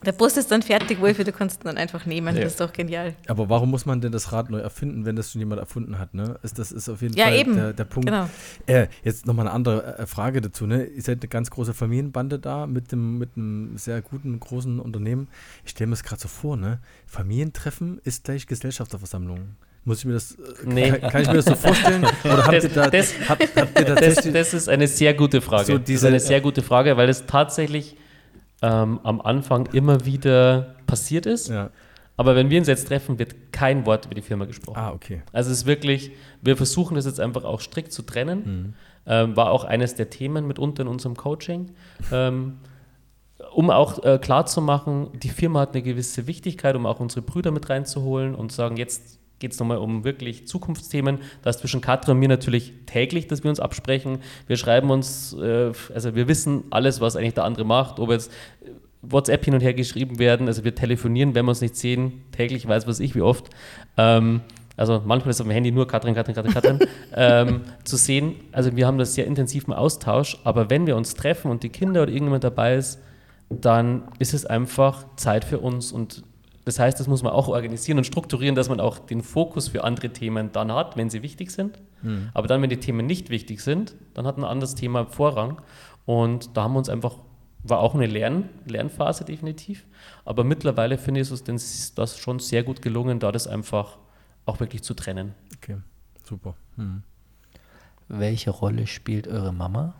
Der 0.04 0.12
Bus 0.12 0.36
ist 0.36 0.50
dann 0.50 0.62
fertig, 0.62 1.00
Wolfi, 1.00 1.24
du 1.24 1.32
kannst 1.32 1.62
ihn 1.62 1.66
dann 1.66 1.76
einfach 1.76 2.06
nehmen. 2.06 2.34
Ja. 2.36 2.42
Das 2.42 2.52
ist 2.52 2.60
doch 2.60 2.72
genial. 2.72 3.14
Aber 3.26 3.48
warum 3.48 3.70
muss 3.70 3.86
man 3.86 4.00
denn 4.00 4.12
das 4.12 4.32
Rad 4.32 4.50
neu 4.50 4.58
erfinden, 4.58 5.04
wenn 5.04 5.16
das 5.16 5.32
schon 5.32 5.40
jemand 5.40 5.60
erfunden 5.60 5.98
hat? 5.98 6.14
Ne? 6.14 6.38
Ist, 6.42 6.58
das 6.58 6.72
ist 6.72 6.88
auf 6.88 7.02
jeden 7.02 7.16
ja, 7.16 7.26
Fall 7.26 7.34
eben. 7.36 7.56
Der, 7.56 7.72
der 7.72 7.84
Punkt. 7.84 8.08
Genau. 8.08 8.28
Äh, 8.66 8.86
jetzt 9.02 9.26
nochmal 9.26 9.46
eine 9.46 9.54
andere 9.54 9.98
äh, 9.98 10.06
Frage 10.06 10.40
dazu. 10.40 10.66
Ne? 10.66 10.84
Ihr 10.84 11.02
seid 11.02 11.22
eine 11.22 11.28
ganz 11.28 11.50
große 11.50 11.74
Familienbande 11.74 12.38
da 12.38 12.66
mit, 12.66 12.92
dem, 12.92 13.18
mit 13.18 13.30
einem 13.36 13.76
sehr 13.76 14.00
guten, 14.00 14.38
großen 14.38 14.78
Unternehmen. 14.80 15.28
Ich 15.64 15.72
stelle 15.72 15.88
mir 15.88 15.94
das 15.94 16.04
gerade 16.04 16.20
so 16.20 16.28
vor, 16.28 16.56
ne? 16.56 16.78
Familientreffen 17.06 18.00
ist 18.04 18.24
gleich 18.24 18.46
Gesellschafterversammlung. 18.46 19.56
Muss 19.86 20.00
ich 20.00 20.04
mir 20.04 20.14
das, 20.14 20.32
äh, 20.32 20.36
nee. 20.64 20.90
kann, 20.90 21.10
kann, 21.12 21.22
ich 21.22 21.28
mir 21.28 21.34
das 21.34 21.44
so 21.44 21.54
vorstellen? 21.54 22.04
Oder 22.24 22.44
habt 22.44 22.56
das, 22.56 22.64
ihr 22.64 22.70
da, 22.70 22.90
das, 22.90 23.14
habt, 23.28 23.56
habt 23.56 23.78
ihr 23.78 23.84
das, 23.94 24.16
das, 24.16 24.54
ist 24.54 24.68
eine 24.68 24.88
sehr 24.88 25.14
gute 25.14 25.40
Frage. 25.40 25.64
So 25.64 25.78
diese, 25.78 25.86
das 25.86 25.98
ist 26.00 26.04
eine 26.04 26.20
sehr 26.20 26.40
gute 26.40 26.62
Frage, 26.62 26.96
weil 26.96 27.08
es 27.08 27.24
tatsächlich 27.26 27.96
ähm, 28.62 28.98
am 29.04 29.20
Anfang 29.20 29.66
immer 29.66 30.04
wieder 30.04 30.74
passiert 30.88 31.24
ist. 31.24 31.50
Ja. 31.50 31.70
Aber 32.16 32.34
wenn 32.34 32.50
wir 32.50 32.58
uns 32.58 32.66
jetzt 32.66 32.88
treffen, 32.88 33.20
wird 33.20 33.52
kein 33.52 33.86
Wort 33.86 34.06
über 34.06 34.16
die 34.16 34.22
Firma 34.22 34.46
gesprochen. 34.46 34.76
Ah, 34.76 34.90
okay. 34.90 35.22
Also 35.32 35.52
es 35.52 35.58
ist 35.58 35.66
wirklich, 35.66 36.10
wir 36.42 36.56
versuchen 36.56 36.96
das 36.96 37.06
jetzt 37.06 37.20
einfach 37.20 37.44
auch 37.44 37.60
strikt 37.60 37.92
zu 37.92 38.02
trennen. 38.02 38.38
Mhm. 38.44 38.74
Ähm, 39.06 39.36
war 39.36 39.52
auch 39.52 39.62
eines 39.62 39.94
der 39.94 40.10
Themen 40.10 40.48
mitunter 40.48 40.82
in 40.82 40.88
unserem 40.88 41.16
Coaching. 41.16 41.70
Ähm, 42.10 42.54
um 43.54 43.70
auch 43.70 44.02
äh, 44.02 44.18
klarzumachen, 44.18 45.10
die 45.14 45.28
Firma 45.28 45.60
hat 45.60 45.74
eine 45.74 45.82
gewisse 45.82 46.26
Wichtigkeit, 46.26 46.74
um 46.74 46.86
auch 46.86 46.98
unsere 46.98 47.22
Brüder 47.22 47.52
mit 47.52 47.68
reinzuholen 47.68 48.34
und 48.34 48.50
sagen, 48.50 48.76
jetzt 48.76 49.20
geht 49.38 49.52
es 49.52 49.58
nochmal 49.58 49.78
um 49.78 50.04
wirklich 50.04 50.46
Zukunftsthemen. 50.46 51.18
Da 51.42 51.50
ist 51.50 51.60
zwischen 51.60 51.80
Katrin 51.80 52.12
und 52.14 52.18
mir 52.20 52.28
natürlich 52.28 52.72
täglich, 52.86 53.26
dass 53.26 53.44
wir 53.44 53.50
uns 53.50 53.60
absprechen. 53.60 54.18
Wir 54.46 54.56
schreiben 54.56 54.90
uns, 54.90 55.34
äh, 55.34 55.72
also 55.94 56.14
wir 56.14 56.28
wissen 56.28 56.64
alles, 56.70 57.00
was 57.00 57.16
eigentlich 57.16 57.34
der 57.34 57.44
andere 57.44 57.64
macht, 57.64 57.98
ob 57.98 58.10
jetzt 58.10 58.30
WhatsApp 59.02 59.44
hin 59.44 59.54
und 59.54 59.60
her 59.60 59.74
geschrieben 59.74 60.18
werden, 60.18 60.48
also 60.48 60.64
wir 60.64 60.74
telefonieren, 60.74 61.34
wenn 61.34 61.44
wir 61.44 61.50
uns 61.50 61.60
nicht 61.60 61.76
sehen, 61.76 62.24
täglich 62.32 62.66
weiß 62.66 62.86
was 62.86 63.00
ich, 63.00 63.14
wie 63.14 63.20
oft. 63.20 63.50
Ähm, 63.96 64.40
also 64.76 65.02
manchmal 65.04 65.30
ist 65.30 65.40
auf 65.40 65.46
dem 65.46 65.52
Handy 65.52 65.70
nur 65.70 65.86
Katrin, 65.86 66.14
Katrin, 66.14 66.34
Katrin, 66.34 66.52
Katrin 66.52 66.78
ähm, 67.14 67.60
zu 67.84 67.96
sehen. 67.96 68.36
Also 68.52 68.76
wir 68.76 68.86
haben 68.86 68.98
das 68.98 69.14
sehr 69.14 69.26
intensiv 69.26 69.64
im 69.66 69.72
Austausch, 69.72 70.38
aber 70.44 70.68
wenn 70.70 70.86
wir 70.86 70.96
uns 70.96 71.14
treffen 71.14 71.50
und 71.50 71.62
die 71.62 71.70
Kinder 71.70 72.02
oder 72.02 72.10
irgendjemand 72.10 72.44
dabei 72.44 72.74
ist, 72.76 73.00
dann 73.48 74.02
ist 74.18 74.34
es 74.34 74.44
einfach 74.44 75.06
Zeit 75.16 75.44
für 75.44 75.58
uns 75.58 75.92
und 75.92 76.24
das 76.66 76.80
heißt, 76.80 76.98
das 76.98 77.06
muss 77.06 77.22
man 77.22 77.32
auch 77.32 77.46
organisieren 77.46 77.98
und 77.98 78.04
strukturieren, 78.04 78.56
dass 78.56 78.68
man 78.68 78.80
auch 78.80 78.98
den 78.98 79.22
Fokus 79.22 79.68
für 79.68 79.84
andere 79.84 80.10
Themen 80.10 80.50
dann 80.50 80.72
hat, 80.72 80.96
wenn 80.96 81.08
sie 81.08 81.22
wichtig 81.22 81.52
sind. 81.52 81.80
Mhm. 82.02 82.30
Aber 82.34 82.48
dann, 82.48 82.60
wenn 82.60 82.68
die 82.68 82.80
Themen 82.80 83.06
nicht 83.06 83.30
wichtig 83.30 83.60
sind, 83.60 83.94
dann 84.14 84.26
hat 84.26 84.36
ein 84.36 84.42
anderes 84.42 84.74
Thema 84.74 85.06
Vorrang. 85.06 85.62
Und 86.06 86.56
da 86.56 86.64
haben 86.64 86.72
wir 86.72 86.78
uns 86.78 86.88
einfach, 86.88 87.20
war 87.62 87.78
auch 87.78 87.94
eine 87.94 88.06
Lern, 88.06 88.48
Lernphase 88.64 89.24
definitiv. 89.24 89.86
Aber 90.24 90.42
mittlerweile 90.42 90.98
finde 90.98 91.20
ich 91.20 91.30
es 91.30 91.94
das 91.94 92.18
schon 92.18 92.40
sehr 92.40 92.64
gut 92.64 92.82
gelungen, 92.82 93.20
da 93.20 93.30
das 93.30 93.46
einfach 93.46 93.98
auch 94.44 94.58
wirklich 94.58 94.82
zu 94.82 94.94
trennen. 94.94 95.36
Okay, 95.58 95.76
super. 96.24 96.56
Mhm. 96.74 97.04
Welche 98.08 98.50
Rolle 98.50 98.88
spielt 98.88 99.28
eure 99.28 99.52
Mama? 99.52 99.94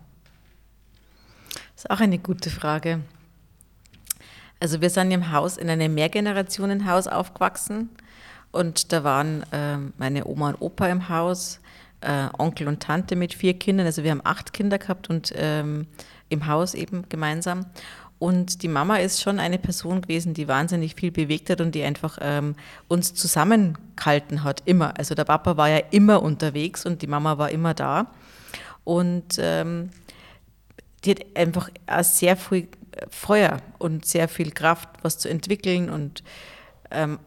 Das 1.75 1.85
ist 1.85 1.91
auch 1.91 2.01
eine 2.01 2.19
gute 2.19 2.49
Frage. 2.49 2.99
Also 4.59 4.81
wir 4.81 4.89
sind 4.89 5.11
im 5.11 5.31
Haus, 5.31 5.57
in 5.57 5.69
einem 5.69 5.93
Mehrgenerationenhaus 5.93 7.07
aufgewachsen 7.07 7.89
und 8.51 8.91
da 8.91 9.03
waren 9.03 9.43
äh, 9.51 9.77
meine 9.97 10.25
Oma 10.25 10.49
und 10.49 10.61
Opa 10.61 10.87
im 10.87 11.09
Haus, 11.09 11.59
äh, 12.01 12.27
Onkel 12.37 12.67
und 12.67 12.81
Tante 12.81 13.15
mit 13.15 13.33
vier 13.33 13.53
Kindern. 13.53 13.85
Also 13.85 14.03
wir 14.03 14.11
haben 14.11 14.21
acht 14.23 14.53
Kinder 14.53 14.77
gehabt 14.77 15.09
und 15.09 15.33
ähm, 15.35 15.87
im 16.29 16.47
Haus 16.47 16.73
eben 16.73 17.07
gemeinsam. 17.09 17.65
Und 18.19 18.63
die 18.63 18.67
Mama 18.67 18.97
ist 18.97 19.21
schon 19.21 19.39
eine 19.39 19.59
Person 19.59 20.01
gewesen, 20.01 20.33
die 20.33 20.47
wahnsinnig 20.47 20.95
viel 20.95 21.11
bewegt 21.11 21.51
hat 21.51 21.61
und 21.61 21.75
die 21.75 21.83
einfach 21.83 22.17
ähm, 22.19 22.55
uns 22.87 23.13
zusammengehalten 23.13 24.43
hat, 24.43 24.63
immer. 24.65 24.97
Also 24.97 25.13
der 25.13 25.25
Papa 25.25 25.55
war 25.55 25.69
ja 25.69 25.81
immer 25.91 26.23
unterwegs 26.23 26.85
und 26.85 27.03
die 27.03 27.07
Mama 27.07 27.37
war 27.37 27.51
immer 27.51 27.75
da. 27.75 28.07
Und 28.83 29.35
ähm, 29.37 29.91
die 31.03 31.11
hat 31.11 31.25
einfach 31.35 31.69
sehr 32.01 32.35
viel 32.37 32.67
Feuer 33.09 33.57
und 33.77 34.05
sehr 34.05 34.27
viel 34.27 34.51
Kraft, 34.51 34.89
was 35.01 35.17
zu 35.17 35.29
entwickeln. 35.29 35.89
Und 35.89 36.23
ähm, 36.91 37.19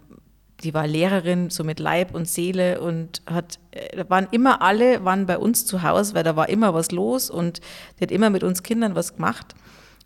die 0.62 0.74
war 0.74 0.86
Lehrerin, 0.86 1.50
so 1.50 1.64
mit 1.64 1.80
Leib 1.80 2.14
und 2.14 2.28
Seele 2.28 2.80
und 2.80 3.22
hat, 3.26 3.58
äh, 3.70 4.04
waren 4.08 4.28
immer 4.30 4.62
alle, 4.62 5.04
waren 5.04 5.26
bei 5.26 5.38
uns 5.38 5.66
zu 5.66 5.82
Hause, 5.82 6.14
weil 6.14 6.24
da 6.24 6.36
war 6.36 6.48
immer 6.48 6.74
was 6.74 6.90
los 6.90 7.30
und 7.30 7.60
die 7.98 8.02
hat 8.04 8.10
immer 8.10 8.30
mit 8.30 8.42
uns 8.42 8.62
Kindern 8.62 8.94
was 8.94 9.14
gemacht. 9.14 9.54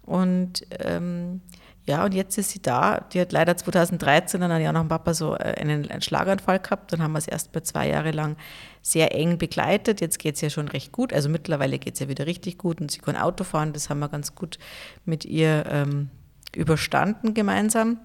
Und 0.03 0.67
ähm, 0.81 1.41
ja, 1.87 2.05
und 2.05 2.15
jetzt 2.15 2.39
ist 2.39 2.51
sie 2.51 2.63
da. 2.63 3.01
Die 3.13 3.21
hat 3.21 3.33
leider 3.33 3.57
2013 3.57 4.41
dann 4.41 4.61
ja 4.61 4.73
noch 4.73 4.89
Papa 4.89 5.13
so 5.13 5.35
äh, 5.35 5.55
einen, 5.61 5.91
einen 5.91 6.03
Schlaganfall 6.03 6.61
gehabt. 6.61 6.93
Dann 6.93 7.03
haben 7.03 7.13
wir 7.13 7.19
es 7.19 7.29
erst 7.29 7.55
mal 7.55 7.63
zwei 7.63 7.89
Jahre 7.89 8.11
lang 8.11 8.37
sehr 8.85 9.15
eng 9.15 9.39
begleitet. 9.39 10.03
Jetzt 10.03 10.19
geht 10.19 10.35
es 10.35 10.43
ja 10.43 10.51
schon 10.51 10.69
recht 10.69 10.93
gut. 10.93 11.13
Also 11.13 11.31
mittlerweile 11.31 11.79
geht 11.79 11.95
es 11.95 12.01
ja 12.01 12.09
wieder 12.09 12.27
richtig 12.27 12.59
gut 12.59 12.83
und 12.83 12.91
sie 12.91 12.99
kann 12.99 13.17
Auto 13.17 13.43
fahren. 13.43 13.73
Das 13.73 13.89
haben 13.89 13.99
wir 13.99 14.11
ganz 14.11 14.35
gut 14.35 14.59
mit 15.07 15.25
ihr 15.25 15.65
ähm, 15.69 16.11
überstanden 16.55 17.33
gemeinsam. 17.33 17.99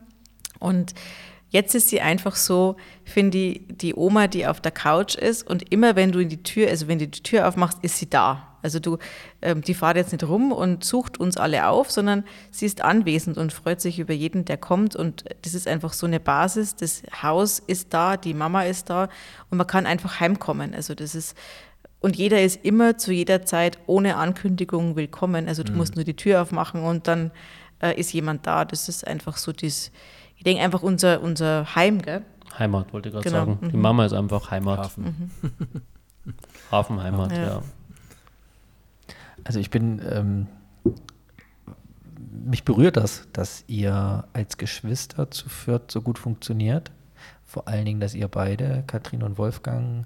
Und 0.57 0.95
Jetzt 1.51 1.73
ist 1.73 1.89
sie 1.89 1.99
einfach 1.99 2.35
so, 2.35 2.75
finde 3.03 3.37
ich, 3.39 3.61
die 3.67 3.95
Oma, 3.95 4.27
die 4.27 4.45
auf 4.45 4.61
der 4.61 4.71
Couch 4.71 5.15
ist 5.15 5.41
und 5.49 5.71
immer 5.71 5.95
wenn 5.95 6.11
du 6.11 6.19
in 6.19 6.29
die 6.29 6.43
Tür, 6.43 6.69
also 6.69 6.87
wenn 6.87 6.99
du 6.99 7.07
die 7.07 7.23
Tür 7.23 7.47
aufmachst, 7.47 7.79
ist 7.81 7.97
sie 7.97 8.07
da. 8.07 8.48
Also 8.61 8.79
du, 8.79 8.97
ähm, 9.41 9.61
die 9.61 9.73
fahrt 9.73 9.97
jetzt 9.97 10.11
nicht 10.11 10.23
rum 10.23 10.51
und 10.51 10.83
sucht 10.83 11.19
uns 11.19 11.37
alle 11.37 11.67
auf, 11.67 11.91
sondern 11.91 12.23
sie 12.51 12.65
ist 12.65 12.81
anwesend 12.81 13.37
und 13.37 13.53
freut 13.53 13.81
sich 13.81 13.99
über 13.99 14.13
jeden, 14.13 14.45
der 14.45 14.57
kommt. 14.57 14.95
Und 14.95 15.25
das 15.43 15.53
ist 15.53 15.67
einfach 15.67 15.93
so 15.93 16.05
eine 16.05 16.19
Basis. 16.19 16.75
Das 16.75 17.03
Haus 17.21 17.59
ist 17.59 17.93
da, 17.93 18.17
die 18.17 18.33
Mama 18.33 18.63
ist 18.63 18.89
da 18.89 19.09
und 19.49 19.57
man 19.57 19.67
kann 19.67 19.85
einfach 19.85 20.19
heimkommen. 20.19 20.73
Also 20.73 20.95
das 20.95 21.15
ist 21.15 21.35
und 22.01 22.15
jeder 22.15 22.41
ist 22.41 22.63
immer 22.63 22.97
zu 22.97 23.11
jeder 23.11 23.43
Zeit 23.43 23.77
ohne 23.85 24.15
Ankündigung 24.15 24.95
willkommen. 24.95 25.47
Also 25.47 25.63
du 25.63 25.73
mhm. 25.73 25.79
musst 25.79 25.95
nur 25.95 26.05
die 26.05 26.15
Tür 26.15 26.41
aufmachen 26.41 26.81
und 26.83 27.07
dann 27.07 27.31
äh, 27.81 27.99
ist 27.99 28.13
jemand 28.13 28.47
da. 28.47 28.63
Das 28.63 28.87
ist 28.87 29.05
einfach 29.05 29.37
so 29.37 29.51
das, 29.51 29.91
ich 30.37 30.43
denke 30.43 30.63
einfach 30.63 30.81
unser, 30.81 31.21
unser 31.21 31.75
Heim, 31.75 32.01
gell? 32.01 32.23
Heimat 32.57 32.93
wollte 32.93 33.09
ich 33.09 33.13
gerade 33.13 33.29
genau. 33.29 33.45
sagen. 33.45 33.69
Die 33.69 33.75
mhm. 33.75 33.81
Mama 33.81 34.05
ist 34.05 34.13
einfach 34.13 34.49
Heimat. 34.49 34.79
Hafen. 34.79 35.31
Mhm. 35.41 36.33
Hafenheimat, 36.71 37.31
ja. 37.31 37.43
ja. 37.43 37.61
Also 39.43 39.59
ich 39.59 39.69
bin, 39.69 40.01
ähm, 40.09 40.47
mich 42.45 42.63
berührt 42.63 42.97
das, 42.97 43.27
dass 43.33 43.63
ihr 43.67 44.25
als 44.33 44.57
Geschwister 44.57 45.31
zu 45.31 45.49
viert 45.49 45.91
so 45.91 46.01
gut 46.01 46.19
funktioniert. 46.19 46.91
Vor 47.45 47.67
allen 47.67 47.85
Dingen, 47.85 47.99
dass 47.99 48.13
ihr 48.13 48.27
beide, 48.27 48.83
Katrin 48.85 49.23
und 49.23 49.37
Wolfgang, 49.37 50.05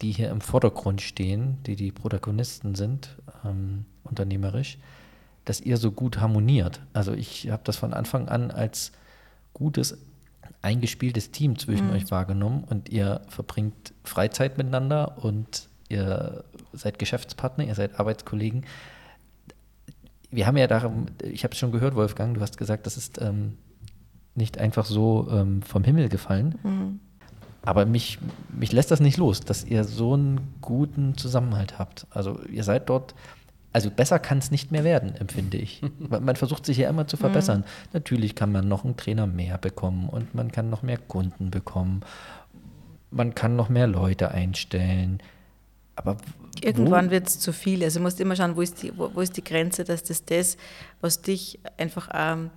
die 0.00 0.12
hier 0.12 0.30
im 0.30 0.40
Vordergrund 0.40 1.00
stehen, 1.00 1.58
die 1.64 1.76
die 1.76 1.92
Protagonisten 1.92 2.74
sind, 2.74 3.16
ähm, 3.44 3.86
unternehmerisch, 4.04 4.78
dass 5.44 5.60
ihr 5.60 5.76
so 5.76 5.90
gut 5.90 6.20
harmoniert. 6.20 6.80
Also 6.92 7.12
ich 7.12 7.50
habe 7.50 7.62
das 7.64 7.76
von 7.76 7.94
Anfang 7.94 8.28
an 8.28 8.50
als 8.50 8.92
gutes, 9.54 9.98
eingespieltes 10.60 11.30
Team 11.30 11.58
zwischen 11.58 11.88
mhm. 11.88 11.94
euch 11.94 12.10
wahrgenommen 12.10 12.64
und 12.64 12.88
ihr 12.88 13.22
verbringt 13.28 13.92
Freizeit 14.04 14.58
miteinander 14.58 15.18
und 15.24 15.68
ihr 15.88 16.44
seid 16.72 16.98
Geschäftspartner, 16.98 17.64
ihr 17.64 17.74
seid 17.74 17.98
Arbeitskollegen. 17.98 18.64
Wir 20.30 20.46
haben 20.46 20.56
ja 20.56 20.66
darum, 20.66 21.06
ich 21.22 21.44
habe 21.44 21.52
es 21.52 21.58
schon 21.58 21.72
gehört, 21.72 21.94
Wolfgang, 21.94 22.34
du 22.34 22.40
hast 22.40 22.56
gesagt, 22.56 22.86
das 22.86 22.96
ist 22.96 23.20
ähm, 23.20 23.58
nicht 24.34 24.58
einfach 24.58 24.86
so 24.86 25.28
ähm, 25.30 25.62
vom 25.62 25.84
Himmel 25.84 26.08
gefallen. 26.08 26.58
Mhm. 26.62 27.00
Aber 27.64 27.86
mich, 27.86 28.18
mich 28.48 28.72
lässt 28.72 28.90
das 28.90 29.00
nicht 29.00 29.18
los, 29.18 29.40
dass 29.40 29.64
ihr 29.64 29.84
so 29.84 30.14
einen 30.14 30.54
guten 30.60 31.16
Zusammenhalt 31.16 31.78
habt. 31.78 32.06
Also 32.10 32.40
ihr 32.46 32.64
seid 32.64 32.88
dort, 32.88 33.14
also 33.72 33.90
besser 33.90 34.18
kann 34.18 34.38
es 34.38 34.50
nicht 34.50 34.72
mehr 34.72 34.84
werden, 34.84 35.14
empfinde 35.14 35.58
ich. 35.58 35.80
man 36.08 36.36
versucht 36.36 36.66
sich 36.66 36.78
ja 36.78 36.88
immer 36.88 37.06
zu 37.06 37.16
verbessern. 37.16 37.60
Mhm. 37.60 37.90
Natürlich 37.92 38.34
kann 38.34 38.50
man 38.50 38.66
noch 38.66 38.84
einen 38.84 38.96
Trainer 38.96 39.26
mehr 39.26 39.58
bekommen 39.58 40.08
und 40.08 40.34
man 40.34 40.50
kann 40.50 40.70
noch 40.70 40.82
mehr 40.82 40.98
Kunden 40.98 41.50
bekommen. 41.50 42.00
Man 43.10 43.34
kann 43.34 43.54
noch 43.54 43.68
mehr 43.68 43.86
Leute 43.86 44.30
einstellen. 44.30 45.20
Aber 45.94 46.16
Irgendwann 46.60 47.10
wird 47.10 47.28
es 47.28 47.38
zu 47.38 47.52
viel. 47.52 47.82
Also 47.82 47.98
du 47.98 48.04
musst 48.04 48.20
immer 48.20 48.36
schauen, 48.36 48.56
wo 48.56 48.60
ist, 48.60 48.82
die, 48.82 48.96
wo, 48.96 49.10
wo, 49.14 49.20
ist 49.20 49.36
die 49.36 49.44
Grenze, 49.44 49.84
dass 49.84 50.02
das 50.02 50.24
das, 50.24 50.56
was 51.00 51.22
dich 51.22 51.58
einfach 51.78 52.10
ähm, 52.12 52.50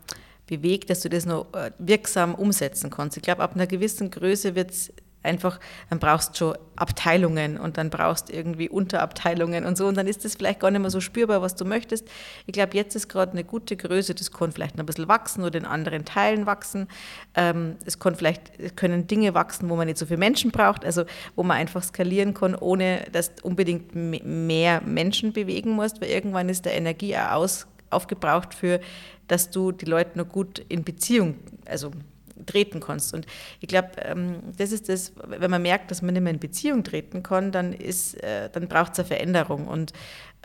bewegt, 0.47 0.89
dass 0.89 1.01
du 1.01 1.09
das 1.09 1.25
noch 1.25 1.53
äh, 1.53 1.71
wirksam 1.79 2.35
umsetzen 2.35 2.89
kannst. 2.89 3.17
Ich 3.17 3.23
glaube, 3.23 3.41
ab 3.41 3.55
einer 3.55 3.67
gewissen 3.67 4.11
Größe 4.11 4.55
wird 4.55 4.71
es 4.71 4.93
einfach, 5.25 5.59
dann 5.89 5.99
brauchst 5.99 6.39
du 6.39 6.53
Abteilungen 6.75 7.57
und 7.57 7.77
dann 7.77 7.89
brauchst 7.89 8.29
du 8.29 8.33
irgendwie 8.33 8.69
Unterabteilungen 8.69 9.65
und 9.65 9.77
so 9.77 9.87
und 9.87 9.97
dann 9.97 10.07
ist 10.07 10.25
das 10.25 10.35
vielleicht 10.35 10.59
gar 10.59 10.71
nicht 10.71 10.81
mehr 10.81 10.89
so 10.89 11.01
spürbar, 11.01 11.41
was 11.41 11.55
du 11.55 11.65
möchtest. 11.65 12.07
Ich 12.45 12.53
glaube, 12.53 12.75
jetzt 12.75 12.95
ist 12.95 13.07
gerade 13.07 13.31
eine 13.31 13.43
gute 13.43 13.75
Größe, 13.75 14.13
das 14.13 14.31
kann 14.31 14.51
vielleicht 14.51 14.75
noch 14.75 14.83
ein 14.83 14.85
bisschen 14.85 15.07
wachsen 15.07 15.43
oder 15.43 15.57
in 15.57 15.65
anderen 15.65 16.05
Teilen 16.05 16.45
wachsen. 16.45 16.87
Ähm, 17.35 17.75
es 17.85 17.99
kann 17.99 18.15
vielleicht, 18.15 18.77
können 18.77 19.07
Dinge 19.07 19.33
wachsen, 19.33 19.69
wo 19.69 19.75
man 19.75 19.87
nicht 19.87 19.97
so 19.97 20.05
viele 20.05 20.19
Menschen 20.19 20.51
braucht, 20.51 20.85
also 20.85 21.05
wo 21.35 21.43
man 21.43 21.57
einfach 21.57 21.83
skalieren 21.83 22.33
kann, 22.33 22.55
ohne 22.55 23.05
dass 23.11 23.35
du 23.35 23.47
unbedingt 23.47 23.95
mehr 23.95 24.81
Menschen 24.81 25.33
bewegen 25.33 25.71
musst, 25.71 26.01
weil 26.01 26.09
irgendwann 26.09 26.49
ist 26.49 26.65
der 26.65 26.73
Energie 26.73 27.15
auch 27.15 27.31
aus, 27.31 27.67
aufgebraucht 27.89 28.53
für 28.53 28.79
dass 29.27 29.49
du 29.49 29.71
die 29.71 29.85
Leute 29.85 30.11
nur 30.15 30.25
gut 30.25 30.59
in 30.69 30.83
Beziehung, 30.83 31.35
also 31.65 31.91
treten 32.45 32.79
kannst. 32.79 33.13
Und 33.13 33.25
ich 33.59 33.67
glaube, 33.67 33.89
ähm, 34.01 34.37
das 34.57 34.71
ist 34.71 34.89
das, 34.89 35.13
wenn 35.25 35.51
man 35.51 35.61
merkt, 35.61 35.91
dass 35.91 36.01
man 36.01 36.13
nicht 36.13 36.23
mehr 36.23 36.33
in 36.33 36.39
Beziehung 36.39 36.83
treten 36.83 37.23
kann, 37.23 37.51
dann, 37.51 37.73
äh, 37.73 38.49
dann 38.51 38.67
braucht 38.67 38.93
es 38.93 38.99
eine 38.99 39.07
Veränderung. 39.07 39.67
Und 39.67 39.93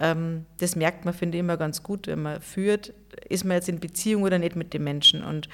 das 0.01 0.77
merkt 0.77 1.05
man, 1.05 1.13
finde 1.13 1.37
ich, 1.37 1.41
immer 1.41 1.59
ganz 1.59 1.83
gut, 1.83 2.07
wenn 2.07 2.23
man 2.23 2.41
führt, 2.41 2.95
ist 3.29 3.45
man 3.45 3.57
jetzt 3.57 3.69
in 3.69 3.81
Beziehung 3.81 4.23
oder 4.23 4.39
nicht 4.39 4.57
mit 4.57 4.73
dem 4.73 4.83
Menschen. 4.83 5.23
Und 5.23 5.51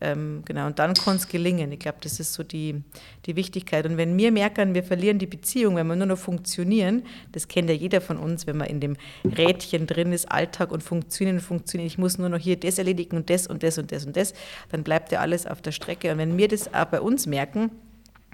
ähm, 0.00 0.42
genau, 0.44 0.66
und 0.66 0.80
dann 0.80 0.94
kann 0.94 1.14
es 1.14 1.28
gelingen. 1.28 1.70
Ich 1.70 1.78
glaube, 1.78 1.98
das 2.00 2.18
ist 2.18 2.32
so 2.32 2.42
die, 2.42 2.82
die 3.26 3.36
Wichtigkeit. 3.36 3.86
Und 3.86 3.96
wenn 3.96 4.16
wir 4.18 4.32
merken, 4.32 4.74
wir 4.74 4.82
verlieren 4.82 5.20
die 5.20 5.28
Beziehung, 5.28 5.76
wenn 5.76 5.86
wir 5.86 5.94
nur 5.94 6.06
noch 6.06 6.18
funktionieren, 6.18 7.04
das 7.30 7.46
kennt 7.46 7.68
ja 7.68 7.74
jeder 7.76 8.00
von 8.00 8.16
uns, 8.16 8.48
wenn 8.48 8.56
man 8.56 8.66
in 8.66 8.80
dem 8.80 8.96
Rädchen 9.24 9.86
drin 9.86 10.12
ist, 10.12 10.28
Alltag 10.28 10.72
und 10.72 10.82
funktionieren, 10.82 11.38
funktionieren, 11.38 11.86
ich 11.86 11.98
muss 11.98 12.18
nur 12.18 12.28
noch 12.28 12.38
hier 12.38 12.56
das 12.56 12.78
erledigen 12.78 13.16
und 13.16 13.30
das 13.30 13.46
und 13.46 13.62
das 13.62 13.78
und 13.78 13.92
das 13.92 14.06
und 14.06 14.16
das, 14.16 14.34
dann 14.72 14.82
bleibt 14.82 15.12
ja 15.12 15.20
alles 15.20 15.46
auf 15.46 15.62
der 15.62 15.70
Strecke. 15.70 16.10
Und 16.10 16.18
wenn 16.18 16.36
wir 16.36 16.48
das 16.48 16.72
auch 16.74 16.86
bei 16.86 17.00
uns 17.00 17.26
merken, 17.26 17.70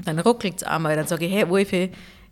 dann 0.06 0.18
ruckelt 0.18 0.56
es 0.56 0.62
einmal, 0.62 0.96
dann 0.96 1.06
sage 1.06 1.26
ich, 1.26 1.32
hey 1.32 1.46
Wolfi, 1.50 1.90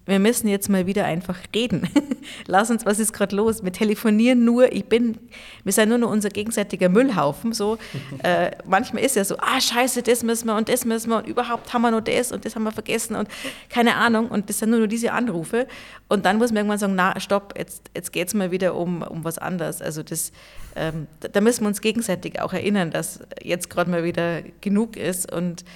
wir 0.09 0.18
müssen 0.18 0.48
jetzt 0.48 0.70
mal 0.70 0.86
wieder 0.86 1.04
einfach 1.04 1.36
reden. 1.54 1.86
Lass 2.46 2.70
uns, 2.70 2.86
was 2.86 2.98
ist 2.98 3.12
gerade 3.12 3.36
los? 3.36 3.62
Wir 3.62 3.72
telefonieren 3.72 4.42
nur, 4.42 4.72
ich 4.72 4.86
bin, 4.86 5.18
wir 5.64 5.72
sind 5.74 5.90
nur 5.90 5.98
noch 5.98 6.11
unser 6.11 6.30
gegenseitiger 6.30 6.88
Müllhaufen. 6.88 7.52
So. 7.52 7.76
äh, 8.22 8.52
manchmal 8.64 9.04
ist 9.04 9.16
ja 9.16 9.24
so, 9.24 9.36
ah 9.36 9.61
scheiße, 9.61 10.02
das 10.02 10.22
müssen 10.22 10.46
wir 10.46 10.56
und 10.56 10.70
das 10.70 10.86
müssen 10.86 11.11
wir 11.11 11.18
und 11.18 11.26
überhaupt 11.26 11.74
haben 11.74 11.82
wir 11.82 11.90
noch 11.90 12.00
das 12.00 12.32
und 12.32 12.46
das 12.46 12.54
haben 12.54 12.62
wir 12.62 12.72
vergessen 12.72 13.16
und 13.16 13.28
keine 13.68 13.96
Ahnung. 13.96 14.28
Und 14.28 14.48
das 14.48 14.61
sind 14.61 14.70
nur 14.70 14.80
noch 14.80 14.86
diese 14.86 15.12
Anrufe. 15.12 15.66
Und 16.09 16.24
dann 16.24 16.38
muss 16.38 16.52
man 16.52 16.59
irgendwann 16.59 16.78
sagen, 16.78 16.94
na 16.94 17.20
stopp, 17.20 17.52
jetzt, 17.59 17.90
jetzt 17.94 18.11
geht 18.11 18.28
es 18.28 18.34
mal 18.34 18.50
wieder 18.50 18.76
um, 18.76 19.02
um 19.02 19.24
was 19.24 19.36
anderes. 19.36 19.82
Also 19.82 20.02
das, 20.02 20.32
ähm, 20.74 21.06
da 21.20 21.42
müssen 21.42 21.64
wir 21.64 21.68
uns 21.68 21.82
gegenseitig 21.82 22.40
auch 22.40 22.54
erinnern, 22.54 22.90
dass 22.90 23.20
jetzt 23.42 23.68
gerade 23.68 23.90
mal 23.90 24.04
wieder 24.04 24.40
genug 24.62 24.96
ist 24.96 25.30
und 25.30 25.66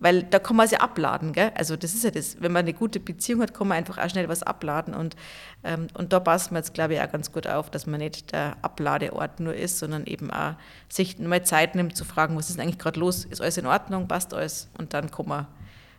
weil 0.00 0.22
da 0.22 0.38
kann 0.38 0.56
man 0.56 0.64
es 0.64 0.72
ja 0.72 0.80
abladen, 0.80 1.32
gell? 1.32 1.52
Also 1.54 1.76
das 1.76 1.94
ist 1.94 2.04
ja 2.04 2.10
das, 2.10 2.40
wenn 2.40 2.52
man 2.52 2.64
eine 2.64 2.72
gute 2.72 2.98
Beziehung 2.98 3.42
hat, 3.42 3.54
kann 3.54 3.68
man 3.68 3.76
einfach 3.76 3.98
auch 3.98 4.08
schnell 4.08 4.28
was 4.28 4.42
abladen. 4.42 4.94
Und, 4.94 5.14
ähm, 5.62 5.88
und 5.94 6.12
da 6.12 6.20
passen 6.20 6.52
wir 6.52 6.58
jetzt, 6.58 6.72
glaube 6.72 6.94
ich, 6.94 7.00
auch 7.00 7.12
ganz 7.12 7.30
gut 7.32 7.46
auf, 7.46 7.70
dass 7.70 7.86
man 7.86 8.00
nicht 8.00 8.32
der 8.32 8.56
Abladeort 8.62 9.40
nur 9.40 9.54
ist, 9.54 9.78
sondern 9.78 10.06
eben 10.06 10.30
auch 10.30 10.54
sich 10.88 11.18
mal 11.18 11.44
Zeit 11.44 11.74
nimmt 11.74 11.96
zu 11.96 12.04
fragen, 12.04 12.36
was 12.36 12.48
ist 12.48 12.58
eigentlich 12.58 12.78
gerade 12.78 12.98
los? 12.98 13.26
Ist 13.26 13.42
alles 13.42 13.58
in 13.58 13.66
Ordnung? 13.66 14.08
Passt 14.08 14.32
alles? 14.32 14.70
Und 14.78 14.94
dann 14.94 15.10
kann 15.10 15.28
man 15.28 15.46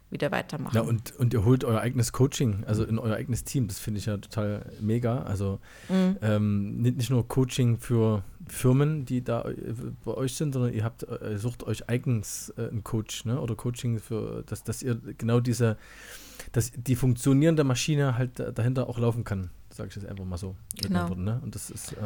wieder 0.09 0.31
weitermachen. 0.31 0.75
Ja, 0.75 0.81
und, 0.81 1.15
und 1.17 1.33
ihr 1.33 1.45
holt 1.45 1.63
euer 1.63 1.79
eigenes 1.79 2.11
Coaching, 2.11 2.63
also 2.65 2.83
in 2.83 2.99
euer 2.99 3.15
eigenes 3.15 3.43
Team. 3.43 3.67
Das 3.67 3.79
finde 3.79 3.99
ich 3.99 4.07
ja 4.07 4.17
total 4.17 4.65
mega. 4.81 5.23
Also 5.23 5.59
mhm. 5.89 6.17
ähm, 6.21 6.81
nicht, 6.81 6.97
nicht 6.97 7.09
nur 7.11 7.27
Coaching 7.27 7.77
für 7.77 8.23
Firmen, 8.51 9.05
die 9.05 9.23
da 9.23 9.43
äh, 9.43 9.73
bei 10.03 10.13
euch 10.13 10.35
sind, 10.35 10.53
sondern 10.53 10.73
ihr 10.73 10.83
habt, 10.83 11.03
äh, 11.03 11.37
sucht 11.37 11.63
euch 11.63 11.89
eigens 11.89 12.53
äh, 12.57 12.67
einen 12.67 12.83
Coach, 12.83 13.25
ne? 13.25 13.39
Oder 13.39 13.55
Coaching 13.55 13.99
für, 13.99 14.43
dass, 14.45 14.63
dass 14.63 14.83
ihr 14.83 14.95
genau 14.95 15.39
diese, 15.39 15.77
dass 16.51 16.71
die 16.75 16.95
funktionierende 16.95 17.63
Maschine 17.63 18.17
halt 18.17 18.39
dahinter 18.39 18.89
auch 18.89 18.99
laufen 18.99 19.23
kann, 19.23 19.49
sage 19.69 19.89
ich 19.89 19.95
jetzt 19.95 20.05
einfach 20.05 20.25
mal 20.25 20.37
so. 20.37 20.55
Genau. 20.81 21.09
Worten, 21.09 21.23
ne? 21.23 21.39
Und 21.43 21.55
das 21.55 21.69
ist, 21.69 21.93
äh, 21.93 21.97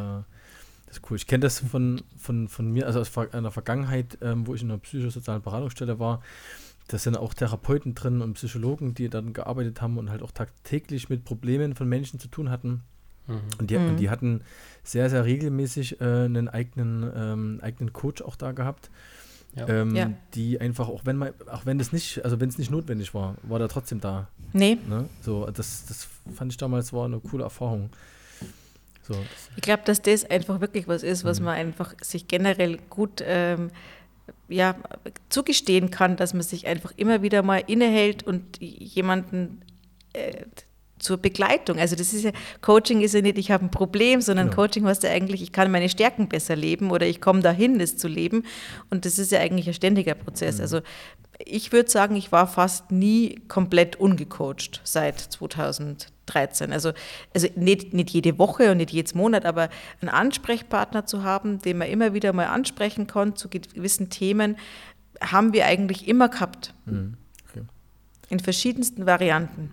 das 0.86 0.98
ist 0.98 1.02
cool. 1.10 1.18
Ich 1.18 1.26
kenne 1.26 1.41
das 1.41 1.60
von, 1.60 2.02
von, 2.16 2.48
von 2.48 2.72
mir, 2.72 2.86
also 2.86 3.00
aus 3.00 3.18
einer 3.18 3.52
Vergangenheit, 3.52 4.20
ähm, 4.22 4.46
wo 4.46 4.54
ich 4.54 4.62
in 4.62 4.70
einer 4.70 4.80
psychosozialen 4.80 5.41
Beratungsstelle 5.41 6.00
war. 6.00 6.22
Da 6.88 7.00
sind 7.00 7.18
auch 7.18 7.34
Therapeuten 7.34 7.96
drin 7.96 8.22
und 8.22 8.36
Psychologen, 8.36 8.93
die 8.93 9.10
dann 9.10 9.34
gearbeitet 9.34 9.82
haben 9.82 9.98
und 9.98 10.12
halt 10.12 10.22
auch 10.22 10.32
tagtäglich 10.32 11.10
mit 11.10 11.26
Problemen 11.26 11.74
von 11.74 11.89
Menschen 11.89 12.20
zu 12.20 12.28
tun 12.28 12.52
hatten. 12.52 12.84
Mhm. 13.28 13.41
Und, 13.59 13.71
die, 13.71 13.78
mhm. 13.78 13.89
und, 13.89 13.97
die, 13.97 14.09
hatten 14.09 14.41
sehr, 14.84 15.09
sehr 15.09 15.26
regelmäßig 15.26 16.01
äh, 16.01 16.03
einen 16.03 16.47
eigenen, 16.47 17.11
ähm, 17.15 17.59
eigenen 17.61 17.93
Coach 17.93 18.21
auch 18.21 18.36
da 18.36 18.51
gehabt. 18.51 18.89
Ja. 19.55 19.69
Ähm, 19.69 19.95
ja. 19.95 20.11
Die 20.34 20.59
einfach, 20.59 20.89
auch 20.89 21.05
wenn 21.05 21.17
man, 21.17 21.32
auch 21.49 21.65
wenn 21.65 21.78
das 21.78 21.93
nicht, 21.93 22.23
also 22.26 22.39
wenn 22.39 22.49
es 22.49 22.57
nicht 22.57 22.71
notwendig 22.71 23.13
war, 23.13 23.36
war 23.43 23.57
der 23.57 23.69
trotzdem 23.69 24.01
da. 24.01 24.28
Nee. 24.51 24.78
Ne? 24.88 25.09
So, 25.21 25.45
das, 25.45 25.86
das 25.86 26.07
fand 26.36 26.51
ich 26.51 26.57
damals 26.57 26.91
war 26.91 27.05
eine 27.05 27.19
coole 27.19 27.43
Erfahrung. 27.43 27.89
So. 29.07 29.15
Ich 29.55 29.61
glaube, 29.61 29.84
dass 29.86 30.01
das 30.01 30.26
einfach 30.26 30.61
wirklich 30.61 30.88
was 30.88 31.03
ist, 31.03 31.23
was 31.23 31.39
mhm. 31.39 31.45
man 31.45 31.55
einfach 31.55 31.93
sich 32.01 32.28
generell 32.28 32.80
gut 32.89 33.23
ähm, 33.26 33.69
ja, 34.49 34.76
zugestehen 35.30 35.91
kann, 35.91 36.17
dass 36.17 36.34
man 36.34 36.43
sich 36.43 36.67
einfach 36.67 36.91
immer 36.97 37.21
wieder 37.21 37.43
mal 37.43 37.63
innehält 37.65 38.23
und 38.23 38.59
jemanden 38.59 39.61
äh, 40.13 40.45
zur 41.06 41.18
Begleitung. 41.18 41.80
Also 41.80 41.95
das 41.95 42.14
ist 42.14 42.24
ja, 42.24 42.32
Coaching 42.62 43.01
ist 43.01 43.14
ja 43.14 43.22
nicht, 43.22 43.38
ich 43.38 43.51
habe 43.51 43.64
ein 43.64 43.72
Problem, 43.72 44.22
sondern 44.22 44.47
genau. 44.49 44.64
Coaching 44.64 44.86
heißt 44.86 45.03
ja 45.03 45.12
eigentlich, 45.12 45.43
ich 45.43 45.51
kann 45.51 45.72
meine 45.72 45.88
Stärken 45.88 46.28
besser 46.28 46.56
leben 46.56 46.89
oder 46.89 47.06
ich 47.06 47.22
komme 47.22 47.41
dahin, 47.41 47.78
das 47.78 47.95
zu 47.95 48.08
leben. 48.08 48.43
Und 48.89 49.06
das 49.06 49.20
ist 49.20 49.32
ja 49.32 49.39
eigentlich 49.39 49.68
ein 49.68 49.74
ständiger 49.76 50.16
Prozess. 50.16 50.56
Mhm. 50.56 50.62
Also 50.62 50.82
ich 51.38 51.72
würde 51.72 51.89
sagen, 51.91 52.16
ich 52.16 52.32
war 52.32 52.47
fast 52.47 52.91
nie 52.91 53.39
komplett 53.47 53.97
ungecoacht 53.97 54.82
seit 54.84 55.20
2013. 55.20 56.74
Also, 56.74 56.93
also 57.34 57.47
nicht, 57.56 57.93
nicht 57.93 58.10
jede 58.10 58.39
Woche 58.39 58.72
und 58.72 58.78
nicht 58.78 58.91
jedes 58.91 59.14
Monat, 59.14 59.45
aber 59.45 59.70
einen 60.01 60.10
Ansprechpartner 60.10 61.06
zu 61.06 61.24
haben, 61.24 61.60
den 61.60 61.78
man 61.78 61.88
immer 61.89 62.14
wieder 62.16 62.34
mal 62.34 62.47
ansprechen 62.47 63.06
kann 63.06 63.36
zu 63.36 63.49
gewissen 63.49 64.10
Themen, 64.10 64.58
haben 65.22 65.53
wir 65.53 65.68
eigentlich 65.68 66.08
immer 66.08 66.30
gehabt. 66.30 66.74
Mhm. 66.86 67.16
Okay. 67.49 67.62
In 68.30 68.39
verschiedensten 68.39 69.06
Varianten. 69.06 69.72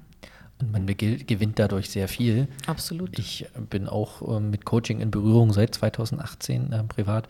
Man 0.70 0.86
gewinnt 0.86 1.58
dadurch 1.58 1.90
sehr 1.90 2.08
viel. 2.08 2.48
Absolut. 2.66 3.18
Ich 3.18 3.46
bin 3.70 3.88
auch 3.88 4.36
äh, 4.36 4.40
mit 4.40 4.64
Coaching 4.64 5.00
in 5.00 5.10
Berührung 5.10 5.52
seit 5.52 5.74
2018 5.74 6.72
äh, 6.72 6.84
privat. 6.84 7.28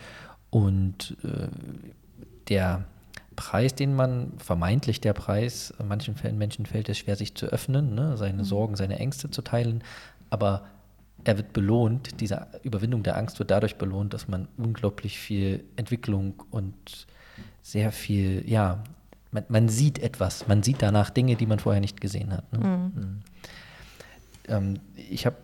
Und 0.50 1.16
äh, 1.24 1.48
der 2.48 2.84
Preis, 3.36 3.74
den 3.74 3.94
man, 3.94 4.32
vermeintlich 4.38 5.00
der 5.00 5.14
Preis, 5.14 5.72
in 5.78 5.88
manchen 5.88 6.14
Fällen 6.14 6.36
Menschen 6.36 6.66
fällt 6.66 6.88
es 6.88 6.98
schwer, 6.98 7.16
sich 7.16 7.34
zu 7.34 7.46
öffnen, 7.46 7.94
ne? 7.94 8.16
seine 8.16 8.42
mhm. 8.42 8.46
Sorgen, 8.46 8.76
seine 8.76 8.98
Ängste 8.98 9.30
zu 9.30 9.42
teilen. 9.42 9.82
Aber 10.28 10.66
er 11.24 11.36
wird 11.36 11.52
belohnt, 11.52 12.20
diese 12.20 12.46
Überwindung 12.62 13.02
der 13.02 13.16
Angst 13.16 13.38
wird 13.38 13.50
dadurch 13.50 13.76
belohnt, 13.76 14.12
dass 14.12 14.28
man 14.28 14.48
unglaublich 14.56 15.18
viel 15.18 15.64
Entwicklung 15.76 16.42
und 16.50 17.06
sehr 17.62 17.92
viel, 17.92 18.42
ja, 18.48 18.82
man, 19.32 19.44
man, 19.48 19.68
sieht 19.68 19.98
etwas, 19.98 20.46
man 20.46 20.62
sieht 20.62 20.82
danach 20.82 21.10
Dinge, 21.10 21.36
die 21.36 21.46
man 21.46 21.58
vorher 21.58 21.80
nicht 21.80 22.00
gesehen 22.00 22.32
hat. 22.32 22.52
Ne? 22.52 22.58
Mhm. 22.58 23.02
mhm. 23.02 23.20
Ähm, 24.48 24.80
ich 24.96 25.26
habe, 25.26 25.36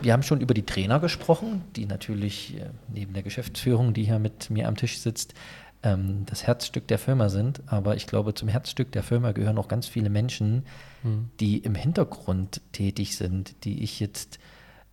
wir 0.00 0.12
haben 0.12 0.22
schon 0.22 0.40
über 0.40 0.54
die 0.54 0.66
Trainer 0.66 1.00
gesprochen, 1.00 1.62
die 1.76 1.86
natürlich 1.86 2.56
äh, 2.58 2.70
neben 2.88 3.12
der 3.12 3.22
Geschäftsführung, 3.22 3.94
die 3.94 4.04
hier 4.04 4.18
mit 4.18 4.50
mir 4.50 4.68
am 4.68 4.76
Tisch 4.76 4.98
sitzt, 4.98 5.34
ähm, 5.82 6.26
das 6.26 6.46
Herzstück 6.46 6.88
der 6.88 6.98
Firma 6.98 7.28
sind. 7.28 7.62
Aber 7.66 7.96
ich 7.96 8.06
glaube, 8.06 8.34
zum 8.34 8.48
Herzstück 8.48 8.92
der 8.92 9.02
Firma 9.02 9.32
gehören 9.32 9.58
auch 9.58 9.68
ganz 9.68 9.86
viele 9.86 10.10
Menschen, 10.10 10.64
mhm. 11.02 11.30
die 11.40 11.58
im 11.58 11.74
Hintergrund 11.74 12.60
tätig 12.72 13.16
sind, 13.16 13.64
die 13.64 13.82
ich 13.82 14.00
jetzt 14.00 14.38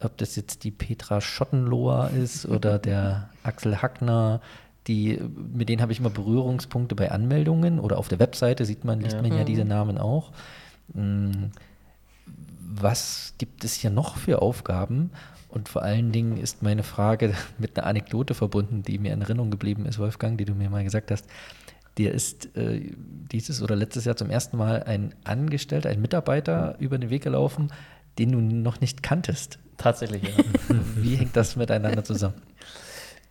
ob 0.01 0.17
das 0.17 0.35
jetzt 0.35 0.63
die 0.63 0.71
Petra 0.71 1.21
Schottenloher 1.21 2.11
ist 2.11 2.45
oder 2.45 2.79
der 2.79 3.29
Axel 3.43 3.81
Hackner, 3.81 4.41
die, 4.89 5.21
mit 5.53 5.69
denen 5.69 5.83
habe 5.83 5.91
ich 5.91 5.99
immer 5.99 6.09
Berührungspunkte 6.09 6.95
bei 6.95 7.11
Anmeldungen 7.11 7.79
oder 7.79 7.99
auf 7.99 8.07
der 8.07 8.19
Webseite 8.19 8.65
sieht 8.65 8.83
man, 8.83 8.99
liest 8.99 9.15
ja. 9.15 9.21
man 9.21 9.37
ja 9.37 9.43
diese 9.43 9.63
mhm. 9.63 9.69
Namen 9.69 9.97
auch. 9.99 10.31
Hm, 10.95 11.51
was 12.59 13.35
gibt 13.37 13.63
es 13.63 13.75
hier 13.75 13.91
noch 13.91 14.17
für 14.17 14.41
Aufgaben? 14.41 15.11
Und 15.47 15.69
vor 15.69 15.83
allen 15.83 16.11
Dingen 16.11 16.37
ist 16.37 16.63
meine 16.63 16.81
Frage 16.81 17.35
mit 17.59 17.77
einer 17.77 17.85
Anekdote 17.85 18.33
verbunden, 18.33 18.81
die 18.81 18.97
mir 18.97 19.13
in 19.13 19.21
Erinnerung 19.21 19.51
geblieben 19.51 19.85
ist, 19.85 19.99
Wolfgang, 19.99 20.39
die 20.39 20.45
du 20.45 20.55
mir 20.55 20.71
mal 20.71 20.83
gesagt 20.83 21.11
hast. 21.11 21.27
Dir 21.99 22.11
ist 22.11 22.55
äh, 22.57 22.91
dieses 23.31 23.61
oder 23.61 23.75
letztes 23.75 24.05
Jahr 24.05 24.15
zum 24.15 24.31
ersten 24.31 24.57
Mal 24.57 24.83
ein 24.83 25.13
Angestellter, 25.23 25.89
ein 25.89 26.01
Mitarbeiter 26.01 26.77
über 26.79 26.97
den 26.97 27.11
Weg 27.11 27.23
gelaufen, 27.23 27.71
den 28.17 28.31
du 28.31 28.39
noch 28.39 28.81
nicht 28.81 29.03
kanntest. 29.03 29.59
Tatsächlich, 29.77 30.23
ja. 30.23 30.43
Wie 30.95 31.15
hängt 31.15 31.35
das 31.35 31.55
miteinander 31.55 32.03
zusammen? 32.03 32.41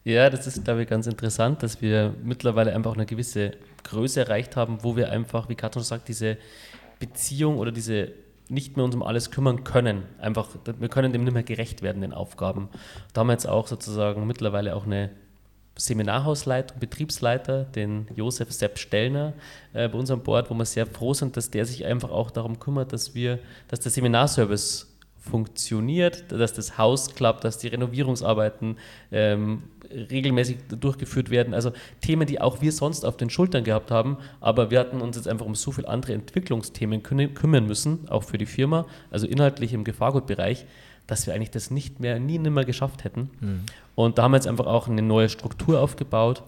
Ja, 0.08 0.30
das 0.30 0.46
ist, 0.46 0.64
glaube 0.64 0.84
ich, 0.84 0.88
ganz 0.88 1.06
interessant, 1.06 1.62
dass 1.62 1.82
wir 1.82 2.14
mittlerweile 2.24 2.74
einfach 2.74 2.94
eine 2.94 3.04
gewisse 3.04 3.50
Größe 3.84 4.20
erreicht 4.20 4.56
haben, 4.56 4.78
wo 4.82 4.96
wir 4.96 5.12
einfach, 5.12 5.50
wie 5.50 5.54
Katrin 5.54 5.82
sagt, 5.82 6.08
diese 6.08 6.38
Beziehung 6.98 7.58
oder 7.58 7.70
diese 7.72 8.12
nicht 8.48 8.74
mehr 8.74 8.86
uns 8.86 8.94
um 8.94 9.02
alles 9.02 9.30
kümmern 9.30 9.64
können. 9.64 10.04
Einfach, 10.18 10.48
wir 10.64 10.88
können 10.88 11.12
dem 11.12 11.24
nicht 11.24 11.34
mehr 11.34 11.42
gerecht 11.42 11.82
werden, 11.82 12.00
den 12.00 12.14
Aufgaben. 12.14 12.70
Da 13.12 13.20
haben 13.20 13.26
wir 13.26 13.34
jetzt 13.34 13.46
auch 13.46 13.66
sozusagen 13.66 14.26
mittlerweile 14.26 14.76
auch 14.76 14.86
eine 14.86 15.10
Seminarhausleitung, 15.76 16.78
Betriebsleiter, 16.78 17.64
den 17.64 18.06
Josef 18.16 18.50
Sepp 18.50 18.78
Stellner 18.78 19.34
äh, 19.74 19.90
bei 19.90 19.98
uns 19.98 20.10
an 20.10 20.22
Bord, 20.22 20.48
wo 20.48 20.54
wir 20.54 20.64
sehr 20.64 20.86
froh 20.86 21.12
sind, 21.12 21.36
dass 21.36 21.50
der 21.50 21.66
sich 21.66 21.84
einfach 21.84 22.10
auch 22.10 22.30
darum 22.30 22.58
kümmert, 22.58 22.94
dass 22.94 23.14
wir, 23.14 23.40
dass 23.68 23.80
der 23.80 23.92
Seminarservice 23.92 24.86
funktioniert, 25.28 26.30
dass 26.32 26.52
das 26.52 26.78
Haus 26.78 27.14
klappt, 27.14 27.44
dass 27.44 27.58
die 27.58 27.68
Renovierungsarbeiten 27.68 28.76
ähm, 29.12 29.62
regelmäßig 29.90 30.58
durchgeführt 30.68 31.30
werden. 31.30 31.54
Also 31.54 31.72
Themen, 32.00 32.26
die 32.26 32.40
auch 32.40 32.60
wir 32.60 32.72
sonst 32.72 33.04
auf 33.04 33.16
den 33.16 33.30
Schultern 33.30 33.64
gehabt 33.64 33.90
haben, 33.90 34.18
aber 34.40 34.70
wir 34.70 34.80
hatten 34.80 35.00
uns 35.00 35.16
jetzt 35.16 35.28
einfach 35.28 35.46
um 35.46 35.54
so 35.54 35.72
viele 35.72 35.88
andere 35.88 36.12
Entwicklungsthemen 36.12 37.02
kümmern 37.02 37.66
müssen, 37.66 38.08
auch 38.08 38.24
für 38.24 38.38
die 38.38 38.46
Firma, 38.46 38.86
also 39.10 39.26
inhaltlich 39.26 39.72
im 39.72 39.84
Gefahrgutbereich, 39.84 40.66
dass 41.06 41.26
wir 41.26 41.34
eigentlich 41.34 41.50
das 41.50 41.70
nicht 41.70 42.00
mehr, 42.00 42.20
nie 42.20 42.38
nimmer 42.38 42.64
geschafft 42.64 43.04
hätten. 43.04 43.30
Mhm. 43.40 43.60
Und 43.94 44.18
da 44.18 44.24
haben 44.24 44.32
wir 44.32 44.36
jetzt 44.36 44.46
einfach 44.46 44.66
auch 44.66 44.88
eine 44.88 45.02
neue 45.02 45.28
Struktur 45.28 45.80
aufgebaut. 45.80 46.42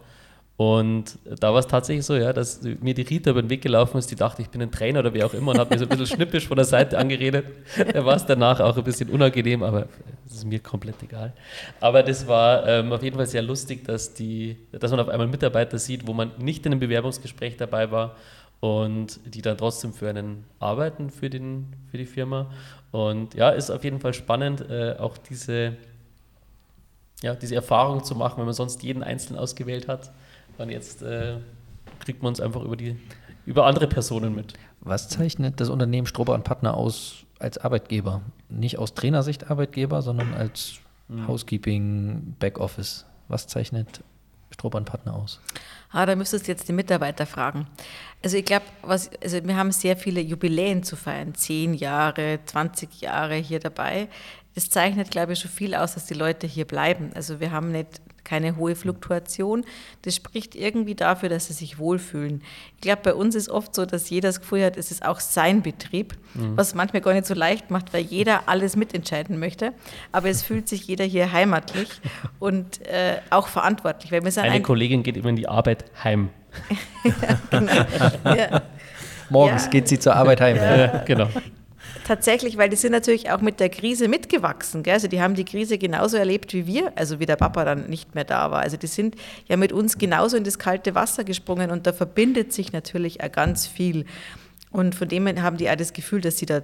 Und 0.57 1.17
da 1.25 1.53
war 1.53 1.59
es 1.59 1.65
tatsächlich 1.65 2.05
so, 2.05 2.15
ja, 2.15 2.33
dass 2.33 2.61
mir 2.61 2.93
die 2.93 3.01
Rita 3.01 3.31
über 3.31 3.41
den 3.41 3.49
Weg 3.49 3.61
gelaufen 3.61 3.97
ist, 3.97 4.11
die 4.11 4.15
dachte, 4.15 4.43
ich 4.43 4.49
bin 4.49 4.61
ein 4.61 4.71
Trainer 4.71 4.99
oder 4.99 5.11
wie 5.13 5.23
auch 5.23 5.33
immer 5.33 5.51
und 5.51 5.59
hat 5.59 5.71
mir 5.71 5.79
so 5.79 5.85
ein 5.85 5.89
bisschen 5.89 6.05
schnippisch 6.05 6.47
von 6.47 6.55
der 6.55 6.65
Seite 6.65 6.99
angeredet. 6.99 7.45
Da 7.91 8.05
war 8.05 8.15
es 8.15 8.25
danach 8.27 8.59
auch 8.59 8.77
ein 8.77 8.83
bisschen 8.83 9.09
unangenehm, 9.09 9.63
aber 9.63 9.87
das 10.25 10.37
ist 10.37 10.45
mir 10.45 10.59
komplett 10.59 11.01
egal. 11.01 11.33
Aber 11.79 12.03
das 12.03 12.27
war 12.27 12.67
ähm, 12.67 12.93
auf 12.93 13.01
jeden 13.01 13.15
Fall 13.15 13.25
sehr 13.25 13.41
lustig, 13.41 13.85
dass, 13.85 14.13
die, 14.13 14.55
dass 14.71 14.91
man 14.91 14.99
auf 14.99 15.09
einmal 15.09 15.27
Mitarbeiter 15.27 15.79
sieht, 15.79 16.05
wo 16.05 16.13
man 16.13 16.31
nicht 16.37 16.63
in 16.65 16.73
einem 16.73 16.79
Bewerbungsgespräch 16.79 17.57
dabei 17.57 17.89
war 17.89 18.15
und 18.59 19.19
die 19.25 19.41
dann 19.41 19.57
trotzdem 19.57 19.93
für 19.93 20.09
einen 20.09 20.45
arbeiten, 20.59 21.09
für, 21.09 21.29
den, 21.29 21.73
für 21.89 21.97
die 21.97 22.05
Firma. 22.05 22.51
Und 22.91 23.33
ja, 23.33 23.49
ist 23.49 23.71
auf 23.71 23.83
jeden 23.83 23.99
Fall 23.99 24.13
spannend, 24.13 24.69
äh, 24.69 24.95
auch 24.99 25.17
diese, 25.17 25.75
ja, 27.23 27.33
diese 27.33 27.55
Erfahrung 27.55 28.03
zu 28.03 28.13
machen, 28.15 28.37
wenn 28.37 28.45
man 28.45 28.53
sonst 28.53 28.83
jeden 28.83 29.01
Einzelnen 29.01 29.39
ausgewählt 29.39 29.87
hat. 29.87 30.11
Und 30.61 30.69
jetzt 30.69 31.01
äh, 31.01 31.37
kriegt 31.99 32.23
man 32.23 32.33
es 32.33 32.39
einfach 32.39 32.63
über, 32.63 32.77
die, 32.77 32.97
über 33.45 33.65
andere 33.65 33.87
Personen 33.87 34.35
mit. 34.35 34.53
Was 34.79 35.09
zeichnet 35.09 35.59
das 35.59 35.69
Unternehmen 35.69 36.07
Strober 36.07 36.33
und 36.33 36.43
Partner 36.43 36.75
aus 36.75 37.25
als 37.39 37.57
Arbeitgeber? 37.57 38.21
Nicht 38.49 38.77
aus 38.77 38.93
Trainersicht 38.93 39.49
Arbeitgeber, 39.49 40.01
sondern 40.01 40.33
als 40.33 40.79
mhm. 41.07 41.27
Housekeeping, 41.27 42.35
Backoffice. 42.39 43.05
Was 43.27 43.47
zeichnet 43.47 44.03
Strober 44.51 44.77
und 44.77 44.85
Partner 44.85 45.15
aus? 45.15 45.39
Ah, 45.91 46.05
da 46.05 46.15
müsstest 46.15 46.47
du 46.47 46.51
jetzt 46.51 46.67
die 46.67 46.73
Mitarbeiter 46.73 47.25
fragen. 47.25 47.67
Also 48.23 48.37
ich 48.37 48.45
glaube, 48.45 48.65
also 48.83 49.43
wir 49.43 49.55
haben 49.57 49.71
sehr 49.71 49.97
viele 49.97 50.21
Jubiläen 50.21 50.83
zu 50.83 50.95
feiern, 50.95 51.35
zehn 51.35 51.73
Jahre, 51.73 52.39
20 52.45 53.01
Jahre 53.01 53.35
hier 53.35 53.59
dabei. 53.59 54.07
Das 54.55 54.69
zeichnet, 54.69 55.11
glaube 55.11 55.33
ich, 55.33 55.39
schon 55.39 55.51
viel 55.51 55.75
aus, 55.75 55.93
dass 55.93 56.05
die 56.05 56.13
Leute 56.13 56.47
hier 56.47 56.65
bleiben. 56.65 57.11
Also 57.13 57.39
wir 57.39 57.51
haben 57.51 57.71
nicht 57.71 58.01
keine 58.23 58.57
hohe 58.57 58.75
Fluktuation. 58.75 59.65
Das 60.03 60.15
spricht 60.15 60.55
irgendwie 60.55 60.95
dafür, 60.95 61.29
dass 61.29 61.47
sie 61.47 61.53
sich 61.53 61.79
wohlfühlen. 61.79 62.41
Ich 62.75 62.81
glaube, 62.81 63.01
bei 63.03 63.13
uns 63.13 63.35
ist 63.35 63.49
oft 63.49 63.75
so, 63.75 63.85
dass 63.85 64.09
jeder 64.09 64.29
das 64.29 64.41
Gefühl 64.41 64.63
hat, 64.65 64.77
es 64.77 64.91
ist 64.91 65.05
auch 65.05 65.19
sein 65.19 65.61
Betrieb, 65.61 66.15
mhm. 66.33 66.57
was 66.57 66.75
manchmal 66.75 67.01
gar 67.01 67.13
nicht 67.13 67.25
so 67.25 67.33
leicht 67.33 67.71
macht, 67.71 67.93
weil 67.93 68.01
jeder 68.01 68.47
alles 68.47 68.75
mitentscheiden 68.75 69.39
möchte. 69.39 69.73
Aber 70.11 70.29
es 70.29 70.41
fühlt 70.43 70.67
sich 70.67 70.87
jeder 70.87 71.05
hier 71.05 71.31
heimatlich 71.31 71.89
und 72.39 72.85
äh, 72.87 73.17
auch 73.29 73.47
verantwortlich. 73.47 74.11
Weil 74.11 74.23
wir 74.23 74.31
sind 74.31 74.43
Eine 74.43 74.55
ein 74.55 74.63
Kollegin 74.63 75.03
geht 75.03 75.17
immer 75.17 75.29
in 75.29 75.35
die 75.35 75.47
Arbeit 75.47 75.85
heim. 76.03 76.29
ja, 77.03 77.39
genau. 77.49 77.73
ja. 78.35 78.61
Morgens 79.29 79.65
ja. 79.65 79.69
geht 79.71 79.87
sie 79.87 79.99
zur 79.99 80.15
Arbeit 80.15 80.41
heim. 80.41 80.57
Ja. 80.57 81.03
genau. 81.05 81.29
Tatsächlich, 82.05 82.57
weil 82.57 82.69
die 82.69 82.75
sind 82.75 82.91
natürlich 82.91 83.31
auch 83.31 83.41
mit 83.41 83.59
der 83.59 83.69
Krise 83.69 84.07
mitgewachsen. 84.07 84.83
Gell? 84.83 84.93
Also 84.93 85.07
die 85.07 85.21
haben 85.21 85.35
die 85.35 85.45
Krise 85.45 85.77
genauso 85.77 86.17
erlebt 86.17 86.53
wie 86.53 86.65
wir, 86.65 86.93
also 86.95 87.19
wie 87.19 87.25
der 87.25 87.35
Papa 87.35 87.63
dann 87.65 87.89
nicht 87.89 88.15
mehr 88.15 88.23
da 88.23 88.51
war. 88.51 88.61
Also 88.61 88.77
die 88.77 88.87
sind 88.87 89.15
ja 89.47 89.57
mit 89.57 89.71
uns 89.71 89.97
genauso 89.97 90.37
in 90.37 90.43
das 90.43 90.59
kalte 90.59 90.95
Wasser 90.95 91.23
gesprungen 91.23 91.71
und 91.71 91.87
da 91.87 91.93
verbindet 91.93 92.53
sich 92.53 92.73
natürlich 92.73 93.23
auch 93.23 93.31
ganz 93.31 93.67
viel. 93.67 94.05
Und 94.71 94.95
von 94.95 95.07
dem 95.07 95.27
her 95.27 95.41
haben 95.41 95.57
die 95.57 95.69
auch 95.69 95.75
das 95.75 95.93
Gefühl, 95.93 96.21
dass 96.21 96.37
sie 96.37 96.45
da 96.45 96.61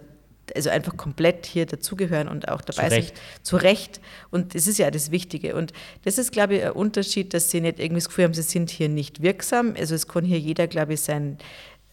also 0.55 0.69
einfach 0.69 0.95
komplett 0.95 1.45
hier 1.45 1.65
dazugehören 1.65 2.27
und 2.27 2.47
auch 2.47 2.61
dabei 2.61 2.89
zu 2.89 2.95
sind. 2.95 3.13
Zu 3.43 3.55
Recht. 3.57 3.99
Und 4.29 4.55
das 4.55 4.65
ist 4.67 4.79
ja 4.79 4.89
das 4.91 5.11
Wichtige. 5.11 5.55
Und 5.55 5.73
das 6.03 6.17
ist, 6.17 6.31
glaube 6.31 6.55
ich, 6.55 6.63
ein 6.63 6.71
Unterschied, 6.71 7.33
dass 7.33 7.51
sie 7.51 7.61
nicht 7.61 7.79
irgendwie 7.79 7.99
das 7.99 8.07
Gefühl 8.07 8.25
haben, 8.25 8.33
sie 8.33 8.41
sind 8.41 8.69
hier 8.69 8.89
nicht 8.89 9.21
wirksam. 9.21 9.75
Also 9.77 9.95
es 9.95 10.07
kann 10.07 10.23
hier 10.23 10.39
jeder, 10.39 10.67
glaube 10.67 10.93
ich, 10.93 11.01
sein, 11.01 11.37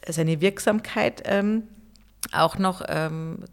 seine 0.07 0.41
Wirksamkeit 0.41 1.23
ähm, 1.27 1.65
auch 2.35 2.59
noch 2.59 2.83
ähm, 2.89 3.45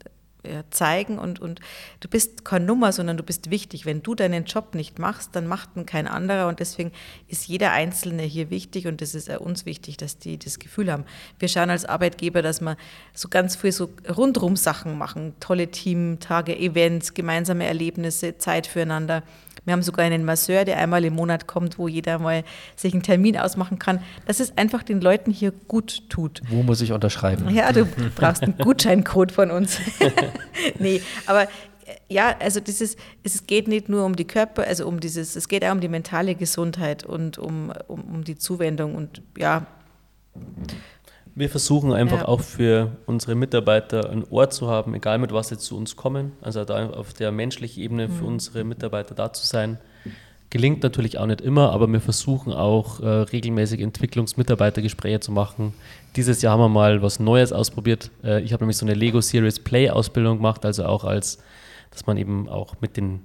ja, 0.44 0.64
zeigen 0.70 1.18
und, 1.18 1.40
und 1.40 1.60
du 2.00 2.08
bist 2.08 2.44
keine 2.44 2.64
Nummer, 2.64 2.92
sondern 2.92 3.16
du 3.16 3.22
bist 3.22 3.50
wichtig. 3.50 3.86
Wenn 3.86 4.02
du 4.02 4.14
deinen 4.14 4.44
Job 4.44 4.74
nicht 4.74 4.98
machst, 4.98 5.36
dann 5.36 5.46
macht 5.46 5.76
ihn 5.76 5.86
kein 5.86 6.08
anderer 6.08 6.48
und 6.48 6.58
deswegen 6.58 6.90
ist 7.28 7.46
jeder 7.46 7.72
Einzelne 7.72 8.22
hier 8.22 8.50
wichtig 8.50 8.86
und 8.86 9.00
es 9.02 9.14
ist 9.14 9.30
auch 9.30 9.40
uns 9.40 9.66
wichtig, 9.66 9.96
dass 9.98 10.18
die 10.18 10.38
das 10.38 10.58
Gefühl 10.58 10.90
haben. 10.90 11.04
Wir 11.38 11.48
schauen 11.48 11.70
als 11.70 11.84
Arbeitgeber, 11.84 12.42
dass 12.42 12.60
wir 12.60 12.76
so 13.14 13.28
ganz 13.28 13.54
viel 13.56 13.72
so 13.72 13.90
rundrum 14.16 14.56
Sachen 14.56 14.98
machen, 14.98 15.34
tolle 15.38 15.70
Teamtage, 15.70 16.58
Events, 16.58 17.14
gemeinsame 17.14 17.66
Erlebnisse, 17.66 18.38
Zeit 18.38 18.66
füreinander. 18.66 19.22
Wir 19.64 19.72
haben 19.72 19.82
sogar 19.82 20.04
einen 20.04 20.24
Masseur, 20.24 20.64
der 20.64 20.78
einmal 20.78 21.04
im 21.04 21.14
Monat 21.14 21.46
kommt, 21.46 21.78
wo 21.78 21.88
jeder 21.88 22.18
mal 22.18 22.44
sich 22.74 22.92
einen 22.92 23.02
Termin 23.02 23.36
ausmachen 23.36 23.78
kann, 23.78 24.00
dass 24.26 24.40
es 24.40 24.56
einfach 24.56 24.82
den 24.82 25.00
Leuten 25.00 25.30
hier 25.30 25.52
gut 25.52 26.08
tut. 26.08 26.40
Wo 26.48 26.62
muss 26.62 26.80
ich 26.80 26.92
unterschreiben? 26.92 27.48
Ja, 27.54 27.72
du 27.72 27.86
brauchst 28.16 28.42
einen 28.42 28.56
Gutscheincode 28.58 29.32
von 29.32 29.50
uns. 29.50 29.78
nee, 30.78 31.00
aber 31.26 31.44
äh, 31.44 31.48
ja, 32.08 32.36
also 32.40 32.60
dieses, 32.60 32.96
es 33.22 33.46
geht 33.46 33.68
nicht 33.68 33.88
nur 33.88 34.04
um 34.04 34.16
die 34.16 34.26
Körper, 34.26 34.64
also 34.64 34.86
um 34.86 35.00
dieses, 35.00 35.36
es 35.36 35.48
geht 35.48 35.64
auch 35.64 35.72
um 35.72 35.80
die 35.80 35.88
mentale 35.88 36.34
Gesundheit 36.34 37.04
und 37.04 37.38
um, 37.38 37.72
um, 37.86 38.00
um 38.02 38.24
die 38.24 38.36
Zuwendung 38.36 38.94
und 38.94 39.22
ja. 39.38 39.66
Wir 41.34 41.48
versuchen 41.48 41.92
einfach 41.92 42.20
ja. 42.20 42.28
auch 42.28 42.40
für 42.40 42.92
unsere 43.06 43.34
Mitarbeiter 43.34 44.10
ein 44.10 44.24
Ort 44.30 44.52
zu 44.52 44.68
haben, 44.68 44.94
egal 44.94 45.18
mit 45.18 45.32
was 45.32 45.48
sie 45.48 45.56
zu 45.56 45.76
uns 45.76 45.96
kommen. 45.96 46.32
Also 46.42 46.64
da 46.64 46.90
auf 46.90 47.14
der 47.14 47.32
menschlichen 47.32 47.82
Ebene 47.82 48.08
für 48.08 48.22
mhm. 48.22 48.34
unsere 48.34 48.64
Mitarbeiter 48.64 49.14
da 49.14 49.32
zu 49.32 49.46
sein. 49.46 49.78
Gelingt 50.50 50.82
natürlich 50.82 51.16
auch 51.16 51.24
nicht 51.24 51.40
immer, 51.40 51.70
aber 51.70 51.86
wir 51.86 52.02
versuchen 52.02 52.52
auch 52.52 53.00
äh, 53.00 53.06
regelmäßig 53.06 53.80
Entwicklungsmitarbeitergespräche 53.80 55.20
zu 55.20 55.32
machen. 55.32 55.72
Dieses 56.14 56.42
Jahr 56.42 56.52
haben 56.52 56.60
wir 56.60 56.68
mal 56.68 57.00
was 57.00 57.18
Neues 57.18 57.54
ausprobiert. 57.54 58.10
Äh, 58.22 58.42
ich 58.42 58.52
habe 58.52 58.62
nämlich 58.64 58.76
so 58.76 58.84
eine 58.84 58.92
Lego 58.92 59.22
Series 59.22 59.58
Play 59.58 59.88
Ausbildung 59.88 60.36
gemacht, 60.36 60.66
also 60.66 60.84
auch 60.84 61.04
als, 61.04 61.38
dass 61.90 62.04
man 62.04 62.18
eben 62.18 62.50
auch 62.50 62.74
mit 62.82 62.98
den 62.98 63.20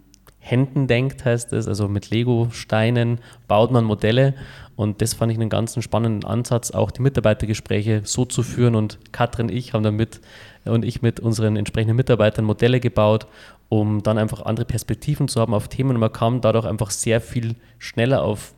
Händen 0.49 0.87
denkt, 0.87 1.25
heißt 1.25 1.53
es. 1.53 1.67
Also 1.67 1.87
mit 1.87 2.09
Lego-Steinen 2.09 3.19
baut 3.47 3.71
man 3.71 3.83
Modelle. 3.83 4.33
Und 4.75 5.01
das 5.01 5.13
fand 5.13 5.31
ich 5.31 5.37
einen 5.37 5.49
ganz 5.49 5.81
spannenden 5.83 6.29
Ansatz, 6.29 6.71
auch 6.71 6.91
die 6.91 7.01
Mitarbeitergespräche 7.01 8.01
so 8.03 8.25
zu 8.25 8.43
führen. 8.43 8.75
Und 8.75 8.99
Katrin 9.11 9.47
und 9.47 9.53
ich 9.53 9.73
haben 9.73 9.83
damit 9.83 10.21
und 10.65 10.85
ich 10.85 11.01
mit 11.01 11.19
unseren 11.19 11.55
entsprechenden 11.55 11.95
Mitarbeitern 11.95 12.45
Modelle 12.45 12.79
gebaut, 12.79 13.27
um 13.69 14.03
dann 14.03 14.17
einfach 14.17 14.43
andere 14.43 14.65
Perspektiven 14.65 15.27
zu 15.27 15.41
haben 15.41 15.53
auf 15.53 15.67
Themen. 15.67 15.91
Und 15.91 15.99
man 15.99 16.13
kam 16.13 16.41
dadurch 16.41 16.65
einfach 16.65 16.91
sehr 16.91 17.21
viel 17.21 17.55
schneller 17.79 18.23
auf 18.23 18.53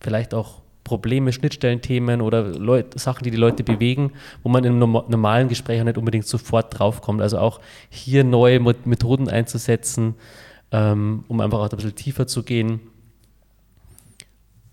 vielleicht 0.00 0.34
auch 0.34 0.62
Probleme, 0.84 1.32
Schnittstellenthemen 1.32 2.22
oder 2.22 2.42
Leut, 2.42 2.98
Sachen, 2.98 3.24
die 3.24 3.30
die 3.30 3.36
Leute 3.36 3.62
bewegen, 3.62 4.12
wo 4.42 4.48
man 4.48 4.64
in 4.64 4.72
einem 4.72 4.92
normalen 5.08 5.48
Gespräch 5.48 5.82
nicht 5.84 5.98
unbedingt 5.98 6.26
sofort 6.26 6.78
draufkommt. 6.78 7.20
Also 7.20 7.38
auch 7.38 7.60
hier 7.90 8.24
neue 8.24 8.58
Methoden 8.60 9.28
einzusetzen, 9.28 10.14
ähm, 10.72 11.24
um 11.28 11.40
einfach 11.40 11.58
auch 11.58 11.70
ein 11.70 11.76
bisschen 11.76 11.94
tiefer 11.94 12.26
zu 12.26 12.42
gehen, 12.42 12.80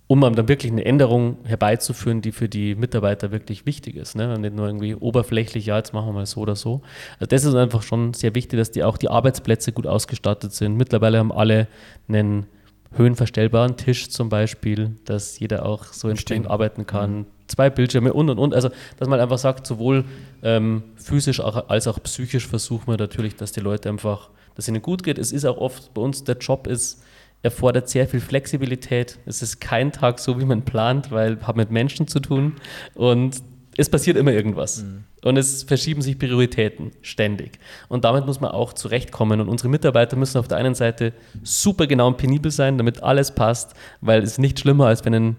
um 0.07 0.21
dann 0.21 0.47
wirklich 0.47 0.71
eine 0.71 0.85
Änderung 0.85 1.37
herbeizuführen, 1.45 2.21
die 2.21 2.31
für 2.31 2.47
die 2.47 2.75
Mitarbeiter 2.75 3.31
wirklich 3.31 3.65
wichtig 3.65 3.95
ist. 3.95 4.15
Ne? 4.15 4.37
Nicht 4.37 4.55
nur 4.55 4.67
irgendwie 4.67 4.93
oberflächlich, 4.93 5.65
ja, 5.65 5.77
jetzt 5.77 5.93
machen 5.93 6.07
wir 6.07 6.13
mal 6.13 6.25
so 6.25 6.41
oder 6.41 6.55
so. 6.55 6.81
Also 7.19 7.27
das 7.27 7.43
ist 7.43 7.55
einfach 7.55 7.81
schon 7.81 8.13
sehr 8.13 8.35
wichtig, 8.35 8.59
dass 8.59 8.71
die 8.71 8.83
auch 8.83 8.97
die 8.97 9.09
Arbeitsplätze 9.09 9.71
gut 9.71 9.87
ausgestattet 9.87 10.53
sind. 10.53 10.77
Mittlerweile 10.77 11.17
haben 11.17 11.31
alle 11.31 11.67
einen 12.07 12.45
höhenverstellbaren 12.91 13.77
Tisch 13.77 14.09
zum 14.09 14.29
Beispiel, 14.29 14.95
dass 15.05 15.39
jeder 15.39 15.65
auch 15.65 15.85
so 15.85 16.07
entsprechend 16.07 16.47
arbeiten 16.47 16.85
kann. 16.85 17.17
Mhm. 17.17 17.25
Zwei 17.47 17.69
Bildschirme 17.69 18.13
und 18.13 18.29
und 18.29 18.39
und. 18.39 18.53
Also, 18.53 18.69
dass 18.97 19.07
man 19.07 19.19
einfach 19.19 19.37
sagt, 19.37 19.67
sowohl 19.67 20.05
ähm, 20.41 20.83
physisch 20.95 21.39
als 21.39 21.87
auch 21.87 22.01
psychisch 22.03 22.47
versuchen 22.47 22.87
wir 22.87 22.97
natürlich, 22.97 23.35
dass 23.35 23.51
die 23.51 23.59
Leute 23.59 23.89
einfach 23.89 24.29
dass 24.55 24.65
es 24.65 24.69
ihnen 24.69 24.81
gut 24.81 25.03
geht. 25.03 25.17
Es 25.17 25.31
ist 25.31 25.45
auch 25.45 25.57
oft 25.57 25.93
bei 25.93 26.01
uns, 26.01 26.23
der 26.23 26.37
Job 26.37 26.67
ist, 26.67 27.03
erfordert 27.43 27.89
sehr 27.89 28.07
viel 28.07 28.21
Flexibilität. 28.21 29.19
Es 29.25 29.41
ist 29.41 29.61
kein 29.61 29.91
Tag 29.91 30.19
so, 30.19 30.39
wie 30.39 30.45
man 30.45 30.63
plant, 30.63 31.11
weil 31.11 31.39
wir 31.39 31.47
haben 31.47 31.57
mit 31.57 31.69
Menschen 31.69 32.07
zu 32.07 32.19
tun 32.19 32.53
und 32.95 33.41
es 33.77 33.89
passiert 33.89 34.17
immer 34.17 34.31
irgendwas. 34.31 34.83
Mhm. 34.83 35.03
Und 35.23 35.37
es 35.37 35.63
verschieben 35.63 36.01
sich 36.01 36.19
Prioritäten 36.19 36.91
ständig. 37.01 37.59
Und 37.89 38.05
damit 38.05 38.25
muss 38.25 38.39
man 38.39 38.51
auch 38.51 38.73
zurechtkommen. 38.73 39.41
Und 39.41 39.49
unsere 39.49 39.69
Mitarbeiter 39.69 40.15
müssen 40.15 40.37
auf 40.37 40.47
der 40.47 40.57
einen 40.57 40.75
Seite 40.75 41.13
super 41.43 41.87
genau 41.87 42.07
und 42.07 42.17
penibel 42.17 42.51
sein, 42.51 42.77
damit 42.77 43.01
alles 43.01 43.33
passt, 43.33 43.73
weil 44.01 44.21
es 44.21 44.33
ist 44.33 44.37
nicht 44.37 44.59
schlimmer, 44.59 44.85
als 44.85 45.03
wenn 45.03 45.15
ein 45.15 45.35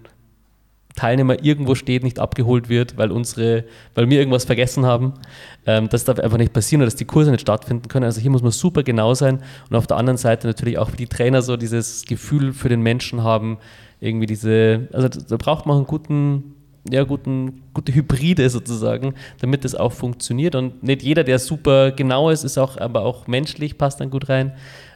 Teilnehmer 0.96 1.44
irgendwo 1.44 1.74
steht, 1.74 2.02
nicht 2.02 2.18
abgeholt 2.18 2.68
wird, 2.68 2.96
weil 2.96 3.12
unsere, 3.12 3.64
weil 3.94 4.08
wir 4.10 4.18
irgendwas 4.18 4.44
vergessen 4.44 4.86
haben. 4.86 5.12
Ähm, 5.66 5.88
das 5.88 6.04
darf 6.04 6.18
einfach 6.18 6.38
nicht 6.38 6.52
passieren 6.52 6.80
oder 6.80 6.86
dass 6.86 6.96
die 6.96 7.04
Kurse 7.04 7.30
nicht 7.30 7.42
stattfinden 7.42 7.88
können. 7.88 8.06
Also 8.06 8.20
hier 8.20 8.30
muss 8.30 8.42
man 8.42 8.50
super 8.50 8.82
genau 8.82 9.14
sein 9.14 9.42
und 9.70 9.76
auf 9.76 9.86
der 9.86 9.98
anderen 9.98 10.16
Seite 10.16 10.46
natürlich 10.46 10.78
auch 10.78 10.90
die 10.90 11.06
Trainer 11.06 11.42
so 11.42 11.56
dieses 11.56 12.06
Gefühl 12.06 12.52
für 12.52 12.70
den 12.70 12.80
Menschen 12.80 13.22
haben, 13.22 13.58
irgendwie 14.00 14.26
diese, 14.26 14.88
also 14.92 15.08
da 15.08 15.36
braucht 15.36 15.66
man 15.66 15.76
einen 15.76 15.86
guten, 15.86 16.54
ja, 16.90 17.04
guten, 17.04 17.62
gute 17.74 17.94
Hybride 17.94 18.48
sozusagen, 18.48 19.14
damit 19.40 19.64
das 19.64 19.74
auch 19.74 19.92
funktioniert. 19.92 20.54
Und 20.54 20.82
nicht 20.82 21.02
jeder, 21.02 21.24
der 21.24 21.38
super 21.38 21.90
genau 21.90 22.30
ist, 22.30 22.42
ist 22.42 22.56
auch, 22.56 22.78
aber 22.78 23.02
auch 23.02 23.26
menschlich, 23.26 23.76
passt 23.76 24.00
dann 24.00 24.10
gut 24.10 24.30
rein. 24.30 24.52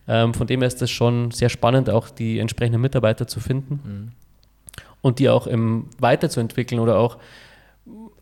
Ähm, 0.09 0.33
von 0.33 0.47
dem 0.47 0.61
her 0.61 0.69
ist 0.69 0.81
das 0.81 0.91
schon 0.91 1.31
sehr 1.31 1.51
spannend, 1.51 1.91
auch 1.91 2.09
die 2.09 2.39
entsprechenden 2.39 2.81
Mitarbeiter 2.81 3.27
zu 3.27 3.39
finden. 3.39 3.81
Mhm 3.85 4.20
und 5.03 5.19
die 5.19 5.29
auch 5.29 5.47
im, 5.47 5.87
weiterzuentwickeln 5.99 6.81
oder 6.81 6.99
auch 6.99 7.19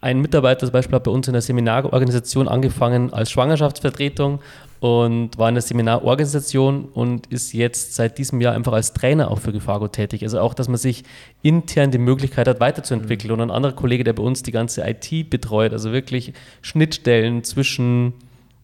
ein 0.01 0.21
Mitarbeiter 0.21 0.67
zum 0.67 0.73
Beispiel 0.73 0.95
hat 0.95 1.05
bei 1.05 1.11
uns 1.11 1.27
in 1.27 1.33
der 1.33 1.43
Seminarorganisation 1.43 2.47
angefangen 2.47 3.13
als 3.13 3.31
Schwangerschaftsvertretung 3.31 4.41
und 4.81 5.37
war 5.39 5.49
in 5.49 5.57
der 5.57 5.63
Seminarorganisation 5.63 6.85
und 6.85 7.27
ist 7.27 7.53
jetzt 7.53 7.97
seit 7.97 8.17
diesem 8.19 8.41
Jahr 8.41 8.55
einfach 8.55 8.73
als 8.73 8.93
Trainer 8.93 9.31
auch 9.31 9.41
für 9.41 9.53
Gefago 9.53 9.89
tätig. 9.89 10.23
Also 10.23 10.39
auch, 10.39 10.55
dass 10.55 10.69
man 10.69 10.77
sich 10.77 11.03
intern 11.43 11.91
die 11.91 11.99
Möglichkeit 11.99 12.47
hat, 12.47 12.61
weiterzuentwickeln. 12.61 13.33
Und 13.33 13.41
ein 13.41 13.51
anderer 13.51 13.73
Kollege, 13.73 14.05
der 14.05 14.13
bei 14.13 14.23
uns 14.23 14.45
die 14.45 14.53
ganze 14.53 14.89
IT 14.89 15.31
betreut, 15.31 15.73
also 15.73 15.93
wirklich 15.93 16.33
Schnittstellen 16.63 17.43
zwischen 17.43 18.15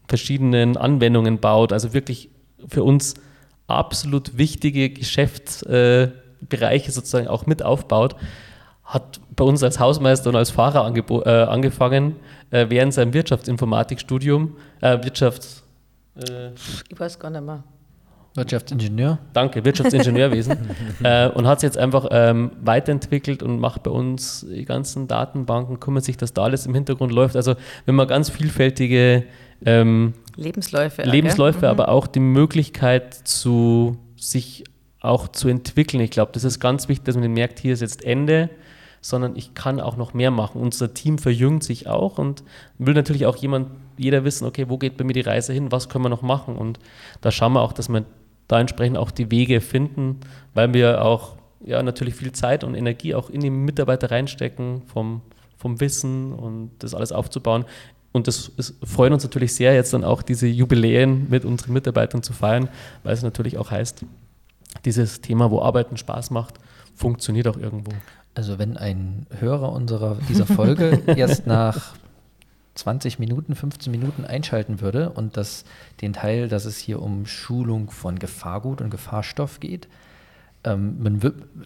verschiedenen 0.07 0.77
Anwendungen 0.77 1.41
baut, 1.41 1.73
also 1.73 1.95
wirklich 1.95 2.28
für 2.69 2.85
uns 2.85 3.15
absolut 3.66 4.39
wichtige 4.39 4.91
Geschäftsbereiche 6.49 6.93
sozusagen 6.93 7.29
auch 7.29 7.47
mit 7.47 7.62
aufbaut, 7.62 8.16
hat 8.85 9.21
bei 9.35 9.45
uns 9.45 9.62
als 9.62 9.81
Hausmeister 9.81 10.31
und 10.31 10.37
als 10.37 10.51
Fahrer 10.51 10.95
äh, 10.95 11.31
angefangen 11.45 12.16
äh, 12.51 12.66
während 12.69 12.93
seinem 12.93 13.15
Wirtschaftsinformatikstudium, 13.15 14.57
äh, 14.81 15.03
Wirtschafts... 15.03 15.65
Äh, 16.16 16.51
ich 16.89 16.99
weiß 17.01 17.19
gar 17.19 17.31
nicht 17.31 17.45
mehr. 17.45 17.65
Wirtschaftsingenieur. 18.37 19.19
Danke, 19.33 19.65
Wirtschaftsingenieurwesen. 19.65 20.59
äh, 21.05 21.29
und 21.29 21.47
hat 21.47 21.59
es 21.59 21.62
jetzt 21.62 21.79
einfach 21.79 22.09
ähm, 22.11 22.51
weiterentwickelt 22.61 23.45
und 23.45 23.61
macht 23.61 23.85
bei 23.85 23.91
uns 23.93 24.45
die 24.49 24.65
ganzen 24.65 25.07
Datenbanken, 25.07 25.79
kümmert 25.79 26.05
sich, 26.05 26.16
dass 26.16 26.33
da 26.33 26.43
alles 26.43 26.66
im 26.66 26.75
Hintergrund 26.75 27.12
läuft. 27.12 27.37
Also 27.37 27.55
wenn 27.87 27.95
man 27.95 28.09
ganz 28.09 28.31
vielfältige 28.31 29.25
ähm, 29.65 30.15
Lebensläufe, 30.37 31.03
Lebensläufe 31.03 31.59
okay. 31.59 31.66
Mhm. 31.66 31.71
aber 31.71 31.89
auch 31.89 32.09
die 32.09 32.21
Möglichkeit 32.21 33.15
zu 33.15 33.99
sich 34.16 34.65
auch 35.05 35.28
zu 35.28 35.48
entwickeln. 35.48 36.01
Ich 36.01 36.10
glaube, 36.10 36.32
das 36.32 36.44
ist 36.44 36.60
ganz 36.60 36.89
wichtig, 36.89 37.05
dass 37.05 37.16
man 37.16 37.31
merkt, 37.32 37.59
hier 37.59 37.72
ist 37.74 37.81
jetzt 37.81 38.05
Ende, 38.05 38.51
sondern 39.01 39.36
ich 39.36 39.52
kann 39.55 39.81
auch 39.81 39.97
noch 39.97 40.14
mehr 40.14 40.31
machen. 40.31 40.60
Unser 40.60 40.94
Team 40.94 41.18
verjüngt 41.18 41.62
sich 41.62 41.89
auch 41.89 42.18
und 42.18 42.43
will 42.78 42.94
natürlich 42.94 43.26
auch 43.26 43.36
jemand, 43.36 43.68
jeder 43.98 44.24
wissen, 44.24 44.47
okay, 44.47 44.66
wo 44.68 44.78
geht 44.78 44.97
bei 44.97 45.05
mir 45.05 45.12
die 45.12 45.20
Reise 45.20 45.52
hin, 45.52 45.70
was 45.70 45.89
können 45.89 46.05
wir 46.05 46.09
noch 46.09 46.22
machen? 46.22 46.56
Und 46.56 46.78
da 47.20 47.31
schauen 47.31 47.52
wir 47.52 47.60
auch, 47.60 47.74
dass 47.74 47.89
wir 47.90 48.05
da 48.48 48.60
entsprechend 48.60 48.97
auch 48.97 49.10
die 49.10 49.31
Wege 49.31 49.60
finden, 49.60 50.20
weil 50.55 50.72
wir 50.72 51.05
auch 51.05 51.36
ja 51.64 51.82
natürlich 51.82 52.14
viel 52.14 52.32
Zeit 52.32 52.64
und 52.64 52.74
Energie 52.74 53.14
auch 53.14 53.31
in 53.31 53.40
die 53.40 53.51
Mitarbeiter 53.51 54.10
reinstecken, 54.10 54.82
vom, 54.86 55.20
vom 55.56 55.81
Wissen 55.81 56.32
und 56.32 56.70
das 56.78 56.94
alles 56.94 57.12
aufzubauen. 57.12 57.66
Und 58.12 58.26
das 58.26 58.48
ist, 58.56 58.74
freut 58.86 59.12
uns 59.12 59.24
natürlich 59.24 59.55
sehr, 59.55 59.74
jetzt 59.74 59.93
dann 59.93 60.05
auch 60.05 60.22
diese 60.22 60.47
Jubiläen 60.47 61.28
mit 61.28 61.44
unseren 61.44 61.72
Mitarbeitern 61.72 62.22
zu 62.22 62.32
feiern, 62.32 62.68
weil 63.02 63.12
es 63.12 63.22
natürlich 63.22 63.59
auch 63.59 63.70
heißt, 63.70 64.05
dieses 64.84 65.20
Thema, 65.20 65.51
wo 65.51 65.62
Arbeiten 65.62 65.96
Spaß 65.96 66.30
macht, 66.30 66.55
funktioniert 66.94 67.48
auch 67.48 67.56
irgendwo. 67.56 67.92
Also 68.34 68.59
wenn 68.59 68.76
ein 68.76 69.26
Hörer 69.38 69.72
unserer 69.72 70.16
dieser 70.28 70.46
Folge 70.46 71.02
erst 71.16 71.46
nach 71.46 71.94
20 72.74 73.18
Minuten, 73.18 73.55
15 73.55 73.90
Minuten 73.90 74.24
einschalten 74.24 74.80
würde 74.80 75.10
und 75.10 75.36
das, 75.36 75.64
den 76.01 76.12
Teil, 76.12 76.48
dass 76.48 76.64
es 76.64 76.78
hier 76.78 77.01
um 77.01 77.26
Schulung 77.26 77.90
von 77.90 78.18
Gefahrgut 78.18 78.80
und 78.80 78.90
Gefahrstoff 78.90 79.60
geht, 79.60 79.88
ähm, 80.64 81.02
man, 81.02 81.20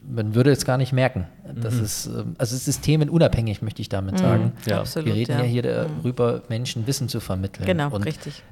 man, 0.06 0.34
würde 0.34 0.50
es 0.50 0.64
gar 0.64 0.76
nicht 0.76 0.92
merken. 0.92 1.26
Das 1.54 1.76
mhm. 1.76 1.84
ist, 1.84 2.06
ähm, 2.06 2.34
also 2.36 2.56
es 2.56 2.68
ist 2.68 2.82
themenunabhängig, 2.82 3.62
möchte 3.62 3.80
ich 3.80 3.88
damit 3.88 4.14
mhm. 4.14 4.18
sagen. 4.18 4.52
Ja. 4.66 4.80
Absolut, 4.80 5.06
Wir 5.06 5.14
reden 5.14 5.32
ja, 5.32 5.38
ja 5.38 5.44
hier 5.44 5.62
darüber, 5.62 6.42
Menschen 6.48 6.86
Wissen 6.86 7.08
zu 7.08 7.20
vermitteln. 7.20 7.64
Genau, 7.64 7.90
und 7.94 8.02
richtig. 8.02 8.42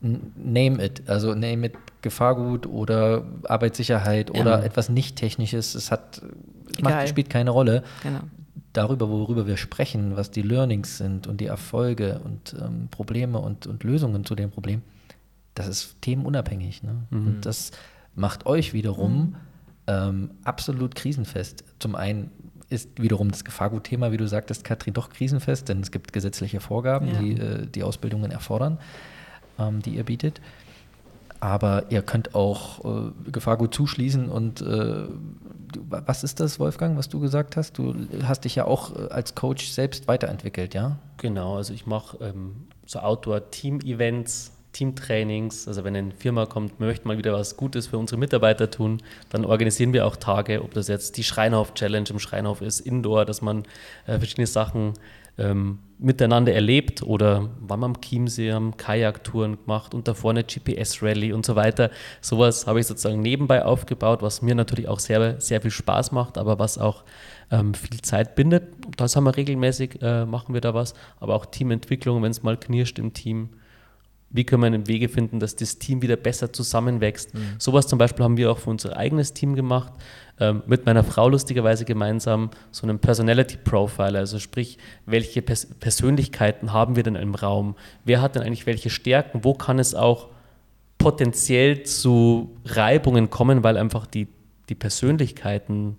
Name 0.00 0.84
it, 0.84 1.08
also 1.08 1.34
name 1.34 1.66
it 1.66 1.74
Gefahrgut 2.02 2.66
oder 2.66 3.24
Arbeitssicherheit 3.44 4.30
ja. 4.34 4.40
oder 4.40 4.64
etwas 4.64 4.88
nicht 4.88 5.16
Technisches. 5.16 5.74
Es 5.74 5.90
hat, 5.90 6.22
macht, 6.82 7.08
spielt 7.08 7.30
keine 7.30 7.50
Rolle. 7.50 7.82
Genau. 8.02 8.20
Darüber, 8.72 9.08
worüber 9.08 9.46
wir 9.46 9.56
sprechen, 9.56 10.16
was 10.16 10.30
die 10.30 10.42
Learnings 10.42 10.98
sind 10.98 11.26
und 11.26 11.40
die 11.40 11.46
Erfolge 11.46 12.20
und 12.24 12.54
ähm, 12.60 12.88
Probleme 12.90 13.38
und, 13.38 13.66
und 13.66 13.84
Lösungen 13.84 14.24
zu 14.24 14.34
dem 14.34 14.50
Problem, 14.50 14.82
das 15.54 15.66
ist 15.66 15.96
themenunabhängig. 16.02 16.82
Ne? 16.82 17.06
Mhm. 17.10 17.26
Und 17.26 17.46
das 17.46 17.70
macht 18.14 18.44
euch 18.44 18.74
wiederum 18.74 19.18
mhm 19.18 19.36
ähm, 19.86 20.30
absolut 20.44 20.94
krisenfest. 20.94 21.64
Zum 21.78 21.94
einen 21.94 22.30
ist 22.68 23.00
wiederum 23.00 23.30
das 23.30 23.44
Gefahrgutthema, 23.44 24.10
wie 24.10 24.16
du 24.16 24.26
sagtest, 24.26 24.64
Katrin, 24.64 24.94
doch 24.94 25.10
krisenfest, 25.10 25.68
denn 25.68 25.80
es 25.80 25.90
gibt 25.90 26.12
gesetzliche 26.12 26.60
Vorgaben, 26.60 27.08
ja. 27.08 27.20
die 27.20 27.32
äh, 27.32 27.66
die 27.66 27.82
Ausbildungen 27.84 28.32
erfordern, 28.32 28.78
ähm, 29.58 29.82
die 29.82 29.96
ihr 29.96 30.04
bietet. 30.04 30.40
Aber 31.40 31.84
ihr 31.90 32.02
könnt 32.02 32.34
auch 32.34 32.84
äh, 32.84 33.30
Gefahrgut 33.30 33.74
zuschließen 33.74 34.28
und 34.28 34.62
äh, 34.62 35.04
was 35.90 36.24
ist 36.24 36.40
das, 36.40 36.58
Wolfgang, 36.58 36.96
was 36.96 37.08
du 37.08 37.20
gesagt 37.20 37.56
hast? 37.56 37.76
Du 37.76 37.94
hast 38.22 38.44
dich 38.44 38.54
ja 38.54 38.64
auch 38.64 38.94
äh, 38.96 39.08
als 39.10 39.34
Coach 39.34 39.68
selbst 39.68 40.08
weiterentwickelt, 40.08 40.74
ja? 40.74 40.98
Genau, 41.18 41.56
also 41.56 41.74
ich 41.74 41.86
mache 41.86 42.18
ähm, 42.24 42.68
so 42.86 43.00
Outdoor-Team-Events, 43.00 44.52
Teamtrainings. 44.72 45.68
Also 45.68 45.84
wenn 45.84 45.96
eine 45.96 46.12
Firma 46.12 46.46
kommt, 46.46 46.80
möchte 46.80 47.08
mal 47.08 47.18
wieder 47.18 47.32
was 47.32 47.56
Gutes 47.56 47.86
für 47.86 47.98
unsere 47.98 48.18
Mitarbeiter 48.18 48.70
tun, 48.70 49.02
dann 49.30 49.44
organisieren 49.44 49.92
wir 49.92 50.06
auch 50.06 50.16
Tage, 50.16 50.62
ob 50.62 50.74
das 50.74 50.88
jetzt 50.88 51.16
die 51.16 51.24
Schreinhof-Challenge 51.24 52.08
im 52.10 52.18
Schreinhof 52.18 52.60
ist, 52.60 52.80
Indoor, 52.80 53.24
dass 53.24 53.42
man 53.42 53.64
äh, 54.06 54.18
verschiedene 54.18 54.46
Sachen 54.46 54.94
ähm, 55.38 55.78
miteinander 55.98 56.52
erlebt 56.52 57.02
oder 57.02 57.50
wann 57.60 57.80
man 57.80 57.94
am 57.94 58.00
Chiemsee 58.00 58.52
haben 58.52 58.76
Kajaktouren 58.76 59.56
gemacht 59.62 59.94
und 59.94 60.08
davor 60.08 60.30
eine 60.30 60.44
GPS-Rally 60.44 61.32
und 61.32 61.46
so 61.46 61.56
weiter. 61.56 61.90
Sowas 62.20 62.66
habe 62.66 62.80
ich 62.80 62.86
sozusagen 62.86 63.20
nebenbei 63.20 63.64
aufgebaut, 63.64 64.20
was 64.22 64.42
mir 64.42 64.54
natürlich 64.54 64.88
auch 64.88 64.98
sehr, 64.98 65.40
sehr 65.40 65.62
viel 65.62 65.70
Spaß 65.70 66.12
macht, 66.12 66.36
aber 66.36 66.58
was 66.58 66.76
auch 66.76 67.04
ähm, 67.50 67.72
viel 67.74 68.00
Zeit 68.02 68.34
bindet. 68.34 68.64
Das 68.96 69.16
haben 69.16 69.24
wir 69.24 69.36
regelmäßig, 69.36 70.02
äh, 70.02 70.26
machen 70.26 70.52
wir 70.52 70.60
da 70.60 70.74
was, 70.74 70.94
aber 71.18 71.34
auch 71.34 71.46
Teamentwicklung, 71.46 72.22
wenn 72.22 72.30
es 72.30 72.42
mal 72.42 72.58
knirscht 72.58 72.98
im 72.98 73.14
Team 73.14 73.50
wie 74.36 74.44
können 74.44 74.62
wir 74.62 74.66
einen 74.66 74.86
Wege 74.86 75.08
finden, 75.08 75.40
dass 75.40 75.56
das 75.56 75.78
Team 75.78 76.02
wieder 76.02 76.16
besser 76.16 76.52
zusammenwächst. 76.52 77.34
Mhm. 77.34 77.56
Sowas 77.58 77.86
zum 77.86 77.98
Beispiel 77.98 78.24
haben 78.24 78.36
wir 78.36 78.50
auch 78.50 78.58
für 78.58 78.70
unser 78.70 78.96
eigenes 78.96 79.32
Team 79.32 79.54
gemacht, 79.54 79.92
ähm, 80.38 80.62
mit 80.66 80.86
meiner 80.86 81.02
Frau 81.02 81.28
lustigerweise 81.28 81.84
gemeinsam, 81.84 82.50
so 82.70 82.86
einen 82.86 82.98
Personality 82.98 83.56
Profile, 83.56 84.18
also 84.18 84.38
sprich, 84.38 84.78
welche 85.06 85.42
Pers 85.42 85.66
Persönlichkeiten 85.80 86.72
haben 86.72 86.96
wir 86.96 87.02
denn 87.02 87.16
im 87.16 87.34
Raum? 87.34 87.74
Wer 88.04 88.20
hat 88.20 88.34
denn 88.34 88.42
eigentlich 88.42 88.66
welche 88.66 88.90
Stärken? 88.90 89.44
Wo 89.44 89.54
kann 89.54 89.78
es 89.78 89.94
auch 89.94 90.28
potenziell 90.98 91.82
zu 91.84 92.56
Reibungen 92.64 93.30
kommen, 93.30 93.62
weil 93.62 93.76
einfach 93.76 94.06
die, 94.06 94.28
die 94.68 94.74
Persönlichkeiten 94.74 95.98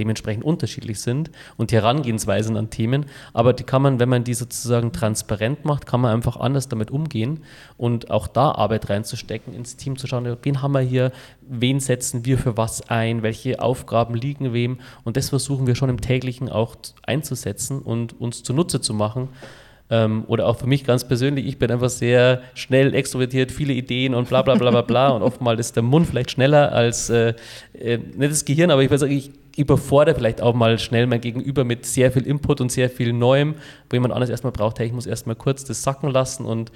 dementsprechend 0.00 0.42
unterschiedlich 0.42 1.00
sind 1.00 1.30
und 1.56 1.70
die 1.70 1.76
Herangehensweisen 1.76 2.56
an 2.56 2.70
Themen. 2.70 3.06
Aber 3.34 3.52
die 3.52 3.62
kann 3.62 3.82
man, 3.82 4.00
wenn 4.00 4.08
man 4.08 4.24
die 4.24 4.34
sozusagen 4.34 4.92
transparent 4.92 5.64
macht, 5.64 5.86
kann 5.86 6.00
man 6.00 6.12
einfach 6.12 6.38
anders 6.38 6.68
damit 6.68 6.90
umgehen 6.90 7.40
und 7.76 8.10
auch 8.10 8.26
da 8.26 8.52
Arbeit 8.52 8.88
reinzustecken, 8.88 9.54
ins 9.54 9.76
Team 9.76 9.96
zu 9.96 10.06
schauen, 10.06 10.36
wen 10.42 10.62
haben 10.62 10.72
wir 10.72 10.80
hier, 10.80 11.12
wen 11.42 11.78
setzen 11.78 12.24
wir 12.24 12.38
für 12.38 12.56
was 12.56 12.88
ein, 12.88 13.22
welche 13.22 13.60
Aufgaben 13.60 14.14
liegen 14.14 14.52
wem. 14.52 14.78
Und 15.04 15.16
das 15.16 15.28
versuchen 15.28 15.66
wir 15.66 15.74
schon 15.74 15.90
im 15.90 16.00
täglichen 16.00 16.48
auch 16.48 16.76
einzusetzen 17.02 17.80
und 17.80 18.18
uns 18.18 18.42
zunutze 18.42 18.80
zu 18.80 18.94
machen 18.94 19.28
ähm, 19.90 20.24
oder 20.28 20.46
auch 20.46 20.58
für 20.58 20.66
mich 20.66 20.84
ganz 20.84 21.06
persönlich, 21.06 21.46
ich 21.46 21.58
bin 21.58 21.70
einfach 21.70 21.90
sehr 21.90 22.42
schnell 22.54 22.94
extrovertiert, 22.94 23.50
viele 23.50 23.72
Ideen 23.72 24.14
und 24.14 24.28
bla 24.28 24.42
bla 24.42 24.54
bla 24.54 24.70
bla 24.70 24.82
bla. 24.82 25.08
und 25.08 25.22
oftmals 25.22 25.60
ist 25.60 25.76
der 25.76 25.82
Mund 25.82 26.06
vielleicht 26.06 26.30
schneller 26.30 26.72
als 26.72 27.10
äh, 27.10 27.34
äh, 27.74 27.98
nicht 27.98 28.30
das 28.30 28.44
Gehirn, 28.44 28.70
aber 28.70 28.82
ich 28.82 28.90
würde 28.90 29.00
sagen, 29.00 29.12
ich 29.12 29.32
überfordere 29.56 30.14
vielleicht 30.14 30.40
auch 30.40 30.54
mal 30.54 30.78
schnell 30.78 31.06
mein 31.06 31.20
Gegenüber 31.20 31.64
mit 31.64 31.84
sehr 31.84 32.12
viel 32.12 32.26
Input 32.26 32.60
und 32.60 32.70
sehr 32.70 32.88
viel 32.88 33.12
Neuem, 33.12 33.56
wo 33.88 33.96
jemand 33.96 34.14
anderes 34.14 34.30
erstmal 34.30 34.52
braucht, 34.52 34.78
hey, 34.78 34.86
ich 34.86 34.92
muss 34.92 35.06
erstmal 35.06 35.36
kurz 35.36 35.64
das 35.64 35.82
sacken 35.82 36.10
lassen 36.10 36.46
und 36.46 36.70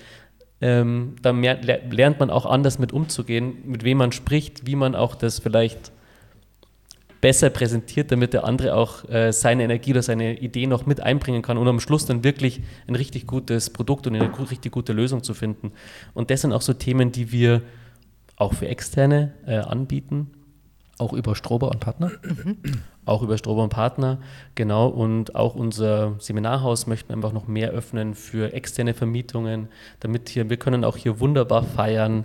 ähm, 0.61 1.15
dann 1.23 1.43
lernt 1.43 2.21
man 2.21 2.31
auch 2.31 2.47
anders 2.47 2.79
mit 2.79 2.93
umzugehen, 2.93 3.59
mit 3.65 3.85
wem 3.85 3.99
man 3.99 4.13
spricht, 4.13 4.67
wie 4.67 4.77
man 4.77 4.95
auch 4.95 5.15
das 5.15 5.39
vielleicht 5.39 5.93
besser 7.25 7.49
präsentiert, 7.49 8.13
damit 8.13 8.35
der 8.35 8.45
andere 8.45 8.75
auch 8.75 9.09
äh, 9.09 9.33
seine 9.33 9.63
Energie 9.63 9.93
oder 9.93 10.03
seine 10.03 10.39
Idee 10.39 10.67
noch 10.67 10.85
mit 10.85 11.01
einbringen 11.01 11.41
kann 11.41 11.57
und 11.57 11.67
am 11.67 11.81
Schluss 11.81 12.05
dann 12.05 12.23
wirklich 12.23 12.61
ein 12.87 12.95
richtig 12.95 13.27
gutes 13.27 13.71
Produkt 13.71 14.07
und 14.07 14.15
eine 14.15 14.31
richtig 14.51 14.73
gute 14.73 14.93
Lösung 14.93 15.23
zu 15.23 15.33
finden. 15.33 15.73
Und 16.13 16.31
das 16.31 16.43
sind 16.43 16.53
auch 16.53 16.61
so 16.61 16.75
Themen, 16.75 17.13
die 17.13 17.33
wir 17.33 17.63
auch 18.37 18.53
für 18.53 18.69
Externe 18.69 19.33
äh, 19.47 19.57
anbieten. 19.57 20.33
Auch 20.99 21.15
über 21.15 21.35
Strober 21.35 21.71
und 21.71 21.81
Partner? 21.81 22.13
Auch 23.07 23.23
über 23.23 23.37
Strober 23.37 23.63
und 23.63 23.69
Partner, 23.69 24.19
genau. 24.55 24.89
Und 24.89 25.35
auch 25.35 25.55
unser 25.55 26.15
Seminarhaus 26.19 26.87
möchten 26.87 27.13
einfach 27.13 27.33
noch 27.33 27.47
mehr 27.47 27.71
öffnen 27.71 28.15
für 28.15 28.53
externe 28.53 28.95
Vermietungen, 28.95 29.69
damit 30.01 30.29
hier, 30.29 30.49
wir 30.49 30.57
können 30.57 30.85
auch 30.85 30.97
hier 30.97 31.21
wunderbar 31.21 31.65
feiern. 31.65 32.25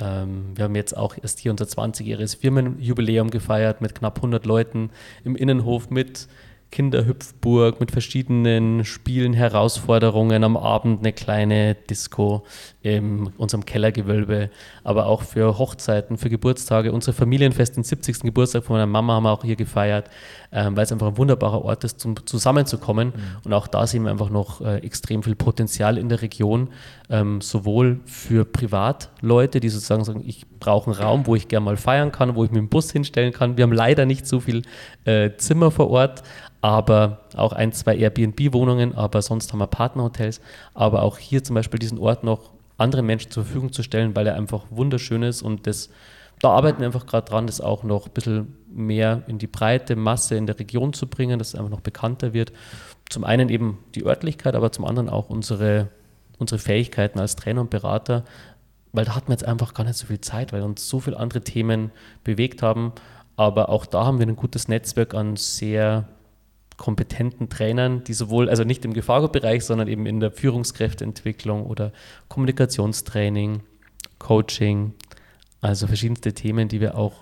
Ähm, 0.00 0.52
wir 0.54 0.64
haben 0.64 0.74
jetzt 0.74 0.96
auch 0.96 1.16
erst 1.20 1.38
hier 1.38 1.50
unser 1.50 1.64
20-jähriges 1.64 2.36
Firmenjubiläum 2.36 3.30
gefeiert 3.30 3.80
mit 3.80 3.94
knapp 3.94 4.16
100 4.16 4.44
Leuten 4.44 4.90
im 5.24 5.34
Innenhof 5.34 5.90
mit 5.90 6.28
Kinderhüpfburg 6.70 7.80
mit 7.80 7.90
verschiedenen 7.90 8.84
Spielen, 8.84 9.32
Herausforderungen, 9.32 10.44
am 10.44 10.56
Abend 10.56 11.00
eine 11.00 11.12
kleine 11.12 11.74
Disco 11.74 12.44
in 12.82 13.28
unserem 13.38 13.64
Kellergewölbe, 13.64 14.50
aber 14.84 15.06
auch 15.06 15.22
für 15.22 15.58
Hochzeiten, 15.58 16.18
für 16.18 16.28
Geburtstage. 16.28 16.92
Unsere 16.92 17.14
Familienfest, 17.14 17.76
den 17.76 17.84
70. 17.84 18.20
Geburtstag 18.20 18.64
von 18.64 18.74
meiner 18.74 18.86
Mama 18.86 19.14
haben 19.14 19.24
wir 19.24 19.32
auch 19.32 19.44
hier 19.44 19.56
gefeiert, 19.56 20.10
ähm, 20.50 20.76
weil 20.76 20.84
es 20.84 20.92
einfach 20.92 21.08
ein 21.08 21.16
wunderbarer 21.18 21.62
Ort 21.62 21.84
ist, 21.84 22.00
zum 22.00 22.26
zusammenzukommen. 22.26 23.08
Mhm. 23.08 23.22
Und 23.44 23.52
auch 23.52 23.66
da 23.66 23.86
sehen 23.86 24.04
wir 24.04 24.10
einfach 24.10 24.30
noch 24.30 24.60
äh, 24.60 24.78
extrem 24.78 25.22
viel 25.22 25.34
Potenzial 25.34 25.98
in 25.98 26.08
der 26.08 26.22
Region, 26.22 26.68
ähm, 27.10 27.40
sowohl 27.40 28.00
für 28.06 28.44
Privatleute, 28.44 29.60
die 29.60 29.68
sozusagen 29.68 30.04
sagen, 30.04 30.22
ich 30.26 30.46
brauche 30.58 30.90
einen 30.90 31.00
Raum, 31.00 31.26
wo 31.26 31.34
ich 31.34 31.48
gerne 31.48 31.64
mal 31.64 31.76
feiern 31.76 32.12
kann, 32.12 32.34
wo 32.34 32.44
ich 32.44 32.50
mit 32.50 32.58
dem 32.58 32.68
Bus 32.68 32.90
hinstellen 32.90 33.32
kann. 33.32 33.56
Wir 33.56 33.64
haben 33.64 33.72
leider 33.72 34.06
nicht 34.06 34.26
so 34.26 34.40
viel 34.40 34.62
äh, 35.04 35.30
Zimmer 35.36 35.70
vor 35.70 35.90
Ort, 35.90 36.22
aber 36.60 37.20
auch 37.36 37.52
ein, 37.52 37.72
zwei 37.72 37.96
Airbnb-Wohnungen, 37.96 38.94
aber 38.94 39.22
sonst 39.22 39.52
haben 39.52 39.60
wir 39.60 39.66
Partnerhotels. 39.66 40.40
Aber 40.74 41.02
auch 41.02 41.18
hier 41.18 41.44
zum 41.44 41.54
Beispiel 41.54 41.78
diesen 41.78 41.98
Ort 41.98 42.24
noch 42.24 42.52
anderen 42.78 43.06
Menschen 43.06 43.30
zur 43.30 43.44
Verfügung 43.44 43.72
zu 43.72 43.82
stellen, 43.82 44.16
weil 44.16 44.26
er 44.26 44.34
einfach 44.34 44.64
wunderschön 44.70 45.22
ist 45.22 45.42
und 45.42 45.66
das, 45.66 45.90
da 46.40 46.50
arbeiten 46.50 46.78
wir 46.78 46.86
einfach 46.86 47.06
gerade 47.06 47.28
dran, 47.28 47.46
das 47.46 47.60
auch 47.60 47.82
noch 47.82 48.06
ein 48.06 48.12
bisschen 48.12 48.57
mehr 48.70 49.22
in 49.26 49.38
die 49.38 49.46
breite 49.46 49.96
Masse 49.96 50.36
in 50.36 50.46
der 50.46 50.58
Region 50.58 50.92
zu 50.92 51.06
bringen, 51.06 51.38
dass 51.38 51.48
es 51.48 51.54
einfach 51.54 51.70
noch 51.70 51.80
bekannter 51.80 52.32
wird. 52.32 52.52
Zum 53.08 53.24
einen 53.24 53.48
eben 53.48 53.78
die 53.94 54.04
Örtlichkeit, 54.04 54.54
aber 54.54 54.72
zum 54.72 54.84
anderen 54.84 55.08
auch 55.08 55.30
unsere, 55.30 55.88
unsere 56.38 56.58
Fähigkeiten 56.58 57.18
als 57.18 57.36
Trainer 57.36 57.62
und 57.62 57.70
Berater, 57.70 58.24
weil 58.92 59.04
da 59.04 59.14
hatten 59.14 59.28
wir 59.28 59.34
jetzt 59.34 59.46
einfach 59.46 59.74
gar 59.74 59.84
nicht 59.84 59.96
so 59.96 60.06
viel 60.06 60.20
Zeit, 60.20 60.52
weil 60.52 60.62
uns 60.62 60.88
so 60.88 61.00
viele 61.00 61.18
andere 61.18 61.42
Themen 61.42 61.90
bewegt 62.24 62.62
haben. 62.62 62.92
Aber 63.36 63.68
auch 63.68 63.86
da 63.86 64.04
haben 64.04 64.18
wir 64.18 64.26
ein 64.26 64.36
gutes 64.36 64.68
Netzwerk 64.68 65.14
an 65.14 65.36
sehr 65.36 66.08
kompetenten 66.76 67.48
Trainern, 67.48 68.04
die 68.04 68.14
sowohl, 68.14 68.48
also 68.48 68.64
nicht 68.64 68.84
im 68.84 68.94
Gefahrgutbereich, 68.94 69.64
sondern 69.64 69.88
eben 69.88 70.06
in 70.06 70.20
der 70.20 70.30
Führungskräfteentwicklung 70.30 71.66
oder 71.66 71.92
Kommunikationstraining, 72.28 73.60
Coaching, 74.18 74.94
also 75.60 75.86
verschiedenste 75.86 76.32
Themen, 76.32 76.68
die 76.68 76.80
wir 76.80 76.96
auch 76.96 77.14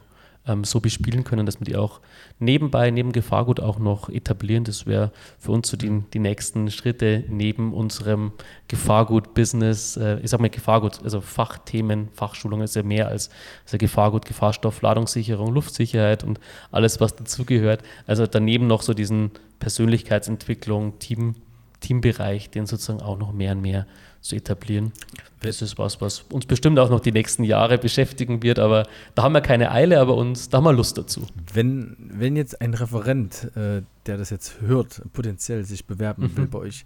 ähm, 0.47 0.65
so 0.65 0.81
bespielen 0.81 1.25
können, 1.25 1.47
dass 1.47 1.61
wir 1.61 1.65
die 1.65 1.77
auch 1.77 2.01
nebenbei, 2.39 2.91
neben 2.91 3.13
Gefahrgut 3.13 3.61
auch 3.61 3.79
noch 3.79 4.09
etablieren. 4.09 4.65
Das 4.65 4.87
wäre 4.87 5.13
für 5.39 5.53
uns 5.53 5.69
so 5.69 5.77
die, 5.77 6.03
die 6.13 6.19
nächsten 6.19 6.71
Schritte 6.71 7.25
neben 7.29 7.73
unserem 7.73 8.33
Gefahrgut-Business. 8.69 9.97
Äh, 9.97 10.21
ich 10.21 10.31
sage 10.31 10.43
mal 10.43 10.51
Gefahrgut, 10.51 11.03
also 11.03 11.21
Fachthemen, 11.21 12.09
Fachschulung 12.13 12.63
ist 12.63 12.77
ja 12.77 12.83
mehr 12.83 13.09
als 13.09 13.31
also 13.65 13.79
Gefahrgut, 13.79 14.25
Gefahrstoff, 14.25 14.83
Ladungssicherung, 14.83 15.53
Luftsicherheit 15.53 16.25
und 16.25 16.41
alles, 16.71 17.01
was 17.01 17.17
dazugehört. 17.17 17.83
Also 18.07 18.27
daneben 18.27 18.67
noch 18.67 18.83
so 18.83 18.95
diesen 18.95 19.31
Persönlichkeitsentwicklung, 19.59 20.99
Team, 20.99 21.35
Teambereich, 21.81 22.51
den 22.51 22.67
sozusagen 22.67 23.01
auch 23.01 23.19
noch 23.19 23.33
mehr 23.33 23.53
und 23.53 23.61
mehr 23.61 23.87
zu 24.21 24.37
etablieren. 24.37 24.93
Das 25.41 25.63
ist 25.63 25.79
was, 25.79 26.01
was 26.01 26.21
uns 26.31 26.47
bestimmt 26.47 26.79
auch 26.79 26.91
noch 26.91 27.01
die 27.01 27.13
nächsten 27.13 27.45
Jahre 27.45 27.79
beschäftigen 27.79 28.43
wird, 28.43 28.59
aber 28.59 28.87
da 29.15 29.23
haben 29.23 29.33
wir 29.33 29.41
keine 29.41 29.71
Eile, 29.71 30.01
aber 30.01 30.17
uns, 30.17 30.49
da 30.49 30.59
haben 30.59 30.65
wir 30.65 30.73
Lust 30.73 30.99
dazu. 30.99 31.27
Wenn, 31.53 31.97
wenn 31.99 32.37
jetzt 32.37 32.61
ein 32.61 32.75
Referent, 32.75 33.51
äh, 33.57 33.83
der 34.07 34.17
das 34.17 34.31
jetzt 34.31 34.61
hört, 34.61 35.03
potenziell 35.13 35.65
sich 35.65 35.87
bewerben 35.87 36.25
mhm. 36.25 36.37
will 36.37 36.47
bei 36.47 36.59
euch, 36.59 36.85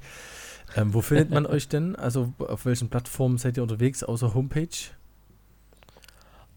ähm, 0.77 0.95
wo 0.95 1.01
findet 1.01 1.31
man 1.31 1.47
euch 1.47 1.69
denn? 1.69 1.97
Also 1.97 2.33
auf 2.39 2.67
welchen 2.67 2.89
Plattformen 2.89 3.39
seid 3.39 3.57
ihr 3.57 3.63
unterwegs, 3.63 4.03
außer 4.03 4.35
Homepage? 4.35 4.69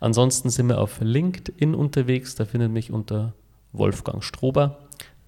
Ansonsten 0.00 0.50
sind 0.50 0.68
wir 0.68 0.78
auf 0.80 1.00
LinkedIn 1.00 1.74
unterwegs, 1.74 2.34
da 2.34 2.44
findet 2.44 2.72
mich 2.72 2.92
unter 2.92 3.32
Wolfgang 3.72 4.22
Strober. 4.22 4.80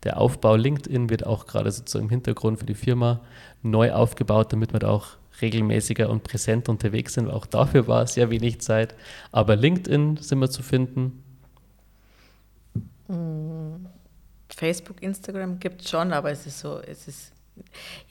Der 0.02 0.20
Aufbau 0.20 0.56
LinkedIn 0.56 1.08
wird 1.08 1.24
auch 1.24 1.46
gerade 1.46 1.72
sozusagen 1.72 2.04
im 2.06 2.10
Hintergrund 2.10 2.58
für 2.58 2.66
die 2.66 2.74
Firma 2.74 3.20
neu 3.62 3.92
aufgebaut, 3.92 4.52
damit 4.52 4.74
wir 4.74 4.80
da 4.80 4.90
auch 4.90 5.12
regelmäßiger 5.40 6.10
und 6.10 6.24
präsent 6.24 6.68
unterwegs 6.68 7.14
sind. 7.14 7.30
Auch 7.30 7.46
dafür 7.46 7.88
war 7.88 8.06
sehr 8.06 8.28
wenig 8.30 8.60
Zeit. 8.60 8.94
Aber 9.32 9.56
LinkedIn 9.56 10.18
sind 10.18 10.40
wir 10.40 10.50
zu 10.50 10.62
finden, 10.62 11.23
Facebook, 14.54 15.02
Instagram 15.02 15.58
gibt 15.58 15.82
es 15.82 15.90
schon, 15.90 16.12
aber 16.12 16.30
es 16.30 16.46
ist 16.46 16.60
so, 16.60 16.80
es 16.80 17.08
ist, 17.08 17.32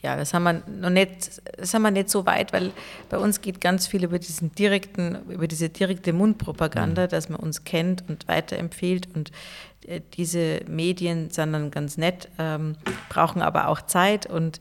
ja, 0.02 0.16
das 0.16 0.32
haben 0.32 0.44
wir 0.44 0.62
noch 0.66 0.90
nicht, 0.90 1.42
das 1.58 1.74
haben 1.74 1.82
wir 1.82 1.90
nicht 1.90 2.10
so 2.10 2.26
weit, 2.26 2.52
weil 2.52 2.72
bei 3.08 3.18
uns 3.18 3.40
geht 3.40 3.60
ganz 3.60 3.86
viel 3.86 4.04
über 4.04 4.18
diesen 4.18 4.54
direkten, 4.54 5.18
über 5.28 5.48
diese 5.48 5.68
direkte 5.68 6.12
Mundpropaganda, 6.12 7.04
mhm. 7.04 7.08
dass 7.08 7.28
man 7.28 7.40
uns 7.40 7.64
kennt 7.64 8.08
und 8.08 8.28
weiterempfiehlt 8.28 9.08
und 9.14 9.32
äh, 9.86 10.00
diese 10.14 10.60
Medien 10.68 11.30
sind 11.30 11.52
dann 11.52 11.70
ganz 11.70 11.96
nett, 11.96 12.28
ähm, 12.38 12.76
brauchen 13.08 13.42
aber 13.42 13.68
auch 13.68 13.82
Zeit 13.82 14.26
und 14.26 14.60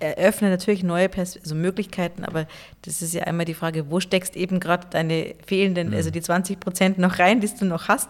eröffnen 0.00 0.50
natürlich 0.50 0.82
neue 0.82 1.08
Pers 1.08 1.36
also 1.36 1.54
Möglichkeiten, 1.54 2.24
aber 2.24 2.46
das 2.82 3.00
ist 3.00 3.14
ja 3.14 3.22
einmal 3.24 3.46
die 3.46 3.54
Frage, 3.54 3.90
wo 3.90 4.00
steckst 4.00 4.34
eben 4.36 4.58
gerade 4.58 4.88
deine 4.90 5.36
fehlenden, 5.46 5.90
mhm. 5.90 5.94
also 5.94 6.10
die 6.10 6.20
20 6.20 6.58
Prozent 6.58 6.98
noch 6.98 7.18
rein, 7.18 7.40
die 7.40 7.48
du 7.48 7.64
noch 7.64 7.88
hast 7.88 8.08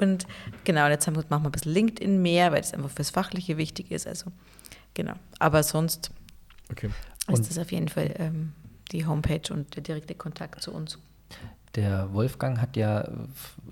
und 0.00 0.26
genau, 0.64 0.88
jetzt 0.88 1.06
haben 1.06 1.16
wir, 1.16 1.24
machen 1.28 1.44
wir 1.44 1.48
ein 1.48 1.52
bisschen 1.52 1.72
LinkedIn 1.72 2.22
mehr, 2.22 2.52
weil 2.52 2.60
es 2.60 2.72
einfach 2.72 2.90
fürs 2.90 3.10
Fachliche 3.10 3.56
wichtig 3.56 3.90
ist. 3.90 4.06
Also 4.06 4.30
genau. 4.94 5.14
Aber 5.38 5.62
sonst 5.62 6.10
okay. 6.70 6.90
ist 7.28 7.48
das 7.48 7.58
auf 7.58 7.72
jeden 7.72 7.88
Fall 7.88 8.14
ähm, 8.18 8.52
die 8.92 9.06
Homepage 9.06 9.52
und 9.52 9.76
der 9.76 9.82
direkte 9.82 10.14
Kontakt 10.14 10.62
zu 10.62 10.72
uns. 10.72 10.98
Der 11.76 12.12
Wolfgang 12.12 12.60
hat 12.60 12.76
ja 12.76 13.08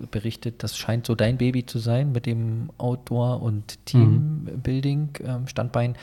berichtet, 0.09 0.63
das 0.63 0.77
scheint 0.77 1.05
so 1.05 1.15
dein 1.15 1.37
Baby 1.37 1.65
zu 1.65 1.79
sein 1.79 2.13
mit 2.13 2.25
dem 2.25 2.69
Outdoor- 2.77 3.41
und 3.41 3.85
Teambuilding-Standbein. 3.85 5.91
Mhm. 5.91 5.95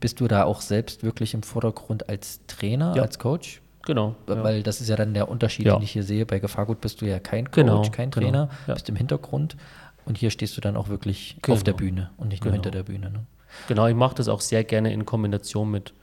Bist 0.00 0.20
du 0.20 0.26
da 0.26 0.42
auch 0.44 0.60
selbst 0.60 1.04
wirklich 1.04 1.34
im 1.34 1.44
Vordergrund 1.44 2.08
als 2.08 2.40
Trainer, 2.48 2.96
ja. 2.96 3.02
als 3.02 3.20
Coach? 3.20 3.62
Genau. 3.86 4.16
Weil 4.26 4.58
ja. 4.58 4.62
das 4.62 4.80
ist 4.80 4.88
ja 4.88 4.96
dann 4.96 5.14
der 5.14 5.28
Unterschied, 5.28 5.66
ja. 5.66 5.76
den 5.76 5.82
ich 5.82 5.92
hier 5.92 6.02
sehe. 6.02 6.26
Bei 6.26 6.40
Gefahrgut 6.40 6.80
bist 6.80 7.00
du 7.00 7.06
ja 7.06 7.20
kein 7.20 7.46
Coach, 7.46 7.54
genau, 7.54 7.82
kein 7.82 8.10
genau. 8.10 8.26
Trainer, 8.26 8.46
genau. 8.46 8.58
ja. 8.66 8.74
bist 8.74 8.88
im 8.88 8.96
Hintergrund. 8.96 9.56
Und 10.04 10.18
hier 10.18 10.30
stehst 10.30 10.56
du 10.56 10.60
dann 10.60 10.76
auch 10.76 10.88
wirklich 10.88 11.38
genau. 11.40 11.56
auf 11.56 11.64
der 11.64 11.72
Bühne 11.72 12.10
und 12.16 12.28
nicht 12.28 12.44
nur 12.44 12.52
genau. 12.52 12.64
hinter 12.64 12.70
der 12.72 12.82
Bühne. 12.82 13.10
Ne? 13.10 13.26
Genau, 13.68 13.86
ich 13.86 13.94
mache 13.94 14.16
das 14.16 14.28
auch 14.28 14.40
sehr 14.40 14.64
gerne 14.64 14.92
in 14.92 15.06
Kombination 15.06 15.70
mit, 15.70 15.94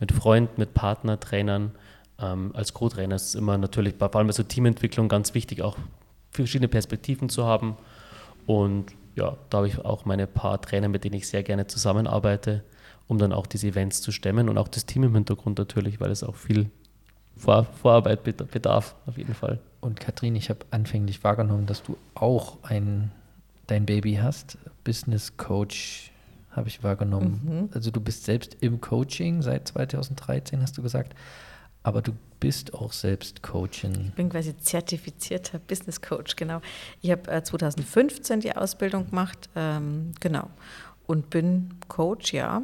mit 0.00 0.12
Freunden, 0.12 0.52
mit 0.56 0.74
Partner, 0.74 1.18
Trainern. 1.18 1.72
Ähm, 2.20 2.50
als 2.54 2.74
Co-Trainer 2.74 3.14
ist 3.14 3.28
es 3.28 3.34
immer 3.36 3.56
natürlich, 3.56 3.94
vor 3.98 4.14
allem 4.14 4.26
bei 4.26 4.32
so 4.32 4.42
Teamentwicklung, 4.42 5.08
ganz 5.08 5.34
wichtig, 5.34 5.62
auch 5.62 5.76
verschiedene 6.32 6.68
Perspektiven 6.68 7.28
zu 7.28 7.46
haben. 7.46 7.76
Und 8.46 8.86
ja, 9.14 9.36
da 9.50 9.58
habe 9.58 9.68
ich 9.68 9.78
auch 9.84 10.04
meine 10.04 10.26
paar 10.26 10.60
Trainer, 10.60 10.88
mit 10.88 11.04
denen 11.04 11.14
ich 11.14 11.28
sehr 11.28 11.44
gerne 11.44 11.68
zusammenarbeite, 11.68 12.64
um 13.06 13.18
dann 13.18 13.32
auch 13.32 13.46
diese 13.46 13.68
Events 13.68 14.02
zu 14.02 14.10
stemmen 14.12 14.48
und 14.48 14.58
auch 14.58 14.68
das 14.68 14.86
Team 14.86 15.04
im 15.04 15.14
Hintergrund 15.14 15.58
natürlich, 15.58 16.00
weil 16.00 16.10
es 16.10 16.22
auch 16.22 16.36
viel 16.36 16.70
vor, 17.38 17.64
Vorarbeit 17.64 18.22
bedarf, 18.24 18.94
auf 19.06 19.16
jeden 19.16 19.34
Fall. 19.34 19.58
Und 19.80 20.00
Katrin, 20.00 20.36
ich 20.36 20.50
habe 20.50 20.60
anfänglich 20.70 21.22
wahrgenommen, 21.24 21.66
dass 21.66 21.82
du 21.82 21.96
auch 22.14 22.58
ein, 22.62 23.10
dein 23.66 23.86
Baby 23.86 24.18
hast. 24.20 24.58
Business 24.84 25.36
Coach 25.36 26.10
habe 26.50 26.68
ich 26.68 26.82
wahrgenommen. 26.82 27.40
Mhm. 27.44 27.68
Also 27.72 27.90
du 27.90 28.00
bist 28.00 28.24
selbst 28.24 28.56
im 28.60 28.80
Coaching 28.80 29.42
seit 29.42 29.68
2013, 29.68 30.60
hast 30.60 30.76
du 30.76 30.82
gesagt. 30.82 31.14
Aber 31.84 32.02
du 32.02 32.12
bist 32.40 32.74
auch 32.74 32.92
selbst 32.92 33.42
Coachin. 33.42 34.06
Ich 34.08 34.14
bin 34.14 34.28
quasi 34.28 34.56
zertifizierter 34.56 35.58
Business 35.60 36.02
Coach, 36.02 36.36
genau. 36.36 36.60
Ich 37.00 37.10
habe 37.10 37.30
äh, 37.30 37.42
2015 37.42 38.40
die 38.40 38.54
Ausbildung 38.54 39.08
gemacht, 39.08 39.48
ähm, 39.54 40.12
genau. 40.20 40.50
Und 41.06 41.30
bin 41.30 41.70
Coach, 41.88 42.32
ja 42.32 42.62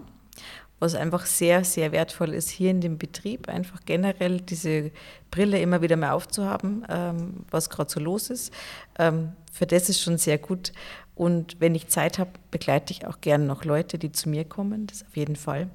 was 0.81 0.95
einfach 0.95 1.27
sehr, 1.27 1.65
sehr 1.65 1.93
wertvoll 1.93 2.35
ist, 2.35 2.51
hier 2.51 2.71
in 2.71 2.81
dem 2.81 2.99
Betrieb 2.99 3.49
einfach 3.49 3.81
generell 3.85 4.41
diese 4.41 4.91
Brille 5.31 5.61
immer 5.61 5.83
wieder 5.83 5.97
mal 5.97 6.13
aufzuhaben, 6.13 6.85
ähm, 6.89 7.45
was 7.51 7.71
gerade 7.71 7.91
so 7.91 8.01
los 8.01 8.31
ist. 8.31 8.53
Ähm, 8.99 9.33
für 9.53 9.67
das 9.67 9.89
ist 9.89 10.01
schon 10.01 10.19
sehr 10.19 10.39
gut. 10.39 10.73
Und 11.15 11.61
wenn 11.61 11.75
ich 11.75 11.89
Zeit 11.89 12.19
habe, 12.19 12.31
begleite 12.51 12.93
ich 12.93 13.07
auch 13.07 13.21
gerne 13.21 13.45
noch 13.45 13.65
Leute, 13.65 13.99
die 13.99 14.13
zu 14.13 14.29
mir 14.29 14.45
kommen, 14.45 14.87
das 14.87 15.05
auf 15.05 15.17
jeden 15.17 15.37
Fall. 15.37 15.69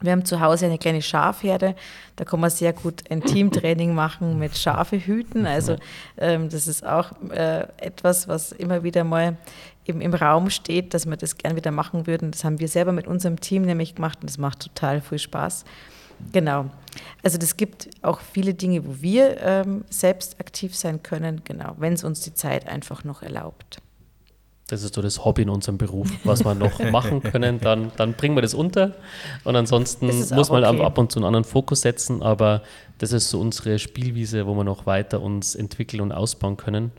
Wir 0.00 0.12
haben 0.12 0.24
zu 0.24 0.40
Hause 0.40 0.66
eine 0.66 0.78
kleine 0.78 1.02
Schafherde, 1.02 1.74
da 2.16 2.24
kann 2.24 2.40
man 2.40 2.50
sehr 2.50 2.72
gut 2.72 3.04
ein 3.10 3.22
Teamtraining 3.22 3.94
machen 3.94 4.38
mit 4.38 4.56
Schafe 4.56 4.98
hüten. 4.98 5.46
Also 5.46 5.76
ähm, 6.16 6.48
das 6.48 6.66
ist 6.66 6.86
auch 6.86 7.12
äh, 7.30 7.66
etwas, 7.78 8.28
was 8.28 8.52
immer 8.52 8.82
wieder 8.82 9.04
mal 9.04 9.36
im, 9.84 10.00
im 10.00 10.14
Raum 10.14 10.50
steht, 10.50 10.94
dass 10.94 11.06
wir 11.06 11.16
das 11.16 11.36
gern 11.36 11.56
wieder 11.56 11.70
machen 11.70 12.06
würden. 12.06 12.30
Das 12.30 12.44
haben 12.44 12.60
wir 12.60 12.68
selber 12.68 12.92
mit 12.92 13.06
unserem 13.06 13.40
Team 13.40 13.62
nämlich 13.62 13.94
gemacht 13.94 14.18
und 14.22 14.30
das 14.30 14.38
macht 14.38 14.60
total 14.60 15.00
viel 15.00 15.18
Spaß. 15.18 15.64
Genau. 16.32 16.66
Also 17.22 17.38
das 17.38 17.56
gibt 17.56 17.88
auch 18.02 18.20
viele 18.20 18.54
Dinge, 18.54 18.86
wo 18.86 19.00
wir 19.00 19.40
ähm, 19.40 19.84
selbst 19.90 20.38
aktiv 20.40 20.76
sein 20.76 21.02
können, 21.02 21.42
genau, 21.44 21.74
wenn 21.78 21.94
es 21.94 22.04
uns 22.04 22.20
die 22.20 22.34
Zeit 22.34 22.68
einfach 22.68 23.04
noch 23.04 23.22
erlaubt. 23.22 23.80
Das 24.72 24.82
ist 24.82 24.94
so 24.94 25.02
das 25.02 25.24
Hobby 25.24 25.42
in 25.42 25.50
unserem 25.50 25.78
Beruf, 25.78 26.08
was 26.24 26.44
wir 26.44 26.54
noch 26.54 26.78
machen 26.90 27.22
können, 27.22 27.60
dann, 27.60 27.92
dann 27.96 28.14
bringen 28.14 28.36
wir 28.36 28.42
das 28.42 28.54
unter. 28.54 28.94
Und 29.44 29.56
ansonsten 29.56 30.06
muss 30.06 30.50
man 30.50 30.64
okay. 30.64 30.82
ab 30.82 30.98
und 30.98 31.12
zu 31.12 31.18
einen 31.18 31.26
anderen 31.26 31.44
Fokus 31.44 31.80
setzen, 31.80 32.22
aber 32.22 32.62
das 32.98 33.12
ist 33.12 33.30
so 33.30 33.40
unsere 33.40 33.78
Spielwiese, 33.78 34.46
wo 34.46 34.54
wir 34.54 34.64
noch 34.64 34.86
weiter 34.86 35.20
uns 35.20 35.54
entwickeln 35.54 36.00
und 36.00 36.12
ausbauen 36.12 36.56
können. 36.56 36.92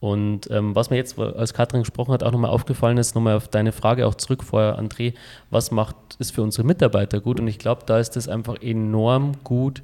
Und 0.00 0.50
ähm, 0.50 0.74
was 0.74 0.90
mir 0.90 0.96
jetzt, 0.96 1.18
als 1.18 1.54
Katrin 1.54 1.80
gesprochen 1.80 2.12
hat, 2.12 2.22
auch 2.22 2.32
nochmal 2.32 2.50
aufgefallen 2.50 2.98
ist, 2.98 3.14
nochmal 3.14 3.36
auf 3.36 3.48
deine 3.48 3.72
Frage 3.72 4.06
auch 4.06 4.14
zurück 4.14 4.44
vorher, 4.44 4.78
André, 4.78 5.14
was 5.48 5.70
macht 5.70 5.96
es 6.18 6.30
für 6.30 6.42
unsere 6.42 6.66
Mitarbeiter 6.66 7.20
gut? 7.20 7.40
Und 7.40 7.48
ich 7.48 7.58
glaube, 7.58 7.84
da 7.86 7.98
ist 7.98 8.16
es 8.18 8.28
einfach 8.28 8.60
enorm 8.60 9.32
gut, 9.44 9.82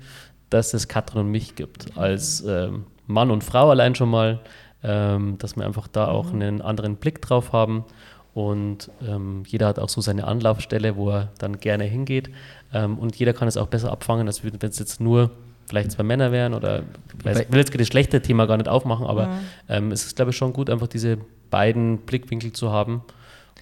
dass 0.51 0.75
es 0.75 0.89
Katrin 0.89 1.23
und 1.23 1.31
mich 1.31 1.55
gibt, 1.55 1.97
als 1.97 2.45
ähm, 2.47 2.85
Mann 3.07 3.31
und 3.31 3.45
Frau 3.45 3.71
allein 3.71 3.95
schon 3.95 4.11
mal, 4.11 4.41
ähm, 4.83 5.37
dass 5.39 5.57
wir 5.57 5.65
einfach 5.65 5.89
da 5.89 6.09
auch 6.09 6.33
mhm. 6.33 6.43
einen 6.43 6.63
anderen 6.63 6.97
Blick 6.97 7.21
drauf 7.23 7.53
haben. 7.53 7.85
Und 8.33 8.91
ähm, 9.07 9.43
jeder 9.47 9.67
hat 9.67 9.79
auch 9.79 9.89
so 9.89 10.01
seine 10.01 10.27
Anlaufstelle, 10.27 10.97
wo 10.97 11.11
er 11.11 11.31
dann 11.39 11.59
gerne 11.59 11.85
hingeht. 11.85 12.31
Ähm, 12.73 12.99
und 12.99 13.17
jeder 13.17 13.33
kann 13.33 13.49
es 13.49 13.57
auch 13.57 13.67
besser 13.67 13.91
abfangen, 13.91 14.27
als 14.27 14.45
wenn 14.45 14.55
es 14.61 14.79
jetzt 14.79 15.01
nur 15.01 15.31
vielleicht 15.71 15.93
zwei 15.93 16.03
Männer 16.03 16.33
wären 16.33 16.53
oder 16.55 16.83
ich 17.25 17.25
will 17.25 17.59
jetzt 17.59 17.79
das 17.79 17.87
schlechte 17.87 18.21
Thema 18.21 18.47
gar 18.47 18.57
nicht 18.57 18.69
aufmachen, 18.69 19.07
aber 19.07 19.29
mhm. 19.29 19.39
ähm, 19.69 19.93
es 19.93 20.05
ist, 20.05 20.17
glaube 20.17 20.33
ich, 20.33 20.37
schon 20.37 20.53
gut, 20.53 20.69
einfach 20.69 20.89
diese 20.89 21.19
beiden 21.49 21.99
Blickwinkel 21.99 22.53
zu 22.53 22.73
haben. 22.73 23.03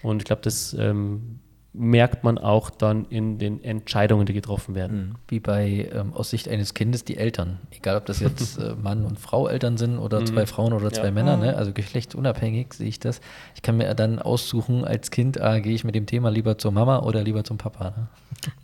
Und 0.03 0.23
ich 0.23 0.25
glaube, 0.25 0.43
das 0.43 0.75
ähm, 0.75 1.41
merkt 1.79 2.25
man 2.25 2.39
auch 2.39 2.71
dann 2.71 3.05
in 3.07 3.39
den 3.39 3.63
Entscheidungen, 3.63 4.27
die 4.27 4.33
getroffen 4.33 4.75
werden. 4.75 4.99
Mhm. 4.99 5.15
Wie 5.29 5.41
bei 5.41 5.89
ähm, 5.93 6.13
aus 6.13 6.31
Sicht 6.31 6.49
eines 6.49 6.75
Kindes 6.75 7.05
die 7.05 7.17
Eltern. 7.17 7.59
Egal, 7.71 7.97
ob 7.97 8.07
das 8.07 8.21
jetzt 8.21 8.59
äh, 8.59 8.75
Mann 8.75 9.05
und 9.05 9.19
Frau 9.19 9.49
Eltern 9.49 9.77
sind 9.77 9.99
oder 9.99 10.21
mhm. 10.21 10.27
zwei 10.27 10.47
Frauen 10.47 10.73
oder 10.73 10.93
zwei 10.93 11.07
ja. 11.07 11.11
Männer, 11.13 11.37
ne? 11.37 11.57
also 11.57 11.73
geschlechtsunabhängig 11.73 12.75
sehe 12.75 12.89
ich 12.89 12.99
das. 12.99 13.21
Ich 13.55 13.63
kann 13.63 13.77
mir 13.77 13.95
dann 13.95 14.19
aussuchen 14.19 14.85
als 14.85 15.11
Kind, 15.11 15.41
ah, 15.41 15.61
gehe 15.61 15.75
ich 15.75 15.85
mit 15.85 15.95
dem 15.95 16.07
Thema 16.07 16.31
lieber 16.31 16.59
zur 16.59 16.73
Mama 16.73 17.01
oder 17.01 17.23
lieber 17.23 17.45
zum 17.45 17.59
Papa. 17.59 17.91
Ne? 17.91 18.09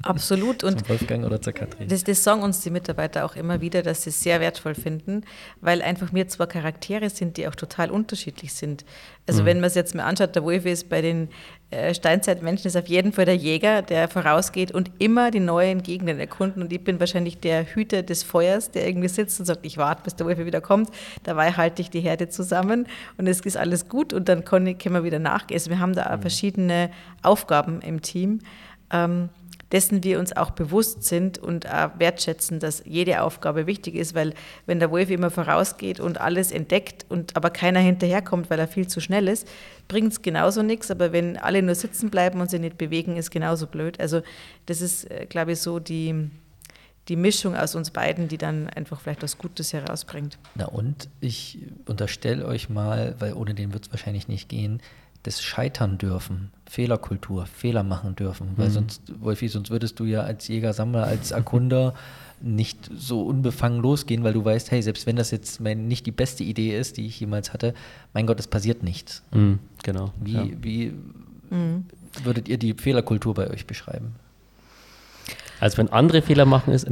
Absolut. 0.02 0.64
und 0.64 0.80
zum 0.80 0.88
Wolfgang 0.88 1.24
oder 1.24 1.40
zur 1.40 1.52
Katrin. 1.52 1.88
Das, 1.88 2.04
das 2.04 2.22
sagen 2.24 2.42
uns 2.42 2.60
die 2.60 2.70
Mitarbeiter 2.70 3.24
auch 3.24 3.36
immer 3.36 3.60
wieder, 3.60 3.82
dass 3.82 4.02
sie 4.02 4.10
es 4.10 4.20
sehr 4.20 4.40
wertvoll 4.40 4.74
finden, 4.74 5.22
weil 5.60 5.82
einfach 5.82 6.12
mir 6.12 6.26
zwar 6.28 6.46
Charaktere 6.46 7.10
sind, 7.10 7.36
die 7.36 7.46
auch 7.48 7.54
total 7.54 7.90
unterschiedlich 7.90 8.52
sind. 8.52 8.84
Also 9.26 9.42
mhm. 9.42 9.46
wenn 9.46 9.60
man 9.60 9.68
es 9.68 9.74
jetzt 9.74 9.94
mal 9.94 10.04
anschaut, 10.04 10.34
der 10.34 10.44
Wolf 10.44 10.66
ist 10.66 10.88
bei 10.88 11.00
den 11.00 11.28
Steinzeitmenschen 11.94 12.68
ist 12.68 12.76
auf 12.76 12.86
jeden 12.86 13.12
Fall 13.12 13.24
der 13.24 13.36
Jäger, 13.36 13.82
der 13.82 14.08
vorausgeht 14.08 14.72
und 14.72 14.90
immer 14.98 15.30
die 15.30 15.40
neuen 15.40 15.82
Gegenden 15.82 16.20
erkunden. 16.20 16.62
Und 16.62 16.72
ich 16.72 16.82
bin 16.82 17.00
wahrscheinlich 17.00 17.40
der 17.40 17.64
Hüter 17.64 18.02
des 18.02 18.22
Feuers, 18.22 18.70
der 18.70 18.86
irgendwie 18.86 19.08
sitzt 19.08 19.40
und 19.40 19.46
sagt, 19.46 19.64
ich 19.66 19.76
warte, 19.76 20.02
bis 20.04 20.16
der 20.16 20.26
Wolf 20.26 20.38
wieder 20.38 20.60
kommt. 20.60 20.90
Dabei 21.22 21.52
halte 21.52 21.82
ich 21.82 21.90
die 21.90 22.00
Herde 22.00 22.28
zusammen 22.28 22.86
und 23.16 23.26
es 23.26 23.40
ist 23.40 23.56
alles 23.56 23.88
gut 23.88 24.12
und 24.12 24.28
dann 24.28 24.44
können 24.44 24.76
wir 24.78 25.04
wieder 25.04 25.18
nachgehen. 25.18 25.56
Also 25.56 25.70
wir 25.70 25.78
haben 25.78 25.94
da 25.94 26.16
mhm. 26.16 26.20
verschiedene 26.20 26.90
Aufgaben 27.22 27.80
im 27.80 28.02
Team. 28.02 28.40
Ähm, 28.90 29.28
dessen 29.72 30.04
wir 30.04 30.18
uns 30.18 30.36
auch 30.36 30.50
bewusst 30.50 31.04
sind 31.04 31.38
und 31.38 31.68
auch 31.68 31.90
wertschätzen, 31.98 32.60
dass 32.60 32.82
jede 32.84 33.22
Aufgabe 33.22 33.66
wichtig 33.66 33.94
ist, 33.94 34.14
weil 34.14 34.34
wenn 34.66 34.78
der 34.78 34.90
Wolf 34.90 35.10
immer 35.10 35.30
vorausgeht 35.30 36.00
und 36.00 36.20
alles 36.20 36.52
entdeckt 36.52 37.06
und 37.08 37.36
aber 37.36 37.50
keiner 37.50 37.80
hinterherkommt, 37.80 38.50
weil 38.50 38.58
er 38.58 38.68
viel 38.68 38.86
zu 38.86 39.00
schnell 39.00 39.28
ist, 39.28 39.48
bringt 39.88 40.12
es 40.12 40.22
genauso 40.22 40.62
nichts, 40.62 40.90
aber 40.90 41.12
wenn 41.12 41.36
alle 41.36 41.62
nur 41.62 41.74
sitzen 41.74 42.10
bleiben 42.10 42.40
und 42.40 42.50
sich 42.50 42.60
nicht 42.60 42.78
bewegen, 42.78 43.16
ist 43.16 43.30
genauso 43.30 43.66
blöd. 43.66 44.00
Also 44.00 44.22
das 44.66 44.80
ist, 44.80 45.10
äh, 45.10 45.26
glaube 45.28 45.52
ich, 45.52 45.60
so 45.60 45.78
die, 45.78 46.30
die 47.08 47.16
Mischung 47.16 47.54
aus 47.54 47.74
uns 47.74 47.90
beiden, 47.90 48.28
die 48.28 48.38
dann 48.38 48.68
einfach 48.70 49.00
vielleicht 49.00 49.22
was 49.22 49.38
Gutes 49.38 49.72
herausbringt. 49.72 50.38
Na 50.54 50.66
und 50.66 51.08
ich 51.20 51.58
unterstelle 51.86 52.46
euch 52.46 52.68
mal, 52.68 53.14
weil 53.18 53.34
ohne 53.34 53.54
den 53.54 53.72
wird 53.72 53.86
es 53.86 53.92
wahrscheinlich 53.92 54.28
nicht 54.28 54.48
gehen, 54.48 54.80
das 55.24 55.42
Scheitern 55.42 55.98
dürfen, 55.98 56.52
Fehlerkultur, 56.66 57.46
Fehler 57.46 57.82
machen 57.82 58.14
dürfen. 58.14 58.50
Weil 58.56 58.68
mhm. 58.68 58.72
sonst, 58.72 59.02
Wolfi, 59.20 59.48
sonst 59.48 59.70
würdest 59.70 59.98
du 59.98 60.04
ja 60.04 60.20
als 60.20 60.46
Jäger-Sammler, 60.48 61.04
als 61.04 61.32
Erkunder 61.32 61.94
nicht 62.40 62.90
so 62.94 63.22
unbefangen 63.22 63.80
losgehen, 63.80 64.22
weil 64.22 64.34
du 64.34 64.44
weißt, 64.44 64.70
hey, 64.70 64.82
selbst 64.82 65.06
wenn 65.06 65.16
das 65.16 65.30
jetzt 65.30 65.60
mein, 65.60 65.88
nicht 65.88 66.04
die 66.04 66.12
beste 66.12 66.44
Idee 66.44 66.78
ist, 66.78 66.98
die 66.98 67.06
ich 67.06 67.18
jemals 67.18 67.54
hatte, 67.54 67.72
mein 68.12 68.26
Gott, 68.26 68.38
es 68.38 68.46
passiert 68.46 68.82
nichts. 68.82 69.22
Mhm, 69.32 69.60
genau. 69.82 70.12
Wie, 70.20 70.34
ja. 70.34 70.44
wie 70.60 70.92
mhm. 71.50 71.86
würdet 72.22 72.48
ihr 72.48 72.58
die 72.58 72.74
Fehlerkultur 72.74 73.32
bei 73.32 73.50
euch 73.50 73.66
beschreiben? 73.66 74.16
Also 75.58 75.78
wenn 75.78 75.88
andere 75.88 76.20
Fehler 76.20 76.44
machen, 76.44 76.74
ist. 76.74 76.86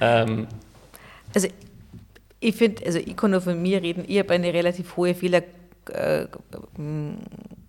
ähm, 0.00 0.46
also 1.34 1.48
ich 2.42 2.56
finde, 2.56 2.84
also 2.84 2.98
ich 2.98 3.16
kann 3.16 3.30
nur 3.30 3.40
von 3.40 3.60
mir 3.60 3.82
reden, 3.82 4.04
ich 4.06 4.18
habe 4.18 4.34
eine 4.34 4.52
relativ 4.52 4.96
hohe 4.96 5.14
Fehler. 5.14 5.42
Äh, 5.90 6.26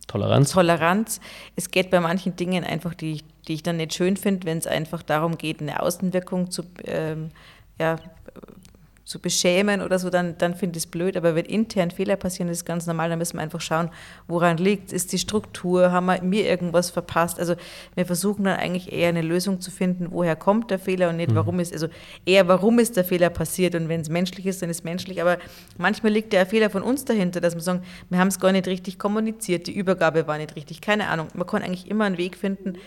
Toleranz. 0.08 0.52
Toleranz. 0.52 1.22
Es 1.56 1.72
geht 1.72 1.90
bei 1.90 2.00
manchen 2.00 2.36
Dingen 2.36 2.64
einfach, 2.64 2.94
die 2.94 3.14
ich, 3.14 3.24
die 3.48 3.54
ich 3.54 3.64
dann 3.64 3.78
nicht 3.78 3.94
schön 3.94 4.18
finde, 4.18 4.45
wenn 4.45 4.58
es 4.58 4.68
einfach 4.68 5.02
darum 5.02 5.38
geht, 5.38 5.62
eine 5.62 5.82
Außenwirkung 5.82 6.52
zu, 6.52 6.64
ähm, 6.86 7.30
ja, 7.80 7.98
zu 9.14 9.19
beschämen 9.19 9.84
oder 9.84 9.99
so, 9.99 10.10
dann, 10.10 10.40
dann 10.40 10.56
finde 10.56 10.77
ich 10.77 10.85
es 10.85 10.88
blöd. 10.90 11.15
Aber 11.15 11.35
wenn 11.35 11.45
intern 11.45 11.91
Fehler 11.91 12.15
passieren, 12.15 12.49
ist 12.49 12.57
es 12.57 12.65
ganz 12.65 12.88
normal, 12.88 13.10
dann 13.10 13.19
müssen 13.19 13.38
wir 13.38 13.44
einfach 13.44 13.61
schauen, 13.61 13.91
woran 14.27 14.57
liegt 14.57 14.88
es. 14.88 14.94
Ist 14.94 15.14
die 15.14 15.19
Struktur? 15.19 15.91
Haben 15.91 16.07
wir 16.07 16.23
mir 16.23 16.49
irgendwas 16.49 16.90
verpasst? 16.90 17.40
Also 17.40 17.53
wir 17.94 18.07
versuchen 18.07 18.45
dann 18.45 18.57
eigentlich 18.57 18.91
eher 18.91 19.10
eine 19.10 19.22
Lösung 19.22 19.61
zu 19.61 19.69
finden, 19.69 20.07
woher 20.10 20.35
kommt 20.35 20.72
der 20.72 20.80
Fehler 20.80 21.10
und 21.10 21.18
nicht, 21.18 21.30
mhm. 21.30 21.35
warum 21.35 21.60
ist, 21.60 21.73
also 21.73 21.90
eher, 22.26 22.48
warum 22.48 22.80
ist 22.80 22.98
der 22.98 23.06
Fehler 23.06 23.30
passiert 23.30 23.76
und 23.76 23.88
wenn 23.88 24.02
es 24.02 24.10
menschlich 24.10 24.48
ist, 24.48 24.64
dann 24.64 24.72
ist 24.72 24.77
es 24.80 24.84
menschlich. 24.84 25.22
Aber 25.22 25.38
manchmal 25.77 26.11
liegt 26.11 26.34
der 26.34 26.48
Fehler 26.48 26.72
von 26.72 26.81
uns 26.81 27.06
dahinter, 27.06 27.40
dass 27.40 27.53
wir 27.53 27.61
sagen, 27.61 27.84
wir 28.10 28.18
haben 28.18 28.30
es 28.30 28.40
gar 28.40 28.52
nicht 28.52 28.68
richtig 28.68 28.98
kommuniziert, 28.98 29.68
die 29.68 29.73
Übergabe 29.73 30.26
war 30.26 30.40
nicht 30.40 30.56
richtig, 30.56 30.81
keine 30.81 31.10
Ahnung. 31.10 31.27
Man 31.35 31.45
kann 31.45 31.61
eigentlich 31.61 31.88
immer 31.88 32.06
einen 32.06 32.18
Weg 32.18 32.35
finden, 32.35 32.80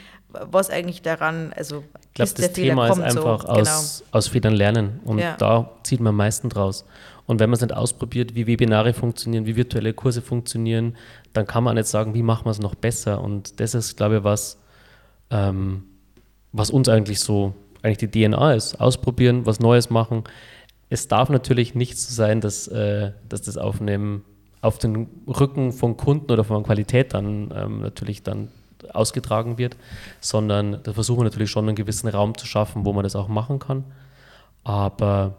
was 0.50 0.70
eigentlich 0.70 1.02
daran, 1.02 1.52
also 1.56 1.84
ich 2.08 2.14
glaube, 2.14 2.32
das 2.34 2.52
Thema 2.52 2.88
ist 2.88 3.00
einfach 3.00 3.42
so, 3.42 3.48
aus, 3.48 3.98
genau. 3.98 4.16
aus 4.16 4.28
Fehlern 4.28 4.54
lernen 4.54 5.00
und 5.04 5.18
ja. 5.18 5.36
da 5.36 5.70
zieht 5.82 6.00
man 6.00 6.10
am 6.10 6.16
meisten 6.16 6.48
draus. 6.48 6.84
Und 7.26 7.40
wenn 7.40 7.50
man 7.50 7.54
es 7.54 7.60
nicht 7.60 7.74
ausprobiert, 7.74 8.34
wie 8.34 8.46
Webinare 8.46 8.92
funktionieren, 8.92 9.46
wie 9.46 9.56
virtuelle 9.56 9.92
Kurse 9.92 10.22
funktionieren, 10.22 10.96
dann 11.32 11.46
kann 11.46 11.64
man 11.64 11.74
nicht 11.74 11.88
sagen, 11.88 12.14
wie 12.14 12.22
machen 12.22 12.46
wir 12.46 12.52
es 12.52 12.60
noch 12.60 12.74
besser. 12.74 13.20
Und 13.20 13.60
das 13.60 13.74
ist, 13.74 13.96
glaube 13.96 14.18
ich, 14.18 14.24
was, 14.24 14.58
ähm, 15.30 15.84
was 16.52 16.70
uns 16.70 16.88
eigentlich 16.88 17.20
so, 17.20 17.54
eigentlich 17.82 18.10
die 18.10 18.28
DNA 18.28 18.54
ist. 18.54 18.80
Ausprobieren, 18.80 19.44
was 19.44 19.58
Neues 19.58 19.90
machen. 19.90 20.24
Es 20.88 21.08
darf 21.08 21.28
natürlich 21.28 21.74
nicht 21.74 21.98
so 21.98 22.14
sein, 22.14 22.40
dass, 22.40 22.68
äh, 22.68 23.10
dass 23.28 23.42
das 23.42 23.56
auf, 23.56 23.80
einem, 23.80 24.22
auf 24.60 24.78
den 24.78 25.08
Rücken 25.26 25.72
von 25.72 25.96
Kunden 25.96 26.30
oder 26.30 26.44
von 26.44 26.62
Qualität 26.62 27.12
dann 27.12 27.52
ähm, 27.54 27.80
natürlich 27.80 28.22
dann 28.22 28.48
ausgetragen 28.94 29.58
wird, 29.58 29.76
sondern 30.20 30.82
da 30.82 30.92
versuchen 30.92 31.20
wir 31.20 31.24
natürlich 31.24 31.50
schon 31.50 31.66
einen 31.66 31.76
gewissen 31.76 32.08
Raum 32.08 32.36
zu 32.36 32.46
schaffen, 32.46 32.84
wo 32.84 32.92
man 32.92 33.02
das 33.02 33.16
auch 33.16 33.28
machen 33.28 33.58
kann. 33.58 33.84
Aber 34.64 35.34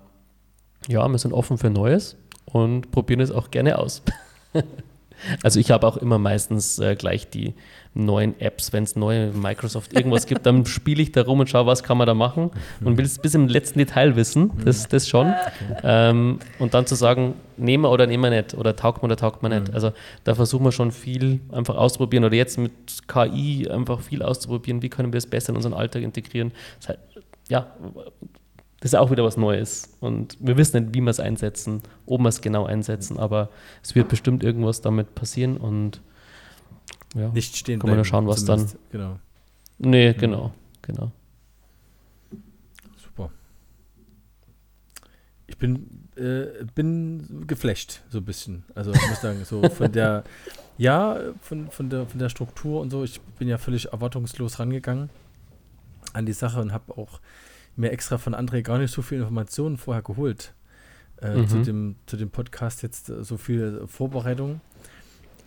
ja, 0.87 1.07
wir 1.07 1.17
sind 1.17 1.33
offen 1.33 1.57
für 1.57 1.69
Neues 1.69 2.15
und 2.45 2.91
probieren 2.91 3.19
es 3.19 3.31
auch 3.31 3.51
gerne 3.51 3.77
aus. 3.77 4.01
Also 5.43 5.59
ich 5.59 5.71
habe 5.71 5.87
auch 5.87 5.97
immer 5.97 6.19
meistens 6.19 6.77
äh, 6.77 6.95
gleich 6.95 7.27
die 7.29 7.55
neuen 8.05 8.39
Apps, 8.39 8.73
wenn 8.73 8.83
es 8.83 8.95
neue 8.95 9.31
Microsoft 9.31 9.93
irgendwas 9.93 10.25
gibt, 10.25 10.45
dann 10.45 10.65
spiele 10.65 11.01
ich 11.01 11.11
da 11.11 11.23
rum 11.23 11.39
und 11.39 11.49
schaue, 11.49 11.65
was 11.65 11.83
kann 11.83 11.97
man 11.97 12.07
da 12.07 12.13
machen 12.13 12.51
und 12.83 12.97
will 12.97 13.05
es 13.05 13.19
bis 13.19 13.33
im 13.33 13.47
letzten 13.47 13.79
Detail 13.79 14.15
wissen, 14.15 14.51
das, 14.63 14.87
das 14.87 15.07
schon. 15.07 15.33
Ähm, 15.83 16.39
und 16.59 16.73
dann 16.73 16.85
zu 16.85 16.95
sagen, 16.95 17.33
nehmen 17.57 17.83
wir 17.83 17.91
oder 17.91 18.07
nehmen 18.07 18.23
wir 18.23 18.29
nicht 18.29 18.53
oder 18.53 18.75
taugt 18.75 19.01
man 19.01 19.11
oder 19.11 19.17
taugt 19.17 19.41
man 19.41 19.51
nicht. 19.51 19.69
Mhm. 19.69 19.73
Also 19.73 19.91
da 20.23 20.35
versuchen 20.35 20.65
wir 20.65 20.71
schon 20.71 20.91
viel 20.91 21.41
einfach 21.51 21.75
auszuprobieren 21.75 22.23
oder 22.23 22.35
jetzt 22.35 22.57
mit 22.57 22.71
KI 23.07 23.67
einfach 23.69 24.01
viel 24.01 24.21
auszuprobieren, 24.21 24.81
wie 24.81 24.89
können 24.89 25.11
wir 25.11 25.17
es 25.17 25.27
besser 25.27 25.49
in 25.49 25.55
unseren 25.55 25.73
Alltag 25.73 26.03
integrieren. 26.03 26.51
Das 26.79 26.89
heißt, 26.89 26.99
ja, 27.49 27.67
das 28.79 28.93
ist 28.93 28.99
auch 28.99 29.09
wieder 29.09 29.23
was 29.23 29.37
Neues. 29.37 29.97
Und 29.99 30.37
wir 30.39 30.57
wissen 30.57 30.83
nicht, 30.83 30.95
wie 30.95 31.01
wir 31.01 31.09
es 31.09 31.19
einsetzen, 31.19 31.81
ob 32.05 32.21
wir 32.21 32.29
es 32.29 32.41
genau 32.41 32.65
einsetzen, 32.65 33.17
aber 33.17 33.49
es 33.83 33.95
wird 33.95 34.07
bestimmt 34.07 34.43
irgendwas 34.43 34.81
damit 34.81 35.15
passieren 35.15 35.57
und 35.57 36.01
ja, 37.15 37.29
nicht 37.29 37.55
stehen 37.55 37.79
können 37.79 37.97
wir 37.97 38.05
schauen, 38.05 38.27
was 38.27 38.45
dann. 38.45 38.67
Genau. 38.91 39.19
Nee, 39.77 40.13
mhm. 40.13 40.17
genau, 40.17 40.53
genau. 40.81 41.11
Super. 42.97 43.31
Ich 45.45 45.57
bin, 45.57 46.07
äh, 46.15 46.65
bin 46.75 47.45
geflecht, 47.47 48.03
so 48.09 48.19
ein 48.19 48.25
bisschen. 48.25 48.65
Also 48.75 48.91
ich 48.91 49.07
muss 49.07 49.21
sagen, 49.21 49.45
so 49.45 49.67
von 49.69 49.91
der, 49.91 50.23
ja, 50.77 51.19
von, 51.41 51.69
von, 51.69 51.89
der, 51.89 52.07
von 52.07 52.19
der 52.19 52.29
Struktur 52.29 52.81
und 52.81 52.89
so, 52.89 53.03
ich 53.03 53.21
bin 53.39 53.47
ja 53.47 53.57
völlig 53.57 53.91
erwartungslos 53.91 54.59
rangegangen 54.59 55.09
an 56.13 56.25
die 56.25 56.33
Sache 56.33 56.59
und 56.59 56.73
habe 56.73 56.97
auch 56.97 57.19
mir 57.75 57.91
extra 57.91 58.17
von 58.17 58.33
André 58.33 58.63
gar 58.63 58.79
nicht 58.79 58.91
so 58.91 59.01
viel 59.01 59.19
Informationen 59.19 59.77
vorher 59.77 60.01
geholt. 60.01 60.53
Äh, 61.21 61.37
mhm. 61.37 61.47
zu, 61.47 61.61
dem, 61.63 61.95
zu 62.05 62.15
dem 62.15 62.29
Podcast 62.29 62.83
jetzt 62.83 63.09
äh, 63.09 63.23
so 63.23 63.37
viel 63.37 63.83
Vorbereitung. 63.87 64.61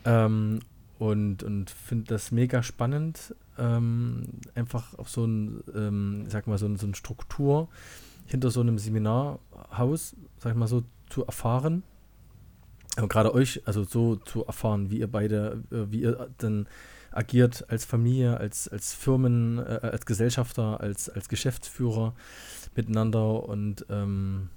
Ähm, 0.05 0.61
und 1.01 1.43
und 1.43 1.71
finde 1.71 2.05
das 2.09 2.31
mega 2.31 2.63
spannend, 2.63 3.35
ähm, 3.59 4.25
einfach 4.55 4.99
auch 4.99 5.09
so 5.09 5.25
ein, 5.25 5.65
ähm, 5.75 6.27
sag 6.29 6.47
mal, 6.47 6.59
so, 6.59 6.67
ein, 6.67 6.77
so 6.77 6.87
eine 6.87 6.95
Struktur 6.95 7.69
hinter 8.27 8.51
so 8.51 8.61
einem 8.61 8.79
Seminarhaus, 8.79 10.15
sag 10.39 10.53
ich 10.53 10.59
mal 10.59 10.69
so, 10.69 10.85
zu 11.09 11.25
erfahren. 11.25 11.83
Aber 12.97 13.09
gerade 13.09 13.33
euch, 13.35 13.63
also 13.67 13.83
so 13.83 14.17
zu 14.17 14.45
erfahren, 14.45 14.91
wie 14.91 14.99
ihr 14.99 15.11
beide, 15.11 15.63
äh, 15.71 15.91
wie 15.91 16.03
ihr 16.03 16.29
dann 16.37 16.69
agiert 17.11 17.65
als 17.71 17.87
Familie, 17.87 18.37
als, 18.37 18.69
als 18.69 18.93
Firmen, 18.93 19.59
äh, 19.59 19.81
als 19.83 20.05
Gesellschafter, 20.05 20.81
als, 20.81 21.09
als 21.09 21.31
Geschäftsführer 21.31 22.15
miteinander 22.77 23.49
und 23.49 23.87
ähm, 23.89 24.51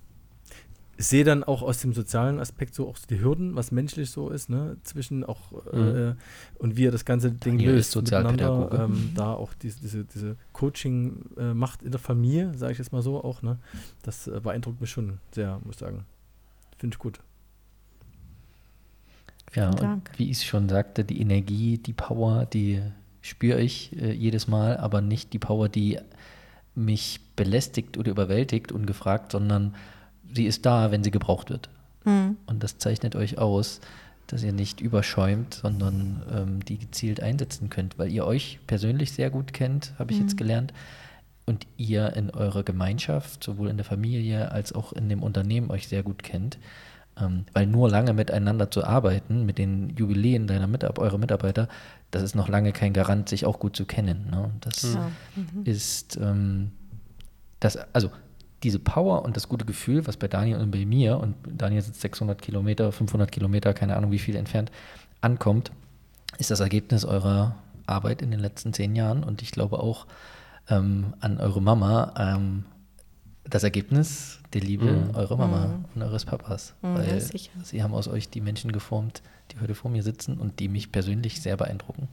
sehe 0.98 1.24
dann 1.24 1.44
auch 1.44 1.61
aus 1.61 1.80
dem 1.80 1.94
sozialen 1.94 2.40
Aspekt 2.40 2.76
so 2.76 2.88
auch 2.88 2.98
die 3.10 3.20
Hürden, 3.20 3.56
was 3.56 3.72
menschlich 3.72 4.11
so 4.11 4.30
ist, 4.30 4.49
ne, 4.49 4.78
zwischen 4.84 5.24
auch 5.24 5.52
mhm. 5.72 5.95
äh, 5.95 6.15
und 6.60 6.78
wie 6.78 6.88
er 6.88 6.91
das 6.91 7.06
ganze 7.06 7.32
Ding 7.32 7.57
Daniel 7.57 7.76
löst, 7.76 7.91
Sozialpädagoge. 7.91 8.78
Ähm, 8.78 9.11
da 9.15 9.34
auch 9.34 9.53
diese, 9.56 9.80
diese, 9.82 10.06
diese 10.06 10.36
Coaching 10.52 11.26
äh, 11.38 11.53
macht 11.53 11.82
in 11.82 11.91
der 11.91 11.99
Familie, 11.99 12.53
sage 12.56 12.74
ich 12.74 12.78
jetzt 12.78 12.91
mal 12.91 13.02
so 13.02 13.24
auch, 13.24 13.41
ne, 13.41 13.57
das 14.03 14.28
äh, 14.28 14.40
beeindruckt 14.40 14.82
mich 14.82 14.91
schon 14.91 15.20
sehr, 15.32 15.60
muss 15.64 15.76
ich 15.76 15.80
sagen. 15.80 16.06
Finde 16.78 16.95
ich 16.95 16.99
gut. 16.99 17.20
Ja, 19.56 19.70
und 19.70 20.03
wie 20.18 20.30
ich 20.30 20.45
schon 20.45 20.68
sagte, 20.70 21.03
die 21.03 21.22
Energie, 21.22 21.78
die 21.78 21.94
Power, 21.94 22.45
die 22.45 22.82
spüre 23.22 23.61
ich 23.61 23.95
äh, 23.99 24.11
jedes 24.11 24.48
Mal, 24.48 24.78
aber 24.78 25.02
nicht 25.02 25.34
die 25.34 25.40
Power, 25.40 25.70
die 25.70 25.99
mich 26.76 27.20
belästigt 27.36 27.98
oder 27.98 28.11
überwältigt, 28.11 28.72
ungefragt, 28.72 29.32
sondern 29.32 29.76
sie 30.34 30.45
ist 30.45 30.65
da, 30.65 30.91
wenn 30.91 31.03
sie 31.03 31.11
gebraucht 31.11 31.49
wird. 31.49 31.69
Mhm. 32.05 32.38
Und 32.45 32.64
das 32.64 32.77
zeichnet 32.77 33.15
euch 33.15 33.38
aus, 33.38 33.80
dass 34.27 34.43
ihr 34.43 34.53
nicht 34.53 34.81
überschäumt, 34.81 35.53
sondern 35.53 36.23
ähm, 36.34 36.65
die 36.65 36.77
gezielt 36.77 37.22
einsetzen 37.22 37.69
könnt, 37.69 37.99
weil 37.99 38.11
ihr 38.11 38.26
euch 38.26 38.60
persönlich 38.68 39.11
sehr 39.11 39.30
gut 39.30 39.53
kennt, 39.53 39.93
habe 39.99 40.11
ich 40.11 40.19
mhm. 40.19 40.23
jetzt 40.26 40.38
gelernt, 40.38 40.73
und 41.45 41.68
ihr 41.77 42.15
in 42.15 42.30
eurer 42.30 42.64
Gemeinschaft, 42.64 43.43
sowohl 43.43 43.69
in 43.69 43.77
der 43.77 43.85
Familie 43.85 44.51
als 44.51 44.73
auch 44.73 44.93
in 44.93 45.10
dem 45.10 45.22
Unternehmen 45.22 45.72
euch 45.72 45.88
sehr 45.88 46.03
gut 46.03 46.23
kennt. 46.23 46.57
Ähm, 47.19 47.45
weil 47.53 47.68
nur 47.68 47.89
lange 47.89 48.14
miteinander 48.14 48.72
zu 48.72 48.84
arbeiten, 48.84 49.45
mit 49.45 49.60
den 49.60 49.89
Jubiläen 49.95 50.47
deiner 50.47 50.65
Mitab 50.65 50.97
eurer 50.97 51.19
Mitarbeiter, 51.19 51.68
das 52.10 52.23
ist 52.23 52.34
noch 52.34 52.47
lange 52.47 52.72
kein 52.72 52.91
Garant, 52.91 53.30
sich 53.30 53.45
auch 53.45 53.60
gut 53.60 53.76
zu 53.76 53.85
kennen. 53.85 54.30
Ne? 54.31 54.49
Das 54.61 54.81
ja. 54.81 55.11
mhm. 55.35 55.64
ist 55.64 56.18
ähm, 56.18 56.72
das, 57.60 57.77
also 57.93 58.10
diese 58.64 58.80
Power 58.80 59.23
und 59.23 59.35
das 59.35 59.49
gute 59.49 59.65
Gefühl, 59.65 60.07
was 60.07 60.18
bei 60.18 60.27
Daniel 60.27 60.60
und 60.60 60.72
bei 60.72 60.85
mir, 60.85 61.19
und 61.19 61.35
Daniel 61.45 61.81
sitzt 61.81 62.02
600 62.02 62.41
Kilometer, 62.41 62.91
500 62.91 63.31
Kilometer, 63.31 63.73
keine 63.73 63.95
Ahnung 63.95 64.11
wie 64.11 64.19
viel 64.19 64.35
entfernt, 64.35 64.72
ankommt, 65.22 65.72
ist 66.38 66.52
das 66.52 66.60
Ergebnis 66.60 67.06
eurer 67.06 67.56
Arbeit 67.85 68.22
in 68.22 68.31
den 68.31 68.40
letzten 68.40 68.73
zehn 68.73 68.95
Jahren. 68.95 69.23
Und 69.23 69.41
ich 69.41 69.52
glaube 69.52 69.80
auch 69.80 70.07
ähm, 70.69 71.14
an 71.19 71.40
eure 71.40 71.61
Mama, 71.61 72.14
ähm, 72.18 72.65
das 73.49 73.64
Ergebnis 73.64 74.40
der 74.53 74.61
Liebe 74.61 74.86
mhm. 74.86 75.15
eurer 75.15 75.38
Mama 75.38 75.68
mhm. 75.68 75.86
und 75.95 76.02
eures 76.02 76.26
Papas. 76.26 76.74
Mhm, 76.82 76.95
weil 76.95 77.22
sie 77.64 77.84
haben 77.84 77.94
aus 77.94 78.07
euch 78.07 78.30
die 78.30 78.41
Menschen 78.41 78.72
geformt, 78.72 79.22
die 79.52 79.60
heute 79.60 79.76
vor 79.76 79.91
mir 79.91 80.03
sitzen 80.03 80.38
und 80.38 80.60
die 80.60 80.70
mich 80.70 80.91
persönlich 80.91 81.41
sehr 81.41 81.57
beeindrucken. 81.57 82.07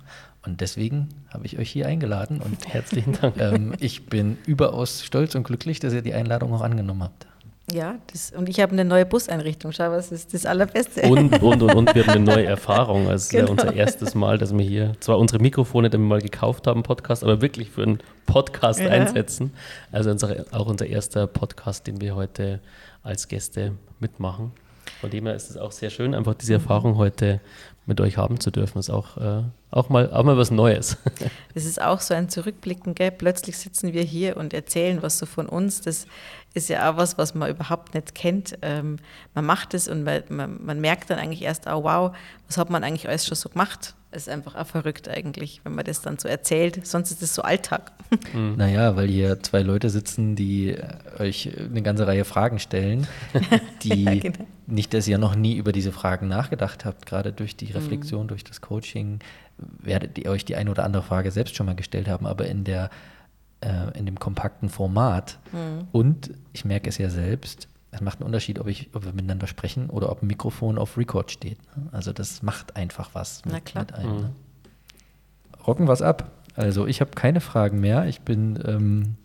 Und 0.44 0.60
deswegen 0.60 1.08
habe 1.28 1.46
ich 1.46 1.58
euch 1.58 1.70
hier 1.70 1.86
eingeladen 1.86 2.40
und 2.40 2.66
herzlichen 2.72 3.12
Dank. 3.12 3.36
Ähm, 3.38 3.74
ich 3.78 4.06
bin 4.06 4.38
überaus 4.46 5.04
stolz 5.04 5.34
und 5.34 5.44
glücklich, 5.44 5.80
dass 5.80 5.92
ihr 5.92 6.02
die 6.02 6.14
Einladung 6.14 6.52
auch 6.52 6.62
angenommen 6.62 7.04
habt. 7.04 7.26
Ja, 7.72 7.98
das, 8.12 8.32
und 8.32 8.48
ich 8.48 8.60
habe 8.60 8.72
eine 8.72 8.84
neue 8.84 9.06
Buseinrichtung. 9.06 9.72
Schau, 9.72 9.90
was 9.90 10.12
ist 10.12 10.34
das 10.34 10.46
Allerbeste. 10.46 11.02
Und, 11.02 11.32
und, 11.42 11.62
und, 11.62 11.74
und 11.74 11.94
wir 11.94 12.06
haben 12.06 12.26
eine 12.26 12.34
neue 12.34 12.46
Erfahrung. 12.46 13.08
Also 13.08 13.30
genau. 13.30 13.46
ja 13.46 13.50
unser 13.50 13.74
erstes 13.74 14.14
Mal, 14.14 14.38
dass 14.38 14.56
wir 14.56 14.64
hier 14.64 14.92
zwar 15.00 15.18
unsere 15.18 15.40
Mikrofone, 15.42 15.90
die 15.90 15.98
wir 15.98 16.04
mal 16.04 16.20
gekauft 16.20 16.66
haben, 16.66 16.82
Podcast, 16.82 17.22
aber 17.22 17.40
wirklich 17.40 17.70
für 17.70 17.82
einen 17.82 17.98
Podcast 18.26 18.80
ja. 18.80 18.88
einsetzen. 18.88 19.52
Also 19.92 20.10
unsere, 20.10 20.46
auch 20.52 20.66
unser 20.66 20.86
erster 20.86 21.26
Podcast, 21.26 21.86
den 21.86 22.00
wir 22.00 22.14
heute 22.14 22.60
als 23.02 23.28
Gäste 23.28 23.72
mitmachen. 23.98 24.52
Von 25.00 25.10
dem 25.10 25.26
her 25.26 25.34
ist 25.34 25.50
es 25.50 25.56
auch 25.56 25.72
sehr 25.72 25.90
schön, 25.90 26.14
einfach 26.14 26.34
diese 26.34 26.54
Erfahrung 26.54 26.96
heute 26.96 27.40
mit 27.86 28.00
euch 28.00 28.16
haben 28.16 28.38
zu 28.38 28.50
dürfen. 28.50 28.78
Ist 28.78 28.90
auch, 28.90 29.16
äh, 29.16 29.42
auch, 29.70 29.88
mal, 29.88 30.12
auch 30.12 30.22
mal 30.24 30.36
was 30.36 30.50
Neues. 30.50 30.96
Es 31.54 31.64
ist 31.64 31.80
auch 31.80 32.00
so 32.00 32.14
ein 32.14 32.28
Zurückblicken, 32.28 32.94
gell? 32.94 33.10
Plötzlich 33.10 33.58
sitzen 33.58 33.92
wir 33.92 34.02
hier 34.02 34.36
und 34.36 34.54
erzählen 34.54 35.02
was 35.02 35.18
so 35.18 35.26
von 35.26 35.48
uns. 35.48 35.80
Das 35.80 36.06
ist 36.54 36.68
ja 36.68 36.90
auch 36.90 36.96
was, 36.96 37.16
was 37.16 37.34
man 37.34 37.50
überhaupt 37.50 37.94
nicht 37.94 38.14
kennt. 38.14 38.58
Ähm, 38.62 38.96
man 39.34 39.44
macht 39.44 39.74
es 39.74 39.88
und 39.88 40.02
man, 40.02 40.22
man, 40.28 40.64
man, 40.64 40.80
merkt 40.80 41.10
dann 41.10 41.18
eigentlich 41.18 41.42
erst, 41.42 41.66
oh 41.66 41.84
wow, 41.84 42.16
was 42.46 42.58
hat 42.58 42.70
man 42.70 42.82
eigentlich 42.84 43.08
alles 43.08 43.26
schon 43.26 43.36
so 43.36 43.48
gemacht? 43.48 43.94
ist 44.12 44.28
einfach 44.28 44.56
auch 44.56 44.66
verrückt 44.66 45.08
eigentlich, 45.08 45.60
wenn 45.64 45.74
man 45.74 45.84
das 45.84 46.02
dann 46.02 46.18
so 46.18 46.28
erzählt. 46.28 46.84
Sonst 46.86 47.10
ist 47.10 47.22
es 47.22 47.34
so 47.34 47.42
Alltag. 47.42 47.92
Mhm. 48.34 48.56
Naja, 48.56 48.96
weil 48.96 49.06
hier 49.06 49.40
zwei 49.40 49.62
Leute 49.62 49.88
sitzen, 49.88 50.34
die 50.34 50.76
euch 51.20 51.48
eine 51.56 51.80
ganze 51.80 52.08
Reihe 52.08 52.24
Fragen 52.24 52.58
stellen, 52.58 53.06
die 53.84 54.02
ja, 54.02 54.14
genau. 54.14 54.46
nicht, 54.66 54.92
dass 54.94 55.06
ihr 55.06 55.16
noch 55.16 55.36
nie 55.36 55.54
über 55.54 55.70
diese 55.70 55.92
Fragen 55.92 56.26
nachgedacht 56.26 56.84
habt, 56.84 57.06
gerade 57.06 57.32
durch 57.32 57.54
die 57.54 57.70
Reflexion, 57.70 58.24
mhm. 58.24 58.28
durch 58.28 58.42
das 58.42 58.60
Coaching, 58.60 59.20
werdet 59.58 60.18
ihr 60.18 60.28
euch 60.28 60.44
die 60.44 60.56
eine 60.56 60.72
oder 60.72 60.82
andere 60.82 61.04
Frage 61.04 61.30
selbst 61.30 61.54
schon 61.54 61.66
mal 61.66 61.76
gestellt 61.76 62.08
haben, 62.08 62.26
aber 62.26 62.46
in 62.46 62.64
der 62.64 62.90
äh, 63.60 63.98
in 63.98 64.06
dem 64.06 64.18
kompakten 64.18 64.68
Format. 64.68 65.38
Mhm. 65.52 65.88
Und 65.92 66.30
ich 66.52 66.64
merke 66.64 66.88
es 66.88 66.98
ja 66.98 67.10
selbst, 67.10 67.68
es 67.92 68.00
macht 68.00 68.20
einen 68.20 68.26
Unterschied, 68.26 68.58
ob, 68.58 68.68
ich, 68.68 68.90
ob 68.94 69.04
wir 69.04 69.12
miteinander 69.12 69.46
sprechen 69.46 69.90
oder 69.90 70.10
ob 70.10 70.22
ein 70.22 70.26
Mikrofon 70.26 70.78
auf 70.78 70.96
Record 70.96 71.30
steht. 71.30 71.58
Ne? 71.76 71.88
Also 71.92 72.12
das 72.12 72.42
macht 72.42 72.76
einfach 72.76 73.10
was 73.14 73.44
mit, 73.44 73.74
mit 73.74 73.92
einem. 73.94 74.14
Mhm. 74.14 74.20
Ne? 74.20 74.32
Rocken 75.66 75.88
was 75.88 76.02
ab. 76.02 76.30
Also 76.54 76.86
ich 76.86 77.00
habe 77.00 77.10
keine 77.12 77.40
Fragen 77.40 77.80
mehr. 77.80 78.06
Ich 78.06 78.20
bin 78.22 78.58
ähm, 78.64 79.16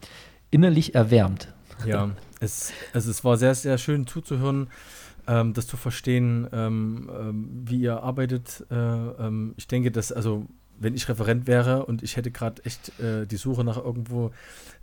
innerlich 0.51 0.95
erwärmt. 0.95 1.53
Ja, 1.85 2.11
es, 2.39 2.71
also 2.93 3.11
es 3.11 3.23
war 3.23 3.37
sehr, 3.37 3.53
sehr 3.53 3.77
schön 3.77 4.07
zuzuhören, 4.07 4.69
ähm, 5.27 5.53
das 5.53 5.67
zu 5.67 5.77
verstehen, 5.77 6.47
ähm, 6.53 7.09
ähm 7.13 7.49
wie 7.65 7.81
ihr 7.81 8.01
arbeitet. 8.01 8.65
Äh, 8.71 8.75
ähm, 8.75 9.53
ich 9.57 9.67
denke, 9.67 9.91
dass 9.91 10.11
also 10.11 10.45
wenn 10.80 10.95
ich 10.95 11.07
Referent 11.07 11.47
wäre 11.47 11.85
und 11.85 12.03
ich 12.03 12.18
hätte 12.18 12.31
gerade 12.31 12.64
echt 12.65 12.99
äh, 12.99 13.26
die 13.26 13.38
Suche 13.38 13.64
nach 13.64 13.77
irgendwo 13.77 14.31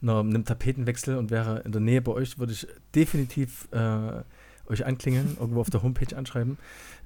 einer, 0.00 0.20
einem 0.20 0.44
Tapetenwechsel 0.44 1.16
und 1.16 1.30
wäre 1.30 1.60
in 1.60 1.72
der 1.72 1.80
Nähe 1.80 2.02
bei 2.02 2.12
euch, 2.12 2.38
würde 2.38 2.52
ich 2.52 2.66
definitiv 2.94 3.68
äh, 3.72 4.22
euch 4.68 4.86
anklingeln, 4.86 5.36
irgendwo 5.38 5.60
auf 5.60 5.70
der 5.70 5.82
Homepage 5.82 6.16
anschreiben, 6.16 6.58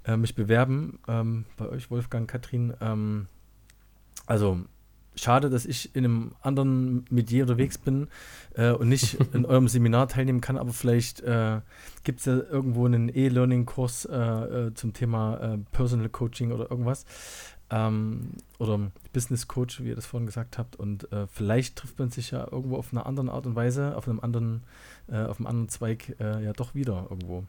äh, 0.04 0.16
mich 0.16 0.34
bewerben 0.34 0.98
ähm, 1.08 1.44
bei 1.56 1.68
euch, 1.68 1.90
Wolfgang, 1.90 2.28
Katrin. 2.28 2.74
Ähm, 2.80 3.26
also 4.26 4.60
schade, 5.16 5.50
dass 5.50 5.66
ich 5.66 5.94
in 5.94 6.04
einem 6.04 6.32
anderen 6.42 7.04
Medier 7.10 7.44
unterwegs 7.44 7.78
bin 7.78 8.08
äh, 8.54 8.70
und 8.70 8.88
nicht 8.88 9.18
in 9.32 9.44
eurem 9.46 9.68
Seminar 9.68 10.08
teilnehmen 10.08 10.40
kann, 10.40 10.58
aber 10.58 10.72
vielleicht 10.72 11.20
äh, 11.20 11.60
gibt 12.04 12.20
es 12.20 12.26
ja 12.26 12.34
irgendwo 12.34 12.86
einen 12.86 13.08
E-Learning-Kurs 13.08 14.04
äh, 14.06 14.16
äh 14.16 14.74
zum 14.74 14.92
Thema 14.92 15.54
äh, 15.54 15.58
Personal 15.72 16.08
Coaching 16.08 16.52
oder 16.52 16.70
irgendwas 16.70 17.06
ähm, 17.70 18.30
oder 18.58 18.78
Business 19.12 19.48
Coach, 19.48 19.82
wie 19.82 19.88
ihr 19.88 19.96
das 19.96 20.06
vorhin 20.06 20.26
gesagt 20.26 20.58
habt. 20.58 20.76
Und 20.76 21.10
äh, 21.12 21.26
vielleicht 21.26 21.76
trifft 21.76 21.98
man 21.98 22.10
sich 22.10 22.30
ja 22.30 22.46
irgendwo 22.50 22.76
auf 22.76 22.88
eine 22.92 23.06
andere 23.06 23.32
Art 23.32 23.46
und 23.46 23.54
Weise, 23.54 23.96
auf 23.96 24.08
einem 24.08 24.20
anderen, 24.20 24.62
äh, 25.08 25.24
auf 25.24 25.38
einem 25.38 25.46
anderen 25.46 25.68
Zweig 25.68 26.14
äh, 26.20 26.44
ja 26.44 26.52
doch 26.52 26.74
wieder 26.74 27.06
irgendwo. 27.10 27.44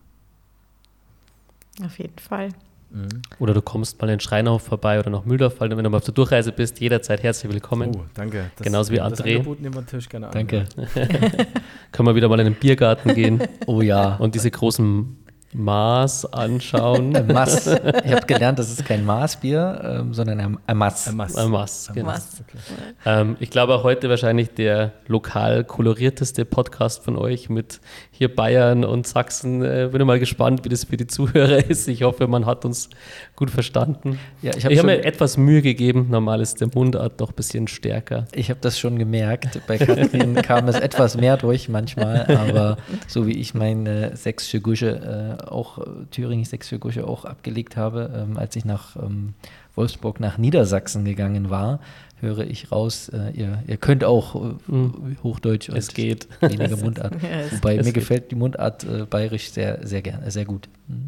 Auf 1.84 2.00
jeden 2.00 2.18
Fall. 2.18 2.50
Mhm. 2.90 3.22
Oder 3.40 3.54
du 3.54 3.62
kommst 3.62 4.02
mal 4.02 4.10
in 4.10 4.20
Schreinhof 4.20 4.64
vorbei 4.64 5.00
oder 5.00 5.10
nach 5.10 5.26
Mühldorf, 5.26 5.60
wenn 5.60 5.70
du 5.70 5.76
mal 5.76 5.98
auf 5.98 6.06
der 6.06 6.14
Durchreise 6.14 6.52
bist, 6.52 6.80
jederzeit 6.80 7.22
herzlich 7.22 7.52
willkommen. 7.52 7.92
Oh, 7.96 8.06
danke. 8.14 8.50
Das, 8.56 8.66
Genauso 8.66 8.94
wie 8.94 9.02
André. 9.02 9.10
Das 9.10 9.22
Angebot 9.22 9.62
nehmen 9.62 9.76
wir 9.76 9.82
natürlich 9.82 10.08
gerne 10.08 10.28
an. 10.28 10.34
Danke. 10.34 10.66
Können 11.92 12.08
wir 12.08 12.16
wieder 12.16 12.30
mal 12.30 12.40
in 12.40 12.46
den 12.46 12.56
Biergarten 12.56 13.14
gehen. 13.14 13.42
Oh 13.66 13.82
ja. 13.82 14.16
Und 14.16 14.34
diese 14.34 14.50
großen 14.50 15.17
Maß 15.54 16.34
anschauen. 16.34 17.12
Maß. 17.28 17.68
Ich 18.06 18.12
habe 18.12 18.26
gelernt, 18.26 18.60
das 18.60 18.70
ist 18.70 18.86
kein 18.86 19.06
Maßbier, 19.06 20.00
ähm, 20.02 20.14
sondern 20.14 20.40
ein, 20.40 20.58
ein 20.68 20.78
Maß. 20.78 21.08
Ein 21.08 21.16
Maß. 21.16 21.36
Ein 21.38 21.50
Maß, 21.50 21.92
genau. 21.94 22.08
Maß. 22.08 22.44
Okay. 22.48 22.58
Ähm, 23.06 23.38
ich 23.40 23.50
glaube 23.50 23.76
auch 23.76 23.84
heute 23.84 24.10
wahrscheinlich 24.10 24.50
der 24.50 24.94
lokal 25.08 25.64
kolorierteste 25.64 26.46
Podcast 26.46 27.04
von 27.04 27.18
euch 27.18 27.50
mit 27.50 27.80
hier 28.12 28.34
Bayern 28.34 28.84
und 28.84 29.08
Sachsen. 29.08 29.64
Äh, 29.64 29.90
bin 29.92 30.06
mal 30.06 30.20
gespannt, 30.20 30.66
wie 30.66 30.70
das 30.70 30.84
für 30.84 30.98
die 30.98 31.08
Zuhörer 31.08 31.66
ist. 31.70 31.88
Ich 31.88 32.04
hoffe, 32.04 32.28
man 32.28 32.46
hat 32.46 32.66
uns 32.66 32.90
gut 33.36 33.50
verstanden. 33.50 34.20
Ja, 34.42 34.52
ich 34.56 34.66
habe 34.66 34.78
hab 34.78 34.86
mir 34.86 35.06
etwas 35.06 35.38
Mühe 35.38 35.62
gegeben. 35.62 36.08
Normal 36.10 36.42
ist 36.42 36.60
der 36.60 36.70
Mundart 36.74 37.22
doch 37.22 37.30
ein 37.30 37.36
bisschen 37.36 37.68
stärker. 37.68 38.26
Ich 38.34 38.50
habe 38.50 38.60
das 38.62 38.78
schon 38.78 39.00
gemerkt. 39.00 39.62
Bei 39.68 39.78
Katrin 39.78 40.36
kam 40.42 40.68
es 40.68 40.76
etwas 40.76 41.16
mehr 41.16 41.38
durch 41.38 41.70
manchmal, 41.70 42.26
aber 42.36 42.78
so 43.08 43.28
wie 43.28 43.38
ich 43.40 43.54
meine 43.54 44.16
sächsische 44.16 44.60
Gusche 44.60 45.37
äh, 45.37 45.37
auch, 45.46 45.80
äh, 45.80 45.84
Thüringen 46.12 46.46
sächsische 46.46 46.80
Gusche 46.80 47.08
auch 47.08 47.26
abgelegt 47.26 47.78
habe, 47.78 48.12
ähm, 48.16 48.38
als 48.38 48.56
ich 48.56 48.66
nach 48.66 48.96
ähm, 48.96 49.34
Wolfsburg 49.76 50.20
nach 50.20 50.38
Niedersachsen 50.38 51.06
gegangen 51.06 51.50
war, 51.50 51.80
höre 52.20 52.40
ich 52.40 52.72
raus, 52.72 53.10
äh, 53.10 53.32
ihr, 53.32 53.64
ihr 53.68 53.78
könnt 53.78 54.04
auch 54.04 54.36
äh, 54.36 54.56
mhm. 54.68 55.18
Hochdeutsch 55.24 55.70
und 55.70 55.78
es 55.78 55.90
geht. 55.94 56.28
weniger 56.42 56.78
Mundart. 56.84 57.14
ja, 57.22 57.52
Wobei 57.52 57.76
mir 57.78 57.84
geht. 57.84 57.94
gefällt 57.94 58.32
die 58.32 58.36
Mundart 58.36 58.84
äh, 58.84 59.06
bayerisch 59.06 59.52
sehr, 59.52 59.86
sehr 59.86 60.02
gerne, 60.02 60.32
sehr 60.32 60.46
gut. 60.46 60.68
Mhm. 60.88 61.08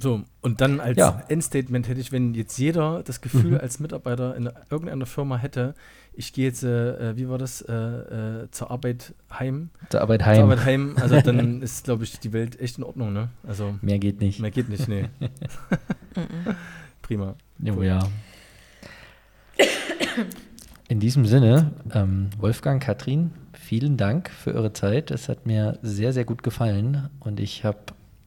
So, 0.00 0.22
und 0.42 0.60
dann 0.60 0.78
als 0.78 0.96
ja. 0.96 1.24
Endstatement 1.28 1.88
hätte 1.88 2.00
ich, 2.00 2.12
wenn 2.12 2.34
jetzt 2.34 2.56
jeder 2.56 3.02
das 3.02 3.20
Gefühl 3.20 3.52
mhm. 3.52 3.58
als 3.58 3.80
Mitarbeiter 3.80 4.36
in 4.36 4.48
irgendeiner 4.70 5.06
Firma 5.06 5.36
hätte, 5.38 5.74
ich 6.18 6.32
gehe 6.32 6.46
jetzt, 6.46 6.64
äh, 6.64 7.16
wie 7.16 7.28
war 7.28 7.38
das, 7.38 7.62
äh, 7.62 7.72
äh, 7.72 8.50
zur 8.50 8.72
Arbeit 8.72 9.14
heim. 9.32 9.70
Zur 9.88 10.00
Arbeit 10.00 10.26
heim. 10.26 10.34
Zur 10.34 10.44
Arbeit 10.44 10.64
heim, 10.64 10.96
also 11.00 11.20
dann 11.24 11.62
ist, 11.62 11.84
glaube 11.84 12.02
ich, 12.02 12.18
die 12.18 12.32
Welt 12.32 12.58
echt 12.60 12.76
in 12.76 12.84
Ordnung, 12.84 13.12
ne? 13.12 13.28
Also, 13.46 13.76
mehr 13.82 14.00
geht 14.00 14.20
nicht. 14.20 14.40
Mehr 14.40 14.50
geht 14.50 14.68
nicht, 14.68 14.88
nee. 14.88 15.08
Prima. 17.02 17.36
Oh, 17.64 17.82
ja. 17.82 18.00
In 20.88 20.98
diesem 20.98 21.24
Sinne, 21.24 21.70
ähm, 21.94 22.30
Wolfgang, 22.38 22.82
Katrin, 22.82 23.30
vielen 23.52 23.96
Dank 23.96 24.28
für 24.28 24.54
eure 24.54 24.72
Zeit. 24.72 25.12
Es 25.12 25.28
hat 25.28 25.46
mir 25.46 25.78
sehr, 25.82 26.12
sehr 26.12 26.24
gut 26.24 26.42
gefallen 26.42 27.10
und 27.20 27.38
ich 27.38 27.64
habe 27.64 27.78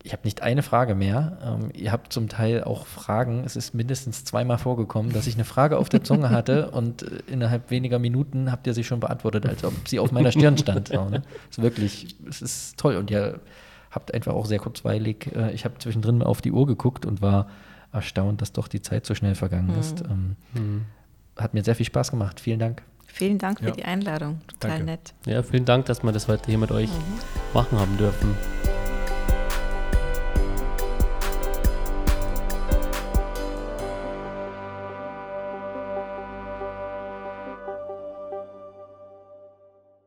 ich 0.03 0.13
habe 0.13 0.23
nicht 0.23 0.41
eine 0.41 0.63
Frage 0.63 0.95
mehr. 0.95 1.37
Ähm, 1.43 1.69
ihr 1.73 1.91
habt 1.91 2.11
zum 2.11 2.27
Teil 2.27 2.63
auch 2.63 2.85
Fragen. 2.85 3.43
Es 3.45 3.55
ist 3.55 3.73
mindestens 3.73 4.23
zweimal 4.23 4.57
vorgekommen, 4.57 5.13
dass 5.13 5.27
ich 5.27 5.35
eine 5.35 5.45
Frage 5.45 5.77
auf 5.77 5.89
der 5.89 6.03
Zunge 6.03 6.29
hatte 6.29 6.71
und 6.71 7.03
äh, 7.03 7.21
innerhalb 7.27 7.69
weniger 7.69 7.99
Minuten 7.99 8.51
habt 8.51 8.67
ihr 8.67 8.73
sie 8.73 8.83
schon 8.83 8.99
beantwortet, 8.99 9.45
als 9.45 9.63
ob 9.63 9.73
sie 9.87 9.99
auf 9.99 10.11
meiner 10.11 10.31
Stirn 10.31 10.57
stand. 10.57 10.89
So, 10.89 11.05
ne? 11.05 11.21
Es 11.49 11.57
ist 11.57 11.63
wirklich, 11.63 12.15
es 12.27 12.41
ist 12.41 12.77
toll 12.77 12.95
und 12.95 13.11
ihr 13.11 13.39
habt 13.91 14.13
einfach 14.13 14.33
auch 14.33 14.45
sehr 14.45 14.59
kurzweilig. 14.59 15.29
Äh, 15.35 15.51
ich 15.53 15.65
habe 15.65 15.77
zwischendrin 15.77 16.17
mal 16.17 16.25
auf 16.25 16.41
die 16.41 16.51
Uhr 16.51 16.65
geguckt 16.65 17.05
und 17.05 17.21
war 17.21 17.47
erstaunt, 17.91 18.41
dass 18.41 18.53
doch 18.53 18.67
die 18.67 18.81
Zeit 18.81 19.05
so 19.05 19.15
schnell 19.15 19.35
vergangen 19.35 19.77
ist. 19.79 20.07
Mhm. 20.07 20.35
Ähm, 20.55 20.85
hat 21.37 21.53
mir 21.53 21.63
sehr 21.63 21.75
viel 21.75 21.85
Spaß 21.85 22.11
gemacht. 22.11 22.39
Vielen 22.39 22.59
Dank. 22.59 22.83
Vielen 23.07 23.37
Dank 23.37 23.59
für 23.59 23.65
ja. 23.65 23.71
die 23.71 23.83
Einladung. 23.83 24.41
Total 24.47 24.71
Danke. 24.71 24.85
nett. 24.85 25.13
Ja, 25.25 25.43
vielen 25.43 25.65
Dank, 25.65 25.85
dass 25.85 26.01
wir 26.01 26.11
das 26.11 26.27
heute 26.27 26.45
hier 26.47 26.57
mit 26.57 26.71
euch 26.71 26.89
mhm. 26.89 27.53
machen 27.53 27.77
haben 27.77 27.97
dürfen. 27.97 28.35